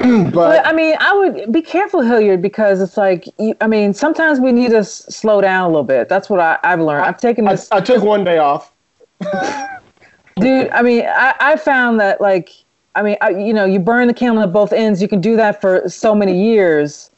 But 0.24 0.32
but 0.32 0.66
I 0.66 0.72
mean, 0.72 0.96
I 0.98 1.12
would 1.12 1.52
be 1.52 1.60
careful, 1.60 2.00
Hilliard, 2.00 2.40
because 2.40 2.80
it's 2.80 2.96
like, 2.96 3.26
you, 3.38 3.54
I 3.60 3.66
mean, 3.66 3.92
sometimes 3.92 4.40
we 4.40 4.50
need 4.50 4.70
to 4.70 4.78
s- 4.78 5.04
slow 5.14 5.40
down 5.42 5.64
a 5.64 5.68
little 5.68 5.84
bit. 5.84 6.08
That's 6.08 6.30
what 6.30 6.40
I, 6.40 6.58
I've 6.62 6.80
learned. 6.80 7.04
I've 7.04 7.18
taken 7.18 7.46
I, 7.46 7.52
this, 7.52 7.68
I 7.70 7.80
took 7.80 8.02
one 8.02 8.24
day 8.24 8.38
off. 8.38 8.72
dude. 10.40 10.70
I 10.70 10.82
mean, 10.82 11.04
I, 11.06 11.34
I 11.40 11.56
found 11.56 12.00
that 12.00 12.20
like, 12.20 12.50
I 12.94 13.02
mean, 13.02 13.16
I, 13.20 13.30
you 13.30 13.52
know, 13.52 13.64
you 13.64 13.78
burn 13.78 14.08
the 14.08 14.14
candle 14.14 14.42
at 14.42 14.52
both 14.52 14.72
ends. 14.72 15.02
You 15.02 15.08
can 15.08 15.20
do 15.20 15.36
that 15.36 15.60
for 15.60 15.88
so 15.88 16.14
many 16.14 16.42
years, 16.42 17.10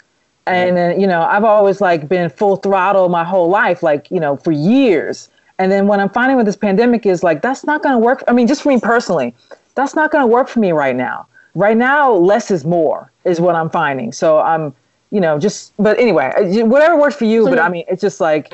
and 0.47 0.77
then 0.77 0.97
uh, 0.97 1.01
you 1.01 1.07
know, 1.07 1.23
I've 1.23 1.45
always 1.45 1.81
like 1.81 2.09
been 2.09 2.29
full 2.29 2.57
throttle 2.57 3.09
my 3.09 3.25
whole 3.25 3.49
life, 3.49 3.83
like 3.83 4.11
you 4.11 4.21
know, 4.21 4.37
for 4.37 4.53
years. 4.53 5.29
And 5.59 5.71
then 5.71 5.87
what 5.87 6.01
I'm 6.01 6.11
finding 6.11 6.37
with 6.37 6.47
this 6.47 6.57
pandemic 6.57 7.07
is 7.07 7.23
like 7.23 7.43
that's 7.43 7.65
not 7.65 7.83
going 7.83 7.95
to 7.95 7.99
work. 7.99 8.23
I 8.29 8.33
mean, 8.33 8.47
just 8.47 8.63
for 8.63 8.69
me 8.69 8.81
personally, 8.81 9.35
that's 9.77 9.95
not 9.95 10.11
going 10.11 10.23
to 10.23 10.27
work 10.27 10.49
for 10.49 10.59
me 10.59 10.73
right 10.73 10.97
now. 10.97 11.27
Right 11.55 11.77
now, 11.77 12.13
less 12.13 12.51
is 12.51 12.65
more 12.65 13.13
is 13.25 13.41
what 13.41 13.55
I'm 13.55 13.69
finding. 13.71 14.13
So 14.13 14.39
I'm, 14.39 14.75
you 15.11 15.21
know, 15.21 15.39
just. 15.39 15.75
But 15.79 15.99
anyway, 15.99 16.33
uh, 16.37 16.67
whatever 16.67 16.97
works 16.97 17.17
for 17.17 17.27
you. 17.27 17.45
But 17.49 17.59
I 17.59 17.69
mean, 17.69 17.85
it's 17.89 18.01
just 18.01 18.21
like 18.21 18.53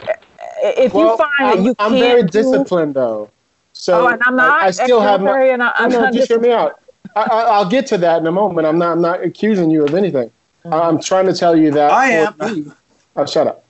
if 0.62 0.92
you 0.94 1.16
find 1.16 1.30
I'm, 1.40 1.56
that 1.58 1.64
you 1.64 1.74
I'm 1.78 1.92
very 1.92 2.22
do- 2.22 2.28
disciplined 2.28 2.94
though. 2.94 3.30
So 3.72 4.02
Oh, 4.02 4.08
and 4.08 4.20
I'm 4.24 4.34
not 4.34 4.62
I, 4.62 4.66
I 4.66 4.70
still 4.72 5.00
have 5.00 5.20
my. 5.20 5.28
ex-military 5.28 5.50
and 5.52 5.62
I- 5.62 5.72
I'm 5.76 5.90
no, 5.90 6.00
not 6.00 6.12
just 6.12 6.28
hear 6.28 6.40
me 6.40 6.50
out. 6.52 6.80
I, 7.14 7.22
I, 7.22 7.40
I'll 7.42 7.68
get 7.68 7.86
to 7.88 7.98
that 7.98 8.20
in 8.20 8.26
a 8.26 8.32
moment. 8.32 8.66
I'm 8.66 8.78
not. 8.78 8.92
I'm 8.92 9.00
not 9.00 9.22
accusing 9.22 9.70
you 9.70 9.84
of 9.84 9.94
anything. 9.94 10.30
I'm 10.64 11.00
trying 11.00 11.26
to 11.26 11.32
tell 11.32 11.56
you 11.56 11.70
that. 11.70 11.92
I 11.92 12.10
am. 12.10 12.34
for 12.34 12.48
me- 12.48 12.72
oh, 13.16 13.24
shut 13.26 13.46
up. 13.46 13.64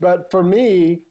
But 0.00 0.30
for 0.30 0.42
me, 0.42 1.02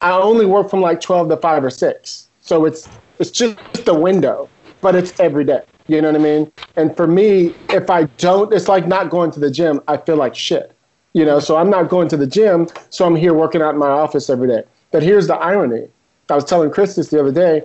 I 0.00 0.12
only 0.12 0.46
work 0.46 0.70
from 0.70 0.80
like 0.80 1.00
12 1.00 1.28
to 1.30 1.36
5 1.36 1.64
or 1.64 1.70
6. 1.70 2.28
So 2.40 2.64
it's 2.64 2.88
it's 3.18 3.30
just 3.30 3.58
a 3.86 3.92
window, 3.94 4.48
but 4.80 4.94
it's 4.94 5.18
every 5.20 5.44
day. 5.44 5.60
You 5.90 6.00
know 6.00 6.12
what 6.12 6.20
I 6.20 6.22
mean? 6.22 6.52
And 6.76 6.96
for 6.96 7.08
me, 7.08 7.52
if 7.68 7.90
I 7.90 8.04
don't, 8.16 8.54
it's 8.54 8.68
like 8.68 8.86
not 8.86 9.10
going 9.10 9.32
to 9.32 9.40
the 9.40 9.50
gym. 9.50 9.80
I 9.88 9.96
feel 9.96 10.14
like 10.14 10.36
shit. 10.36 10.76
You 11.14 11.24
know, 11.24 11.40
so 11.40 11.56
I'm 11.56 11.68
not 11.68 11.88
going 11.88 12.06
to 12.10 12.16
the 12.16 12.28
gym, 12.28 12.68
so 12.90 13.04
I'm 13.04 13.16
here 13.16 13.34
working 13.34 13.60
out 13.60 13.70
in 13.70 13.78
my 13.80 13.88
office 13.88 14.30
every 14.30 14.46
day. 14.46 14.62
But 14.92 15.02
here's 15.02 15.26
the 15.26 15.34
irony. 15.34 15.88
I 16.30 16.36
was 16.36 16.44
telling 16.44 16.70
Chris 16.70 16.94
this 16.94 17.08
the 17.08 17.18
other 17.18 17.32
day. 17.32 17.62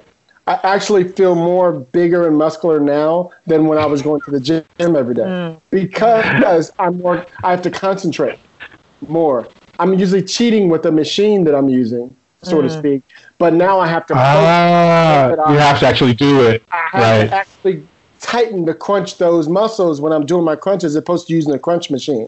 I 0.48 0.60
actually 0.64 1.08
feel 1.10 1.36
more 1.36 1.72
bigger 1.74 2.28
and 2.28 2.36
muscular 2.36 2.80
now 2.80 3.30
than 3.46 3.68
when 3.68 3.78
I 3.78 3.86
was 3.86 4.02
going 4.02 4.22
to 4.22 4.32
the 4.32 4.40
gym 4.40 4.66
every 4.80 5.14
day 5.14 5.32
because 5.70 6.72
I'm 6.80 6.98
more. 6.98 7.28
I 7.44 7.52
have 7.52 7.62
to 7.62 7.70
concentrate 7.70 8.40
more. 9.08 9.48
I'm 9.78 9.94
usually 10.00 10.24
cheating 10.24 10.70
with 10.70 10.82
the 10.82 10.92
machine 10.92 11.44
that 11.44 11.54
I'm 11.54 11.70
using, 11.70 12.16
so 12.42 12.60
to 12.64 12.70
speak. 12.72 13.04
But 13.38 13.54
now 13.54 13.80
I 13.80 13.86
have 13.86 14.08
to. 14.08 14.16
Ah, 14.16 15.30
you 15.52 15.60
have 15.60 15.80
to 15.82 15.86
actually 15.86 16.16
do 16.16 16.42
it. 16.42 16.64
I 16.72 16.88
have 16.92 17.02
Right. 17.02 17.30
to 17.30 17.36
actually 17.36 17.88
tighten 18.26 18.66
to 18.66 18.74
crunch 18.74 19.18
those 19.20 19.48
muscles 19.48 20.02
when 20.02 20.12
I'm 20.12 20.26
doing 20.26 20.44
my 20.44 20.56
crunches, 20.56 20.94
as 20.94 20.96
opposed 20.96 21.28
to 21.28 21.34
using 21.34 21.54
a 21.54 21.60
crunch 21.60 21.92
machine. 21.92 22.28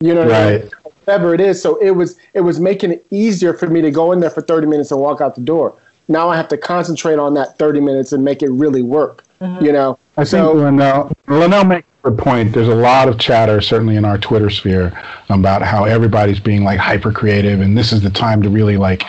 You 0.00 0.14
know 0.14 0.24
what 0.24 0.32
I 0.32 0.58
mean? 0.58 0.70
Whatever 1.04 1.34
it 1.34 1.40
is. 1.40 1.60
So 1.60 1.76
it 1.76 1.90
was 1.90 2.16
it 2.32 2.40
was 2.40 2.58
making 2.58 2.92
it 2.92 3.06
easier 3.10 3.52
for 3.52 3.68
me 3.68 3.82
to 3.82 3.90
go 3.90 4.10
in 4.12 4.20
there 4.20 4.30
for 4.30 4.40
30 4.40 4.66
minutes 4.66 4.90
and 4.90 5.00
walk 5.00 5.20
out 5.20 5.34
the 5.34 5.42
door. 5.42 5.74
Now 6.08 6.28
I 6.30 6.36
have 6.36 6.48
to 6.48 6.56
concentrate 6.56 7.18
on 7.18 7.34
that 7.34 7.58
30 7.58 7.80
minutes 7.80 8.12
and 8.12 8.24
make 8.24 8.42
it 8.42 8.50
really 8.50 8.82
work. 8.82 9.22
Mm-hmm. 9.40 9.64
You 9.64 9.72
know. 9.72 9.98
I 10.16 10.22
think 10.22 10.30
So- 10.30 10.52
Linnell, 10.54 11.12
Linnell 11.26 11.64
makes 11.64 11.86
a 12.04 12.10
good 12.10 12.18
point. 12.18 12.52
There's 12.54 12.68
a 12.68 12.74
lot 12.74 13.08
of 13.08 13.18
chatter, 13.18 13.60
certainly 13.60 13.96
in 13.96 14.04
our 14.04 14.16
Twitter 14.16 14.48
sphere, 14.48 14.98
about 15.28 15.62
how 15.62 15.84
everybody's 15.84 16.40
being 16.40 16.64
like 16.64 16.78
hyper 16.78 17.12
creative, 17.12 17.60
and 17.60 17.76
this 17.76 17.92
is 17.92 18.00
the 18.00 18.10
time 18.10 18.40
to 18.42 18.48
really 18.48 18.76
like 18.76 19.02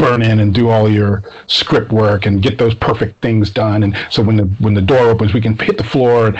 burn 0.00 0.22
in 0.22 0.40
and 0.40 0.54
do 0.54 0.68
all 0.68 0.88
your 0.88 1.22
script 1.46 1.92
work 1.92 2.26
and 2.26 2.42
get 2.42 2.58
those 2.58 2.74
perfect 2.74 3.20
things 3.22 3.50
done. 3.50 3.82
And 3.84 3.96
so 4.10 4.22
when 4.22 4.36
the 4.36 4.44
when 4.64 4.74
the 4.74 4.82
door 4.82 5.08
opens, 5.10 5.34
we 5.34 5.40
can 5.40 5.56
hit 5.58 5.76
the 5.78 5.84
floor. 5.84 6.28
And 6.28 6.38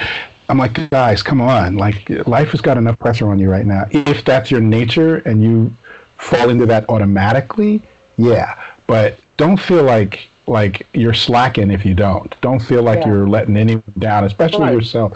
I'm 0.49 0.59
like, 0.59 0.91
guys, 0.91 1.23
come 1.23 1.41
on! 1.41 1.77
Like 1.77 2.09
life 2.27 2.51
has 2.51 2.61
got 2.61 2.77
enough 2.77 2.99
pressure 2.99 3.29
on 3.31 3.39
you 3.39 3.51
right 3.51 3.67
now. 3.67 3.87
If 3.91 4.25
that's 4.25 4.51
your 4.51 4.61
nature 4.61 5.17
and 5.19 5.43
you 5.43 5.73
fall 6.17 6.51
into 6.51 6.67
that 6.67 6.89
automatically, 6.89 7.83
yeah. 8.17 8.59
But 8.87 9.21
don't 9.37 9.59
feel 9.59 9.85
like 9.85 10.29
like 10.47 10.87
you're 10.95 11.15
slacking 11.15 11.71
if 11.71 11.87
you 11.87 11.95
don't. 11.95 12.35
Don't 12.41 12.59
feel 12.61 12.83
like 12.83 13.01
Yeah. 13.01 13.09
you're 13.13 13.29
letting 13.29 13.57
anyone 13.57 13.85
down, 13.99 14.25
especially 14.25 14.63
Right. 14.63 14.75
yourself. 14.75 15.13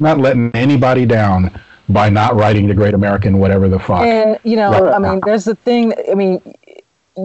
Not 0.00 0.18
letting 0.18 0.50
anybody 0.54 1.04
down 1.04 1.50
by 1.90 2.08
not 2.08 2.36
writing 2.36 2.68
the 2.68 2.74
Great 2.74 2.94
American 2.94 3.38
whatever 3.38 3.68
the 3.68 3.78
fuck. 3.78 4.00
And 4.02 4.38
you 4.44 4.56
know, 4.56 4.70
Right. 4.70 4.94
I 4.94 4.98
mean, 4.98 5.20
there's 5.26 5.44
the 5.44 5.56
thing. 5.56 5.92
I 6.10 6.14
mean, 6.14 6.40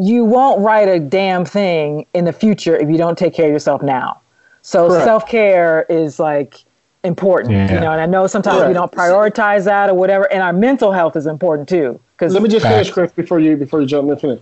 you 0.01 0.25
won't 0.25 0.61
write 0.61 0.87
a 0.87 0.99
damn 0.99 1.45
thing 1.45 2.05
in 2.13 2.25
the 2.25 2.33
future 2.33 2.75
if 2.75 2.89
you 2.89 2.97
don't 2.97 3.17
take 3.17 3.33
care 3.33 3.45
of 3.47 3.51
yourself 3.51 3.81
now. 3.81 4.19
So 4.61 4.89
self 4.89 5.27
care 5.27 5.85
is 5.89 6.19
like 6.19 6.63
important, 7.03 7.53
Yeah. 7.53 7.73
you 7.73 7.79
know. 7.79 7.91
And 7.91 8.01
I 8.01 8.05
know 8.05 8.27
sometimes 8.27 8.65
we 8.67 8.73
don't 8.73 8.91
prioritize 8.91 9.65
that 9.65 9.89
or 9.89 9.93
whatever. 9.93 10.31
And 10.31 10.41
our 10.41 10.53
mental 10.53 10.91
health 10.91 11.15
is 11.15 11.25
important 11.27 11.67
too, 11.67 11.99
because 12.15 12.33
Let 12.33 12.41
me 12.43 12.49
just 12.49 12.65
finish, 12.65 12.89
Chris, 12.91 13.11
before 13.11 13.39
you 13.39 13.57
before 13.57 13.81
you 13.81 13.87
jump 13.87 14.09
in. 14.09 14.17
Finish. 14.17 14.39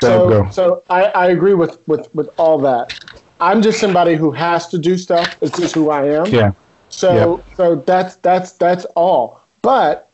Go, 0.00 0.08
so, 0.08 0.28
go. 0.28 0.50
so 0.50 0.82
I, 0.90 1.04
I 1.04 1.26
agree 1.28 1.54
with, 1.54 1.78
with 1.86 2.12
with 2.14 2.28
all 2.36 2.58
that. 2.58 2.98
I'm 3.40 3.62
just 3.62 3.80
somebody 3.80 4.16
who 4.16 4.30
has 4.32 4.66
to 4.68 4.78
do 4.78 4.98
stuff. 4.98 5.36
It's 5.40 5.56
just 5.58 5.74
who 5.74 5.90
I 5.90 6.04
am. 6.06 6.26
yeah. 6.26 6.52
So 6.90 7.42
so 7.56 7.76
that's 7.76 8.16
that's 8.16 8.52
that's 8.52 8.84
all. 8.96 9.40
But 9.62 10.10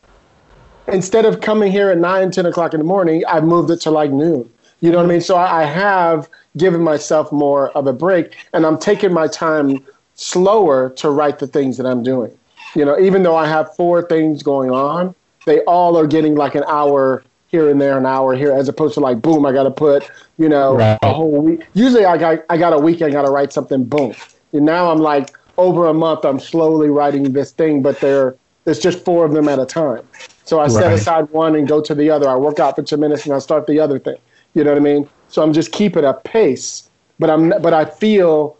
instead 0.88 1.24
of 1.24 1.40
coming 1.40 1.72
here 1.72 1.90
at 1.90 1.98
nine, 1.98 2.30
10 2.30 2.46
o'clock 2.46 2.74
in 2.74 2.78
the 2.78 2.84
morning, 2.84 3.24
I've 3.26 3.44
moved 3.44 3.70
it 3.70 3.80
to 3.82 3.90
like 3.90 4.10
noon. 4.12 4.48
You 4.80 4.90
know 4.90 4.98
what 4.98 5.06
I 5.06 5.08
mean? 5.08 5.20
So 5.20 5.36
I, 5.36 5.62
I 5.62 5.64
have 5.64 6.28
given 6.56 6.82
myself 6.82 7.32
more 7.32 7.70
of 7.76 7.86
a 7.86 7.92
break 7.92 8.34
and 8.52 8.66
I'm 8.66 8.78
taking 8.78 9.12
my 9.12 9.26
time 9.28 9.84
slower 10.14 10.90
to 10.96 11.10
write 11.10 11.38
the 11.38 11.46
things 11.46 11.76
that 11.78 11.86
I'm 11.86 12.02
doing. 12.02 12.38
You 12.74 12.84
know, 12.84 12.98
even 12.98 13.22
though 13.22 13.36
I 13.36 13.46
have 13.48 13.74
four 13.74 14.02
things 14.06 14.42
going 14.42 14.70
on, 14.70 15.14
they 15.46 15.60
all 15.62 15.96
are 15.98 16.06
getting 16.06 16.34
like 16.34 16.54
an 16.54 16.64
hour 16.68 17.24
here 17.46 17.70
and 17.70 17.80
there, 17.80 17.96
an 17.96 18.04
hour 18.06 18.34
here, 18.34 18.52
as 18.52 18.68
opposed 18.68 18.94
to 18.94 19.00
like, 19.00 19.22
boom, 19.22 19.46
I 19.46 19.52
got 19.52 19.62
to 19.64 19.70
put, 19.70 20.10
you 20.36 20.48
know, 20.48 20.76
Right. 20.76 20.98
a 21.02 21.12
whole 21.12 21.40
week. 21.40 21.62
Usually 21.74 22.04
I 22.04 22.18
got, 22.18 22.40
I 22.50 22.56
got 22.58 22.72
a 22.72 22.78
week, 22.78 23.02
I 23.02 23.10
got 23.10 23.22
to 23.22 23.30
write 23.30 23.52
something, 23.52 23.84
boom. 23.84 24.16
And 24.52 24.66
now 24.66 24.90
I'm 24.90 24.98
like, 24.98 25.30
over 25.56 25.86
a 25.86 25.94
month, 25.94 26.24
I'm 26.24 26.38
slowly 26.40 26.90
writing 26.90 27.32
this 27.32 27.52
thing, 27.52 27.82
but 27.82 28.00
they're, 28.00 28.36
There's 28.64 28.78
just 28.80 29.04
four 29.04 29.24
of 29.24 29.32
them 29.32 29.48
at 29.48 29.58
a 29.58 29.64
time. 29.66 30.08
So 30.44 30.60
I 30.60 30.68
set 30.68 30.90
Right. 30.90 30.94
aside 30.94 31.30
one 31.30 31.54
and 31.56 31.66
go 31.66 31.80
to 31.80 31.94
the 31.94 32.10
other. 32.10 32.28
I 32.28 32.36
work 32.36 32.60
out 32.60 32.76
for 32.76 32.82
10 32.82 33.00
minutes 33.00 33.24
and 33.26 33.34
I 33.34 33.38
start 33.38 33.66
the 33.66 33.80
other 33.80 33.98
thing. 33.98 34.16
You 34.56 34.64
know 34.64 34.70
what 34.70 34.78
I 34.78 34.80
mean? 34.80 35.08
So 35.28 35.42
I'm 35.42 35.52
just 35.52 35.70
keeping 35.70 36.02
a 36.02 36.14
pace, 36.14 36.88
but 37.18 37.28
I'm 37.28 37.50
but 37.60 37.74
I 37.74 37.84
feel 37.84 38.56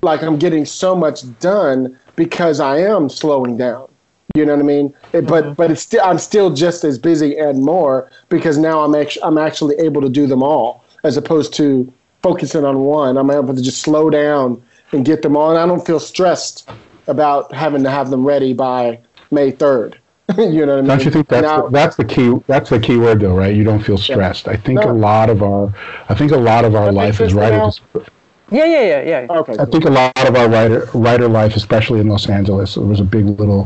like 0.00 0.22
I'm 0.22 0.38
getting 0.38 0.64
so 0.64 0.94
much 0.94 1.22
done 1.40 1.98
because 2.14 2.60
I 2.60 2.78
am 2.78 3.08
slowing 3.08 3.56
down. 3.56 3.88
You 4.36 4.46
know 4.46 4.52
what 4.52 4.60
I 4.60 4.66
mean? 4.66 4.94
It, 5.12 5.26
but 5.26 5.44
mm-hmm. 5.44 5.54
but 5.54 5.72
it's 5.72 5.82
still 5.82 6.02
I'm 6.04 6.18
still 6.18 6.54
just 6.54 6.84
as 6.84 7.00
busy 7.00 7.36
and 7.36 7.64
more 7.64 8.08
because 8.28 8.58
now 8.58 8.84
I'm 8.84 8.94
actually 8.94 9.24
I'm 9.24 9.38
actually 9.38 9.74
able 9.80 10.00
to 10.02 10.08
do 10.08 10.28
them 10.28 10.40
all 10.40 10.84
as 11.02 11.16
opposed 11.16 11.52
to 11.54 11.92
focusing 12.22 12.64
on 12.64 12.82
one. 12.82 13.16
I'm 13.16 13.30
able 13.32 13.52
to 13.52 13.60
just 13.60 13.82
slow 13.82 14.08
down 14.08 14.62
and 14.92 15.04
get 15.04 15.22
them 15.22 15.36
all. 15.36 15.50
And 15.50 15.58
I 15.58 15.66
don't 15.66 15.84
feel 15.84 15.98
stressed 15.98 16.70
about 17.08 17.52
having 17.52 17.82
to 17.82 17.90
have 17.90 18.10
them 18.10 18.24
ready 18.24 18.52
by 18.52 19.00
May 19.32 19.50
3rd. 19.50 19.96
you 20.38 20.66
know 20.66 20.72
what 20.72 20.78
I 20.78 20.80
mean? 20.82 20.86
Don't 20.88 21.04
you 21.04 21.10
think 21.10 21.28
that's 21.28 21.42
Now- 21.42 21.62
the, 21.62 21.70
that's 21.70 21.96
the 21.96 22.04
key? 22.04 22.34
That's 22.46 22.70
the 22.70 22.78
key 22.80 22.96
word, 22.96 23.20
though, 23.20 23.34
right? 23.36 23.54
You 23.54 23.64
don't 23.64 23.80
feel 23.82 23.98
stressed. 23.98 24.48
I 24.48 24.56
think 24.56 24.80
No. 24.80 24.90
a 24.90 24.92
lot 24.92 25.30
of 25.30 25.42
our, 25.42 25.72
I 26.08 26.14
think 26.14 26.32
a 26.32 26.36
lot 26.36 26.64
of 26.64 26.74
our 26.74 26.86
That 26.86 26.94
life 26.94 27.20
is 27.20 27.30
sense 27.30 27.32
writers. 27.34 27.80
Yeah, 28.50 28.64
yeah, 28.64 28.82
yeah, 28.82 29.02
yeah. 29.02 29.26
Okay. 29.38 29.54
I 29.58 29.64
think 29.64 29.84
a 29.84 29.90
lot 29.90 30.12
of 30.28 30.34
our 30.34 30.48
writer 30.48 30.88
writer 30.94 31.28
life, 31.28 31.54
especially 31.56 32.00
in 32.00 32.08
Los 32.08 32.28
Angeles, 32.28 32.74
there 32.74 32.84
was 32.84 32.98
a 33.00 33.04
big 33.04 33.26
little, 33.26 33.64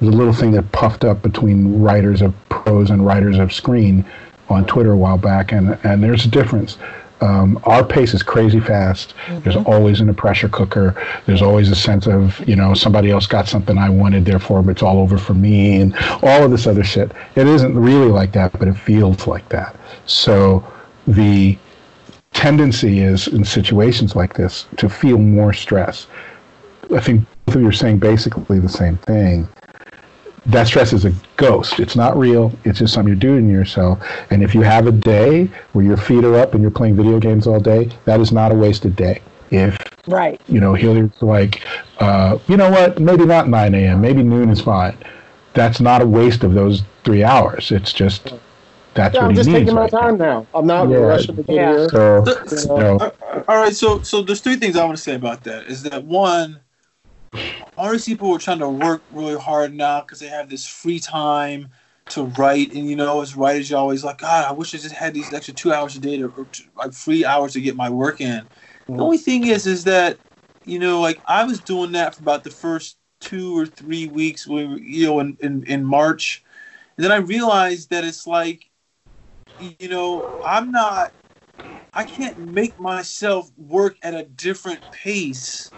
there 0.00 0.08
was 0.08 0.14
a 0.14 0.16
little 0.18 0.32
thing 0.32 0.52
that 0.52 0.70
puffed 0.72 1.04
up 1.04 1.20
between 1.22 1.82
writers 1.82 2.22
of 2.22 2.32
prose 2.48 2.88
and 2.90 3.04
writers 3.04 3.38
of 3.38 3.52
screen 3.52 4.04
on 4.48 4.64
Twitter 4.66 4.92
a 4.92 4.96
while 4.96 5.18
back, 5.18 5.52
and 5.52 5.78
and 5.84 6.02
there's 6.02 6.24
a 6.24 6.28
difference. 6.28 6.78
Um, 7.22 7.60
our 7.62 7.84
pace 7.84 8.14
is 8.14 8.22
crazy 8.22 8.58
fast. 8.58 9.14
There's 9.44 9.56
always 9.56 10.00
in 10.00 10.08
a 10.08 10.14
pressure 10.14 10.48
cooker. 10.48 11.00
There's 11.24 11.40
always 11.40 11.70
a 11.70 11.76
sense 11.76 12.08
of 12.08 12.46
you 12.48 12.56
know 12.56 12.74
somebody 12.74 13.12
else 13.12 13.26
got 13.26 13.46
something 13.46 13.78
I 13.78 13.88
wanted, 13.88 14.24
therefore 14.24 14.68
it's 14.68 14.82
all 14.82 14.98
over 14.98 15.16
for 15.16 15.34
me, 15.34 15.80
and 15.80 15.94
all 16.22 16.42
of 16.42 16.50
this 16.50 16.66
other 16.66 16.82
shit. 16.82 17.12
It 17.36 17.46
isn't 17.46 17.78
really 17.78 18.10
like 18.10 18.32
that, 18.32 18.58
but 18.58 18.66
it 18.66 18.74
feels 18.74 19.28
like 19.28 19.48
that. 19.50 19.76
So 20.04 20.64
the 21.06 21.56
tendency 22.32 23.00
is 23.00 23.28
in 23.28 23.44
situations 23.44 24.16
like 24.16 24.34
this 24.34 24.66
to 24.78 24.88
feel 24.88 25.18
more 25.18 25.52
stress. 25.52 26.08
I 26.92 27.00
think 27.00 27.24
both 27.46 27.56
of 27.56 27.62
you 27.62 27.68
are 27.68 27.72
saying 27.72 27.98
basically 27.98 28.58
the 28.58 28.68
same 28.68 28.96
thing. 28.98 29.48
That 30.46 30.66
stress 30.66 30.92
is 30.92 31.04
a 31.04 31.12
ghost. 31.36 31.78
It's 31.78 31.94
not 31.94 32.16
real. 32.16 32.52
It's 32.64 32.80
just 32.80 32.94
something 32.94 33.08
you're 33.08 33.16
doing 33.20 33.46
to 33.46 33.52
yourself. 33.52 34.00
And 34.30 34.42
if 34.42 34.54
you 34.54 34.62
have 34.62 34.86
a 34.86 34.92
day 34.92 35.48
where 35.72 35.84
your 35.84 35.96
feet 35.96 36.24
are 36.24 36.36
up 36.36 36.54
and 36.54 36.62
you're 36.62 36.70
playing 36.70 36.96
video 36.96 37.20
games 37.20 37.46
all 37.46 37.60
day, 37.60 37.90
that 38.06 38.20
is 38.20 38.32
not 38.32 38.50
a 38.50 38.54
wasted 38.54 38.96
day. 38.96 39.22
If 39.50 39.76
Right. 40.08 40.40
you 40.48 40.60
know 40.60 40.74
Hilliard's 40.74 41.22
like, 41.22 41.62
uh, 42.00 42.38
you 42.48 42.56
know 42.56 42.70
what? 42.70 42.98
Maybe 42.98 43.24
not 43.24 43.48
9 43.48 43.74
a.m. 43.74 44.00
Maybe 44.00 44.22
noon 44.24 44.48
is 44.50 44.60
fine. 44.60 44.96
That's 45.54 45.80
not 45.80 46.02
a 46.02 46.06
waste 46.06 46.42
of 46.42 46.54
those 46.54 46.82
three 47.04 47.22
hours. 47.22 47.70
It's 47.70 47.92
just 47.92 48.32
that's 48.94 49.14
Yeah, 49.14 49.20
what 49.20 49.26
I'm 49.26 49.30
he 49.30 49.36
just 49.36 49.50
taking 49.50 49.74
my 49.74 49.82
right 49.82 49.92
now. 49.92 50.00
time 50.00 50.18
now. 50.18 50.46
I'm 50.54 50.66
not 50.66 50.88
Yeah. 50.88 50.96
rushing 50.98 51.36
to 51.36 51.42
get 51.44 51.54
Yeah. 51.54 51.70
here. 51.72 51.88
So 51.90 52.20
The- 52.22 52.68
you 52.74 52.82
know, 52.82 53.12
All 53.48 53.56
right, 53.56 53.74
so 53.74 54.02
so 54.02 54.22
there's 54.22 54.40
three 54.40 54.56
things 54.56 54.76
I 54.76 54.84
want 54.84 54.96
to 54.96 55.02
say 55.02 55.14
about 55.14 55.44
that. 55.44 55.66
Is 55.66 55.82
that 55.84 56.04
one, 56.04 56.60
all 57.76 57.90
these 57.92 58.04
people 58.04 58.34
are 58.34 58.38
trying 58.38 58.58
to 58.60 58.68
work 58.70 59.04
really 59.10 59.38
hard 59.38 59.74
now 59.74 60.00
because 60.00 60.20
they 60.20 60.28
have 60.28 60.48
this 60.50 60.66
free 60.66 60.98
time 61.00 61.70
to 62.08 62.24
write, 62.24 62.72
and 62.72 62.86
you 62.88 62.96
know, 62.96 63.22
as 63.22 63.36
writers, 63.36 63.70
you're 63.70 63.78
always 63.78 64.04
like, 64.04 64.18
God, 64.18 64.44
I 64.46 64.52
wish 64.52 64.74
I 64.74 64.78
just 64.78 64.94
had 64.94 65.14
these 65.14 65.32
extra 65.32 65.54
two 65.54 65.72
hours 65.72 65.96
a 65.96 66.00
day 66.00 66.18
to, 66.18 66.28
or 66.28 66.44
t- 66.46 66.64
like 66.76 66.92
three 66.92 67.24
hours 67.24 67.54
to 67.54 67.60
get 67.60 67.76
my 67.76 67.88
work 67.88 68.20
in. 68.20 68.48
The 68.96 69.02
only 69.02 69.16
thing 69.18 69.44
is, 69.46 69.66
is 69.66 69.84
that 69.84 70.20
you 70.64 70.78
know, 70.78 71.00
like 71.00 71.22
I 71.26 71.44
was 71.44 71.60
doing 71.60 71.92
that 71.92 72.14
for 72.14 72.22
about 72.22 72.44
the 72.44 72.50
first 72.50 72.98
two 73.20 73.56
or 73.58 73.66
three 73.66 74.06
weeks, 74.06 74.46
we 74.46 74.66
were, 74.66 74.78
you 74.78 75.06
know, 75.06 75.20
in, 75.20 75.36
in 75.40 75.64
in 75.64 75.84
March, 75.84 76.44
and 76.96 77.04
then 77.04 77.12
I 77.12 77.16
realized 77.16 77.90
that 77.90 78.04
it's 78.04 78.26
like, 78.26 78.70
you 79.58 79.88
know, 79.88 80.28
I'm 80.44 80.70
not 80.70 81.14
I 81.94 82.04
can't 82.04 82.38
make 82.38 82.78
myself 82.78 83.50
work 83.58 83.98
at 84.02 84.14
a 84.14 84.24
different 84.24 84.90
pace 84.90 85.74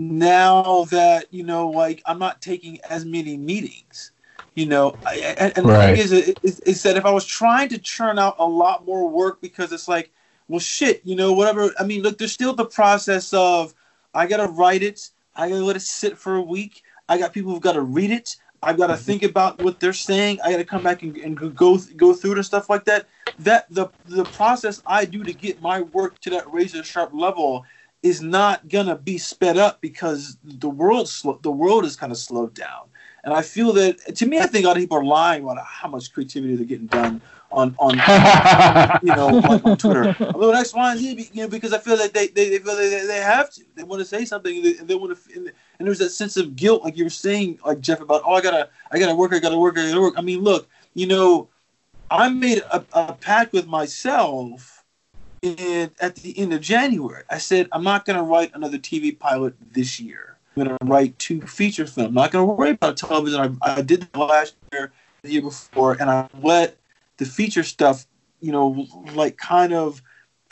now 0.00 0.84
that 0.90 1.26
you 1.30 1.42
know, 1.42 1.68
like 1.68 2.02
I'm 2.06 2.18
not 2.18 2.40
taking 2.40 2.80
as 2.88 3.04
many 3.04 3.36
meetings. 3.36 4.12
You 4.54 4.66
know, 4.66 4.96
and, 5.06 5.56
and 5.56 5.66
Right. 5.66 5.90
the 5.90 5.96
thing 5.96 6.04
is, 6.04 6.12
is, 6.42 6.60
is 6.60 6.82
that 6.82 6.96
if 6.96 7.06
I 7.06 7.10
was 7.10 7.24
trying 7.24 7.68
to 7.68 7.78
churn 7.78 8.18
out 8.18 8.34
a 8.38 8.44
lot 8.44 8.84
more 8.84 9.08
work 9.08 9.40
because 9.40 9.72
it's 9.72 9.86
like, 9.86 10.10
well, 10.48 10.58
shit, 10.58 11.00
you 11.04 11.14
know, 11.14 11.32
whatever. 11.32 11.72
I 11.78 11.84
mean, 11.84 12.02
look, 12.02 12.18
there's 12.18 12.32
still 12.32 12.52
the 12.52 12.64
process 12.64 13.32
of 13.32 13.72
I 14.12 14.26
gotta 14.26 14.48
write 14.48 14.82
it, 14.82 15.10
I 15.36 15.48
gotta 15.48 15.64
let 15.64 15.76
it 15.76 15.82
sit 15.82 16.18
for 16.18 16.34
a 16.34 16.42
week. 16.42 16.82
I 17.08 17.18
got 17.18 17.32
people 17.32 17.52
who've 17.52 17.60
got 17.60 17.72
to 17.72 17.82
read 17.82 18.10
it. 18.10 18.36
I've 18.62 18.76
got 18.76 18.88
to 18.88 18.94
mm-hmm. 18.94 19.02
think 19.02 19.22
about 19.22 19.60
what 19.62 19.80
they're 19.80 19.92
saying. 19.92 20.38
I 20.44 20.52
got 20.52 20.58
to 20.58 20.64
come 20.64 20.82
back 20.82 21.02
and, 21.02 21.16
and 21.16 21.36
go 21.36 21.78
go 21.78 22.14
through 22.14 22.32
it 22.32 22.38
and 22.38 22.46
stuff 22.46 22.70
like 22.70 22.84
that. 22.84 23.06
That 23.38 23.66
the 23.70 23.88
the 24.06 24.24
process 24.24 24.82
I 24.86 25.04
do 25.04 25.24
to 25.24 25.32
get 25.32 25.60
my 25.60 25.82
work 25.82 26.20
to 26.20 26.30
that 26.30 26.50
razor 26.52 26.84
sharp 26.84 27.10
level 27.12 27.64
is 28.02 28.22
not 28.22 28.68
gonna 28.68 28.96
be 28.96 29.18
sped 29.18 29.58
up 29.58 29.80
because 29.80 30.38
the 30.42 30.70
world 30.70 31.08
sl- 31.08 31.32
the 31.42 31.50
world 31.50 31.84
is 31.84 31.96
kind 31.96 32.12
of 32.12 32.18
slowed 32.18 32.54
down. 32.54 32.88
And 33.22 33.34
I 33.34 33.42
feel 33.42 33.72
that 33.74 34.16
to 34.16 34.26
me, 34.26 34.38
I 34.38 34.46
think 34.46 34.64
a 34.64 34.68
lot 34.68 34.76
of 34.76 34.82
people 34.82 34.96
are 34.98 35.04
lying 35.04 35.44
about 35.44 35.58
how 35.64 35.88
much 35.88 36.12
creativity 36.12 36.56
they're 36.56 36.64
getting 36.64 36.86
done 36.86 37.20
on 37.52 37.74
on 37.78 37.94
you 39.02 39.14
know 39.14 39.38
on, 39.38 39.62
on 39.62 39.76
Twitter. 39.76 40.14
Doing 40.32 40.56
X, 40.56 40.72
Y, 40.72 40.90
and 40.90 41.00
Z, 41.00 41.30
you 41.32 41.42
know, 41.42 41.48
because 41.48 41.72
I 41.72 41.78
feel 41.78 41.96
that 41.96 42.14
they 42.14 42.28
they, 42.28 42.48
they 42.50 42.58
feel 42.58 42.76
that 42.76 42.90
they, 42.90 43.06
they 43.06 43.20
have 43.20 43.50
to. 43.50 43.64
They 43.74 43.82
want 43.82 44.00
to 44.00 44.06
say 44.06 44.24
something, 44.24 44.56
and 44.56 44.64
they, 44.64 44.72
they 44.72 44.94
want 44.94 45.16
to. 45.16 45.34
And, 45.34 45.52
and 45.78 45.88
there's 45.88 45.98
that 45.98 46.10
sense 46.10 46.36
of 46.36 46.56
guilt, 46.56 46.84
like 46.84 46.96
you 46.96 47.04
were 47.04 47.10
saying, 47.10 47.58
like 47.64 47.80
Jeff, 47.80 48.00
about 48.00 48.22
oh, 48.24 48.34
I 48.34 48.40
gotta, 48.40 48.68
I 48.90 48.98
gotta 48.98 49.14
work, 49.14 49.32
I 49.32 49.38
gotta 49.38 49.58
work, 49.58 49.78
I 49.78 49.88
gotta 49.88 50.00
work. 50.00 50.14
I 50.16 50.22
mean, 50.22 50.40
look, 50.40 50.68
you 50.94 51.06
know, 51.06 51.48
I 52.10 52.28
made 52.28 52.58
a, 52.72 52.84
a 52.92 53.12
pact 53.14 53.52
with 53.52 53.66
myself, 53.66 54.79
and 55.42 55.90
at 56.00 56.16
the 56.16 56.38
end 56.38 56.52
of 56.52 56.60
January, 56.60 57.22
I 57.30 57.38
said 57.38 57.68
I'm 57.72 57.84
not 57.84 58.04
gonna 58.04 58.22
write 58.22 58.52
another 58.54 58.78
TV 58.78 59.16
pilot 59.18 59.54
this 59.72 59.98
year. 59.98 60.36
I'm 60.56 60.64
gonna 60.64 60.76
write 60.84 61.18
two 61.18 61.40
feature 61.42 61.86
films. 61.86 62.08
I'm 62.08 62.14
not 62.14 62.30
gonna 62.30 62.46
worry 62.46 62.70
about 62.70 62.96
television. 62.96 63.58
I, 63.62 63.76
I 63.76 63.82
did 63.82 64.02
that 64.02 64.18
last 64.18 64.56
year, 64.72 64.92
the 65.22 65.30
year 65.30 65.42
before, 65.42 65.96
and 66.00 66.10
I 66.10 66.28
let 66.42 66.76
the 67.16 67.24
feature 67.24 67.62
stuff, 67.62 68.06
you 68.40 68.52
know, 68.52 68.86
like 69.14 69.36
kind 69.36 69.72
of 69.72 70.02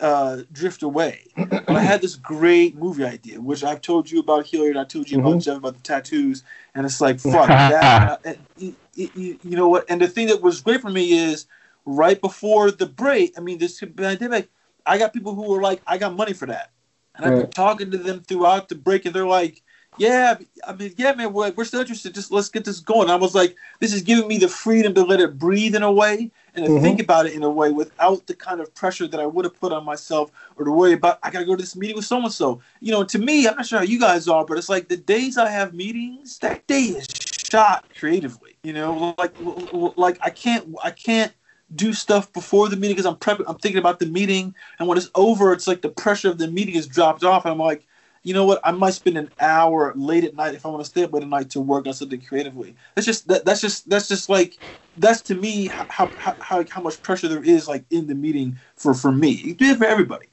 uh, 0.00 0.42
drift 0.52 0.82
away. 0.82 1.24
But 1.36 1.76
I 1.76 1.80
had 1.80 2.00
this 2.00 2.14
great 2.14 2.76
movie 2.76 3.04
idea, 3.04 3.40
which 3.40 3.64
I've 3.64 3.80
told 3.80 4.10
you 4.10 4.20
about 4.20 4.52
and 4.52 4.78
I 4.78 4.84
told 4.84 5.10
you 5.10 5.20
about 5.20 5.40
Jeff 5.40 5.56
about 5.56 5.74
the 5.74 5.82
tattoos, 5.82 6.42
and 6.74 6.86
it's 6.86 7.00
like 7.00 7.20
fuck 7.20 7.48
that. 7.48 8.20
uh, 8.24 8.32
you, 8.56 8.74
you, 8.94 9.38
you 9.42 9.56
know 9.56 9.68
what? 9.68 9.84
And 9.88 10.00
the 10.00 10.08
thing 10.08 10.28
that 10.28 10.40
was 10.40 10.60
great 10.60 10.80
for 10.80 10.90
me 10.90 11.12
is 11.12 11.46
right 11.84 12.20
before 12.20 12.70
the 12.70 12.86
break. 12.86 13.36
I 13.36 13.40
mean, 13.40 13.58
this 13.58 13.80
pandemic, 13.80 14.48
I 14.88 14.98
got 14.98 15.12
people 15.12 15.34
who 15.34 15.50
were 15.50 15.62
like, 15.62 15.82
"I 15.86 15.98
got 15.98 16.16
money 16.16 16.32
for 16.32 16.46
that," 16.46 16.72
and 17.14 17.26
I've 17.26 17.36
been 17.36 17.50
talking 17.50 17.90
to 17.92 17.98
them 17.98 18.22
throughout 18.22 18.68
the 18.68 18.74
break, 18.74 19.04
and 19.06 19.14
they're 19.14 19.26
like. 19.26 19.62
Yeah, 20.00 20.36
I 20.64 20.74
mean, 20.74 20.94
yeah, 20.96 21.12
man, 21.12 21.32
we're, 21.32 21.50
we're 21.56 21.64
still 21.64 21.80
interested. 21.80 22.14
Just 22.14 22.30
let's 22.30 22.48
get 22.48 22.64
this 22.64 22.78
going. 22.78 23.10
I 23.10 23.16
was 23.16 23.34
like, 23.34 23.56
this 23.80 23.92
is 23.92 24.02
giving 24.02 24.28
me 24.28 24.38
the 24.38 24.46
freedom 24.48 24.94
to 24.94 25.02
let 25.02 25.18
it 25.18 25.36
breathe 25.38 25.74
in 25.74 25.82
a 25.82 25.90
way 25.90 26.30
and 26.54 26.64
to 26.64 26.70
Mhm. 26.70 26.82
think 26.82 27.00
about 27.00 27.26
it 27.26 27.32
in 27.32 27.42
a 27.42 27.50
way 27.50 27.72
without 27.72 28.24
the 28.28 28.34
kind 28.34 28.60
of 28.60 28.72
pressure 28.76 29.08
that 29.08 29.18
I 29.18 29.26
would 29.26 29.44
have 29.44 29.58
put 29.58 29.72
on 29.72 29.84
myself 29.84 30.30
or 30.54 30.64
to 30.66 30.70
worry 30.70 30.92
about. 30.92 31.18
I 31.24 31.30
got 31.32 31.40
to 31.40 31.44
go 31.46 31.56
to 31.56 31.62
this 31.62 31.74
meeting 31.74 31.96
with 31.96 32.04
so 32.04 32.22
and 32.22 32.32
so. 32.32 32.60
You 32.80 32.92
know, 32.92 33.02
to 33.02 33.18
me, 33.18 33.48
I'm 33.48 33.56
not 33.56 33.66
sure 33.66 33.80
how 33.80 33.84
you 33.84 33.98
guys 33.98 34.28
are, 34.28 34.44
but 34.44 34.56
it's 34.56 34.68
like 34.68 34.88
the 34.88 34.96
days 34.96 35.36
I 35.36 35.50
have 35.50 35.74
meetings, 35.74 36.38
that 36.38 36.64
day 36.68 36.82
is 36.82 37.08
shot 37.50 37.84
creatively. 37.98 38.56
You 38.62 38.74
know, 38.74 39.16
like 39.18 39.34
like 39.96 40.18
I 40.22 40.30
can't 40.30 40.76
I 40.84 40.92
can't 40.92 41.32
do 41.74 41.92
stuff 41.92 42.32
before 42.32 42.68
the 42.68 42.76
meeting 42.76 42.96
because 42.96 43.06
I'm 43.06 43.16
prepping. 43.16 43.44
I'm 43.48 43.58
thinking 43.58 43.78
about 43.78 43.98
the 44.00 44.06
meeting, 44.06 44.54
and 44.78 44.88
when 44.88 44.98
it's 44.98 45.10
over, 45.14 45.52
it's 45.52 45.66
like 45.66 45.82
the 45.82 45.90
pressure 45.90 46.30
of 46.30 46.38
the 46.38 46.48
meeting 46.48 46.74
is 46.74 46.86
dropped 46.86 47.24
off, 47.24 47.44
and 47.44 47.52
I'm 47.52 47.58
like, 47.58 47.86
you 48.22 48.34
know 48.34 48.44
what? 48.44 48.60
I 48.64 48.72
might 48.72 48.92
spend 48.94 49.18
an 49.18 49.30
hour 49.40 49.92
late 49.96 50.24
at 50.24 50.34
night 50.34 50.54
if 50.54 50.66
I 50.66 50.68
want 50.70 50.84
to 50.84 50.90
stay 50.90 51.04
up 51.04 51.12
late 51.12 51.22
at 51.22 51.28
night 51.28 51.50
to 51.50 51.60
work 51.60 51.86
on 51.86 51.94
something 51.94 52.20
creatively. 52.20 52.76
That's 52.94 53.06
just 53.06 53.28
that, 53.28 53.44
that's 53.44 53.60
just 53.60 53.88
that's 53.88 54.08
just 54.08 54.28
like 54.28 54.58
that's 54.96 55.22
to 55.22 55.34
me 55.34 55.68
how, 55.68 55.86
how 56.18 56.36
how 56.40 56.64
how 56.70 56.82
much 56.82 57.02
pressure 57.02 57.28
there 57.28 57.42
is 57.44 57.68
like 57.68 57.84
in 57.90 58.06
the 58.06 58.14
meeting 58.14 58.58
for 58.76 58.94
for 58.94 59.12
me. 59.12 59.30
You 59.30 59.54
do 59.54 59.66
it 59.66 59.78
for 59.78 59.86
everybody. 59.86 60.26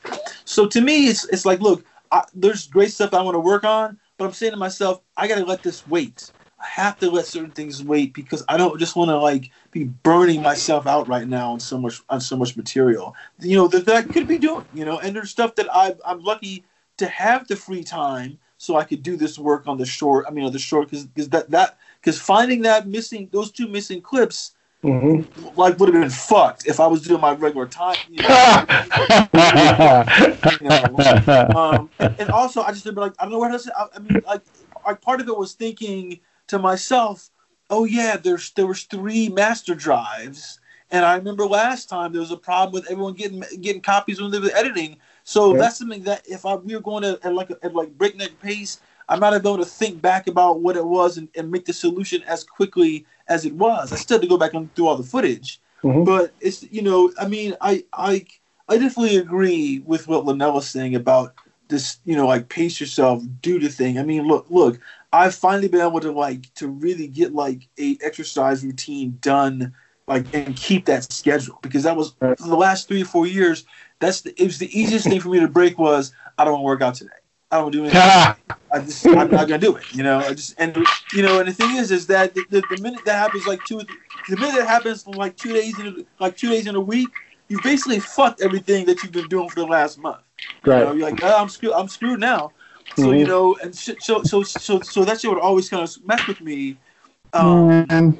So 0.46 0.68
to 0.68 0.82
me, 0.82 1.08
it's 1.08 1.26
it's 1.30 1.46
like 1.46 1.62
look, 1.62 1.86
I, 2.12 2.24
there's 2.34 2.68
great 2.68 2.92
stuff 2.92 3.14
I 3.14 3.22
want 3.22 3.36
to 3.36 3.40
work 3.40 3.64
on, 3.64 4.00
but 4.18 4.26
I'm 4.26 4.34
saying 4.34 4.54
to 4.54 4.58
myself, 4.58 5.02
I 5.18 5.28
got 5.28 5.36
to 5.36 5.46
let 5.46 5.64
this 5.64 5.86
wait. 5.88 6.32
Have 6.66 7.00
to 7.00 7.10
let 7.10 7.26
certain 7.26 7.52
things 7.52 7.84
wait 7.84 8.14
because 8.14 8.44
I 8.50 8.58
don't 8.58 8.80
just 8.80 8.96
want 8.96 9.10
to 9.10 9.18
like 9.18 9.52
be 9.72 9.86
burning 9.86 10.42
myself 10.42 10.88
out 10.88 11.08
right 11.08 11.28
now 11.28 11.54
on 11.54 11.60
so 11.60 11.78
much 11.78 12.02
on 12.10 12.20
so 12.22 12.36
much 12.36 12.58
material. 12.58 13.16
You 13.40 13.56
know 13.58 13.68
that, 13.70 13.86
that 13.86 13.96
I 13.96 14.02
could 14.04 14.28
be 14.28 14.38
doing. 14.38 14.66
You 14.74 14.86
know, 14.86 15.00
and 15.00 15.16
there's 15.16 15.32
stuff 15.32 15.56
that 15.56 15.68
I 15.74 15.96
I'm 16.06 16.22
lucky 16.22 16.66
to 16.98 17.08
have 17.08 17.48
the 17.48 17.56
free 17.56 17.84
time 17.84 18.40
so 18.58 18.78
I 18.78 18.84
could 18.84 19.04
do 19.04 19.16
this 19.16 19.38
work 19.38 19.68
on 19.68 19.78
the 19.78 19.86
short. 19.86 20.26
I 20.28 20.32
mean, 20.32 20.46
on 20.46 20.52
the 20.52 20.60
short 20.60 20.90
because 20.90 21.06
because 21.06 21.30
that 21.30 21.52
that 21.52 21.78
because 22.02 22.20
finding 22.20 22.62
that 22.64 22.88
missing 22.88 23.30
those 23.32 23.52
two 23.52 23.68
missing 23.68 24.02
clips 24.02 24.56
hmm 24.82 25.22
like 25.56 25.80
would 25.80 25.94
have 25.94 26.02
been 26.02 26.10
fucked 26.10 26.66
if 26.68 26.80
I 26.80 26.88
was 26.88 27.02
doing 27.02 27.22
my 27.22 27.34
regular 27.34 27.68
time. 27.68 27.98
You 28.10 28.24
know? 28.24 28.66
you 30.60 30.70
know, 30.70 31.04
um, 31.54 31.90
and, 32.00 32.14
and 32.20 32.30
also 32.30 32.62
I 32.62 32.72
just 32.72 32.86
been 32.86 32.96
like 32.96 33.14
I 33.20 33.24
don't 33.26 33.34
know 33.34 33.40
what 33.40 33.52
else. 33.52 33.68
I, 33.76 33.88
I 33.96 34.00
mean, 34.00 34.22
like, 34.26 34.42
like 34.86 35.02
part 35.02 35.22
of 35.22 35.28
it 35.28 35.38
was 35.38 35.54
thinking 35.54 36.20
to 36.48 36.60
myself, 36.60 37.30
oh 37.70 37.86
yeah, 37.86 38.18
there's 38.18 38.52
there 38.54 38.68
was 38.68 38.84
three 38.84 39.30
master 39.30 39.76
drives, 39.76 40.60
and 40.92 41.06
I 41.06 41.16
remember 41.16 41.46
last 41.46 41.90
time 41.90 42.12
there 42.12 42.22
was 42.22 42.32
a 42.32 42.38
problem 42.38 42.74
with 42.74 42.90
everyone 42.92 43.14
getting 43.14 43.44
getting 43.62 43.82
copies 43.82 44.22
when 44.22 44.32
they 44.32 44.40
were 44.40 44.52
editing. 44.56 44.98
So 45.24 45.54
Okay. 45.54 45.58
that's 45.60 45.78
something 45.78 46.04
that 46.04 46.24
if 46.28 46.46
I, 46.46 46.56
we 46.56 46.76
were 46.76 46.82
going 46.82 47.04
to 47.04 47.20
at 47.24 47.34
like 47.34 47.52
at 47.64 47.74
like 47.76 47.98
breakneck 47.98 48.40
pace, 48.40 48.80
I 49.10 49.18
might 49.18 49.34
have 49.34 49.44
been 49.44 49.54
able 49.54 49.64
to 49.64 49.70
think 49.70 50.02
back 50.02 50.28
about 50.28 50.62
what 50.62 50.78
it 50.78 50.86
was 50.86 51.18
and, 51.18 51.30
and 51.36 51.52
make 51.52 51.66
the 51.66 51.74
solution 51.74 52.22
as 52.24 52.44
quickly 52.44 53.06
as 53.28 53.46
it 53.46 53.54
was. 53.56 53.92
I 53.92 53.96
still 53.98 54.18
had 54.18 54.22
to 54.24 54.28
go 54.28 54.38
back 54.38 54.54
and 54.54 54.74
through 54.76 54.88
all 54.88 54.98
the 54.98 55.04
footage, 55.04 55.60
Mhm. 55.84 56.06
but 56.06 56.36
it's 56.40 56.64
you 56.64 56.82
know 56.82 57.12
I 57.20 57.28
mean 57.28 57.56
I 57.62 57.84
I 57.94 58.26
I 58.68 58.78
definitely 58.78 59.18
agree 59.18 59.80
with 59.86 60.08
what 60.08 60.26
Linnell 60.26 60.54
was 60.54 60.70
saying 60.70 60.96
about 60.96 61.36
this 61.68 62.00
you 62.06 62.16
know 62.16 62.28
like 62.28 62.50
pace 62.50 62.80
yourself, 62.80 63.24
do 63.42 63.60
the 63.60 63.70
thing. 63.70 64.00
I 64.00 64.04
mean 64.04 64.28
look 64.28 64.46
look 64.50 64.80
I've 65.14 65.36
finally 65.36 65.68
been 65.68 65.82
able 65.82 66.00
to 66.02 66.12
like 66.12 66.54
to 66.56 66.68
really 66.68 67.08
get 67.08 67.34
like 67.34 67.68
a 67.80 67.98
exercise 68.02 68.64
routine 68.64 69.18
done 69.22 69.74
like 70.08 70.26
and 70.34 70.56
keep 70.56 70.86
that 70.86 71.12
schedule 71.12 71.58
because 71.62 71.84
that 71.84 71.96
was 71.96 72.14
for 72.20 72.36
the 72.38 72.56
last 72.56 72.88
three 72.88 73.02
or 73.02 73.06
four 73.06 73.26
years 73.26 73.66
that's 74.00 74.22
the, 74.22 74.40
it 74.42 74.46
was 74.46 74.60
the 74.60 74.78
easiest 74.78 75.08
thing 75.08 75.20
for 75.20 75.30
me 75.30 75.40
to 75.40 75.48
break 75.48 75.80
was 75.80 76.14
I 76.38 76.44
don't 76.44 76.54
want 76.54 76.62
to 76.62 76.66
work 76.66 76.82
out 76.82 76.96
today. 76.96 77.12
I 77.52 77.58
don't 77.58 77.66
want 77.66 77.74
to 77.74 77.78
do 77.80 77.86
anything. 77.86 78.56
I 78.72 78.80
just 78.80 79.06
I'm 79.08 79.32
not 79.32 79.48
gonna 79.48 79.58
do 79.58 79.76
it. 79.76 79.84
You 79.94 80.04
know, 80.04 80.20
I 80.20 80.34
just 80.34 80.56
and 80.58 80.76
you 81.14 81.22
know, 81.22 81.40
and 81.40 81.48
the 81.48 81.54
thing 81.54 81.78
is, 81.78 81.92
is 81.92 82.08
that 82.08 82.34
the, 82.34 82.44
the, 82.50 82.64
the 82.76 82.82
minute 82.82 83.06
that 83.06 83.16
happens, 83.16 83.48
like 83.48 83.64
two, 83.64 83.82
the 84.28 84.38
minute 84.38 84.56
that 84.58 84.68
happens, 84.68 85.08
like 85.08 85.38
two 85.38 85.54
days 85.54 85.80
in, 85.80 85.88
a, 85.88 85.94
like 86.22 86.36
two 86.36 86.50
days 86.50 86.68
in 86.68 86.76
a 86.76 86.82
week, 86.82 87.08
you 87.48 87.62
basically 87.62 88.00
fucked 88.00 88.42
everything 88.42 88.86
that 88.88 89.02
you've 89.02 89.14
been 89.14 89.30
doing 89.30 89.48
for 89.50 89.62
the 89.62 89.66
last 89.66 89.98
month. 89.98 90.25
You 90.66 90.72
know, 90.72 90.86
Right. 90.88 90.98
you're 90.98 91.10
like, 91.12 91.20
oh, 91.24 91.38
I'm 91.42 91.50
screwed. 91.50 91.74
I'm 91.74 91.88
screwed 91.88 92.20
now. 92.20 92.52
So 92.96 93.12
you 93.12 93.26
Mhm. 93.26 93.28
know, 93.28 93.56
and 93.62 93.76
sh- 93.76 93.90
so 94.00 94.24
so 94.24 94.44
so 94.44 94.82
so 94.82 95.04
that 95.06 95.20
shit 95.20 95.30
would 95.30 95.40
always 95.40 95.70
kind 95.70 95.84
of 95.84 95.92
mess 96.08 96.26
with 96.28 96.40
me. 96.42 96.78
Um, 97.34 97.86
Man, 97.90 98.18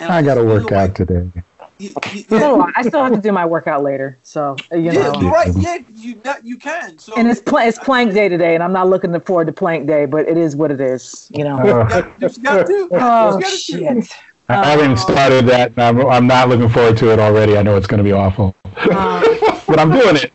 and 0.00 0.12
I 0.12 0.22
got 0.22 0.34
to 0.34 0.40
feel 0.40 0.48
work 0.48 0.70
like 0.70 0.90
out 0.90 0.94
today. 0.96 1.30
you- 1.78 1.94
you- 2.12 2.24
yeah, 2.28 2.52
I. 2.52 2.72
I 2.80 2.82
still 2.82 3.04
have 3.04 3.14
to 3.14 3.20
do 3.20 3.30
my 3.30 3.46
workout 3.46 3.84
later. 3.84 4.18
So 4.22 4.56
you 4.72 4.78
yeah, 4.82 4.92
know. 4.92 5.20
right. 5.30 5.54
Yeah, 5.56 5.78
you 5.94 6.20
that 6.24 6.44
you 6.44 6.56
can. 6.56 6.98
So 6.98 7.14
And 7.16 7.28
it's 7.28 7.40
pl- 7.40 7.58
it's 7.58 7.78
plank 7.78 8.12
day 8.12 8.28
today, 8.28 8.54
and 8.54 8.62
I'm 8.64 8.72
not 8.72 8.88
looking 8.88 9.18
forward 9.20 9.46
to 9.46 9.52
plank 9.52 9.86
day, 9.86 10.04
but 10.06 10.28
it 10.28 10.36
is 10.36 10.56
what 10.56 10.70
it 10.72 10.80
is, 10.80 11.30
you 11.32 11.44
know. 11.44 11.58
Uh, 11.58 12.02
you 12.18 12.28
got 12.42 12.66
to. 12.66 12.88
oh 12.92 13.36
You 13.36 13.40
gotta 13.40 13.40
do. 13.40 14.02
shit! 14.02 14.14
I 14.48 14.64
haven't 14.66 14.96
started 14.96 15.46
that, 15.46 15.72
and 15.76 16.00
I'm, 16.00 16.06
I'm 16.08 16.26
not 16.26 16.48
looking 16.48 16.68
forward 16.68 16.96
to 16.98 17.12
it 17.12 17.18
already. 17.20 17.56
I 17.56 17.62
know 17.62 17.76
it's 17.76 17.86
going 17.86 17.98
to 17.98 18.04
be 18.04 18.12
awful, 18.12 18.54
Um, 18.90 19.22
but 19.68 19.78
I'm 19.78 19.92
doing 19.92 20.16
it. 20.16 20.32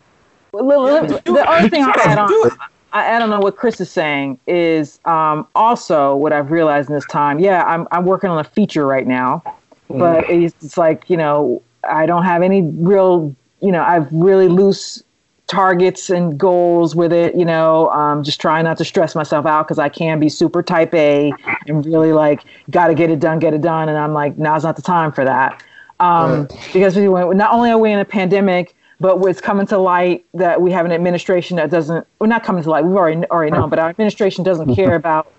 Well, 0.54 0.82
li- 0.82 1.08
li- 1.08 1.20
the 1.24 1.44
other 1.48 1.68
thing 1.68 1.82
I'll 1.82 2.00
add 2.00 2.18
on. 2.18 2.50
I 2.92 3.04
add 3.06 3.22
on 3.22 3.30
to 3.30 3.40
what 3.40 3.56
Chris 3.56 3.80
is 3.80 3.90
saying 3.90 4.38
is 4.46 5.00
um, 5.04 5.48
also 5.56 6.14
what 6.14 6.32
I've 6.32 6.52
realized 6.52 6.88
in 6.88 6.94
this 6.94 7.06
time. 7.06 7.40
Yeah, 7.40 7.64
I'm 7.64 7.88
I'm 7.90 8.04
working 8.04 8.30
on 8.30 8.38
a 8.38 8.44
feature 8.44 8.86
right 8.86 9.06
now, 9.06 9.42
but 9.88 10.30
it's, 10.30 10.54
it's 10.62 10.78
like 10.78 11.10
you 11.10 11.16
know 11.16 11.60
I 11.88 12.06
don't 12.06 12.22
have 12.22 12.42
any 12.42 12.62
real 12.62 13.34
you 13.60 13.72
know 13.72 13.82
I've 13.82 14.06
really 14.12 14.46
loose 14.46 15.02
targets 15.48 16.08
and 16.08 16.38
goals 16.38 16.94
with 16.94 17.12
it. 17.12 17.34
You 17.34 17.44
know, 17.44 17.90
um, 17.90 18.22
just 18.22 18.40
trying 18.40 18.62
not 18.62 18.78
to 18.78 18.84
stress 18.84 19.16
myself 19.16 19.44
out 19.44 19.66
because 19.66 19.80
I 19.80 19.88
can 19.88 20.20
be 20.20 20.28
super 20.28 20.62
type 20.62 20.94
A 20.94 21.32
and 21.66 21.84
really 21.84 22.12
like 22.12 22.44
got 22.70 22.86
to 22.86 22.94
get 22.94 23.10
it 23.10 23.18
done, 23.18 23.40
get 23.40 23.54
it 23.54 23.60
done, 23.60 23.88
and 23.88 23.98
I'm 23.98 24.14
like 24.14 24.38
now's 24.38 24.62
not 24.62 24.76
the 24.76 24.82
time 24.82 25.10
for 25.10 25.24
that. 25.24 25.60
Um, 25.98 26.48
Because 26.72 26.96
we 26.96 27.08
went, 27.08 27.34
not 27.36 27.52
only 27.52 27.70
are 27.70 27.78
we 27.78 27.90
in 27.90 27.98
a 27.98 28.04
pandemic, 28.04 28.74
but 29.04 29.18
what's 29.18 29.38
coming 29.38 29.66
to 29.66 29.76
light 29.76 30.24
that 30.32 30.62
we 30.62 30.70
have 30.70 30.86
an 30.86 30.92
administration 30.92 31.58
that 31.58 31.70
doesn't, 31.70 32.06
well, 32.18 32.30
not 32.30 32.42
coming 32.42 32.62
to 32.62 32.70
light, 32.70 32.86
we've 32.86 32.96
already, 32.96 33.22
already 33.26 33.50
known, 33.50 33.68
but 33.68 33.78
our 33.78 33.90
administration 33.90 34.42
doesn't 34.42 34.74
care 34.80 34.94
about 34.94 35.30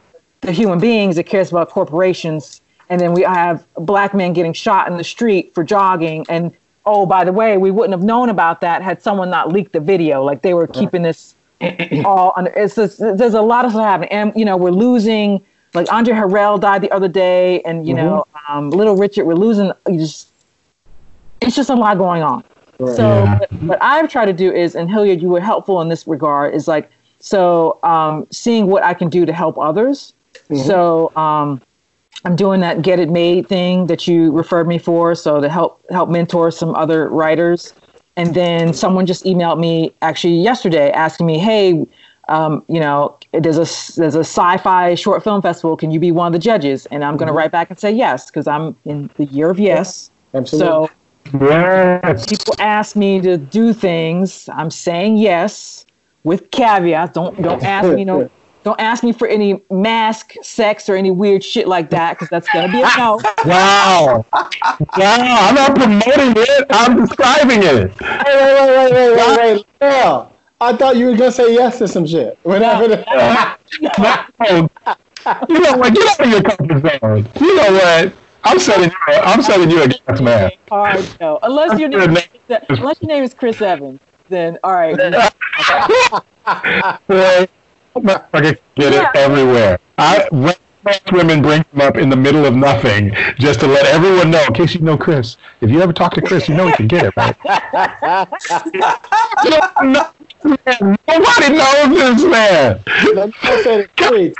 the 0.42 0.52
human 0.52 0.78
beings, 0.78 1.18
it 1.18 1.24
cares 1.24 1.50
about 1.50 1.72
corporations. 1.72 2.62
And 2.92 3.02
then 3.02 3.12
we 3.12 3.24
have 3.24 3.66
black 3.74 4.14
men 4.14 4.34
getting 4.34 4.54
shot 4.54 4.88
in 4.88 4.98
the 4.98 5.04
street 5.04 5.56
for 5.56 5.64
jogging. 5.64 6.28
And 6.30 6.56
oh, 6.86 7.08
by 7.08 7.24
the 7.24 7.34
way, 7.34 7.58
we 7.58 7.72
wouldn't 7.72 7.94
have 7.94 8.04
known 8.04 8.30
about 8.30 8.62
that 8.62 8.84
had 8.84 9.02
someone 9.02 9.32
not 9.32 9.52
leaked 9.52 9.74
the 9.74 9.80
video. 9.80 10.24
Like 10.24 10.44
they 10.44 10.54
were 10.54 10.68
keeping 10.68 11.02
this 11.02 11.34
all 12.06 12.34
under. 12.36 12.52
It's 12.52 12.76
just, 12.76 13.00
there's 13.00 13.34
a 13.34 13.42
lot 13.42 13.66
of 13.66 13.72
stuff 13.72 13.84
happening, 13.84 14.12
and 14.12 14.32
you 14.36 14.46
know 14.46 14.58
we're 14.58 14.70
losing. 14.70 15.44
Like 15.74 15.92
Andre 15.92 16.14
Harrell 16.14 16.62
died 16.62 16.84
the 16.84 16.92
other 16.92 17.08
day, 17.08 17.62
and 17.62 17.88
you 17.88 17.96
know 17.96 18.26
um, 18.48 18.70
Little 18.70 18.96
Richard. 18.96 19.26
We're 19.26 19.34
losing. 19.34 19.72
You 19.90 19.98
just, 19.98 20.30
it's 21.42 21.56
just 21.56 21.72
a 21.72 21.76
lot 21.76 21.98
going 21.98 22.22
on. 22.22 22.44
Right. 22.80 22.96
So 22.96 23.24
Yeah. 23.24 23.38
what, 23.40 23.52
what 23.60 23.78
I've 23.82 24.10
tried 24.10 24.26
to 24.26 24.34
do 24.34 24.52
is, 24.52 24.76
and 24.76 24.90
Hilliard, 24.90 25.22
you 25.22 25.30
were 25.30 25.40
helpful 25.40 25.82
in 25.82 25.90
this 25.90 26.06
regard, 26.08 26.54
is 26.54 26.68
like 26.68 26.90
so 27.20 27.80
um, 27.84 28.28
seeing 28.32 28.68
what 28.68 28.84
I 28.84 28.94
can 28.94 29.10
do 29.10 29.26
to 29.26 29.34
help 29.34 29.58
others. 29.58 30.14
So 30.54 31.12
um, 31.16 31.62
I'm 32.26 32.36
doing 32.36 32.60
that 32.60 32.82
get 32.82 33.00
it 33.00 33.10
made 33.10 33.48
thing 33.48 33.88
that 33.88 34.08
you 34.08 34.32
referred 34.32 34.68
me 34.68 34.78
for, 34.78 35.16
so 35.16 35.42
to 35.42 35.50
help 35.50 35.82
help 35.90 36.10
mentor 36.10 36.52
some 36.52 36.76
other 36.76 37.10
writers. 37.10 37.74
And 38.18 38.36
then 38.36 38.74
someone 38.74 39.06
just 39.06 39.26
emailed 39.26 39.60
me 39.60 39.94
actually 40.02 40.36
yesterday 40.36 40.92
asking 40.92 41.26
me, 41.26 41.40
hey. 41.40 41.86
Um, 42.28 42.64
you 42.68 42.80
know, 42.80 43.20
there's 43.34 43.58
a 43.58 44.00
there's 44.00 44.16
a 44.16 44.22
sci-fi 44.22 44.96
short 44.96 45.24
film 45.24 45.44
festival. 45.44 45.78
Can 45.78 45.92
you 45.92 46.00
be 46.00 46.12
one 46.12 46.26
of 46.26 46.34
the 46.34 46.40
judges? 46.40 46.88
And 46.88 47.04
I'm 47.04 47.18
going 47.18 47.28
to 47.28 47.34
write 47.34 47.52
back 47.52 47.70
and 47.70 47.80
say 47.80 47.92
yes 47.92 48.26
because 48.32 48.48
I'm 48.48 48.76
in 48.84 49.12
the 49.18 49.26
year 49.26 49.52
of 49.52 49.60
yes. 49.60 50.10
Absolutely. 50.34 50.88
So 50.88 50.90
Yes. 51.34 52.28
people 52.28 52.54
ask 52.60 52.96
me 52.96 53.20
to 53.22 53.38
do 53.38 53.74
things, 53.74 54.48
I'm 54.54 54.70
saying 54.72 55.18
yes 55.18 55.86
with 56.24 56.52
caveats. 56.52 57.14
Don't 57.14 57.42
don't 57.42 57.64
ask 57.64 57.90
me 57.94 58.06
no 58.06 58.30
don't 58.64 58.80
ask 58.80 59.04
me 59.04 59.12
for 59.12 59.28
any 59.28 59.62
mask, 59.70 60.34
sex, 60.42 60.90
or 60.90 60.96
any 60.96 61.12
weird 61.12 61.44
shit 61.44 61.68
like 61.68 61.92
that 61.92 62.14
because 62.14 62.30
that's 62.30 62.48
gonna 62.50 62.72
be 62.72 62.82
a 62.82 62.90
no. 62.98 63.20
Wow. 63.46 64.26
wow. 64.34 64.88
I'm 64.98 65.56
not 65.56 65.76
promoting 65.76 66.34
it. 66.36 66.66
I'm 66.72 66.98
describing 66.98 67.62
it. 67.62 67.74
Wait, 67.74 68.00
wait, 68.02 68.56
wait, 68.56 68.92
wait, 68.92 68.92
wait, 68.92 69.16
wait, 69.16 69.38
wait. 69.56 69.66
Yeah. 69.82 70.26
I 70.62 70.76
thought 70.76 70.96
you 70.96 71.08
were 71.08 71.16
gonna 71.18 71.32
say 71.32 71.54
yes 71.54 71.78
to 71.80 71.88
some 71.88 72.08
shit. 72.08 72.40
Whatever. 72.44 72.88
the- 72.88 73.56
No. 74.50 74.70
You 75.50 75.60
know 75.60 75.78
what? 75.78 75.92
Get 75.96 76.08
out 76.08 76.20
of 76.20 76.32
your 76.32 76.44
comfort 76.44 77.02
zone. 77.02 77.28
You 77.40 77.56
know 77.56 77.74
what? 77.74 78.14
I'm 78.46 78.60
setting 78.60 78.92
you. 78.92 78.98
I'm 79.08 79.42
setting 79.42 79.70
you 79.72 79.84
against 79.84 80.22
man. 80.24 80.52
Hard 80.70 81.06
no. 81.20 81.40
Unless 81.44 81.80
your 81.80 81.90
name 81.90 82.12
is, 82.12 82.28
unless 82.78 82.98
your 83.02 83.10
name 83.10 83.24
is 83.24 83.34
Chris 83.34 83.62
Evans, 83.62 84.00
then 84.30 84.58
all 84.64 84.74
right. 84.74 84.98
Right? 87.08 87.50
Motherfucker 87.96 88.58
get 88.76 88.94
Yeah. 88.94 88.94
it 88.94 89.08
everywhere. 89.16 89.80
I 89.98 90.28
when 90.32 90.54
most 90.86 91.12
women 91.12 91.42
bring 91.42 91.64
him 91.74 91.82
up 91.82 91.98
in 91.98 92.10
the 92.10 92.16
middle 92.16 92.46
of 92.46 92.56
nothing 92.56 93.14
just 93.40 93.60
to 93.62 93.68
let 93.68 93.86
everyone 93.88 94.30
know. 94.32 94.44
In 94.48 94.54
case 94.54 94.76
you 94.76 94.82
know 94.82 94.98
Chris, 94.98 95.38
if 95.62 95.70
you 95.72 95.82
ever 95.82 95.94
talk 95.94 96.14
to 96.16 96.22
Chris, 96.22 96.48
you 96.48 96.56
know 96.56 96.68
he 96.68 96.74
can 96.74 96.88
get 96.88 97.06
it 97.06 97.14
right. 97.18 97.36
You 99.44 99.52
don't 99.52 99.92
know 99.94 100.06
this 100.44 100.58
man. 100.66 100.98
Nobody 101.08 101.50
knows 101.56 101.90
this 101.98 102.24
man. 102.26 102.84
Let 103.16 103.32
me 104.12 104.34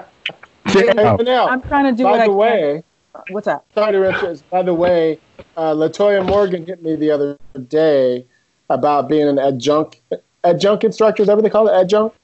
just 0.66 0.74
say 0.74 0.80
it 0.80 0.90
straight. 0.90 0.90
It's 0.90 0.94
straight. 0.94 0.96
Hey, 0.96 1.02
Damn. 1.02 1.18
Vanell, 1.18 1.48
I'm 1.48 1.62
trying 1.62 1.84
to 1.84 1.92
do 1.96 2.04
by 2.04 2.10
what 2.12 2.20
I 2.20 2.24
the 2.24 2.30
can. 2.30 2.36
way, 2.36 2.82
What's 3.30 3.44
that? 3.46 3.64
sorry 3.74 3.92
to 3.92 4.04
interrupt. 4.08 4.50
By 4.50 4.62
the 4.62 4.74
way, 4.74 5.18
uh, 5.56 5.72
Latoya 5.74 6.24
Morgan 6.26 6.66
hit 6.66 6.82
me 6.82 6.96
the 6.96 7.10
other 7.10 7.38
day 7.68 8.26
about 8.70 9.08
being 9.08 9.28
an 9.28 9.38
adjunct 9.38 10.00
adjunct 10.44 10.84
instructor. 10.84 11.22
Is 11.22 11.28
that 11.28 11.36
what 11.36 11.42
they 11.42 11.50
call 11.50 11.68
it? 11.68 11.72
Adjunct? 11.72 12.16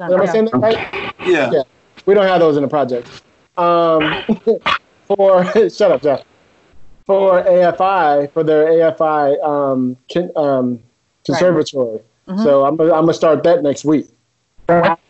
Am 0.00 0.20
I 0.20 0.26
saying 0.26 0.46
that 0.46 0.54
right? 0.54 1.12
Yeah. 1.26 1.50
Yeah. 1.52 1.62
We 2.06 2.14
don't 2.14 2.26
have 2.26 2.40
those 2.40 2.56
in 2.56 2.62
the 2.62 2.68
project. 2.68 3.08
Um, 3.58 4.24
for 5.06 5.44
shut 5.70 5.92
up, 5.92 6.02
Jeff. 6.02 6.22
For 7.06 7.42
AFI, 7.42 8.32
for 8.32 8.44
their 8.44 8.66
AFI 8.66 9.42
um, 9.44 9.96
kin, 10.08 10.30
um, 10.36 10.80
conservatory. 11.26 12.00
Mhm. 12.28 12.42
So 12.44 12.64
I'm 12.64 12.76
gonna, 12.76 12.92
I'm 12.94 13.02
gonna 13.02 13.14
start 13.14 13.42
that 13.42 13.62
next 13.62 13.84
week. 13.84 14.06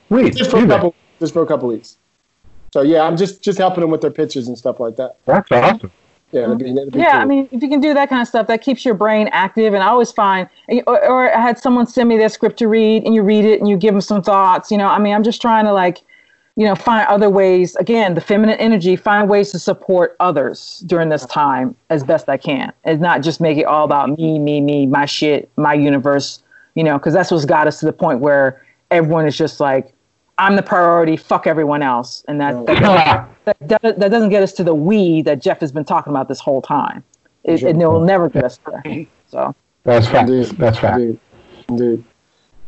Sweet. 0.09 0.35
Just 0.35 0.51
for 0.51 0.65
a 0.65 0.67
couple, 0.67 0.95
just 1.21 1.35
for 1.35 1.43
a 1.43 1.47
couple 1.47 1.69
weeks. 1.69 1.99
So 2.73 2.83
yeah, 2.83 3.03
I'm 3.03 3.17
just 3.17 3.43
just 3.43 3.59
helping 3.59 3.81
them 3.81 3.91
with 3.91 4.01
their 4.01 4.11
pitches 4.11 4.49
and 4.49 4.57
stuff 4.57 4.81
like 4.81 4.97
that. 4.97 5.17
That's 5.27 5.51
awesome. 5.51 5.93
Yeah, 6.33 6.45
it'd 6.45 6.59
be, 6.59 6.71
it'd 6.71 6.93
be 6.93 7.01
Yeah, 7.01 7.11
cool. 7.11 7.21
I 7.21 7.25
mean, 7.25 7.49
if 7.51 7.61
you 7.61 7.69
can 7.69 7.81
do 7.81 7.93
that 7.93 8.09
kind 8.09 8.23
of 8.23 8.29
stuff, 8.29 8.47
that 8.47 8.63
keeps 8.63 8.85
your 8.85 8.95
brain 8.95 9.29
active. 9.33 9.75
And 9.75 9.83
I 9.83 9.89
always 9.89 10.13
find, 10.13 10.49
or, 10.87 11.05
or 11.05 11.35
I 11.35 11.41
had 11.41 11.59
someone 11.59 11.89
send 11.89 12.09
me 12.09 12.17
their 12.17 12.29
script 12.29 12.57
to 12.61 12.69
read, 12.69 13.03
and 13.05 13.15
you 13.15 13.23
read 13.23 13.45
it, 13.45 13.59
and 13.59 13.69
you 13.69 13.77
give 13.77 13.93
them 13.95 14.01
some 14.01 14.23
thoughts. 14.23 14.71
You 14.71 14.79
know, 14.79 14.87
I 14.87 15.01
mean, 15.01 15.13
I'm 15.13 15.25
just 15.25 15.43
trying 15.43 15.65
to 15.65 15.73
like, 15.73 15.99
you 16.55 16.65
know, 16.65 16.77
find 16.77 17.05
other 17.09 17.29
ways. 17.29 17.75
Again, 17.77 18.15
the 18.15 18.21
feminine 18.21 18.59
energy, 18.61 18.95
find 18.95 19.29
ways 19.29 19.51
to 19.51 19.59
support 19.59 20.17
others 20.21 20.85
during 20.87 21.09
this 21.09 21.27
time 21.27 21.75
as 21.91 22.05
best 22.05 22.29
I 22.29 22.37
can, 22.37 22.73
and 22.85 23.01
not 23.01 23.23
just 23.23 23.41
make 23.41 23.59
it 23.59 23.65
all 23.65 23.85
about 23.85 24.17
me, 24.17 24.39
me, 24.39 24.61
me, 24.61 24.87
my 24.87 25.07
shit, 25.07 25.51
my 25.57 25.75
universe. 25.75 26.43
You 26.77 26.85
know, 26.85 26.97
because 26.97 27.13
that's 27.13 27.33
what's 27.33 27.45
got 27.45 27.67
us 27.67 27.81
to 27.81 27.87
the 27.87 27.93
point 27.93 28.21
where 28.21 28.65
everyone 28.93 29.27
is 29.27 29.37
just 29.37 29.59
like, 29.59 29.93
I'm 30.41 30.57
the 30.57 30.63
priority. 30.63 31.17
Fuck 31.19 31.47
everyone 31.47 31.83
else, 31.83 32.25
and 32.27 32.41
that, 32.41 32.67
that 32.67 33.29
that, 33.45 33.83
that, 33.83 33.99
that 33.99 34.11
doesn't 34.11 34.31
get 34.31 34.43
us 34.43 34.53
to 34.55 34.65
the 34.65 34.75
we 34.75 35.21
that 35.23 35.43
Jeff 35.43 35.61
has 35.61 35.71
been 35.71 35.85
talking 35.85 36.11
about 36.11 36.29
this 36.29 36.41
whole 36.41 36.63
time. 36.63 37.05
It, 37.45 37.63
it 37.63 37.77
will 37.77 38.01
never 38.01 38.29
get 38.31 38.45
us 38.45 38.59
there. 38.67 39.07
So 39.29 39.55
That's 39.85 40.07
fact. 40.09 40.31
Indeed. 40.31 40.57
That's 40.57 40.79
fact. 40.79 40.99
Indeed. 40.99 41.21
Indeed. 41.69 42.05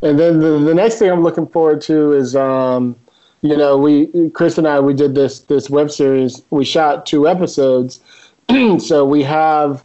And 0.03 0.19
then 0.19 0.39
the, 0.39 0.59
the 0.59 0.73
next 0.73 0.99
thing 0.99 1.09
I'm 1.09 1.23
looking 1.23 1.47
forward 1.47 1.81
to 1.81 2.11
is 2.13 2.35
um, 2.35 2.95
you 3.41 3.57
know, 3.57 3.77
we 3.77 4.29
Chris 4.29 4.57
and 4.57 4.67
I 4.67 4.79
we 4.79 4.93
did 4.93 5.15
this 5.15 5.39
this 5.41 5.69
web 5.69 5.89
series. 5.89 6.43
We 6.51 6.63
shot 6.63 7.07
two 7.07 7.27
episodes, 7.27 8.01
so 8.79 9.03
we 9.03 9.23
have 9.23 9.83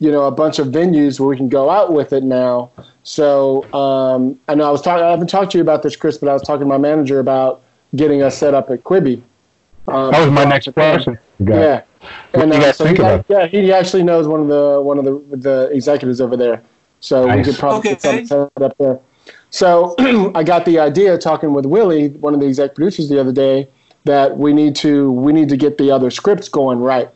you 0.00 0.10
know 0.10 0.24
a 0.24 0.30
bunch 0.30 0.58
of 0.58 0.68
venues 0.68 1.20
where 1.20 1.28
we 1.28 1.36
can 1.36 1.48
go 1.48 1.70
out 1.70 1.92
with 1.92 2.12
it 2.12 2.24
now. 2.24 2.70
So 3.02 3.70
um, 3.72 4.38
I 4.48 4.54
know 4.54 4.66
I 4.66 4.70
was 4.70 4.82
talking. 4.82 5.04
I 5.04 5.10
haven't 5.10 5.28
talked 5.28 5.52
to 5.52 5.58
you 5.58 5.62
about 5.62 5.82
this, 5.82 5.94
Chris, 5.94 6.18
but 6.18 6.28
I 6.28 6.32
was 6.32 6.42
talking 6.42 6.60
to 6.60 6.66
my 6.66 6.78
manager 6.78 7.20
about 7.20 7.62
getting 7.94 8.22
us 8.22 8.36
set 8.36 8.54
up 8.54 8.70
at 8.70 8.82
Quibi. 8.82 9.22
Um, 9.88 10.10
that 10.10 10.20
was 10.20 10.30
my 10.30 10.44
next 10.44 10.72
question. 10.72 11.18
Yeah, 11.38 11.82
and 12.34 12.52
uh, 12.52 12.72
so 12.72 12.86
he, 12.86 12.96
yeah, 13.28 13.46
he 13.46 13.72
actually 13.72 14.02
knows 14.02 14.26
one 14.26 14.40
of 14.40 14.48
the 14.48 14.80
one 14.80 14.98
of 14.98 15.04
the 15.04 15.36
the 15.36 15.70
executives 15.72 16.20
over 16.20 16.36
there, 16.36 16.62
so 17.00 17.26
nice. 17.26 17.38
we 17.38 17.52
could 17.52 17.58
probably 17.58 17.78
okay. 17.78 17.90
get 17.90 18.02
something 18.02 18.26
set 18.26 18.62
up 18.62 18.76
there. 18.78 18.98
So 19.50 19.94
I 20.34 20.42
got 20.42 20.64
the 20.64 20.78
idea 20.78 21.18
talking 21.18 21.52
with 21.52 21.66
Willie, 21.66 22.08
one 22.08 22.34
of 22.34 22.40
the 22.40 22.46
exec 22.46 22.74
producers, 22.74 23.08
the 23.08 23.20
other 23.20 23.32
day, 23.32 23.68
that 24.04 24.38
we 24.38 24.52
need 24.52 24.76
to 24.76 25.10
we 25.12 25.32
need 25.32 25.48
to 25.48 25.56
get 25.56 25.78
the 25.78 25.90
other 25.90 26.10
scripts 26.10 26.48
going 26.48 26.78
right. 26.78 27.10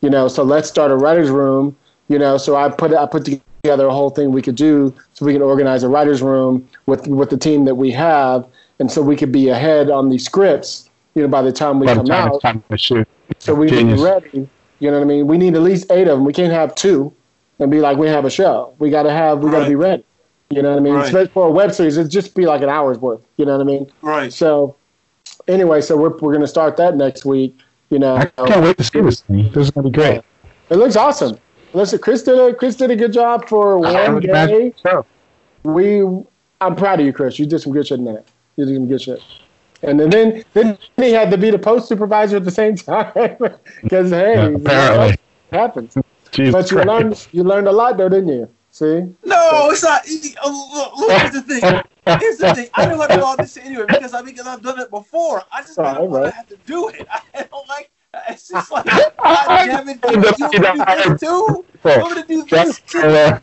You 0.00 0.08
know, 0.08 0.28
so 0.28 0.42
let's 0.42 0.68
start 0.68 0.90
a 0.90 0.96
writers' 0.96 1.30
room. 1.30 1.76
You 2.10 2.18
know, 2.18 2.36
so 2.36 2.56
I 2.56 2.68
put 2.68 2.92
I 2.92 3.06
put 3.06 3.24
together 3.24 3.86
a 3.86 3.92
whole 3.92 4.10
thing 4.10 4.32
we 4.32 4.42
could 4.42 4.56
do 4.56 4.92
so 5.12 5.24
we 5.24 5.32
can 5.32 5.42
organize 5.42 5.84
a 5.84 5.88
writers' 5.88 6.22
room 6.22 6.68
with 6.86 7.06
with 7.06 7.30
the 7.30 7.36
team 7.36 7.64
that 7.66 7.76
we 7.76 7.92
have, 7.92 8.46
and 8.80 8.90
so 8.90 9.00
we 9.00 9.16
could 9.16 9.30
be 9.30 9.48
ahead 9.48 9.90
on 9.90 10.08
these 10.08 10.24
scripts. 10.24 10.90
You 11.14 11.22
know, 11.22 11.28
by 11.28 11.40
the 11.40 11.52
time 11.52 11.78
we 11.78 11.86
by 11.86 11.94
come 11.94 12.06
time 12.06 12.32
out, 12.32 12.42
time 12.42 12.64
so 13.38 13.54
we 13.54 13.68
can 13.68 13.94
be 13.94 14.02
ready. 14.02 14.48
You 14.80 14.90
know 14.90 14.98
what 14.98 15.04
I 15.04 15.06
mean? 15.06 15.28
We 15.28 15.38
need 15.38 15.54
at 15.54 15.62
least 15.62 15.90
eight 15.92 16.08
of 16.08 16.18
them. 16.18 16.24
We 16.24 16.32
can't 16.32 16.52
have 16.52 16.74
two 16.74 17.14
and 17.60 17.70
be 17.70 17.80
like 17.80 17.96
we 17.96 18.08
have 18.08 18.24
a 18.24 18.30
show. 18.30 18.74
We 18.80 18.90
got 18.90 19.04
to 19.04 19.12
have 19.12 19.38
we 19.40 19.50
got 19.50 19.60
to 19.60 19.68
be 19.68 19.76
ready. 19.76 20.04
You 20.48 20.62
know 20.62 20.70
what 20.70 20.78
I 20.78 20.82
mean? 20.82 20.94
Right. 20.94 21.30
For 21.30 21.46
a 21.46 21.50
web 21.50 21.72
series, 21.72 21.96
it'd 21.96 22.10
just 22.10 22.34
be 22.34 22.44
like 22.44 22.62
an 22.62 22.68
hour's 22.68 22.98
worth. 22.98 23.20
You 23.36 23.46
know 23.46 23.52
what 23.52 23.60
I 23.60 23.64
mean? 23.64 23.92
Right. 24.02 24.32
So, 24.32 24.74
anyway, 25.46 25.80
so 25.80 25.96
we're 25.96 26.16
we're 26.18 26.32
gonna 26.32 26.48
start 26.48 26.76
that 26.78 26.96
next 26.96 27.24
week. 27.24 27.56
You 27.90 28.00
know, 28.00 28.16
I 28.16 28.24
can't 28.24 28.64
wait 28.64 28.78
to 28.78 28.84
see 28.84 29.00
this 29.00 29.20
thing. 29.20 29.52
This 29.52 29.66
is 29.66 29.70
gonna 29.70 29.88
be 29.88 29.94
great. 29.94 30.22
It 30.70 30.76
looks 30.76 30.96
awesome. 30.96 31.38
Listen, 31.72 31.98
Chris 31.98 32.22
did 32.22 32.38
a 32.38 32.54
Chris 32.54 32.76
did 32.76 32.90
a 32.90 32.96
good 32.96 33.12
job 33.12 33.48
for 33.48 33.78
one 33.78 34.20
day. 34.20 34.72
We, 35.62 36.00
I'm 36.60 36.74
proud 36.74 37.00
of 37.00 37.06
you, 37.06 37.12
Chris. 37.12 37.38
You 37.38 37.46
did 37.46 37.60
some 37.60 37.72
good 37.72 37.86
shit 37.86 37.98
in 37.98 38.06
that. 38.06 38.24
You 38.56 38.64
did 38.64 38.74
some 38.74 38.88
good 38.88 39.02
shit. 39.02 39.22
And 39.82 39.98
then 39.98 40.10
then, 40.10 40.44
then 40.52 40.78
he 40.96 41.12
had 41.12 41.30
to 41.30 41.38
be 41.38 41.50
the 41.50 41.58
post 41.58 41.88
supervisor 41.88 42.36
at 42.36 42.44
the 42.44 42.50
same 42.50 42.74
time 42.76 43.38
because 43.82 44.10
hey, 44.10 44.34
yeah, 44.34 44.48
apparently 44.48 45.18
happens. 45.52 45.96
Jesus 46.32 46.52
but 46.52 46.70
you 46.70 46.76
Christ. 46.76 46.88
learned 46.88 47.28
you 47.32 47.44
learned 47.44 47.68
a 47.68 47.72
lot 47.72 47.96
though, 47.96 48.08
didn't 48.08 48.28
you? 48.28 48.48
See? 48.72 49.02
No, 49.24 49.70
it's 49.70 49.82
not. 49.82 50.02
Oh, 50.44 50.70
look, 50.72 50.96
look, 50.96 51.20
here's 51.20 51.32
the 51.32 51.42
thing. 51.42 51.82
Here's 52.20 52.38
the 52.38 52.54
thing. 52.54 52.68
I 52.74 52.86
know 52.86 52.98
how 53.00 53.08
to 53.08 53.16
do 53.16 53.24
all 53.24 53.36
this 53.36 53.56
anyway 53.56 53.86
because 53.88 54.14
I 54.14 54.22
because 54.22 54.46
I've 54.46 54.62
done 54.62 54.78
it 54.78 54.90
before. 54.90 55.42
I 55.52 55.62
just 55.62 55.76
don't 55.76 56.08
want 56.08 56.24
to 56.26 56.30
have 56.30 56.48
to 56.48 56.56
do 56.66 56.88
it. 56.88 57.06
I 57.34 57.42
don't 57.50 57.68
like. 57.68 57.90
It's 58.28 58.48
just 58.48 58.72
like, 58.72 58.86
God 58.86 59.12
damn 59.66 59.88
it, 59.88 59.98
you 60.10 60.20
want 60.20 60.40
me 60.40 60.48
to 60.48 60.58
do 60.72 60.84
this 61.10 61.20
too? 61.20 61.64
You 61.84 62.00
want 62.00 62.16
me 62.16 62.22
to 62.22 62.28
do 62.28 62.44
this 62.44 62.80
too? 62.80 63.40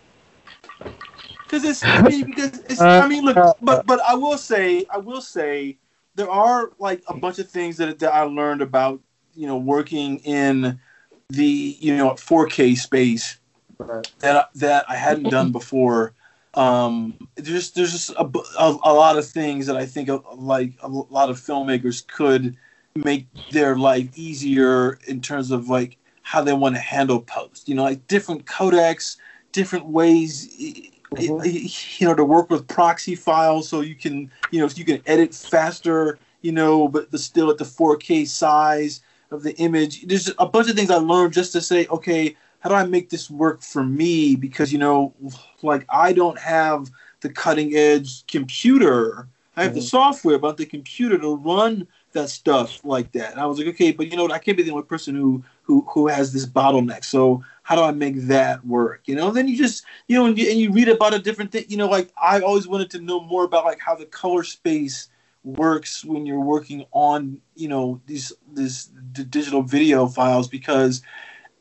Because 1.44 1.64
it's, 1.64 1.84
I 1.84 2.02
mean, 2.02 2.26
because 2.26 2.60
it's, 2.60 2.82
I 2.82 3.08
mean, 3.08 3.24
look, 3.24 3.58
but 3.62 3.86
but 3.86 4.02
I 4.02 4.16
will 4.16 4.38
say, 4.38 4.86
I 4.90 4.98
will 4.98 5.22
say, 5.22 5.78
there 6.16 6.30
are 6.30 6.72
like 6.80 7.02
a 7.08 7.16
bunch 7.16 7.40
of 7.40 7.50
things 7.50 7.78
that 7.78 8.00
that 8.00 8.14
I 8.14 8.24
learned 8.24 8.62
about, 8.62 9.00
you 9.36 9.48
know, 9.48 9.58
working 9.58 10.18
in 10.20 10.80
the 11.30 11.78
you 11.80 11.96
know 11.96 12.12
4K 12.12 12.78
space 12.78 13.40
right. 13.78 14.12
that 14.20 14.50
that 14.56 14.86
I 14.90 14.96
hadn't 14.96 15.30
done 15.30 15.52
before. 15.52 16.14
Um, 16.54 17.30
there's 17.36 17.72
there's 17.72 17.92
just 17.92 18.10
a, 18.12 18.30
a, 18.60 18.78
a, 18.84 18.94
lot 18.94 19.18
of 19.18 19.28
things 19.28 19.68
that 19.68 19.78
I 19.78 19.86
think 19.86 20.10
of, 20.10 20.26
like 20.34 20.74
a 20.82 20.88
lot 20.88 21.30
of 21.30 21.40
filmmakers 21.40 22.06
could 22.06 22.58
make 23.04 23.28
their 23.52 23.76
life 23.76 24.10
easier 24.16 25.00
in 25.08 25.22
terms 25.22 25.52
of 25.52 25.70
like 25.70 25.98
how 26.22 26.42
they 26.42 26.54
want 26.54 26.76
to 26.76 26.82
handle 26.82 27.22
post. 27.22 27.70
You 27.70 27.76
know, 27.76 27.84
like 27.84 28.06
different 28.08 28.46
codecs, 28.46 29.18
different 29.52 29.88
ways. 29.88 30.48
Mm-hmm. 31.14 32.04
You 32.04 32.08
know, 32.08 32.16
to 32.16 32.26
work 32.26 32.50
with 32.50 32.68
proxy 32.68 33.16
files, 33.16 33.70
so 33.70 33.80
you 33.80 33.96
can, 33.96 34.30
you 34.52 34.60
know, 34.60 34.70
you 34.76 34.84
can 34.84 35.02
edit 35.06 35.34
faster. 35.34 36.20
You 36.42 36.52
know, 36.52 36.88
but, 36.88 37.10
but 37.12 37.20
still 37.20 37.50
at 37.50 37.58
the 37.58 37.64
4K 37.64 38.28
size 38.28 39.02
of 39.32 39.44
the 39.44 39.56
image. 39.58 40.04
There's 40.04 40.32
a 40.38 40.46
bunch 40.46 40.70
of 40.70 40.76
things 40.76 40.92
I 40.92 40.98
learned 40.98 41.34
just 41.34 41.52
to 41.54 41.62
say, 41.62 41.88
okay, 41.88 42.36
how 42.60 42.70
do 42.70 42.76
I 42.76 42.86
make 42.86 43.10
this 43.10 43.30
work 43.30 43.62
for 43.62 43.84
me? 43.84 44.36
Because 44.36 44.72
you 44.72 44.80
know, 44.80 45.14
like 45.62 45.86
I 45.90 46.14
don't 46.14 46.40
have 46.40 46.90
the 47.22 47.30
cutting 47.30 47.76
edge 47.76 48.26
computer. 48.28 49.28
I 49.56 49.64
have 49.64 49.72
mm-hmm. 49.72 49.80
the 49.80 49.86
software, 49.86 50.38
but 50.38 50.58
the 50.58 50.66
computer 50.66 51.18
to 51.18 51.36
run 51.36 51.88
that 52.18 52.30
stuff 52.30 52.84
like 52.84 53.12
that. 53.14 53.32
And 53.32 53.40
I 53.40 53.46
was 53.46 53.58
like, 53.58 53.68
okay, 53.68 53.92
but 53.92 54.12
you 54.12 54.18
know, 54.18 54.30
I 54.30 54.40
can't 54.40 54.58
be 54.58 54.64
the 54.64 54.72
only 54.72 54.84
person 54.84 55.16
who 55.16 55.44
who 55.64 55.86
who 55.90 56.08
has 56.08 56.34
this 56.34 56.46
bottleneck. 56.46 57.04
So 57.04 57.44
how 57.64 57.76
do 57.76 57.82
I 57.82 57.92
make 57.92 58.16
that 58.28 58.66
work? 58.66 59.04
You 59.06 59.16
know, 59.16 59.32
then 59.32 59.48
you 59.48 59.58
just 59.58 59.86
you 60.08 60.18
know, 60.18 60.26
and 60.26 60.38
you, 60.38 60.50
and 60.50 60.60
you 60.60 60.72
read 60.72 60.90
about 60.90 61.14
a 61.14 61.20
different 61.20 61.52
thing. 61.52 61.66
You 61.68 61.78
know, 61.78 61.88
like 61.88 62.12
I 62.22 62.42
always 62.42 62.68
wanted 62.68 62.90
to 62.92 63.00
know 63.00 63.22
more 63.22 63.44
about 63.44 63.66
like 63.66 63.80
how 63.80 63.96
the 63.96 64.06
color 64.06 64.44
space 64.44 65.10
works 65.44 66.04
when 66.04 66.26
you're 66.26 66.42
working 66.42 66.86
on 66.92 67.40
you 67.56 67.70
know 67.70 68.02
these 68.06 68.34
these 68.54 68.88
digital 69.30 69.62
video 69.62 70.08
files 70.08 70.48
because 70.48 71.02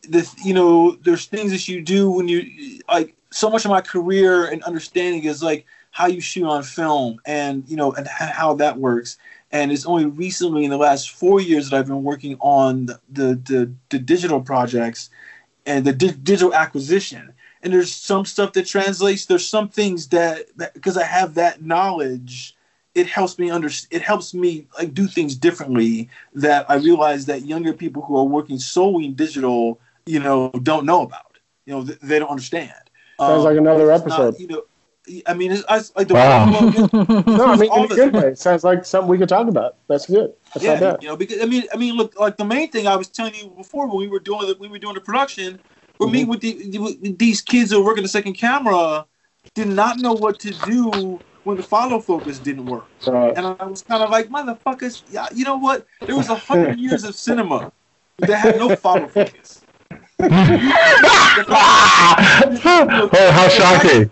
the 0.09 0.29
you 0.45 0.55
know 0.55 0.97
there's 1.03 1.27
things 1.27 1.53
that 1.53 1.69
you 1.69 1.83
do 1.83 2.11
when 2.11 2.27
you 2.29 2.81
like 2.89 3.15
so 3.31 3.51
much 3.51 3.65
of 3.65 3.71
my 3.71 3.81
career 3.81 4.47
and 4.47 4.63
understanding 4.65 5.25
is 5.25 5.43
like 5.43 5.67
how 5.91 6.07
you 6.07 6.21
shoot 6.21 6.47
on 6.47 6.63
film 6.63 7.21
and 7.27 7.65
you 7.69 7.77
know 7.77 7.93
and 7.93 8.07
how 8.09 8.55
that 8.55 8.77
works 8.79 9.19
and 9.57 9.73
it's 9.73 9.87
only 9.87 10.07
recently 10.07 10.65
in 10.65 10.71
the 10.71 10.77
last 10.77 11.11
four 11.11 11.41
years 11.41 11.71
that 11.71 11.77
I've 11.77 11.87
been 11.87 12.03
working 12.03 12.37
on 12.41 12.87
the 12.87 13.35
the, 13.35 13.73
the, 13.91 13.99
digital 13.99 14.41
projects 14.41 15.11
and 15.65 15.85
the 15.85 15.93
di- 15.93 16.13
digital 16.13 16.55
acquisition 16.55 17.33
and 17.63 17.73
there's 17.73 17.93
some 17.93 18.25
stuff 18.25 18.53
that 18.55 18.67
translates 18.67 19.27
there's 19.27 19.47
some 19.47 19.69
things 19.69 20.09
that 20.09 20.47
because 20.75 20.97
I 20.97 21.05
have 21.05 21.35
that 21.35 21.63
knowledge 21.63 22.55
it 22.95 23.07
helps 23.07 23.39
me 23.39 23.51
under 23.51 23.69
it 23.91 24.03
helps 24.03 24.35
me 24.35 24.67
like 24.79 24.95
do 24.95 25.07
things 25.07 25.35
differently 25.35 26.09
that 26.35 26.71
I 26.71 26.77
realize 26.77 27.27
that 27.27 27.47
younger 27.47 27.73
people 27.73 28.03
who 28.03 28.17
are 28.17 28.25
working 28.25 28.59
solely 28.59 29.07
in 29.07 29.15
digital 29.15 29.81
you 30.07 30.21
know, 30.21 30.51
don't 30.63 30.87
know 30.87 31.03
about. 31.03 31.39
You 31.67 31.75
know, 31.75 31.83
they, 31.83 31.95
they 32.03 32.19
don't 32.19 32.31
understand. 32.31 32.73
Sounds 33.19 33.41
um, 33.41 33.45
like 33.45 33.59
another 33.59 33.91
episode. 33.91 34.33
Not, 34.33 34.41
you 34.41 34.47
know, 34.47 34.63
I 35.27 35.35
mean, 35.35 35.53
it's, 35.53 35.65
it's 35.71 35.95
like 35.95 36.09
the 36.09 36.15
wow. 36.15 36.47
no, 37.27 37.47
I 37.47 37.57
mean, 37.57 37.73
in 37.73 37.85
a 37.85 37.89
good 37.89 38.13
way. 38.13 38.29
It 38.29 38.39
sounds 38.39 38.65
like 38.65 38.85
something 38.85 39.09
we 39.09 39.19
could 39.19 39.29
talk 39.29 39.49
about. 39.49 39.77
That's 39.89 40.07
good. 40.07 40.33
That's 40.53 40.65
yeah, 40.65 40.73
not 40.75 40.81
bad. 40.81 41.03
you 41.03 41.09
know, 41.09 41.17
because 41.17 41.41
I 41.43 41.47
mean, 41.47 41.65
I 41.73 41.77
mean, 41.77 41.95
look, 41.95 42.19
like 42.19 42.37
the 42.37 42.45
main 42.45 42.71
thing 42.71 42.87
I 42.87 42.97
was 42.97 43.09
telling 43.09 43.35
you 43.35 43.49
before 43.57 43.87
when 43.87 43.99
we 43.99 44.09
were 44.09 44.19
doing 44.19 44.47
the, 44.47 44.57
we 44.59 44.69
were 44.69 44.79
doing 44.79 44.95
the 44.95 45.01
production, 45.01 45.61
we're 45.99 46.07
mm-hmm. 46.07 46.13
meeting 46.13 46.29
with, 46.29 46.41
the, 46.41 46.79
with 46.79 47.19
these 47.19 47.41
kids 47.41 47.71
who 47.71 47.81
are 47.81 47.85
working 47.85 48.03
the 48.03 48.09
second 48.09 48.35
camera, 48.35 49.07
did 49.55 49.69
not 49.69 49.99
know 49.99 50.13
what 50.13 50.41
to 50.41 50.51
do 50.51 51.21
when 51.45 51.57
the 51.57 51.63
follow 51.63 52.01
focus 52.01 52.41
didn't 52.41 52.67
work, 52.67 52.87
right. 53.07 53.37
and 53.37 53.47
I 53.47 53.65
was 53.65 53.83
kind 53.83 54.03
of 54.03 54.11
like, 54.11 54.29
motherfuckers, 54.29 55.05
yeah, 55.09 55.29
you 55.33 55.45
know 55.45 55.57
what? 55.57 55.87
There 56.01 56.17
was 56.17 56.29
a 56.29 56.35
hundred 56.35 56.81
years 56.81 57.05
of 57.05 57.15
cinema 57.15 57.71
that 58.19 58.35
had 58.35 58.57
no 58.57 58.75
follow 58.75 59.07
focus 59.07 59.63
oh, 60.19 60.29
how 63.33 63.49
shocking! 63.49 64.11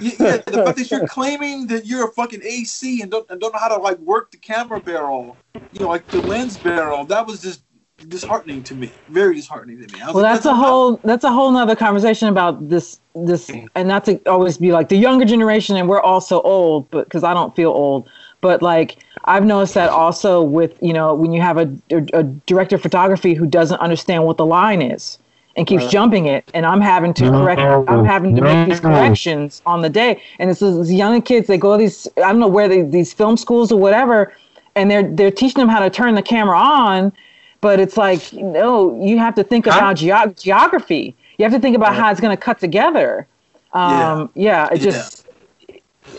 Yeah, 0.00 0.36
the 0.38 0.62
fact 0.64 0.78
that 0.78 0.90
you're 0.90 1.06
claiming 1.06 1.66
that 1.68 1.86
you're 1.86 2.08
a 2.08 2.12
fucking 2.12 2.42
AC 2.42 3.02
and 3.02 3.10
don't, 3.10 3.28
and 3.30 3.40
don't 3.40 3.52
know 3.52 3.58
how 3.58 3.68
to 3.68 3.76
like 3.76 3.98
work 3.98 4.30
the 4.30 4.36
camera 4.36 4.80
barrel, 4.80 5.36
you 5.72 5.80
know, 5.80 5.88
like 5.88 6.06
the 6.08 6.20
lens 6.22 6.56
barrel, 6.58 7.04
that 7.04 7.26
was 7.26 7.42
just 7.42 7.62
disheartening 8.08 8.62
to 8.64 8.74
me. 8.74 8.90
Very 9.08 9.34
disheartening 9.34 9.86
to 9.86 9.94
me. 9.94 10.00
Well, 10.02 10.14
like, 10.14 10.22
that's, 10.22 10.44
that's, 10.44 10.46
a 10.46 10.54
whole 10.54 10.94
about. 10.94 11.02
that's 11.02 11.24
a 11.24 11.32
whole 11.32 11.50
nother 11.50 11.76
conversation 11.76 12.28
about 12.28 12.68
this 12.68 13.00
this, 13.14 13.50
and 13.74 13.88
not 13.88 14.04
to 14.04 14.16
always 14.28 14.58
be 14.58 14.72
like 14.72 14.88
the 14.88 14.96
younger 14.96 15.24
generation, 15.24 15.76
and 15.76 15.88
we're 15.88 16.00
all 16.00 16.20
so 16.20 16.40
old, 16.42 16.90
but 16.90 17.04
because 17.04 17.24
I 17.24 17.34
don't 17.34 17.54
feel 17.56 17.70
old, 17.70 18.08
but 18.40 18.62
like 18.62 18.98
I've 19.24 19.44
noticed 19.44 19.74
that 19.74 19.90
also 19.90 20.42
with 20.42 20.78
you 20.80 20.92
know 20.92 21.14
when 21.14 21.32
you 21.32 21.40
have 21.40 21.58
a, 21.58 21.72
a, 21.90 22.20
a 22.20 22.22
director 22.22 22.76
of 22.76 22.82
photography 22.82 23.34
who 23.34 23.46
doesn't 23.46 23.80
understand 23.80 24.24
what 24.24 24.36
the 24.36 24.46
line 24.46 24.82
is 24.82 25.18
and 25.60 25.66
keeps 25.66 25.86
jumping 25.88 26.24
it 26.24 26.50
and 26.54 26.64
i'm 26.64 26.80
having 26.80 27.12
to 27.12 27.28
correct 27.28 27.60
i'm 27.60 28.04
having 28.04 28.34
to 28.34 28.40
make 28.40 28.66
these 28.66 28.80
corrections 28.80 29.60
on 29.66 29.82
the 29.82 29.90
day. 29.90 30.20
And 30.38 30.50
it's 30.50 30.60
these 30.60 30.90
young 30.90 31.20
kids 31.20 31.48
they 31.48 31.58
go 31.58 31.76
to 31.76 31.78
these 31.78 32.08
i 32.16 32.20
don't 32.32 32.40
know 32.40 32.48
where 32.48 32.66
they, 32.66 32.82
these 32.82 33.12
film 33.12 33.36
schools 33.36 33.70
or 33.70 33.78
whatever 33.78 34.32
and 34.74 34.90
they're 34.90 35.02
they're 35.02 35.30
teaching 35.30 35.60
them 35.60 35.68
how 35.68 35.80
to 35.80 35.90
turn 35.90 36.14
the 36.14 36.22
camera 36.22 36.56
on 36.56 37.12
but 37.60 37.78
it's 37.78 37.98
like 37.98 38.32
no 38.32 38.98
you 39.04 39.18
have 39.18 39.34
to 39.34 39.44
think 39.44 39.66
about 39.66 39.96
ge- 39.96 40.40
geography. 40.40 41.14
You 41.36 41.44
have 41.44 41.52
to 41.52 41.60
think 41.60 41.76
about 41.76 41.94
how 41.94 42.10
it's 42.10 42.20
going 42.20 42.36
to 42.36 42.42
cut 42.42 42.58
together. 42.58 43.26
Um, 43.72 44.30
yeah. 44.34 44.68
yeah 44.68 44.74
it 44.74 44.78
just 44.78 45.26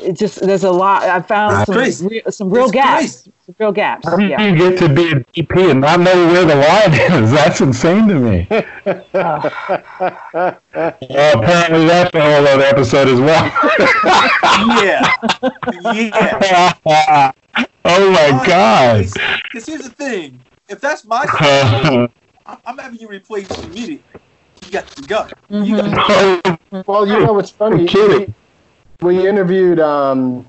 it 0.02 0.14
just 0.14 0.40
there's 0.42 0.64
a 0.64 0.72
lot 0.72 1.04
i 1.04 1.20
found 1.20 1.66
some, 1.66 1.76
re- 2.08 2.22
some 2.30 2.50
real 2.50 2.66
it's 2.66 2.72
gaps. 2.72 3.00
crazy 3.00 3.34
real 3.60 3.72
gaps. 3.72 4.08
How 4.08 4.18
do 4.18 4.26
yeah. 4.26 4.42
you 4.42 4.56
get 4.58 4.80
to 4.80 4.90
be 4.90 5.12
a 5.12 5.16
DP 5.16 5.72
and 5.72 5.82
not 5.82 6.00
know 6.00 6.28
where 6.28 6.46
the 6.46 6.56
line 6.56 6.94
is? 7.24 7.32
That's 7.42 7.62
insane 7.62 8.08
to 8.08 8.16
me. 8.16 8.48
well, 9.14 9.52
apparently 11.40 11.86
that's 11.86 12.16
a 12.16 12.22
whole 12.22 12.48
other 12.48 12.64
episode 12.64 13.08
as 13.08 13.20
well. 13.20 13.46
yeah. 14.84 15.14
Yeah. 16.86 17.32
Oh 17.84 18.12
my 18.12 18.46
god! 18.46 19.08
Because 19.44 19.66
here's 19.66 19.82
the 19.82 19.90
thing: 19.90 20.40
if 20.70 20.80
that's 20.80 21.04
my, 21.06 21.26
situation, 21.26 22.12
I'm, 22.46 22.58
I'm 22.66 22.78
having 22.78 23.00
you 23.00 23.08
replaced 23.08 23.58
immediately. 23.64 24.04
You 24.66 24.72
got 24.72 24.88
the 24.88 25.02
gut. 25.02 25.34
You 25.50 25.78
got 25.78 26.88
Well, 26.88 27.08
you 27.08 27.20
know 27.26 27.34
what's 27.34 27.50
funny? 27.50 27.82
I'm 27.82 27.88
kidding. 27.88 28.34
We, 29.02 29.18
we 29.18 29.28
interviewed 29.28 29.80
um, 29.80 30.48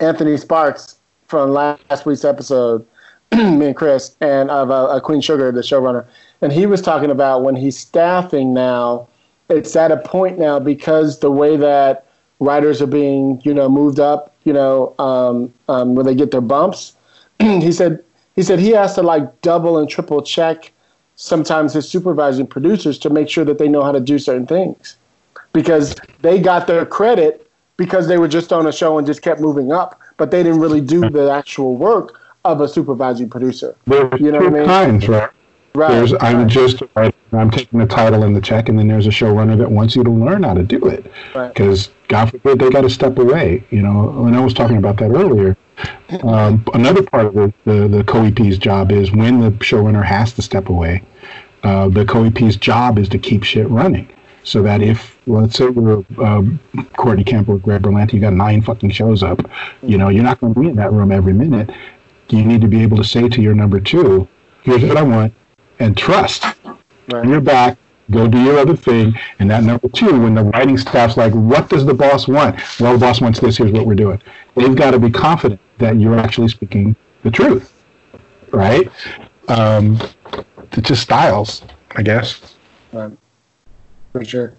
Anthony 0.00 0.36
Sparks 0.36 0.96
from 1.32 1.50
last 1.50 2.04
week's 2.04 2.26
episode, 2.26 2.86
me 3.32 3.64
and 3.64 3.74
Chris, 3.74 4.14
and 4.20 4.50
of 4.50 4.70
uh, 4.70 5.00
Queen 5.00 5.22
Sugar, 5.22 5.50
the 5.50 5.62
showrunner, 5.62 6.04
and 6.42 6.52
he 6.52 6.66
was 6.66 6.82
talking 6.82 7.10
about 7.10 7.42
when 7.42 7.56
he's 7.56 7.74
staffing 7.74 8.52
now. 8.52 9.08
It's 9.48 9.74
at 9.74 9.90
a 9.90 9.96
point 9.96 10.38
now 10.38 10.58
because 10.58 11.20
the 11.20 11.30
way 11.30 11.56
that 11.56 12.04
writers 12.38 12.82
are 12.82 12.86
being, 12.86 13.40
you 13.44 13.54
know, 13.54 13.66
moved 13.70 13.98
up, 13.98 14.36
you 14.44 14.52
know, 14.52 14.94
um, 14.98 15.50
um, 15.70 15.94
when 15.94 16.04
they 16.04 16.14
get 16.14 16.32
their 16.32 16.42
bumps. 16.42 16.96
he 17.38 17.72
said 17.72 18.04
he 18.36 18.42
said 18.42 18.58
he 18.58 18.72
has 18.72 18.94
to 18.96 19.02
like 19.02 19.40
double 19.40 19.78
and 19.78 19.88
triple 19.88 20.20
check 20.20 20.70
sometimes 21.16 21.72
his 21.72 21.88
supervising 21.88 22.46
producers 22.46 22.98
to 22.98 23.08
make 23.08 23.30
sure 23.30 23.46
that 23.46 23.56
they 23.56 23.68
know 23.68 23.82
how 23.82 23.92
to 23.92 24.00
do 24.00 24.18
certain 24.18 24.46
things 24.46 24.98
because 25.54 25.96
they 26.20 26.38
got 26.38 26.66
their 26.66 26.84
credit 26.84 27.50
because 27.78 28.06
they 28.06 28.18
were 28.18 28.28
just 28.28 28.52
on 28.52 28.66
a 28.66 28.72
show 28.72 28.98
and 28.98 29.06
just 29.06 29.22
kept 29.22 29.40
moving 29.40 29.72
up, 29.72 29.98
but 30.16 30.30
they 30.30 30.42
didn't 30.42 30.60
really 30.60 30.80
do 30.80 31.08
the 31.10 31.30
actual 31.30 31.76
work 31.76 32.20
of 32.44 32.60
a 32.60 32.68
supervising 32.68 33.30
producer. 33.30 33.76
There's 33.86 34.20
You 34.20 34.32
know 34.32 34.40
two 34.40 34.44
what 34.46 34.54
I 34.54 34.58
mean? 34.58 34.66
kinds, 34.66 35.08
right? 35.08 35.30
Right. 35.74 35.92
There's 35.92 36.12
I'm 36.20 36.38
right. 36.38 36.46
just 36.46 36.82
I'm 37.32 37.50
taking 37.50 37.78
the 37.78 37.86
title 37.86 38.24
and 38.24 38.36
the 38.36 38.40
check, 38.42 38.68
and 38.68 38.78
then 38.78 38.88
there's 38.88 39.06
a 39.06 39.10
showrunner 39.10 39.56
that 39.56 39.70
wants 39.70 39.96
you 39.96 40.04
to 40.04 40.10
learn 40.10 40.42
how 40.42 40.52
to 40.54 40.62
do 40.62 40.86
it. 40.86 41.10
Right. 41.34 41.48
Because 41.48 41.90
God 42.08 42.30
forbid 42.30 42.58
they 42.58 42.68
got 42.68 42.82
to 42.82 42.90
step 42.90 43.18
away. 43.18 43.64
You 43.70 43.80
know, 43.80 44.10
when 44.10 44.34
I 44.34 44.40
was 44.40 44.52
talking 44.52 44.76
about 44.76 44.98
that 44.98 45.10
earlier. 45.10 45.56
Um, 46.22 46.64
another 46.74 47.02
part 47.02 47.26
of 47.26 47.34
the, 47.34 47.52
the, 47.64 47.88
the 47.88 48.04
co-EP's 48.04 48.58
job 48.58 48.92
is 48.92 49.10
when 49.10 49.40
the 49.40 49.50
showrunner 49.52 50.04
has 50.04 50.32
to 50.34 50.42
step 50.42 50.68
away, 50.68 51.02
uh, 51.62 51.88
the 51.88 52.04
co-EP's 52.04 52.56
job 52.56 52.98
is 52.98 53.08
to 53.08 53.18
keep 53.18 53.42
shit 53.42 53.68
running. 53.68 54.08
So 54.44 54.62
that 54.62 54.82
if, 54.82 55.11
let's 55.26 55.56
say 55.56 55.68
we're 55.68 56.04
um, 56.18 56.58
Courtney 56.96 57.24
Campbell, 57.24 57.58
Greg 57.58 57.82
Berlanti, 57.82 58.14
you 58.14 58.20
got 58.20 58.32
nine 58.32 58.62
fucking 58.62 58.90
shows 58.90 59.22
up, 59.22 59.40
you 59.82 59.98
know, 59.98 60.08
you're 60.08 60.24
not 60.24 60.40
going 60.40 60.54
to 60.54 60.60
be 60.60 60.68
in 60.68 60.76
that 60.76 60.92
room 60.92 61.12
every 61.12 61.32
minute. 61.32 61.70
You 62.28 62.44
need 62.44 62.60
to 62.62 62.68
be 62.68 62.82
able 62.82 62.96
to 62.96 63.04
say 63.04 63.28
to 63.28 63.42
your 63.42 63.54
number 63.54 63.78
two, 63.78 64.26
here's 64.62 64.82
what 64.82 64.96
I 64.96 65.02
want, 65.02 65.34
and 65.78 65.96
trust. 65.96 66.44
Right. 66.44 66.76
On 67.10 67.28
your 67.28 67.40
back, 67.40 67.76
go 68.10 68.26
do 68.26 68.40
your 68.42 68.58
other 68.58 68.76
thing. 68.76 69.14
And 69.38 69.50
that 69.50 69.64
number 69.64 69.88
two, 69.88 70.20
when 70.20 70.34
the 70.34 70.44
writing 70.44 70.78
staff's 70.78 71.16
like, 71.16 71.32
what 71.34 71.68
does 71.68 71.84
the 71.84 71.94
boss 71.94 72.26
want? 72.26 72.56
Well, 72.80 72.94
the 72.94 72.98
boss 72.98 73.20
wants 73.20 73.40
this, 73.40 73.58
here's 73.58 73.72
what 73.72 73.86
we're 73.86 73.94
doing. 73.94 74.20
They've 74.56 74.74
got 74.74 74.92
to 74.92 74.98
be 74.98 75.10
confident 75.10 75.60
that 75.78 76.00
you're 76.00 76.18
actually 76.18 76.48
speaking 76.48 76.96
the 77.22 77.30
truth, 77.30 77.72
right? 78.50 78.90
Um, 79.48 80.00
it's 80.72 80.88
just 80.88 81.02
styles, 81.02 81.62
I 81.96 82.02
guess. 82.02 82.54
Right. 82.92 83.12
For 84.12 84.24
sure. 84.24 84.54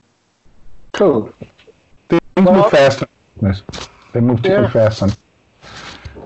Cool. 0.93 1.33
Things 2.09 2.21
Well- 2.37 2.53
move 2.53 2.69
fast. 2.71 3.03
They 4.13 4.21
move 4.21 4.41
too 4.43 4.49
Yeah. 4.49 4.69
fast. 4.69 5.01
On, 5.01 5.11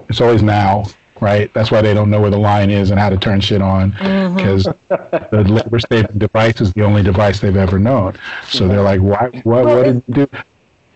it's 0.10 0.20
always 0.20 0.44
now, 0.44 0.84
right? 1.22 1.52
That's 1.54 1.72
why 1.72 1.82
they 1.82 1.94
don't 1.94 2.10
know 2.10 2.20
where 2.20 2.30
the 2.30 2.38
line 2.38 2.70
is 2.70 2.92
and 2.92 3.00
how 3.00 3.10
to 3.10 3.18
turn 3.18 3.40
shit 3.40 3.62
on 3.62 3.94
mm-hmm. 3.94 4.36
because 4.36 4.64
the 5.32 5.44
labor 5.48 5.80
saving 5.80 6.18
device 6.18 6.60
is 6.60 6.74
the 6.74 6.84
only 6.84 7.02
device 7.02 7.40
they've 7.40 7.56
ever 7.56 7.80
known. 7.80 8.16
So 8.50 8.68
they're 8.68 8.82
like, 8.82 9.00
why? 9.00 9.30
What? 9.44 9.66
Well, 9.66 9.78
what 9.78 9.84
did 9.86 10.04
you 10.08 10.26
do? 10.26 10.28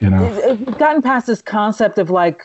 You 0.01 0.09
know. 0.09 0.23
It's- 0.25 0.57
We've 0.57 0.77
gotten 0.79 1.01
past 1.03 1.27
this 1.27 1.41
concept 1.43 1.97
of 1.99 2.09
like 2.09 2.43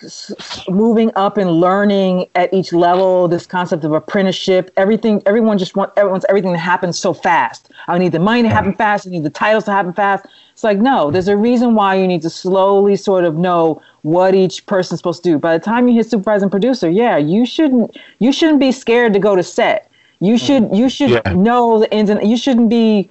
moving 0.69 1.11
up 1.16 1.39
and 1.39 1.51
learning 1.53 2.27
at 2.35 2.53
each 2.53 2.73
level. 2.73 3.28
This 3.28 3.47
concept 3.47 3.83
of 3.85 3.93
apprenticeship. 3.93 4.70
Everything. 4.77 5.23
Everyone 5.24 5.57
just 5.57 5.74
want. 5.74 5.91
Everyone's 5.97 6.27
everything 6.28 6.53
to 6.53 6.59
happen 6.59 6.93
so 6.93 7.15
fast. 7.15 7.70
I 7.89 7.97
need 7.99 8.12
the 8.12 8.19
money 8.19 8.43
to 8.43 8.49
happen 8.51 8.74
fast. 8.74 9.07
I 9.07 9.11
need 9.11 9.24
the 9.24 9.31
titles 9.31 9.65
to 9.65 9.73
happen 9.73 9.95
fast. 9.95 10.27
It's 10.53 10.62
like 10.65 10.78
no. 10.78 11.11
There's 11.11 11.28
a 11.28 11.37
reason 11.37 11.74
why 11.74 11.95
you 11.97 12.07
need 12.07 12.23
to 12.23 12.31
slowly 12.31 12.95
sort 12.95 13.24
of 13.24 13.37
know 13.37 13.81
what 14.03 14.35
each 14.35 14.66
person's 14.66 15.01
supposed 15.01 15.24
to 15.24 15.31
do. 15.31 15.39
By 15.39 15.57
the 15.57 15.65
time 15.65 15.89
you 15.89 15.95
hit 15.95 16.11
supervisor 16.11 16.45
and 16.45 16.51
producer, 16.53 16.91
yeah, 16.91 17.16
you 17.16 17.47
shouldn't. 17.47 17.97
You 18.19 18.33
shouldn't 18.33 18.61
be 18.61 18.70
scared 18.70 19.15
to 19.15 19.19
go 19.19 19.35
to 19.35 19.43
set. 19.43 19.91
You 20.20 20.37
should. 20.37 20.65
Mm-hmm. 20.65 20.74
You 20.74 20.89
should 20.91 21.11
Yeah. 21.11 21.33
know 21.33 21.78
the 21.81 21.91
ins 21.91 22.11
and. 22.11 22.28
You 22.28 22.37
shouldn't 22.37 22.69
be. 22.69 23.09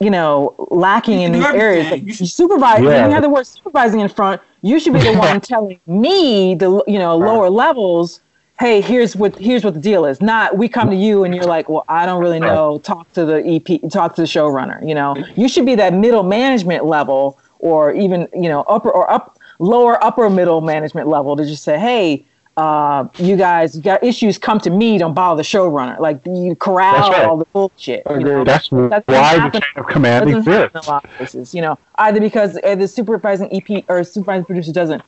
You 0.00 0.10
know, 0.10 0.54
lacking 0.70 1.20
You 1.20 1.26
in 1.26 1.32
these 1.32 1.44
areas. 1.44 1.86
everything. 1.86 1.90
Like, 1.90 2.06
You 2.06 2.12
should- 2.14 2.28
supervise. 2.28 2.80
Yeah. 2.82 2.86
When 2.88 3.04
you 3.06 3.10
have 3.14 3.22
the 3.22 3.28
word 3.28 3.46
supervising 3.46 4.00
in 4.00 4.08
front, 4.08 4.40
you 4.62 4.78
should 4.78 4.92
be 4.92 5.00
the 5.00 5.12
one 5.18 5.40
telling 5.40 5.80
me 5.86 6.54
the 6.54 6.82
you 6.86 6.98
know 6.98 7.16
lower 7.16 7.50
levels. 7.50 8.20
Hey, 8.60 8.80
here's 8.80 9.14
what 9.14 9.36
here's 9.36 9.64
what 9.64 9.74
the 9.74 9.80
deal 9.80 10.04
is. 10.04 10.20
Not 10.20 10.56
we 10.56 10.68
come 10.68 10.90
to 10.90 10.96
you 10.96 11.24
and 11.24 11.34
you're 11.34 11.44
like, 11.44 11.68
well, 11.68 11.84
I 11.88 12.06
don't 12.06 12.20
really 12.20 12.40
know. 12.40 12.78
Talk 12.78 13.12
to 13.12 13.24
the 13.24 13.36
EP, 13.46 13.90
talk 13.90 14.14
to 14.16 14.22
the 14.22 14.26
showrunner. 14.28 14.86
You 14.86 14.94
know, 14.94 15.16
you 15.36 15.48
should 15.48 15.64
be 15.66 15.74
that 15.76 15.94
middle 15.94 16.22
management 16.24 16.84
level, 16.84 17.38
or 17.60 17.92
even 17.92 18.28
you 18.34 18.48
know 18.48 18.62
upper 18.62 18.90
or 18.90 19.08
up 19.10 19.38
lower 19.60 20.02
upper 20.04 20.28
middle 20.30 20.60
management 20.60 21.08
level 21.08 21.36
to 21.36 21.44
just 21.44 21.62
say, 21.64 21.78
hey. 21.78 22.24
Uh, 22.58 23.06
you 23.18 23.36
guys 23.36 23.76
got 23.76 24.02
issues. 24.02 24.36
Come 24.36 24.58
to 24.58 24.70
me. 24.70 24.98
Don't 24.98 25.14
bother 25.14 25.36
the 25.36 25.44
showrunner. 25.44 25.96
Like 26.00 26.20
you 26.26 26.56
corral 26.56 27.08
right. 27.08 27.24
all 27.24 27.36
the 27.36 27.44
bullshit. 27.52 28.02
You 28.10 28.18
know? 28.18 28.42
That's 28.42 28.68
That 28.70 29.06
doesn't 29.06 29.42
why 29.42 29.48
the 29.48 29.60
chain 29.60 29.62
of 29.76 29.86
command 29.86 30.28
exists. 30.28 30.74
in 30.74 30.80
a 30.80 30.90
lot 30.90 31.04
of 31.04 31.10
places. 31.12 31.54
You 31.54 31.62
know, 31.62 31.78
either 31.98 32.18
because 32.18 32.58
uh, 32.64 32.74
the 32.74 32.88
supervising 32.88 33.48
EP 33.54 33.84
or 33.88 34.02
supervising 34.02 34.44
producer 34.44 34.72
doesn't 34.72 35.02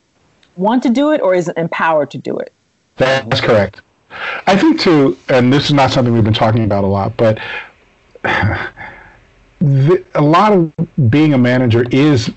want 0.54 0.84
to 0.84 0.90
do 0.90 1.10
it 1.10 1.20
or 1.22 1.34
isn't 1.34 1.58
empowered 1.58 2.12
to 2.12 2.18
do 2.18 2.38
it. 2.38 2.52
That's 2.98 3.40
correct. 3.40 3.82
I 4.46 4.56
think 4.56 4.78
too, 4.78 5.18
and 5.28 5.52
this 5.52 5.64
is 5.64 5.72
not 5.72 5.90
something 5.90 6.14
we've 6.14 6.22
been 6.22 6.32
talking 6.32 6.62
about 6.62 6.84
a 6.84 6.86
lot, 6.86 7.16
but 7.16 7.40
the, 8.22 10.04
a 10.14 10.22
lot 10.22 10.52
of 10.52 10.72
being 11.10 11.34
a 11.34 11.38
manager 11.38 11.84
is 11.90 12.30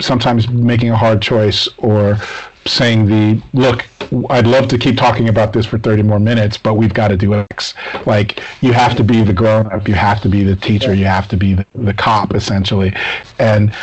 sometimes 0.00 0.48
making 0.48 0.90
a 0.90 0.96
hard 0.96 1.20
choice 1.20 1.68
or 1.78 2.18
saying 2.66 3.06
the 3.06 3.42
look 3.52 3.86
i'd 4.30 4.46
love 4.46 4.68
to 4.68 4.76
keep 4.76 4.96
talking 4.96 5.28
about 5.28 5.52
this 5.52 5.66
for 5.66 5.78
30 5.78 6.02
more 6.02 6.18
minutes 6.18 6.58
but 6.58 6.74
we've 6.74 6.94
got 6.94 7.08
to 7.08 7.16
do 7.16 7.34
x. 7.34 7.74
Like 8.06 8.42
you 8.60 8.72
have 8.72 8.96
to 8.96 9.04
be 9.04 9.22
the 9.22 9.32
grown 9.32 9.66
up 9.72 9.86
you 9.88 9.94
have 9.94 10.20
to 10.22 10.28
be 10.28 10.42
the 10.42 10.56
teacher 10.56 10.92
you 10.92 11.06
have 11.06 11.28
to 11.28 11.36
be 11.36 11.54
the, 11.54 11.66
the 11.74 11.94
cop 11.94 12.34
essentially. 12.34 12.94
And 13.38 13.74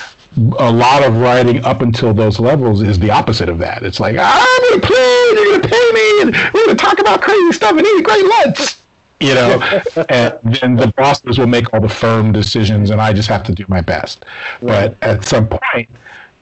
a 0.60 0.72
lot 0.72 1.04
of 1.04 1.18
writing 1.18 1.64
up 1.66 1.82
until 1.82 2.14
those 2.14 2.40
levels 2.40 2.82
is 2.82 3.00
the 3.00 3.10
opposite 3.10 3.50
of 3.50 3.58
that. 3.60 3.84
It's 3.84 4.00
like 4.00 4.18
ah, 4.20 4.46
i'm 4.46 4.70
gonna 4.70 4.86
play 4.86 5.30
you're 5.34 5.58
gonna 5.58 5.68
pay 5.68 5.92
me 5.94 6.22
and 6.22 6.54
we're 6.54 6.66
gonna 6.66 6.78
talk 6.78 7.00
about 7.00 7.22
crazy 7.22 7.52
stuff 7.54 7.72
and 7.72 7.86
eat 7.86 8.04
great 8.04 8.26
lunch. 8.26 8.76
You 9.20 9.34
know, 9.34 9.82
and 10.10 10.56
then 10.62 10.76
the 10.76 10.94
bosses 10.96 11.40
will 11.40 11.48
make 11.48 11.74
all 11.74 11.82
the 11.82 11.90
firm 11.90 12.32
decisions, 12.32 12.92
and 12.92 13.02
I 13.02 13.14
just 13.14 13.28
have 13.30 13.44
to 13.46 13.52
do 13.52 13.66
my 13.68 13.82
best. 13.82 14.26
But 14.62 14.96
at 15.02 15.26
some 15.26 15.48
point, 15.48 15.90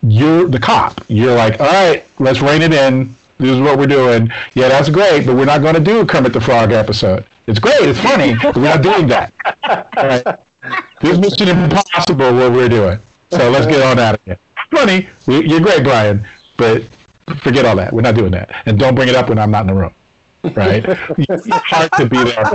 you're 0.08 0.48
the 0.48 0.60
cop. 0.60 1.02
You're 1.08 1.36
like, 1.36 1.60
all 1.60 1.68
right, 1.68 2.06
let's 2.20 2.42
rein 2.42 2.62
it 2.62 2.74
in. 2.74 3.16
This 3.38 3.52
is 3.52 3.60
what 3.60 3.78
we're 3.78 3.88
doing. 3.88 4.32
Yeah, 4.54 4.70
that's 4.70 4.90
great, 4.90 5.26
but 5.26 5.36
we're 5.36 5.46
not 5.46 5.62
going 5.62 5.76
to 5.76 5.82
do 5.82 6.00
a 6.00 6.06
Kermit 6.06 6.34
the 6.34 6.42
Frog 6.42 6.72
episode. 6.72 7.26
It's 7.48 7.60
great, 7.60 7.82
it's 7.82 8.00
funny, 8.00 8.36
but 8.42 8.56
we're 8.56 8.64
not 8.64 8.82
doing 8.82 9.08
that. 9.08 9.34
All 9.98 10.08
right. 10.08 10.40
This 11.02 11.12
is 11.14 11.20
Mission 11.20 11.50
Impossible 11.50 12.34
what 12.34 12.52
we're 12.52 12.70
doing. 12.70 13.00
So 13.32 13.50
let's 13.50 13.66
get 13.66 13.82
on 13.84 14.00
out 14.00 14.16
of 14.16 14.22
here. 14.26 14.40
Funny, 14.72 15.08
you're 15.28 15.60
great, 15.60 15.84
Brian, 15.84 16.26
but 16.58 16.84
forget 17.42 17.66
all 17.66 17.76
that. 17.76 17.94
We're 17.94 18.02
not 18.02 18.16
doing 18.16 18.32
that, 18.32 18.64
and 18.66 18.80
don't 18.80 18.96
bring 18.96 19.10
it 19.10 19.16
up 19.16 19.30
when 19.30 19.38
I'm 19.38 19.52
not 19.52 19.62
in 19.62 19.68
the 19.68 19.74
room 19.76 19.94
right? 20.56 20.84
it's 21.18 21.48
hard 21.48 21.92
to 21.94 22.06
be 22.08 22.18
there. 22.18 22.54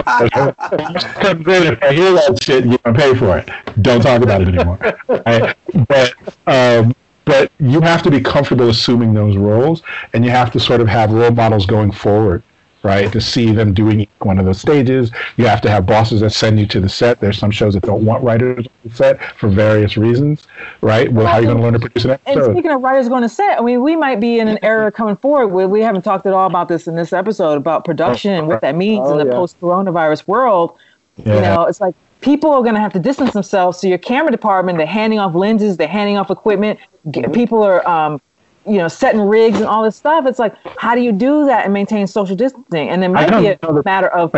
If 1.23 1.83
I 1.83 1.93
hear 1.93 2.13
that 2.13 2.39
shit, 2.43 2.65
you're 2.65 2.79
gonna 2.79 2.97
pay 2.97 3.15
for 3.15 3.39
it. 3.39 3.49
Don't 3.83 4.01
talk 4.01 4.23
about 4.23 4.43
it 4.43 4.49
anymore. 4.49 4.79
Right? 5.09 5.57
But 5.89 6.15
um, 6.47 6.95
but 7.25 7.51
you 7.61 7.81
have 7.81 8.03
to 8.03 8.11
be 8.11 8.21
comfortable 8.21 8.69
assuming 8.71 9.15
those 9.15 9.37
roles, 9.37 9.83
and 10.15 10.25
you 10.25 10.31
have 10.31 10.51
to 10.53 10.61
sort 10.61 10.81
of 10.81 10.89
have 10.89 11.13
role 11.13 11.31
models 11.31 11.67
going 11.67 11.93
forward, 11.93 12.43
right? 12.83 13.13
To 13.13 13.21
see 13.21 13.53
them 13.53 13.75
doing 13.75 14.09
one 14.21 14.39
of 14.39 14.47
those 14.47 14.59
stages. 14.61 15.11
You 15.37 15.47
have 15.47 15.61
to 15.63 15.71
have 15.71 15.85
bosses 15.87 16.21
that 16.23 16.31
send 16.31 16.59
you 16.59 16.67
to 16.69 16.81
the 16.81 16.89
set. 16.89 17.21
There's 17.21 17.39
some 17.39 17.51
shows 17.51 17.75
that 17.75 17.83
don't 17.83 18.05
want 18.05 18.25
writers 18.25 18.67
on 18.67 18.73
the 18.85 18.95
set 18.97 19.23
for 19.37 19.49
various 19.49 19.97
reasons, 19.99 20.47
right? 20.81 21.13
Well, 21.13 21.27
how 21.27 21.35
are 21.35 21.41
you 21.41 21.47
going 21.47 21.59
to 21.59 21.63
learn 21.63 21.75
to 21.75 21.79
produce 21.79 22.05
an 22.07 22.13
episode 22.13 22.31
And 22.31 22.39
episode? 22.41 22.55
speaking 22.55 22.71
of 22.71 22.81
writers 22.81 23.09
going 23.09 23.23
to 23.23 23.29
set, 23.29 23.59
I 23.59 23.63
mean, 23.63 23.83
we 23.83 23.97
might 23.97 24.19
be 24.19 24.41
in 24.41 24.49
an 24.49 24.59
era 24.63 24.91
coming 24.91 25.17
forward 25.17 25.49
where 25.49 25.69
we 25.69 25.83
haven't 25.83 26.03
talked 26.03 26.25
at 26.27 26.33
all 26.33 26.47
about 26.47 26.69
this 26.69 26.87
in 26.89 26.97
this 26.97 27.13
episode 27.13 27.57
about 27.59 27.85
production 27.85 28.33
and 28.33 28.49
what 28.49 28.63
that 28.63 28.75
means 28.77 29.07
Oh, 29.07 29.13
in 29.13 29.19
the 29.19 29.25
oh, 29.25 29.27
yeah. 29.29 29.33
post-coronavirus 29.35 30.27
world. 30.27 30.73
You 31.19 31.25
know, 31.27 31.65
it's 31.65 31.83
like 31.83 31.95
people 32.21 32.51
are 32.51 32.63
going 32.63 32.75
to 32.75 32.81
have 32.81 32.93
to 32.93 32.99
distance 32.99 33.33
themselves. 33.33 33.79
So 33.79 33.87
your 33.87 33.99
camera 33.99 34.31
department, 34.31 34.79
they're 34.79 34.87
handing 34.87 35.19
off 35.19 35.35
lenses, 35.35 35.77
they're 35.77 35.89
handing 35.89 36.17
off 36.17 36.31
equipment. 36.31 36.79
G- 37.11 37.25
People 37.33 37.63
are, 37.63 37.87
um, 37.89 38.21
you 38.67 38.79
know, 38.79 38.89
setting 38.89 39.23
rigs 39.23 39.57
and 39.59 39.67
all 39.67 39.83
this 39.83 39.97
stuff. 39.97 40.27
It's 40.27 40.39
like, 40.39 40.55
how 40.77 40.95
do 40.95 41.01
you 41.01 41.13
do 41.13 41.47
that 41.47 41.65
and 41.65 41.73
maintain 41.73 42.07
social 42.07 42.37
distancing? 42.37 42.89
And 42.89 43.03
it 43.03 43.09
might 43.09 43.31
be 43.31 43.47
a 43.49 43.59
the- 43.73 43.83
matter 43.85 44.09
of 44.09 44.33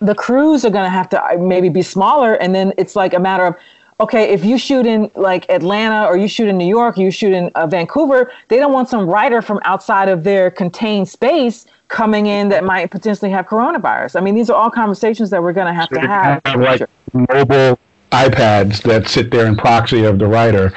the 0.00 0.14
crews 0.14 0.64
are 0.64 0.70
going 0.70 0.84
to 0.84 0.90
have 0.90 1.08
to 1.10 1.22
uh, 1.22 1.36
maybe 1.38 1.68
be 1.68 1.82
smaller 1.82 2.34
and 2.34 2.54
then 2.54 2.72
it's 2.78 2.96
like 2.96 3.12
a 3.12 3.18
matter 3.18 3.44
of 3.44 3.56
okay, 4.00 4.30
if 4.32 4.46
you 4.46 4.56
shoot 4.56 4.86
in 4.86 5.10
like 5.14 5.44
Atlanta 5.50 6.06
or 6.06 6.16
you 6.16 6.26
shoot 6.26 6.48
in 6.48 6.56
New 6.56 6.66
York, 6.66 6.96
or 6.96 7.02
you 7.02 7.10
shoot 7.10 7.34
in 7.34 7.50
uh, 7.54 7.66
Vancouver, 7.66 8.32
they 8.48 8.56
don't 8.56 8.72
want 8.72 8.88
some 8.88 9.06
writer 9.06 9.42
from 9.42 9.60
outside 9.64 10.08
of 10.08 10.24
their 10.24 10.50
contained 10.50 11.06
space 11.06 11.66
coming 11.90 12.26
in 12.26 12.48
that 12.48 12.64
might 12.64 12.90
potentially 12.90 13.30
have 13.30 13.46
coronavirus. 13.46 14.16
I 14.16 14.20
mean, 14.20 14.34
these 14.34 14.48
are 14.48 14.56
all 14.56 14.70
conversations 14.70 15.28
that 15.30 15.42
we're 15.42 15.52
going 15.52 15.66
to 15.66 15.74
have 15.74 15.88
to 15.90 16.00
have. 16.00 16.40
have 16.46 16.60
like 16.60 16.88
mobile 17.12 17.78
iPads 18.12 18.82
that 18.82 19.08
sit 19.08 19.30
there 19.30 19.46
in 19.46 19.56
proxy 19.56 20.04
of 20.04 20.18
the 20.18 20.26
writer. 20.26 20.72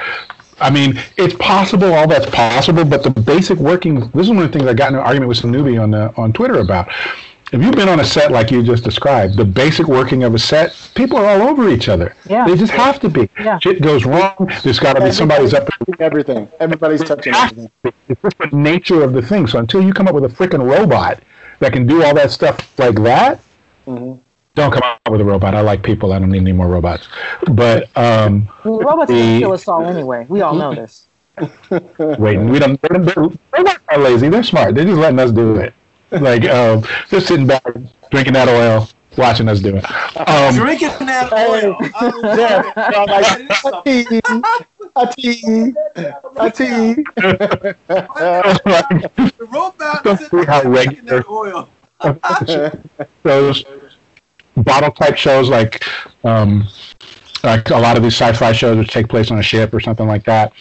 I 0.60 0.70
mean, 0.70 1.00
it's 1.16 1.34
possible, 1.36 1.94
all 1.94 2.06
that's 2.06 2.28
possible, 2.30 2.84
but 2.84 3.02
the 3.02 3.10
basic 3.10 3.58
working. 3.58 4.00
This 4.10 4.24
is 4.26 4.28
one 4.28 4.38
of 4.38 4.52
the 4.52 4.58
things 4.58 4.68
I 4.68 4.74
got 4.74 4.90
in 4.90 4.96
an 4.96 5.00
argument 5.00 5.28
with 5.28 5.38
some 5.38 5.52
newbie 5.52 5.80
on 5.80 5.92
the, 5.92 6.12
on 6.16 6.32
Twitter 6.32 6.58
about. 6.58 6.88
If 7.54 7.62
you've 7.62 7.76
been 7.76 7.88
on 7.88 8.00
a 8.00 8.04
set 8.04 8.32
like 8.32 8.50
you 8.50 8.64
just 8.64 8.82
described, 8.82 9.36
the 9.36 9.44
basic 9.44 9.86
working 9.86 10.24
of 10.24 10.34
a 10.34 10.40
set, 10.40 10.76
people 10.96 11.16
are 11.18 11.26
all 11.40 11.48
over 11.48 11.68
each 11.68 11.88
other. 11.88 12.16
Yeah. 12.28 12.44
They 12.48 12.56
just 12.56 12.72
have 12.72 12.98
to 12.98 13.08
be. 13.08 13.30
Yeah. 13.38 13.60
Shit 13.60 13.80
goes 13.80 14.04
wrong. 14.04 14.50
There's 14.64 14.80
got 14.80 14.94
to 14.94 15.04
be 15.04 15.12
somebody's 15.12 15.54
up. 15.54 15.68
Touching 15.68 15.94
everything. 16.00 16.48
Everybody's 16.58 17.04
touching 17.04 17.32
everything. 17.32 17.70
It's 18.08 18.20
just 18.20 18.38
the 18.38 18.48
nature 18.52 19.04
of 19.04 19.12
the 19.12 19.22
thing. 19.22 19.46
So 19.46 19.60
until 19.60 19.82
you 19.82 19.92
come 19.92 20.08
up 20.08 20.16
with 20.16 20.24
a 20.24 20.28
freaking 20.28 20.68
robot 20.68 21.22
that 21.60 21.72
can 21.72 21.86
do 21.86 22.02
all 22.02 22.12
that 22.14 22.32
stuff 22.32 22.76
like 22.76 23.00
that, 23.04 23.38
Mhm. 23.86 24.18
don't 24.56 24.72
come 24.72 24.82
up 24.82 24.98
with 25.08 25.20
a 25.20 25.24
robot. 25.24 25.54
I 25.54 25.60
like 25.60 25.84
people. 25.84 26.12
I 26.12 26.18
don't 26.18 26.32
need 26.32 26.38
any 26.38 26.52
more 26.52 26.66
robots. 26.66 27.06
But 27.52 27.88
um, 27.96 28.48
Well, 28.64 28.80
robots 28.80 29.12
The- 29.12 29.14
can 29.14 29.40
kill 29.42 29.52
us 29.52 29.68
all 29.68 29.84
anyway. 29.86 30.26
We 30.28 30.40
all 30.40 30.54
know 30.56 30.74
this. 30.74 31.06
wait, 32.18 32.36
we 32.38 32.58
don't. 32.58 32.80
They're, 32.82 32.98
they're, 32.98 33.28
they're 33.52 33.62
not 33.62 33.80
lazy. 34.00 34.28
They're 34.28 34.42
smart. 34.42 34.74
They're 34.74 34.84
just 34.84 34.98
letting 34.98 35.20
us 35.20 35.30
do 35.30 35.54
it. 35.56 35.72
Like 36.20 36.44
um, 36.44 36.82
just 37.10 37.26
sitting 37.28 37.46
back, 37.46 37.62
drinking 38.10 38.34
that 38.34 38.48
oil, 38.48 38.88
watching 39.16 39.48
us 39.48 39.60
do 39.60 39.76
it. 39.76 39.84
Um, 40.28 40.54
Drinking 40.54 40.88
that 41.06 41.32
oil. 41.32 41.76
I 41.94 42.08
love 42.08 42.38
Yeah. 42.38 42.72
I'm 42.76 43.06
like, 43.08 43.26
That 43.26 43.40
is 43.50 43.58
something. 43.60 44.20
a 44.96 45.12
tea, 45.16 45.72
a 46.36 46.50
tea, 46.50 46.94
a 46.96 46.96
tea. 46.96 47.04
The 49.16 49.32
robot 49.50 50.04
Don't 50.04 50.20
is 50.20 50.28
see 50.28 50.44
how 50.44 50.60
drinking 50.62 51.06
regular- 51.06 51.22
that 51.22 51.28
oil. 51.28 51.68
those 53.22 53.64
bottle 54.58 54.90
type 54.92 55.16
shows 55.16 55.48
like 55.48 55.84
um, 56.24 56.68
like 57.42 57.70
a 57.70 57.78
lot 57.78 57.96
of 57.96 58.02
these 58.02 58.14
sci-fi 58.14 58.52
shows 58.52 58.76
which 58.76 58.90
take 58.92 59.08
place 59.08 59.30
on 59.30 59.38
a 59.38 59.42
ship 59.42 59.72
or 59.72 59.80
something 59.80 60.06
like 60.06 60.24
that 60.24 60.52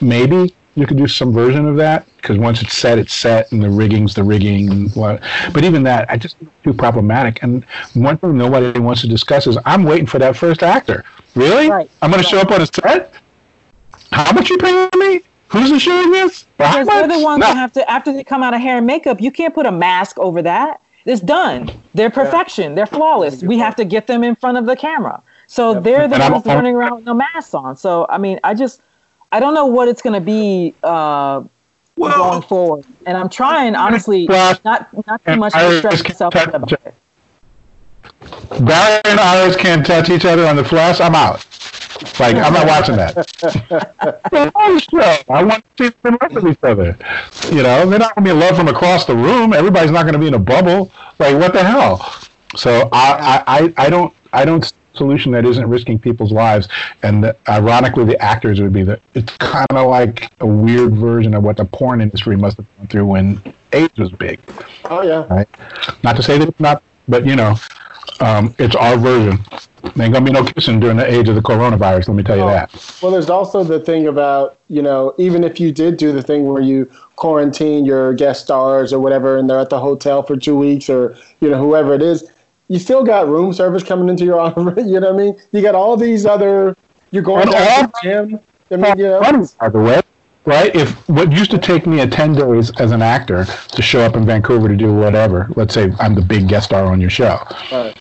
maybe 0.00 0.54
you 0.76 0.86
could 0.86 0.96
do 0.98 1.06
some 1.08 1.32
version 1.32 1.66
of 1.66 1.76
that 1.76 2.06
because 2.16 2.36
once 2.38 2.62
it's 2.62 2.76
set 2.76 2.98
it's 2.98 3.12
set 3.12 3.50
and 3.50 3.62
the 3.62 3.68
rigging's 3.70 4.14
the 4.14 4.22
rigging 4.22 4.70
and 4.70 4.94
what 4.94 5.20
but 5.52 5.64
even 5.64 5.82
that 5.82 6.08
i 6.10 6.16
just 6.16 6.36
think 6.38 6.50
too 6.62 6.72
problematic 6.74 7.42
and 7.42 7.64
one 7.94 8.16
thing 8.18 8.36
nobody 8.36 8.78
wants 8.78 9.00
to 9.00 9.08
discuss 9.08 9.46
is 9.46 9.58
i'm 9.64 9.84
waiting 9.84 10.06
for 10.06 10.18
that 10.18 10.36
first 10.36 10.62
actor 10.62 11.04
really 11.34 11.68
Right. 11.70 11.90
i'm 12.02 12.10
going 12.10 12.22
to 12.22 12.28
show 12.28 12.38
up 12.38 12.50
on 12.50 12.60
a 12.60 12.66
set 12.66 13.12
how 14.12 14.32
much 14.32 14.50
you 14.50 14.58
paying 14.58 14.88
me 14.96 15.20
who's 15.48 15.70
the 15.70 15.78
shooting 15.78 16.12
this 16.12 16.44
Because 16.58 16.86
they're 16.86 17.08
the 17.08 17.20
ones 17.20 17.40
No. 17.40 17.46
that 17.48 17.56
have 17.56 17.72
to, 17.74 17.90
after 17.90 18.12
they 18.12 18.22
come 18.24 18.42
out 18.42 18.52
of 18.54 18.60
hair 18.60 18.78
and 18.78 18.86
makeup, 18.86 19.20
you 19.20 19.30
can't 19.30 19.54
put 19.54 19.64
a 19.66 19.70
mask 19.70 20.18
over 20.18 20.42
that. 20.42 20.80
It's 21.04 21.20
done. 21.20 21.70
They're 21.94 22.10
perfection. 22.10 22.74
They're 22.74 22.86
flawless. 22.86 23.42
We 23.44 23.56
have 23.58 23.76
to 23.76 23.84
get 23.84 24.08
them 24.08 24.24
in 24.24 24.34
front 24.34 24.58
of 24.58 24.66
the 24.66 24.74
camera. 24.74 25.22
So 25.46 25.78
they're 25.78 26.08
the 26.08 26.14
And 26.14 26.22
I'm- 26.24 26.32
ones 26.32 26.46
running 26.46 26.74
around 26.74 26.96
with 26.96 27.04
no 27.04 27.14
masks 27.14 27.54
on. 27.54 27.76
So, 27.76 28.06
I 28.08 28.18
mean, 28.18 28.40
I 28.42 28.54
just, 28.54 28.80
I 29.36 29.40
don't 29.40 29.52
know 29.52 29.66
what 29.66 29.86
it's 29.86 30.00
going 30.00 30.14
to 30.14 30.20
be 30.20 30.74
uh, 30.82 31.42
going 31.98 32.40
forward. 32.40 32.86
And 33.04 33.18
I'm 33.18 33.28
trying, 33.28 33.74
honestly, 33.74 34.26
not 34.26 34.64
not 34.64 35.22
too 35.26 35.36
much 35.36 35.52
to 35.52 35.78
stress 35.78 36.02
myself 36.02 36.34
out 36.36 36.54
about 36.54 36.72
it. 36.72 36.94
Barry 38.64 39.02
and 39.04 39.20
Iris 39.20 39.54
can't 39.56 39.84
touch 39.84 40.08
each 40.08 40.24
other 40.24 40.46
on 40.46 40.56
the 40.56 40.64
flesh. 40.64 41.02
I'm 41.02 41.14
out. 41.14 41.44
Like 42.18 42.36
I'm 42.36 42.54
not 42.54 42.66
watching 42.66 42.96
that. 42.96 44.22
I 45.28 45.42
want 45.44 45.64
to 45.76 45.84
see 45.84 45.94
them 46.02 46.16
love 46.22 46.32
with 46.32 46.46
each 46.46 46.58
other. 46.62 46.96
You 47.54 47.62
know, 47.62 47.84
they're 47.90 47.98
not 47.98 48.14
going 48.14 48.24
to 48.24 48.30
be 48.30 48.30
in 48.30 48.40
love 48.40 48.56
from 48.56 48.68
across 48.68 49.04
the 49.04 49.14
room. 49.14 49.52
Everybody's 49.52 49.90
not 49.90 50.04
going 50.04 50.14
to 50.14 50.18
be 50.18 50.28
in 50.28 50.34
a 50.34 50.38
bubble. 50.38 50.90
Like 51.18 51.38
what 51.38 51.52
the 51.52 51.62
hell? 51.62 51.98
So 52.56 52.88
I, 52.90 53.44
I, 53.46 53.58
I, 53.58 53.74
I 53.76 53.90
don't, 53.90 54.14
I 54.32 54.46
don't 54.46 54.72
solution 54.96 55.32
that 55.32 55.44
isn't 55.44 55.68
risking 55.68 55.98
people's 55.98 56.32
lives. 56.32 56.68
And 57.02 57.22
the, 57.22 57.36
ironically, 57.48 58.04
the 58.04 58.20
actors 58.22 58.60
would 58.60 58.72
be 58.72 58.82
the. 58.82 59.00
It's 59.14 59.36
kind 59.38 59.66
of 59.70 59.88
like 59.88 60.30
a 60.40 60.46
weird 60.46 60.94
version 60.96 61.34
of 61.34 61.42
what 61.42 61.56
the 61.56 61.64
porn 61.64 62.00
industry 62.00 62.36
must 62.36 62.56
have 62.56 62.66
gone 62.78 62.86
through 62.88 63.06
when 63.06 63.54
AIDS 63.72 63.96
was 63.98 64.10
big. 64.10 64.40
Oh 64.86 65.02
yeah. 65.02 65.26
Right? 65.28 65.48
Not 66.02 66.16
to 66.16 66.22
say 66.22 66.38
that 66.38 66.48
it's 66.48 66.60
not, 66.60 66.82
but 67.08 67.26
you 67.26 67.36
know, 67.36 67.56
um, 68.20 68.54
it's 68.58 68.74
our 68.76 68.96
version. 68.96 69.38
There 69.94 70.04
ain't 70.04 70.14
gonna 70.14 70.24
be 70.24 70.32
no 70.32 70.42
kissing 70.44 70.80
during 70.80 70.96
the 70.96 71.06
age 71.10 71.28
of 71.28 71.36
the 71.36 71.40
coronavirus. 71.40 72.08
Let 72.08 72.16
me 72.16 72.22
tell 72.22 72.36
you 72.36 72.42
Oh. 72.42 72.48
that. 72.48 72.98
Well, 73.02 73.12
there's 73.12 73.30
also 73.30 73.62
the 73.62 73.78
thing 73.78 74.08
about, 74.08 74.56
you 74.68 74.82
know, 74.82 75.14
even 75.18 75.44
if 75.44 75.60
you 75.60 75.70
did 75.70 75.96
do 75.96 76.12
the 76.12 76.22
thing 76.22 76.46
where 76.46 76.62
you 76.62 76.90
quarantine 77.14 77.84
your 77.84 78.12
guest 78.14 78.42
stars 78.42 78.92
or 78.92 78.98
whatever 79.00 79.38
and 79.38 79.48
they're 79.48 79.60
at 79.60 79.70
the 79.70 79.78
hotel 79.78 80.22
for 80.22 80.36
two 80.36 80.56
weeks 80.56 80.90
or, 80.90 81.16
you 81.40 81.48
know, 81.50 81.58
whoever 81.58 81.94
it 81.94 82.02
is, 82.02 82.28
you 82.68 82.78
still 82.78 83.04
got 83.04 83.28
room 83.28 83.52
service 83.52 83.82
coming 83.82 84.08
into 84.08 84.24
your 84.24 84.40
office. 84.40 84.86
You 84.86 85.00
know 85.00 85.12
what 85.12 85.20
I 85.20 85.24
mean? 85.24 85.40
You 85.52 85.62
got 85.62 85.74
all 85.74 85.96
these 85.96 86.26
other, 86.26 86.76
you're 87.10 87.22
going 87.22 87.46
to 87.46 87.52
the 87.52 87.92
gym. 88.02 88.40
I 88.70 88.76
mean, 88.76 88.98
you 88.98 89.04
know, 89.04 89.22
Funny, 89.22 89.46
by 89.60 89.68
the 89.68 89.78
way, 89.78 90.00
right? 90.44 90.74
If 90.74 91.08
what 91.08 91.30
used 91.30 91.52
to 91.52 91.58
take 91.58 91.86
me 91.86 92.00
a 92.00 92.06
ten 92.06 92.32
days 92.32 92.72
as 92.80 92.90
an 92.90 93.00
actor 93.00 93.44
to 93.44 93.82
show 93.82 94.00
up 94.00 94.16
in 94.16 94.26
Vancouver 94.26 94.68
to 94.68 94.76
do 94.76 94.92
whatever, 94.92 95.48
let's 95.54 95.72
say 95.72 95.92
I'm 96.00 96.14
the 96.16 96.22
big 96.22 96.48
guest 96.48 96.66
star 96.66 96.86
on 96.86 97.00
your 97.00 97.10
show. 97.10 97.38
Right. 97.70 97.96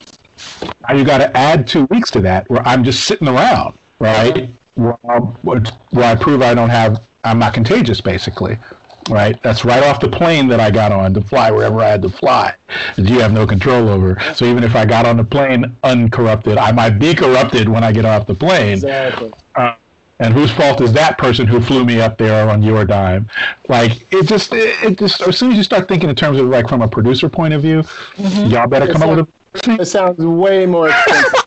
Now 0.87 0.95
you 0.95 1.05
got 1.05 1.19
to 1.19 1.35
add 1.37 1.67
two 1.67 1.85
weeks 1.85 2.09
to 2.11 2.21
that, 2.21 2.49
where 2.49 2.61
I'm 2.67 2.83
just 2.83 3.03
sitting 3.05 3.27
around, 3.27 3.77
right? 3.99 4.49
Uh-huh. 4.77 5.21
Where, 5.41 5.61
where 5.91 6.05
I 6.05 6.15
prove 6.15 6.41
I 6.41 6.53
don't 6.53 6.69
have, 6.69 7.07
I'm 7.23 7.39
not 7.39 7.53
contagious, 7.53 8.01
basically. 8.01 8.57
Right, 9.07 9.39
that's 9.43 9.63
right 9.63 9.83
off 9.83 9.99
the 9.99 10.09
plane 10.09 10.47
that 10.47 10.59
I 10.59 10.71
got 10.71 10.91
on 10.91 11.13
to 11.13 11.21
fly 11.21 11.51
wherever 11.51 11.79
I 11.79 11.89
had 11.89 12.01
to 12.01 12.09
fly. 12.09 12.55
That 12.95 13.07
you 13.07 13.19
have 13.19 13.31
no 13.31 13.45
control 13.45 13.87
over. 13.87 14.19
So 14.33 14.45
even 14.45 14.63
if 14.63 14.75
I 14.75 14.85
got 14.85 15.05
on 15.05 15.17
the 15.17 15.23
plane 15.23 15.75
uncorrupted, 15.83 16.57
I 16.57 16.71
might 16.71 16.97
be 16.97 17.13
corrupted 17.13 17.69
when 17.69 17.83
I 17.83 17.91
get 17.91 18.05
off 18.05 18.25
the 18.25 18.33
plane. 18.33 18.73
exactly. 18.73 19.31
Uh, 19.53 19.75
and 20.19 20.33
whose 20.33 20.49
fault 20.51 20.81
is 20.81 20.93
that 20.93 21.17
person 21.17 21.45
who 21.45 21.59
flew 21.61 21.83
me 21.85 21.99
up 22.01 22.17
there 22.17 22.49
on 22.49 22.63
your 22.63 22.85
dime? 22.85 23.29
Like 23.67 24.11
it 24.13 24.27
just, 24.27 24.53
it, 24.53 24.81
it 24.83 24.97
just. 24.97 25.21
As 25.21 25.37
soon 25.37 25.51
as 25.51 25.57
you 25.57 25.63
start 25.63 25.87
thinking 25.87 26.09
in 26.09 26.15
terms 26.15 26.39
of 26.39 26.47
like 26.47 26.67
from 26.69 26.81
a 26.81 26.87
producer 26.87 27.29
point 27.29 27.53
of 27.53 27.61
view, 27.61 27.83
y'all 28.17 28.65
better 28.67 28.91
come 28.91 29.03
up 29.03 29.09
with 29.09 29.27
a. 29.67 29.81
It 29.81 29.85
sounds 29.85 30.17
way 30.25 30.65
more 30.65 30.89
expensive. 31.07 31.45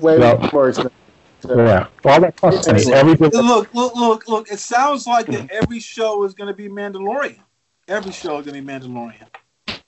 way 0.00 0.18
No. 0.18 0.48
more 0.52 0.68
expensive. 0.68 0.92
Yeah, 1.48 1.86
all 2.04 2.20
that 2.20 2.36
costs 2.36 2.66
money. 2.66 2.92
Every 2.92 3.14
look, 3.14 3.72
look, 3.74 3.94
look, 3.94 4.28
look. 4.28 4.50
It 4.50 4.58
sounds 4.58 5.06
like 5.06 5.26
that 5.26 5.50
every 5.50 5.80
show 5.80 6.24
is 6.24 6.34
going 6.34 6.48
to 6.48 6.54
be 6.54 6.68
Mandalorian. 6.68 7.38
Every 7.88 8.12
show 8.12 8.38
is 8.38 8.46
going 8.46 8.56
to 8.56 8.62
be 8.62 8.66
Mandalorian. 8.66 9.26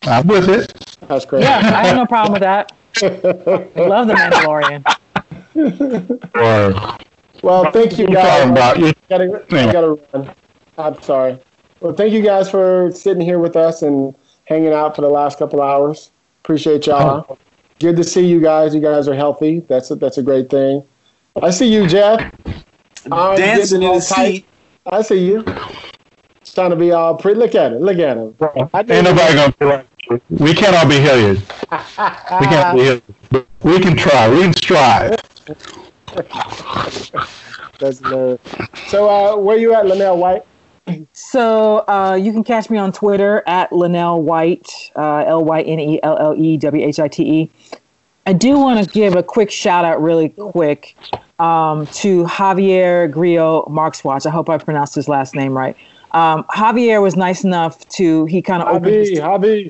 I'm 0.05 0.27
with 0.27 0.49
it. 0.49 0.73
That's 1.09 1.25
crazy. 1.25 1.45
Yeah, 1.45 1.59
I 1.59 1.87
have 1.87 1.97
no 1.97 2.07
problem 2.07 2.33
with 2.33 2.43
that. 2.43 2.73
I 3.03 3.87
Love 3.87 4.09
the 4.09 4.15
Mandalorian. 4.15 4.85
Or 6.35 6.99
Well, 7.43 7.71
thank 7.73 7.99
you 7.99 8.09
you 8.09 8.15
guys. 8.15 8.39
talking 8.41 8.51
about 8.51 8.79
you? 8.79 8.93
gotta, 9.09 9.45
I 9.51 9.73
gotta 9.73 9.99
run. 10.13 10.35
I'm 10.79 11.01
sorry. 11.03 11.39
Well, 11.81 11.93
thank 11.93 12.13
you 12.13 12.23
guys 12.23 12.51
for 12.51 12.91
sitting 12.93 13.23
here 13.23 13.39
with 13.39 13.57
us 13.57 13.83
and 13.83 14.15
hanging 14.45 14.73
out 14.73 14.97
for 14.97 15.03
the 15.03 15.09
last 15.09 15.39
couple 15.39 15.61
hours. 15.61 16.11
Appreciate 16.43 16.87
y'all. 16.87 17.27
Oh. 17.29 17.39
Good 17.81 17.97
to 17.97 18.05
see 18.05 18.25
you 18.25 18.41
guys. 18.41 18.75
You 18.75 18.81
guys 18.81 19.09
are 19.09 19.15
healthy. 19.15 19.61
That's 19.61 19.91
a, 19.91 19.97
that's 19.97 20.19
a 20.19 20.23
great 20.23 20.49
thing. 20.49 20.85
I 21.41 21.51
see 21.51 21.73
you, 21.73 21.87
Jeff. 21.87 22.33
I'm 23.11 23.37
Dancing 23.37 23.83
in 23.83 23.89
all 23.89 23.95
the 23.97 24.01
seat. 24.03 24.47
I 24.87 25.03
see 25.03 25.25
you. 25.25 25.45
It's 26.41 26.53
trying 26.55 26.71
to 26.71 26.77
be 26.77 26.93
all 26.93 27.17
pretty. 27.17 27.39
Look 27.39 27.55
at 27.55 27.73
it. 27.73 27.81
Look 27.81 27.99
at 27.99 28.17
him. 28.17 28.35
I 28.41 28.81
Ain't 28.81 29.05
nobody 29.05 29.35
gonna 29.35 29.55
be 29.59 29.65
like 29.67 29.89
you. 30.11 30.21
We 30.31 30.55
can't 30.55 30.77
all 30.77 30.89
be 30.89 30.99
Hilliard. 31.01 31.39
We 32.41 32.47
can't 32.47 32.77
be 32.77 32.83
Hilliard. 32.83 33.03
But 33.31 33.47
We 33.63 33.81
can 33.81 33.97
try. 33.97 34.29
We 34.29 34.41
can 34.43 34.55
strive. 34.55 35.17
That's 37.79 37.99
hilarious. 38.01 38.41
So, 38.87 39.09
uh, 39.09 39.37
where 39.37 39.57
you 39.59 39.75
at, 39.75 39.85
Lynelle 39.87 40.19
White? 40.19 40.43
So 41.13 41.85
uh, 41.89 42.19
you 42.21 42.33
can 42.33 42.45
catch 42.45 42.71
me 42.71 42.79
on 42.79 42.93
Twitter 42.93 43.43
at 43.47 43.71
Lynelle 43.71 44.23
White, 44.23 44.91
uh, 44.97 45.25
L 45.27 45.45
Y 45.45 45.63
N 45.63 45.81
E 45.81 46.01
L 46.03 46.19
L 46.19 46.35
E 46.37 46.57
W 46.57 46.87
H 46.87 46.99
I 47.01 47.09
T 47.09 47.23
E. 47.23 47.51
I 48.27 48.33
do 48.33 48.59
want 48.59 48.85
to 48.85 48.91
give 48.91 49.17
a 49.17 49.23
quick 49.23 49.51
shout 49.51 49.85
out, 49.85 50.01
really 50.01 50.29
quick, 50.31 50.97
um, 51.39 51.87
to 51.89 52.25
Javier 52.25 53.11
Grillo 53.11 53.67
Marxuach. 53.69 54.27
I 54.27 54.31
hope 54.31 54.49
I 54.49 54.59
pronounced 54.59 54.95
his 54.95 55.09
last 55.09 55.35
name 55.35 55.57
right. 55.57 55.77
Um, 56.13 56.45
Javier 56.45 57.01
was 57.01 57.17
nice 57.17 57.43
enough 57.43 57.89
to 57.91 58.27
he 58.27 58.43
kind 58.43 58.63
of 58.63 58.69
opened 58.69 58.95
his 58.95 59.19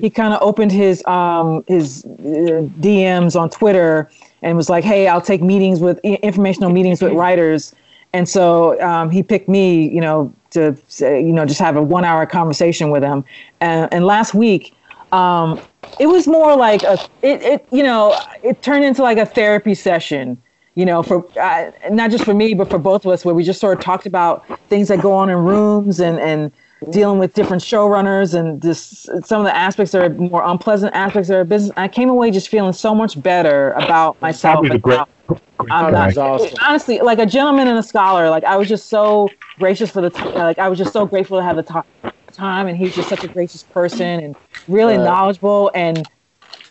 he 0.01 0.09
kind 0.09 0.33
of 0.33 0.41
opened 0.41 0.71
his 0.73 1.03
um 1.05 1.63
his 1.67 2.03
uh, 2.03 2.67
DMs 2.81 3.39
on 3.39 3.49
Twitter 3.49 4.09
and 4.41 4.57
was 4.57 4.69
like, 4.69 4.83
"Hey, 4.83 5.07
I'll 5.07 5.21
take 5.21 5.41
meetings 5.41 5.79
with 5.79 5.99
informational 6.03 6.69
meetings 6.69 7.01
with 7.01 7.13
writers." 7.13 7.73
And 8.11 8.27
so 8.27 8.79
um, 8.81 9.09
he 9.09 9.23
picked 9.23 9.47
me, 9.49 9.89
you 9.89 10.01
know, 10.01 10.33
to 10.51 10.77
you 10.99 11.31
know 11.33 11.45
just 11.45 11.61
have 11.61 11.77
a 11.77 11.81
one 11.81 12.05
hour 12.05 12.25
conversation 12.25 12.89
with 12.91 13.03
him. 13.03 13.23
And, 13.61 13.91
and 13.93 14.05
last 14.05 14.33
week, 14.33 14.75
um, 15.13 15.59
it 15.99 16.07
was 16.07 16.27
more 16.27 16.55
like 16.55 16.83
a 16.83 16.97
it, 17.21 17.41
it 17.41 17.67
you 17.71 17.83
know 17.83 18.19
it 18.43 18.61
turned 18.61 18.83
into 18.85 19.01
like 19.01 19.17
a 19.17 19.25
therapy 19.25 19.75
session. 19.75 20.41
you 20.75 20.85
know, 20.85 21.03
for 21.03 21.23
uh, 21.39 21.71
not 21.91 22.09
just 22.09 22.23
for 22.25 22.33
me, 22.33 22.53
but 22.55 22.69
for 22.69 22.79
both 22.79 23.05
of 23.05 23.11
us, 23.11 23.23
where 23.23 23.35
we 23.35 23.43
just 23.43 23.59
sort 23.59 23.77
of 23.77 23.83
talked 23.83 24.05
about 24.07 24.43
things 24.69 24.87
that 24.87 25.01
go 25.01 25.13
on 25.13 25.29
in 25.29 25.37
rooms 25.37 25.99
and 25.99 26.19
and 26.19 26.51
dealing 26.89 27.19
with 27.19 27.33
different 27.33 27.61
showrunners 27.63 28.33
and 28.37 28.61
just 28.61 29.05
some 29.25 29.39
of 29.39 29.45
the 29.45 29.55
aspects 29.55 29.91
that 29.91 30.03
are 30.03 30.09
more 30.09 30.43
unpleasant 30.43 30.93
aspects 30.95 31.29
of 31.29 31.35
our 31.35 31.45
business. 31.45 31.71
I 31.77 31.87
came 31.87 32.09
away 32.09 32.31
just 32.31 32.49
feeling 32.49 32.73
so 32.73 32.93
much 32.95 33.21
better 33.21 33.71
about 33.73 34.19
myself. 34.21 34.55
Probably 34.55 34.69
the 34.71 34.79
great, 34.79 34.99
great 35.27 35.71
I'm 35.71 35.93
not, 35.93 36.17
awesome. 36.17 36.57
honestly 36.61 36.99
like 36.99 37.19
a 37.19 37.25
gentleman 37.25 37.67
and 37.67 37.77
a 37.77 37.83
scholar. 37.83 38.29
Like 38.29 38.43
I 38.43 38.57
was 38.57 38.67
just 38.67 38.89
so 38.89 39.29
gracious 39.59 39.91
for 39.91 40.01
the 40.01 40.09
t- 40.09 40.23
like 40.23 40.57
I 40.59 40.67
was 40.67 40.79
just 40.79 40.91
so 40.91 41.05
grateful 41.05 41.37
to 41.37 41.43
have 41.43 41.55
the 41.55 41.63
t- 41.63 42.09
time, 42.33 42.67
and 42.67 42.77
he's 42.77 42.95
just 42.95 43.09
such 43.09 43.23
a 43.23 43.27
gracious 43.27 43.63
person 43.63 44.19
and 44.19 44.35
really 44.67 44.97
Right. 44.97 45.05
knowledgeable 45.05 45.71
and 45.73 46.07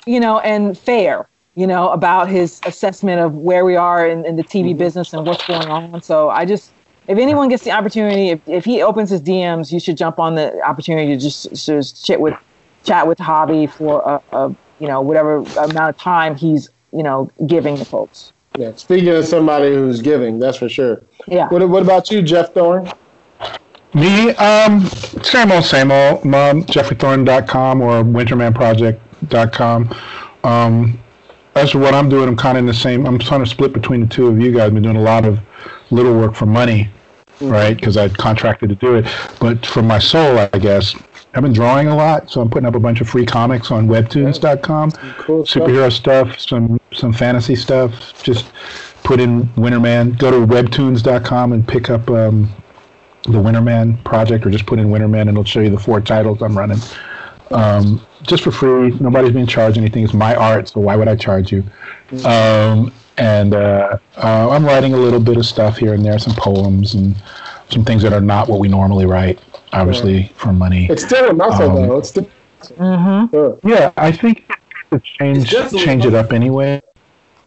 you 0.07 0.21
know 0.21 0.39
and 0.41 0.77
fair. 0.77 1.29
You 1.55 1.67
know 1.67 1.91
about 1.91 2.29
his 2.29 2.61
assessment 2.67 3.21
of 3.21 3.35
where 3.35 3.65
we 3.65 3.77
are 3.77 4.07
in, 4.07 4.25
in 4.25 4.37
the 4.37 4.45
TV 4.45 4.71
mm-hmm. 4.71 4.79
business 4.79 5.13
and 5.13 5.27
what's 5.27 5.47
going 5.47 5.69
on. 5.69 6.03
So 6.03 6.31
I 6.31 6.45
just 6.45 6.73
if 7.09 7.19
anyone 7.19 7.49
gets 7.49 7.65
the 7.65 7.73
opportunity, 7.73 8.31
if, 8.31 8.41
if 8.47 8.65
he 8.65 8.81
opens 8.83 9.11
his 9.11 9.21
DMs, 9.21 9.73
you 9.73 9.81
should 9.81 9.97
jump 9.97 10.19
on 10.19 10.35
the 10.35 10.61
opportunity 10.63 11.09
to 11.09 11.21
just, 11.21 11.51
just 11.67 12.05
chat 12.05 12.21
with 12.21 12.35
chat 12.85 13.07
with 13.07 13.19
Javi 13.19 13.71
for 13.71 14.03
a, 14.03 14.37
a 14.37 14.55
you 14.79 14.89
know 14.89 15.01
whatever 15.01 15.37
amount 15.37 15.91
of 15.91 15.97
time 15.97 16.37
he's 16.37 16.69
you 16.93 17.03
know 17.03 17.31
giving 17.47 17.77
the 17.77 17.85
folks. 17.85 18.33
Yeah. 18.59 18.75
Speaking 18.77 19.09
of 19.09 19.25
somebody 19.27 19.69
who's 19.69 20.03
giving, 20.03 20.39
that's 20.39 20.59
for 20.59 20.69
sure. 20.69 21.03
Yeah. 21.27 21.49
What, 21.49 21.67
what 21.69 21.83
about 21.83 22.11
you, 22.11 22.21
Jeff 22.21 22.53
Thorne? 22.53 22.91
Me, 23.95 24.31
um, 24.31 24.87
same 25.23 25.53
old, 25.53 25.65
same 25.65 25.91
old. 25.91 26.25
Um, 26.25 26.65
JeffreyThorne.com 26.65 27.83
or 27.83 28.03
WintermanProject.com. 28.03 29.95
Um, 30.45 30.99
as 31.55 31.71
for 31.71 31.79
what 31.79 31.95
I'm 31.95 32.09
doing, 32.09 32.29
I'm 32.29 32.37
kind 32.37 32.57
of 32.57 32.63
in 32.63 32.67
the 32.67 32.75
same. 32.75 33.07
I'm 33.07 33.19
trying 33.19 33.45
to 33.45 33.51
split 33.51 33.73
between 33.75 34.01
the 34.01 34.07
two 34.07 34.27
of 34.29 34.41
you 34.41 34.53
guys. 34.53 34.63
I've 34.63 34.75
been 34.75 34.83
doing 34.83 34.97
a 34.97 35.03
lot 35.03 35.27
of 35.27 35.39
little 35.91 36.19
work 36.19 36.35
for 36.35 36.47
money, 36.47 36.89
right? 37.41 37.77
Because 37.77 37.99
I 37.99 38.09
contracted 38.09 38.71
to 38.71 38.75
do 38.77 38.95
it. 38.97 39.07
But 39.39 39.67
for 39.67 39.83
my 39.83 39.99
soul, 39.99 40.39
I 40.39 40.59
guess, 40.59 40.95
I've 41.35 41.43
been 41.43 41.53
drawing 41.53 41.89
a 41.89 41.97
lot. 41.97 42.31
So 42.31 42.41
I'm 42.41 42.49
putting 42.49 42.67
up 42.67 42.75
a 42.75 42.81
bunch 42.81 43.03
of 43.03 43.09
free 43.09 43.27
comics 43.27 43.71
on 43.71 43.89
Webtoons.com. 43.89 44.93
Cool 45.19 45.45
stuff. 45.45 45.63
superhero 45.63 45.93
stuff, 45.93 46.41
some 46.41 46.81
some 46.93 47.13
fantasy 47.13 47.57
stuff. 47.57 48.23
Just 48.23 48.51
put 49.03 49.21
in 49.21 49.45
Winterman. 49.57 50.17
Go 50.19 50.31
to 50.31 50.47
webtoons.com 50.47 51.53
and 51.53 51.67
pick 51.67 51.91
up 51.91 52.09
um, 52.11 52.49
the 53.25 53.39
Winterman 53.39 54.03
project, 54.05 54.45
or 54.47 54.51
just 54.51 54.67
put 54.67 54.79
in 54.79 54.89
Winterman, 54.89 55.23
and 55.23 55.31
it'll 55.31 55.45
show 55.45 55.61
you 55.61 55.71
the 55.71 55.79
four 55.79 56.01
titles 56.01 56.43
I'm 56.43 56.57
running. 56.57 56.79
Um, 57.51 58.05
just 58.23 58.43
for 58.45 58.51
free. 58.51 58.91
Nobody's 58.99 59.33
being 59.33 59.47
charged 59.47 59.79
anything. 59.79 60.05
It's 60.05 60.15
my 60.15 60.35
art, 60.35 60.69
so 60.69 60.81
why 60.81 60.97
would 60.97 61.09
I 61.09 61.17
charge 61.17 61.53
you? 61.53 61.65
Um, 62.25 62.93
and 63.19 63.55
uh, 63.55 63.99
uh, 64.17 64.49
I'm 64.51 64.65
writing 64.65 64.95
a 64.95 64.97
little 64.97 65.21
bit 65.21 65.37
of 65.37 65.45
stuff 65.47 65.77
here 65.77 65.95
and 65.95 66.05
there, 66.05 66.19
some 66.19 66.35
poems 66.35 66.95
and 66.95 67.15
some 67.71 67.85
things 67.85 68.03
that 68.03 68.13
are 68.13 68.21
not 68.21 68.49
what 68.49 68.59
we 68.59 68.69
normally 68.69 69.07
write, 69.07 69.41
obviously 69.73 70.33
for 70.37 70.53
money. 70.53 70.87
It's 70.91 71.05
still 71.05 71.31
a 71.31 71.35
muscle, 71.35 71.71
Um, 71.71 71.89
though. 71.89 71.99
It's 71.99 72.09
still. 72.11 72.29
Mm-hmm. 72.63 73.35
Sure. 73.35 73.59
Yeah, 73.65 73.93
I 73.97 74.13
think 74.13 74.51
to 74.93 75.01
change 75.01 75.51
definitely 75.51 75.85
change 75.85 76.07
it 76.07 76.15
up 76.15 76.33
anyway. 76.33 76.81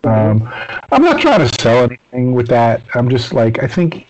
Um, 0.03 0.47
I'm 0.91 1.02
not 1.02 1.19
trying 1.19 1.47
to 1.47 1.61
sell 1.61 1.85
anything 1.85 2.34
with 2.34 2.47
that. 2.49 2.81
I'm 2.93 3.10
just 3.10 3.34
like 3.34 3.64
I 3.64 3.68
think 3.68 4.06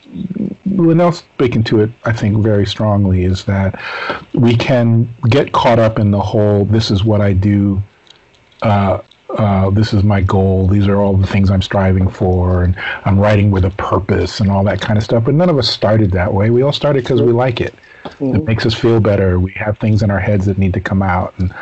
Lynelle's 0.68 1.20
speaking 1.20 1.64
to 1.66 1.82
it. 1.82 1.92
I 2.06 2.14
think 2.14 2.38
very 2.38 2.66
strongly 2.66 3.24
is 3.24 3.46
that 3.46 3.80
we 4.34 4.56
can 4.56 5.14
get 5.30 5.52
caught 5.52 5.80
up 5.80 6.00
in 6.00 6.12
the 6.12 6.22
whole 6.22 6.66
"this 6.66 6.90
is 6.90 7.04
what 7.04 7.22
I 7.22 7.34
do," 7.34 7.82
uh, 8.64 9.00
uh, 9.38 9.70
"this 9.70 9.94
is 9.94 10.04
my 10.04 10.22
goal," 10.22 10.68
"these 10.68 10.88
are 10.88 10.98
all 10.98 11.16
the 11.16 11.28
things 11.28 11.52
I'm 11.52 11.62
striving 11.62 12.10
for," 12.10 12.64
and 12.64 12.76
I'm 13.06 13.20
writing 13.20 13.52
with 13.52 13.66
a 13.66 13.70
purpose 13.72 14.40
and 14.40 14.50
all 14.50 14.64
that 14.64 14.82
kind 14.82 14.98
of 14.98 15.04
stuff. 15.04 15.24
But 15.24 15.36
none 15.36 15.50
of 15.50 15.58
us 15.58 15.70
started 15.70 16.12
that 16.12 16.34
way. 16.34 16.50
We 16.50 16.64
all 16.64 16.74
started 16.74 17.04
because 17.04 17.22
we 17.22 17.32
like 17.32 17.62
it. 17.62 17.76
It 18.20 18.44
makes 18.46 18.66
us 18.66 18.74
feel 18.74 19.00
better. 19.00 19.40
We 19.40 19.52
have 19.54 19.78
things 19.78 20.02
in 20.04 20.10
our 20.10 20.20
heads 20.20 20.46
that 20.46 20.58
need 20.58 20.74
to 20.74 20.82
come 20.82 21.04
out, 21.04 21.34
and 21.38 21.54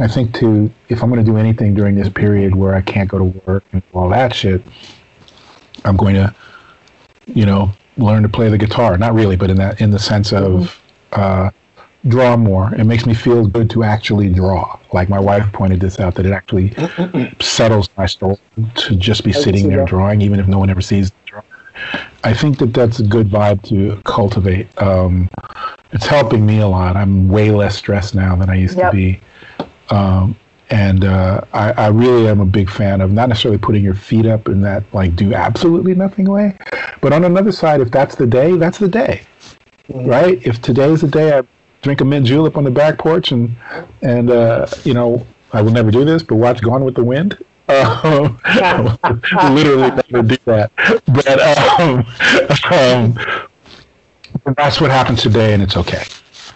I 0.00 0.08
think 0.08 0.32
to 0.34 0.70
if 0.88 1.02
I'm 1.02 1.10
going 1.10 1.24
to 1.24 1.30
do 1.30 1.36
anything 1.36 1.74
during 1.74 1.96
this 1.96 2.08
period 2.08 2.54
where 2.54 2.74
I 2.74 2.80
can't 2.80 3.10
go 3.10 3.18
to 3.18 3.24
work 3.46 3.64
and 3.72 3.82
all 3.92 4.08
that 4.10 4.34
shit, 4.34 4.62
I'm 5.84 5.96
going 5.96 6.14
to, 6.14 6.34
you 7.26 7.44
know, 7.44 7.72
learn 7.98 8.22
to 8.22 8.28
play 8.28 8.48
the 8.48 8.58
guitar. 8.58 8.96
Not 8.96 9.14
really, 9.14 9.36
but 9.36 9.50
in 9.50 9.56
that 9.56 9.80
in 9.80 9.90
the 9.90 9.98
sense 9.98 10.32
of 10.32 10.80
uh, 11.12 11.50
draw 12.06 12.36
more. 12.36 12.74
It 12.74 12.84
makes 12.84 13.06
me 13.06 13.14
feel 13.14 13.46
good 13.46 13.68
to 13.70 13.82
actually 13.82 14.30
draw. 14.32 14.78
Like 14.92 15.08
my 15.08 15.18
wife 15.20 15.50
pointed 15.52 15.80
this 15.80 15.98
out 16.00 16.14
that 16.14 16.26
it 16.26 16.32
actually 16.32 16.74
settles 17.40 17.88
my 17.96 18.06
soul 18.06 18.38
to 18.76 18.96
just 18.96 19.24
be 19.24 19.32
sitting 19.32 19.68
there 19.68 19.84
drawing, 19.84 20.22
even 20.22 20.40
if 20.40 20.46
no 20.46 20.58
one 20.58 20.70
ever 20.70 20.80
sees 20.80 21.10
the 21.10 21.16
drawing. 21.26 21.44
I 22.24 22.34
think 22.34 22.58
that 22.58 22.72
that's 22.74 22.98
a 23.00 23.04
good 23.04 23.28
vibe 23.28 23.62
to 23.68 24.00
cultivate. 24.04 24.66
Um, 24.82 25.28
it's 25.92 26.06
helping 26.06 26.44
me 26.44 26.60
a 26.60 26.68
lot. 26.68 26.96
I'm 26.96 27.28
way 27.28 27.50
less 27.50 27.76
stressed 27.76 28.14
now 28.14 28.36
than 28.36 28.50
I 28.50 28.54
used 28.54 28.76
Yep. 28.76 28.90
to 28.90 28.96
be. 28.96 29.20
Um, 29.90 30.36
and 30.70 31.04
uh, 31.04 31.40
I, 31.52 31.72
I 31.72 31.86
really 31.88 32.28
am 32.28 32.40
a 32.40 32.46
big 32.46 32.68
fan 32.70 33.00
of 33.00 33.10
not 33.12 33.28
necessarily 33.28 33.58
putting 33.58 33.82
your 33.82 33.94
feet 33.94 34.26
up 34.26 34.48
in 34.48 34.60
that 34.62 34.84
like 34.92 35.16
do 35.16 35.34
absolutely 35.34 35.94
nothing 35.94 36.26
way, 36.26 36.56
but 37.00 37.12
on 37.12 37.24
another 37.24 37.52
side, 37.52 37.80
if 37.80 37.90
that's 37.90 38.14
the 38.16 38.26
day, 38.26 38.56
that's 38.56 38.78
the 38.78 38.88
day, 38.88 39.22
right? 39.88 40.44
If 40.46 40.60
today 40.60 40.90
is 40.90 41.00
the 41.00 41.08
day 41.08 41.38
I 41.38 41.42
drink 41.82 42.00
a 42.00 42.04
mint 42.04 42.26
julep 42.26 42.56
on 42.56 42.64
the 42.64 42.70
back 42.70 42.98
porch 42.98 43.32
and 43.32 43.54
and 44.02 44.30
uh, 44.30 44.66
you 44.84 44.94
know 44.94 45.26
I 45.52 45.62
will 45.62 45.72
never 45.72 45.90
do 45.90 46.04
this, 46.04 46.22
but 46.22 46.36
watch 46.36 46.60
Gone 46.60 46.84
with 46.84 46.94
the 46.94 47.04
Wind. 47.04 47.38
Um, 47.70 48.40
literally 49.54 49.90
never 50.10 50.22
do 50.22 50.36
that, 50.46 50.72
but 51.06 51.38
um, 51.78 52.06
um, 52.72 54.54
that's 54.56 54.80
what 54.80 54.90
happens 54.90 55.22
today, 55.22 55.52
and 55.52 55.62
it's 55.62 55.76
okay, 55.76 56.02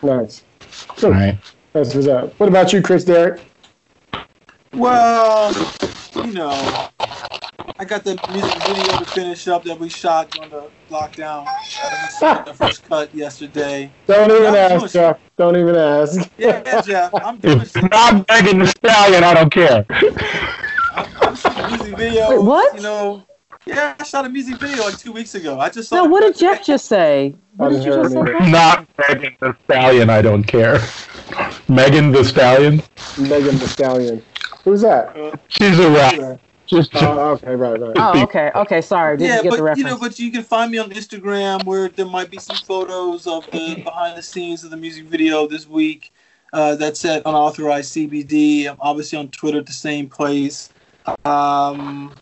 Nice. 0.03 0.43
Cool. 0.89 1.11
right? 1.11 1.39
That's 1.75 1.95
what's. 1.95 2.07
What 2.39 2.49
about 2.49 2.73
you, 2.73 2.81
Chris 2.81 3.05
Derrick? 3.05 3.43
Well, 4.75 5.53
you 6.15 6.33
know, 6.33 6.89
I 7.79 7.85
got 7.85 8.05
the 8.05 8.19
music 8.33 8.55
video 8.65 8.99
to 8.99 9.05
finish 9.05 9.47
up 9.47 9.65
that 9.65 9.79
we 9.79 9.91
shot 9.91 10.31
during 10.31 10.51
the 10.51 10.71
lockdown. 10.91 11.47
the 12.47 12.55
first 12.55 12.83
cut 12.85 13.15
yesterday. 13.15 13.91
Don't 14.07 14.31
even 14.31 14.47
I'm 14.47 14.55
ask, 14.55 14.93
Jeff. 14.93 15.19
Don't 15.37 15.57
even 15.57 15.77
ask. 15.77 16.31
Yeah, 16.39 16.63
yeah, 16.65 16.81
Jeff. 16.81 17.15
I'm 17.15 17.37
doing 17.39 17.61
If 17.61 17.73
shit. 17.73 17.91
not 17.91 18.27
Megan 18.29 18.61
Thee 18.61 18.67
Stallion, 18.67 19.25
I 19.25 19.35
don't 19.35 19.51
care. 19.53 19.85
I'm, 20.95 21.07
I'm 21.21 21.37
shooting 21.37 21.59
a 21.65 21.69
music 21.69 21.97
video. 21.99 22.31
Wait, 22.31 22.43
what? 22.43 22.75
You 22.77 22.83
know, 22.83 23.27
yeah, 23.67 23.95
I 23.99 24.05
shot 24.05 24.25
a 24.25 24.29
music 24.31 24.57
video 24.57 24.85
like 24.85 24.99
two 24.99 25.13
weeks 25.13 25.35
ago. 25.35 25.61
I 25.61 25.69
just 25.69 25.91
saw. 25.91 25.97
No, 25.97 26.05
what 26.07 26.21
did 26.23 26.37
Jeff 26.37 26.65
just 26.65 26.87
say? 26.87 27.35
What 27.57 27.71
did 27.71 27.85
you 27.85 27.93
just 27.93 28.13
say? 28.13 28.51
Not 28.51 28.89
Megan 28.99 29.37
Thee 29.41 29.53
Stallion, 29.65 30.09
I 30.09 30.23
don't 30.23 30.45
care. 30.45 30.81
Megan 31.69 32.11
Thee 32.13 32.25
Stallion, 32.25 32.83
Megan 33.19 33.59
Thee 33.59 33.67
Stallion. 33.67 34.23
Who's 34.65 34.83
that? 34.83 35.15
she's 35.49 35.79
a 35.79 35.91
rap. 35.91 36.41
She's 36.67 36.89
just, 36.89 37.03
Oh, 37.05 37.31
okay, 37.31 37.55
right, 37.55 37.79
right. 37.79 37.97
Oh, 37.99 38.23
okay, 38.23 38.51
okay. 38.55 38.81
Sorry, 38.81 39.17
didn't 39.17 39.29
yeah, 39.29 39.43
get 39.43 39.51
but 39.51 39.57
the 39.57 39.63
reference. 39.63 39.79
you 39.79 39.85
know, 39.85 39.99
but 39.99 40.19
you 40.19 40.31
can 40.31 40.43
find 40.43 40.71
me 40.71 40.79
on 40.79 40.91
Instagram 40.91 41.65
where 41.65 41.89
there 41.89 42.07
might 42.07 42.31
be 42.31 42.39
some 42.39 42.57
photos 42.57 43.27
of 43.27 43.45
the 43.51 43.75
behind 43.83 44.17
the 44.17 44.23
scenes 44.23 44.65
of 44.65 44.71
the 44.71 44.77
music 44.77 45.07
video 45.07 45.47
this 45.47 45.67
week. 45.67 46.13
Uh, 46.53 46.77
that's 46.77 47.05
at 47.05 47.23
unauthorized 47.25 47.95
CBD. 47.95 48.69
I'm 48.69 48.77
obviously 48.81 49.19
on 49.19 49.29
Twitter 49.29 49.59
at 49.59 49.67
the 49.67 49.73
same 49.73 50.09
place. 50.09 50.71
Um, 51.25 52.15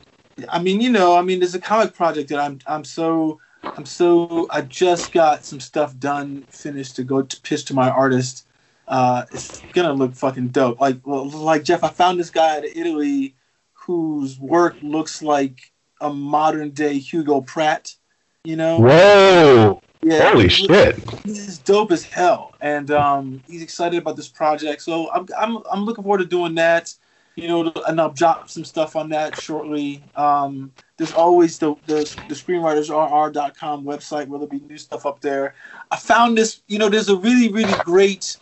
I 0.49 0.62
mean, 0.62 0.81
you 0.81 0.91
know, 0.91 1.17
I 1.17 1.23
mean, 1.23 1.41
there's 1.41 1.55
a 1.55 1.61
comic 1.61 1.95
project 1.95 2.31
that 2.31 2.39
I'm 2.39 2.61
I'm 2.67 2.85
so 2.85 3.41
I'm 3.77 3.87
so 3.87 4.47
I 4.51 4.62
just 4.62 5.12
got 5.12 5.45
some 5.45 5.61
stuff 5.61 5.99
done, 5.99 6.47
finished 6.51 6.97
to 6.97 7.05
go 7.05 7.23
to 7.23 7.41
pitch 7.43 7.67
to 7.67 7.75
my 7.75 7.91
artist. 7.91 8.47
Uh, 8.91 9.25
it's 9.31 9.62
gonna 9.73 9.93
look 9.93 10.15
fucking 10.15 10.49
dope. 10.49 10.81
Like 10.81 11.07
well, 11.07 11.31
like 11.31 11.62
Jeff, 11.62 11.85
I 11.85 11.89
found 11.89 12.19
this 12.19 12.29
guy 12.29 12.57
out 12.57 12.65
of 12.65 12.73
Italy 12.75 13.37
whose 13.73 14.39
work 14.41 14.77
looks 14.83 15.23
like 15.23 15.73
a 16.01 16.12
modern 16.12 16.71
day 16.71 16.99
Hugo 16.99 17.41
Pratt. 17.41 17.95
You 18.43 18.57
know, 18.57 18.81
whoa, 18.81 19.81
yeah, 20.03 20.31
holy 20.31 20.49
shit. 20.49 20.99
He's 21.25 21.59
dope 21.59 21.93
as 21.93 22.03
hell, 22.03 22.55
and 22.61 22.91
um, 22.91 23.41
he's 23.47 23.62
excited 23.62 23.97
about 23.97 24.17
this 24.17 24.29
project. 24.29 24.83
So 24.83 25.09
I'm, 25.12 25.27
I'm 25.39 25.59
I'm 25.71 25.85
looking 25.85 26.03
forward 26.03 26.19
to 26.19 26.27
doing 26.27 26.57
that. 26.57 26.93
You 27.37 27.47
know, 27.47 27.73
and 27.87 28.01
I'll 28.01 28.11
drop 28.11 28.51
some 28.51 28.65
stuff 28.65 28.97
on 28.97 29.09
that 29.11 29.41
shortly. 29.41 30.03
Um, 30.17 30.73
there's 30.97 31.12
always 31.12 31.59
the 31.59 31.77
the, 31.87 31.99
the 32.29 32.35
screenwritersrr.com 32.35 33.85
website 33.85 34.27
where 34.27 34.41
there'll 34.41 34.47
be 34.47 34.61
new 34.61 34.79
stuff 34.79 35.07
up 35.07 35.21
there. 35.21 35.55
I 35.93 35.97
found 35.97 36.37
this. 36.37 36.62
You 36.67 36.79
know, 36.79 36.89
there's 36.89 37.09
a 37.09 37.17
really 37.17 37.53
really 37.53 37.75
great. 37.85 38.37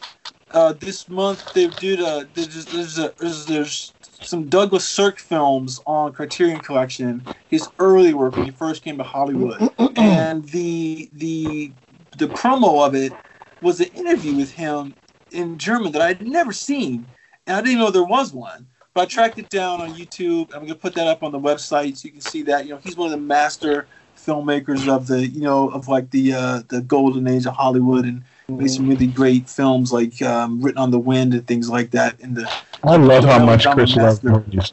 Uh, 0.50 0.72
this 0.72 1.08
month 1.08 1.52
they 1.52 1.68
did 1.68 2.00
a 2.00 2.28
there's 2.34 2.66
there's 2.66 2.98
a, 2.98 3.14
there's, 3.18 3.46
there's 3.46 3.94
some 4.02 4.48
Douglas 4.48 4.88
Sirk 4.88 5.18
films 5.18 5.80
on 5.86 6.12
Criterion 6.12 6.60
Collection. 6.60 7.26
His 7.48 7.68
early 7.78 8.14
work 8.14 8.34
when 8.36 8.44
he 8.46 8.50
first 8.50 8.82
came 8.82 8.98
to 8.98 9.04
Hollywood, 9.04 9.70
and 9.96 10.44
the 10.48 11.10
the 11.12 11.72
the 12.16 12.28
promo 12.28 12.86
of 12.86 12.94
it 12.94 13.12
was 13.60 13.80
an 13.80 13.88
interview 13.88 14.34
with 14.36 14.52
him 14.52 14.94
in 15.30 15.58
German 15.58 15.92
that 15.92 16.02
I 16.02 16.08
had 16.08 16.26
never 16.26 16.52
seen, 16.52 17.06
and 17.46 17.56
I 17.56 17.60
didn't 17.60 17.78
know 17.78 17.90
there 17.90 18.04
was 18.04 18.32
one. 18.32 18.66
But 18.94 19.02
I 19.02 19.06
tracked 19.06 19.38
it 19.38 19.50
down 19.50 19.80
on 19.80 19.94
YouTube. 19.94 20.54
I'm 20.54 20.62
gonna 20.62 20.74
put 20.74 20.94
that 20.94 21.06
up 21.06 21.22
on 21.22 21.32
the 21.32 21.38
website 21.38 21.96
so 21.96 22.06
you 22.06 22.12
can 22.12 22.20
see 22.20 22.42
that. 22.44 22.64
You 22.64 22.72
know, 22.72 22.80
he's 22.82 22.96
one 22.96 23.06
of 23.06 23.12
the 23.12 23.24
master 23.24 23.88
filmmakers 24.16 24.88
of 24.88 25.06
the 25.06 25.26
you 25.28 25.42
know 25.42 25.68
of 25.68 25.88
like 25.88 26.10
the 26.10 26.32
uh, 26.32 26.62
the 26.68 26.80
golden 26.80 27.28
age 27.28 27.46
of 27.46 27.54
Hollywood 27.54 28.04
and 28.04 28.24
made 28.48 28.70
some 28.70 28.88
really 28.88 29.06
great 29.06 29.48
films 29.48 29.92
like 29.92 30.20
um, 30.22 30.60
Written 30.62 30.78
on 30.78 30.90
the 30.90 30.98
Wind 30.98 31.34
and 31.34 31.46
things 31.46 31.68
like 31.68 31.90
that. 31.90 32.18
In 32.20 32.34
the 32.34 32.50
I 32.82 32.96
love 32.96 33.24
how 33.24 33.44
much 33.44 33.66
Chris 33.70 33.94
loves 33.96 34.22
movies. 34.22 34.72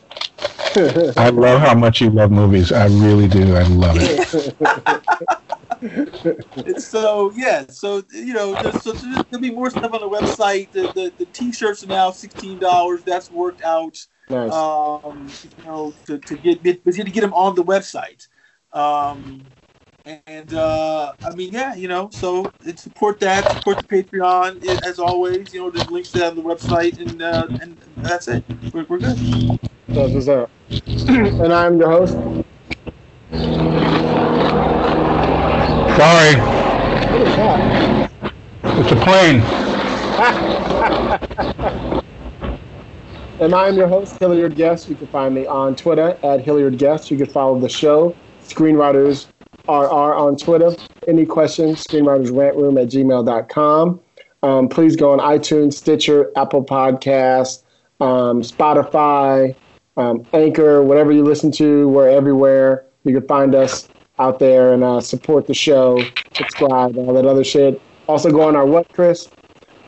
I 1.18 1.30
love 1.30 1.62
how 1.62 1.76
much 1.76 2.02
you 2.02 2.10
love 2.10 2.32
movies. 2.32 2.72
I 2.72 2.88
really 2.88 3.28
do. 3.28 3.56
I 3.56 3.64
love 3.64 3.98
it. 4.00 4.56
So 6.78 7.32
yeah, 7.36 7.66
so 7.68 8.02
you 8.12 8.34
know, 8.34 8.60
there's, 8.62 8.82
so 8.82 8.94
there's 8.94 9.24
gonna 9.24 9.40
be 9.40 9.52
more 9.52 9.70
stuff 9.70 9.94
on 9.94 10.02
the 10.02 10.10
website. 10.10 10.72
The 10.72 10.84
the, 10.94 11.14
the 11.20 11.26
t-shirts 11.26 11.84
are 11.84 11.88
now 11.88 12.10
sixteen 12.12 12.58
dollars. 12.58 13.04
That's 13.04 13.30
worked 13.30 13.62
out. 13.62 13.98
Nice. 14.30 14.52
um, 14.52 15.28
you 15.44 15.64
know, 15.64 15.94
to, 16.08 16.18
to 16.18 16.38
get 16.38 16.64
get, 16.64 16.84
to 16.84 17.04
get 17.04 17.22
them 17.22 17.34
on 17.34 17.56
the 17.56 17.64
website. 17.64 18.28
Um, 18.74 19.46
and 20.06 20.54
uh, 20.54 21.14
I 21.24 21.34
mean, 21.36 21.54
yeah, 21.54 21.76
you 21.76 21.88
know, 21.88 22.10
so 22.12 22.54
it 22.62 22.80
support 22.80 23.20
that, 23.20 23.50
support 23.50 23.80
the 23.80 23.86
Patreon 23.86 24.64
i- 24.64 24.80
as 24.88 25.00
always. 25.00 25.54
You 25.54 25.62
know, 25.62 25.70
there's 25.72 25.90
links 25.90 26.12
to 26.12 26.20
that 26.20 26.30
on 26.32 26.36
the 26.36 26.44
website, 26.44 26.98
and 27.00 27.22
uh, 27.22 27.50
and 27.60 27.78
that's 28.02 28.28
it. 28.28 28.46
We're, 28.72 28.86
we're 28.88 29.00
good. 29.00 29.20
That's 29.88 30.14
what's 30.14 30.28
up. 30.28 30.50
and 31.08 31.54
I'm 31.54 31.78
your 31.80 31.90
host. 31.90 32.18
Sorry, 35.98 36.36
What 37.10 37.22
is 37.22 37.36
that? 37.36 37.66
it's 38.64 38.92
a 38.92 38.96
plane. 39.04 39.42
And 43.40 43.54
I'm 43.54 43.76
your 43.78 43.88
host, 43.88 44.18
Hilliard 44.20 44.56
Guest. 44.56 44.88
You 44.90 44.96
can 44.96 45.08
find 45.08 45.34
me 45.34 45.46
on 45.46 45.76
Twitter 45.76 46.18
at 46.24 46.42
Hilliard 46.42 46.78
Guest. 46.78 47.12
You 47.12 47.18
can 47.18 47.28
follow 47.28 47.60
the 47.60 47.70
show, 47.70 48.16
Screenwriters 48.42 49.28
RR 49.68 50.16
on 50.16 50.38
Twitter. 50.38 50.76
Any 51.08 51.26
questions, 51.26 51.84
screenwritersrantroom 51.84 52.82
at 52.82 52.90
gmail.com. 52.90 54.00
Um, 54.44 54.70
please 54.70 54.96
go 54.96 55.12
on 55.12 55.20
iTunes, 55.20 55.74
Stitcher, 55.74 56.32
Apple 56.36 56.64
Podcasts, 56.64 57.64
um, 58.00 58.42
Spotify, 58.42 59.56
um, 59.98 60.26
Anchor, 60.34 60.84
whatever 60.84 61.12
you 61.12 61.24
listen 61.24 61.52
to, 61.54 61.88
we're 61.90 62.10
everywhere. 62.10 62.86
You 63.04 63.14
can 63.20 63.28
find 63.28 63.56
us 63.56 63.88
out 64.20 64.40
there 64.40 64.74
and 64.74 64.84
uh, 64.84 65.02
support 65.02 65.48
the 65.48 65.54
show, 65.54 66.02
subscribe, 66.34 66.98
all 66.98 67.14
that 67.14 67.26
other 67.26 67.44
shit. 67.44 67.82
Also 68.08 68.32
go 68.32 68.42
on 68.42 68.56
our 68.56 68.66
what, 68.66 68.88
Chris? 68.94 69.30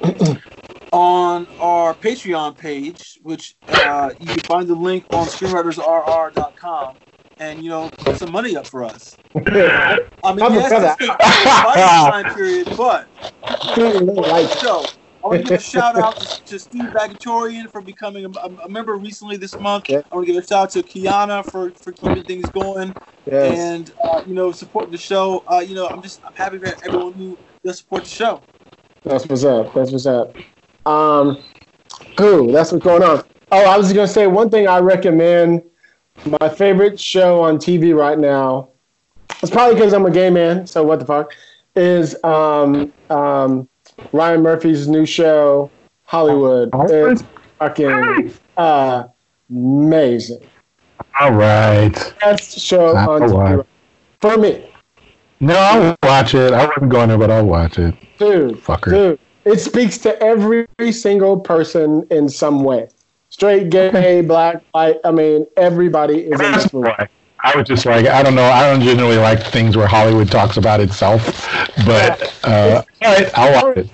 On 0.94 1.46
our 1.60 1.94
Patreon 1.94 2.58
page, 2.58 3.20
which 3.22 3.56
uh, 3.68 4.10
you 4.20 4.26
can 4.26 4.40
find 4.40 4.68
the 4.68 4.74
link 4.74 5.06
on 5.12 5.28
screenwritersrr.com, 5.28 6.96
and 7.40 7.64
you 7.64 7.70
know, 7.70 7.90
put 8.00 8.18
some 8.18 8.32
money 8.32 8.56
up 8.56 8.68
for 8.68 8.84
us. 8.84 9.18
I 9.36 9.42
mean, 9.42 10.00
I'm 10.24 10.54
yes, 10.54 10.72
gonna- 10.72 10.96
it's 11.00 11.16
time 11.76 12.36
period, 12.36 12.68
but 12.76 13.08
like, 13.78 14.48
So, 14.50 14.86
I 15.24 15.28
want 15.28 15.38
to 15.40 15.50
give 15.50 15.60
a 15.60 15.64
shout 15.64 15.98
out 15.98 16.20
to, 16.20 16.44
to 16.46 16.60
Steve 16.60 16.84
Bagatorian 16.86 17.72
for 17.72 17.82
becoming 17.82 18.26
a, 18.26 18.30
a 18.64 18.70
member 18.70 18.96
recently 18.96 19.38
this 19.38 19.58
month. 19.60 19.90
Yeah. 19.90 20.02
I 20.12 20.16
want 20.16 20.28
to 20.28 20.34
give 20.34 20.44
a 20.44 20.48
shout 20.48 20.64
out 20.64 20.70
to 20.72 20.84
Kiana 20.84 21.50
for, 21.50 21.72
for 21.72 21.92
keeping 21.92 22.24
things 22.24 22.50
going 22.50 22.94
yes. 23.26 23.58
and 23.58 23.92
uh, 24.04 24.24
you 24.26 24.34
know 24.34 24.52
supporting 24.52 24.92
the 24.92 24.98
show. 24.98 25.44
Uh, 25.52 25.60
you 25.60 25.76
know, 25.76 25.88
I'm 25.88 26.02
just 26.02 26.24
I'm 26.26 26.34
happy 26.34 26.58
for 26.58 26.68
everyone 26.86 27.14
who 27.14 27.38
does 27.64 27.80
support 27.80 28.04
the 28.04 28.10
show. 28.10 28.42
That's 29.04 29.28
what's 29.28 29.44
up. 29.44 29.74
That's 29.74 29.92
what's 29.92 30.06
up. 30.06 30.36
Um, 30.86 31.44
cool. 32.16 32.52
That's 32.52 32.72
what's 32.72 32.84
going 32.84 33.04
on. 33.04 33.24
Oh, 33.52 33.66
I 33.66 33.78
was 33.78 33.94
gonna 33.94 34.08
say 34.08 34.28
one 34.28 34.50
thing. 34.50 34.68
I 34.68 34.80
recommend 34.80 35.64
my 36.26 36.50
favorite 36.50 37.00
show 37.00 37.42
on 37.42 37.58
TV 37.58 37.96
right 37.98 38.18
now. 38.18 38.70
It's 39.42 39.52
probably 39.52 39.76
because 39.76 39.94
I'm 39.94 40.06
a 40.06 40.12
gay 40.12 40.30
man. 40.30 40.66
So 40.68 40.84
what 40.84 41.00
the 41.00 41.06
fuck 41.06 41.34
is 41.76 42.16
um, 42.24 42.92
um, 43.10 43.70
Ryan 44.12 44.42
Murphy's 44.42 44.88
new 44.88 45.06
show, 45.06 45.70
Hollywood. 46.06 46.70
It's 46.90 47.24
fucking 47.60 48.34
uh, 48.58 49.04
amazing. 49.50 50.42
All 51.20 51.34
right. 51.34 52.14
Best 52.22 52.60
show 52.60 52.96
on 52.96 53.22
TV 53.22 53.58
right- 53.58 53.66
for 54.20 54.38
me, 54.38 54.68
No, 55.40 55.56
I'll 55.56 55.96
watch 56.02 56.34
it. 56.34 56.52
I 56.52 56.66
wasn't 56.66 56.90
going 56.90 57.10
there, 57.10 57.18
but 57.20 57.30
I'll 57.30 57.46
watch 57.46 57.78
it. 57.78 57.94
dude. 58.18 58.58
Fucker. 58.64 58.90
Dude, 58.90 59.20
it 59.46 59.60
speaks 59.60 60.00
to 60.00 60.20
every 60.22 60.66
single 60.92 61.40
person 61.40 62.06
in 62.10 62.28
some 62.28 62.64
way. 62.64 62.88
Straight, 63.30 63.70
gay, 63.70 64.22
black, 64.22 64.64
white. 64.72 64.98
I 65.04 65.12
mean, 65.12 65.46
everybody 65.58 66.20
is 66.20 66.40
in 66.40 66.52
this 66.54 66.74
movie. 66.74 66.92
I 67.44 67.56
was 67.56 67.68
just 67.68 67.86
like, 67.86 68.06
I 68.08 68.24
don't 68.24 68.36
know. 68.36 68.46
I 68.46 68.64
don't 68.64 68.82
generally 68.82 69.18
like 69.18 69.44
things 69.44 69.78
where 69.78 69.88
Hollywood 69.88 70.32
talks 70.32 70.58
about 70.58 70.80
itself, 70.80 71.24
but 71.86 72.34
uh, 72.44 72.84
all 73.04 73.14
right, 73.14 73.30
I'll 73.38 73.70
watch 73.70 73.78
it. 73.78 73.90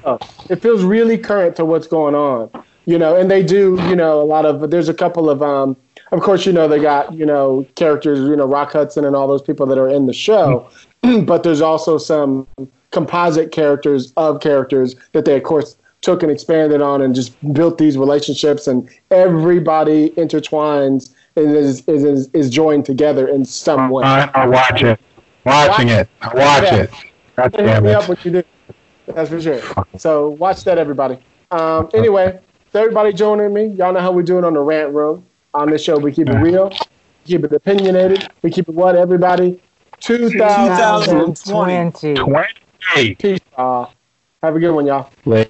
It 0.49 0.61
feels 0.61 0.83
really 0.83 1.17
current 1.17 1.55
to 1.57 1.65
what's 1.65 1.87
going 1.87 2.15
on, 2.15 2.49
you 2.85 2.97
know. 2.97 3.15
And 3.17 3.29
they 3.29 3.43
do, 3.43 3.77
you 3.89 3.95
know, 3.95 4.21
a 4.21 4.23
lot 4.23 4.45
of. 4.45 4.69
There's 4.71 4.87
a 4.87 4.93
couple 4.93 5.29
of, 5.29 5.41
um, 5.41 5.75
of 6.11 6.21
course, 6.21 6.45
you 6.45 6.53
know, 6.53 6.67
they 6.67 6.79
got, 6.79 7.13
you 7.13 7.25
know, 7.25 7.67
characters, 7.75 8.19
you 8.19 8.35
know, 8.35 8.45
Rock 8.45 8.71
Hudson 8.71 9.03
and 9.03 9.15
all 9.15 9.27
those 9.27 9.41
people 9.41 9.65
that 9.65 9.77
are 9.77 9.89
in 9.89 10.05
the 10.05 10.13
show, 10.13 10.69
but 11.23 11.43
there's 11.43 11.61
also 11.61 11.97
some 11.97 12.47
composite 12.91 13.51
characters 13.51 14.13
of 14.15 14.39
characters 14.39 14.95
that 15.11 15.25
they, 15.25 15.35
of 15.35 15.43
course, 15.43 15.75
took 16.03 16.21
and 16.21 16.31
expanded 16.31 16.81
on 16.81 17.01
and 17.01 17.15
just 17.15 17.35
built 17.53 17.77
these 17.77 17.97
relationships, 17.97 18.67
and 18.67 18.87
everybody 19.09 20.11
intertwines 20.11 21.13
and 21.35 21.55
is 21.55 21.87
is 21.87 22.03
is, 22.03 22.29
is 22.33 22.49
joined 22.49 22.85
together 22.85 23.27
in 23.27 23.43
some 23.45 23.89
way. 23.89 24.03
Fine, 24.03 24.29
I'll 24.35 24.51
watch 24.51 24.83
it. 24.83 24.99
Watching 25.45 25.89
it. 25.89 26.07
I'll 26.21 26.35
watch 26.35 26.63
Yeah. 26.63 26.75
it. 26.75 26.89
God 27.35 27.55
Hit 27.55 27.65
damn 27.65 27.83
me 27.83 27.91
up 27.93 28.03
it. 28.03 28.09
when 28.09 28.17
you 28.23 28.31
do. 28.31 28.43
That's 29.07 29.29
for 29.29 29.41
sure. 29.41 29.61
So 29.97 30.29
watch 30.29 30.63
that, 30.65 30.77
everybody. 30.77 31.17
Um, 31.51 31.89
anyway, 31.93 32.39
so 32.71 32.79
everybody 32.79 33.11
joining 33.13 33.53
me. 33.53 33.67
Y'all 33.77 33.93
know 33.93 33.99
how 33.99 34.11
we 34.11 34.23
do 34.23 34.37
it 34.37 34.43
on 34.43 34.53
the 34.53 34.61
rant 34.61 34.93
room. 34.93 35.25
On 35.53 35.69
this 35.69 35.83
show, 35.83 35.97
we 35.97 36.11
keep 36.11 36.29
it 36.29 36.37
real, 36.37 36.71
keep 37.25 37.43
it 37.43 37.51
opinionated. 37.51 38.27
We 38.41 38.49
keep 38.49 38.67
it 38.69 38.73
what, 38.73 38.95
everybody? 38.95 39.59
2000. 39.99 41.35
2020. 41.35 42.15
20. 42.15 42.47
20. 42.95 43.15
Peace. 43.15 43.39
Uh, 43.57 43.85
have 44.41 44.55
a 44.55 44.59
good 44.59 44.71
one, 44.71 44.85
y'all. 44.85 45.09
Later. 45.25 45.49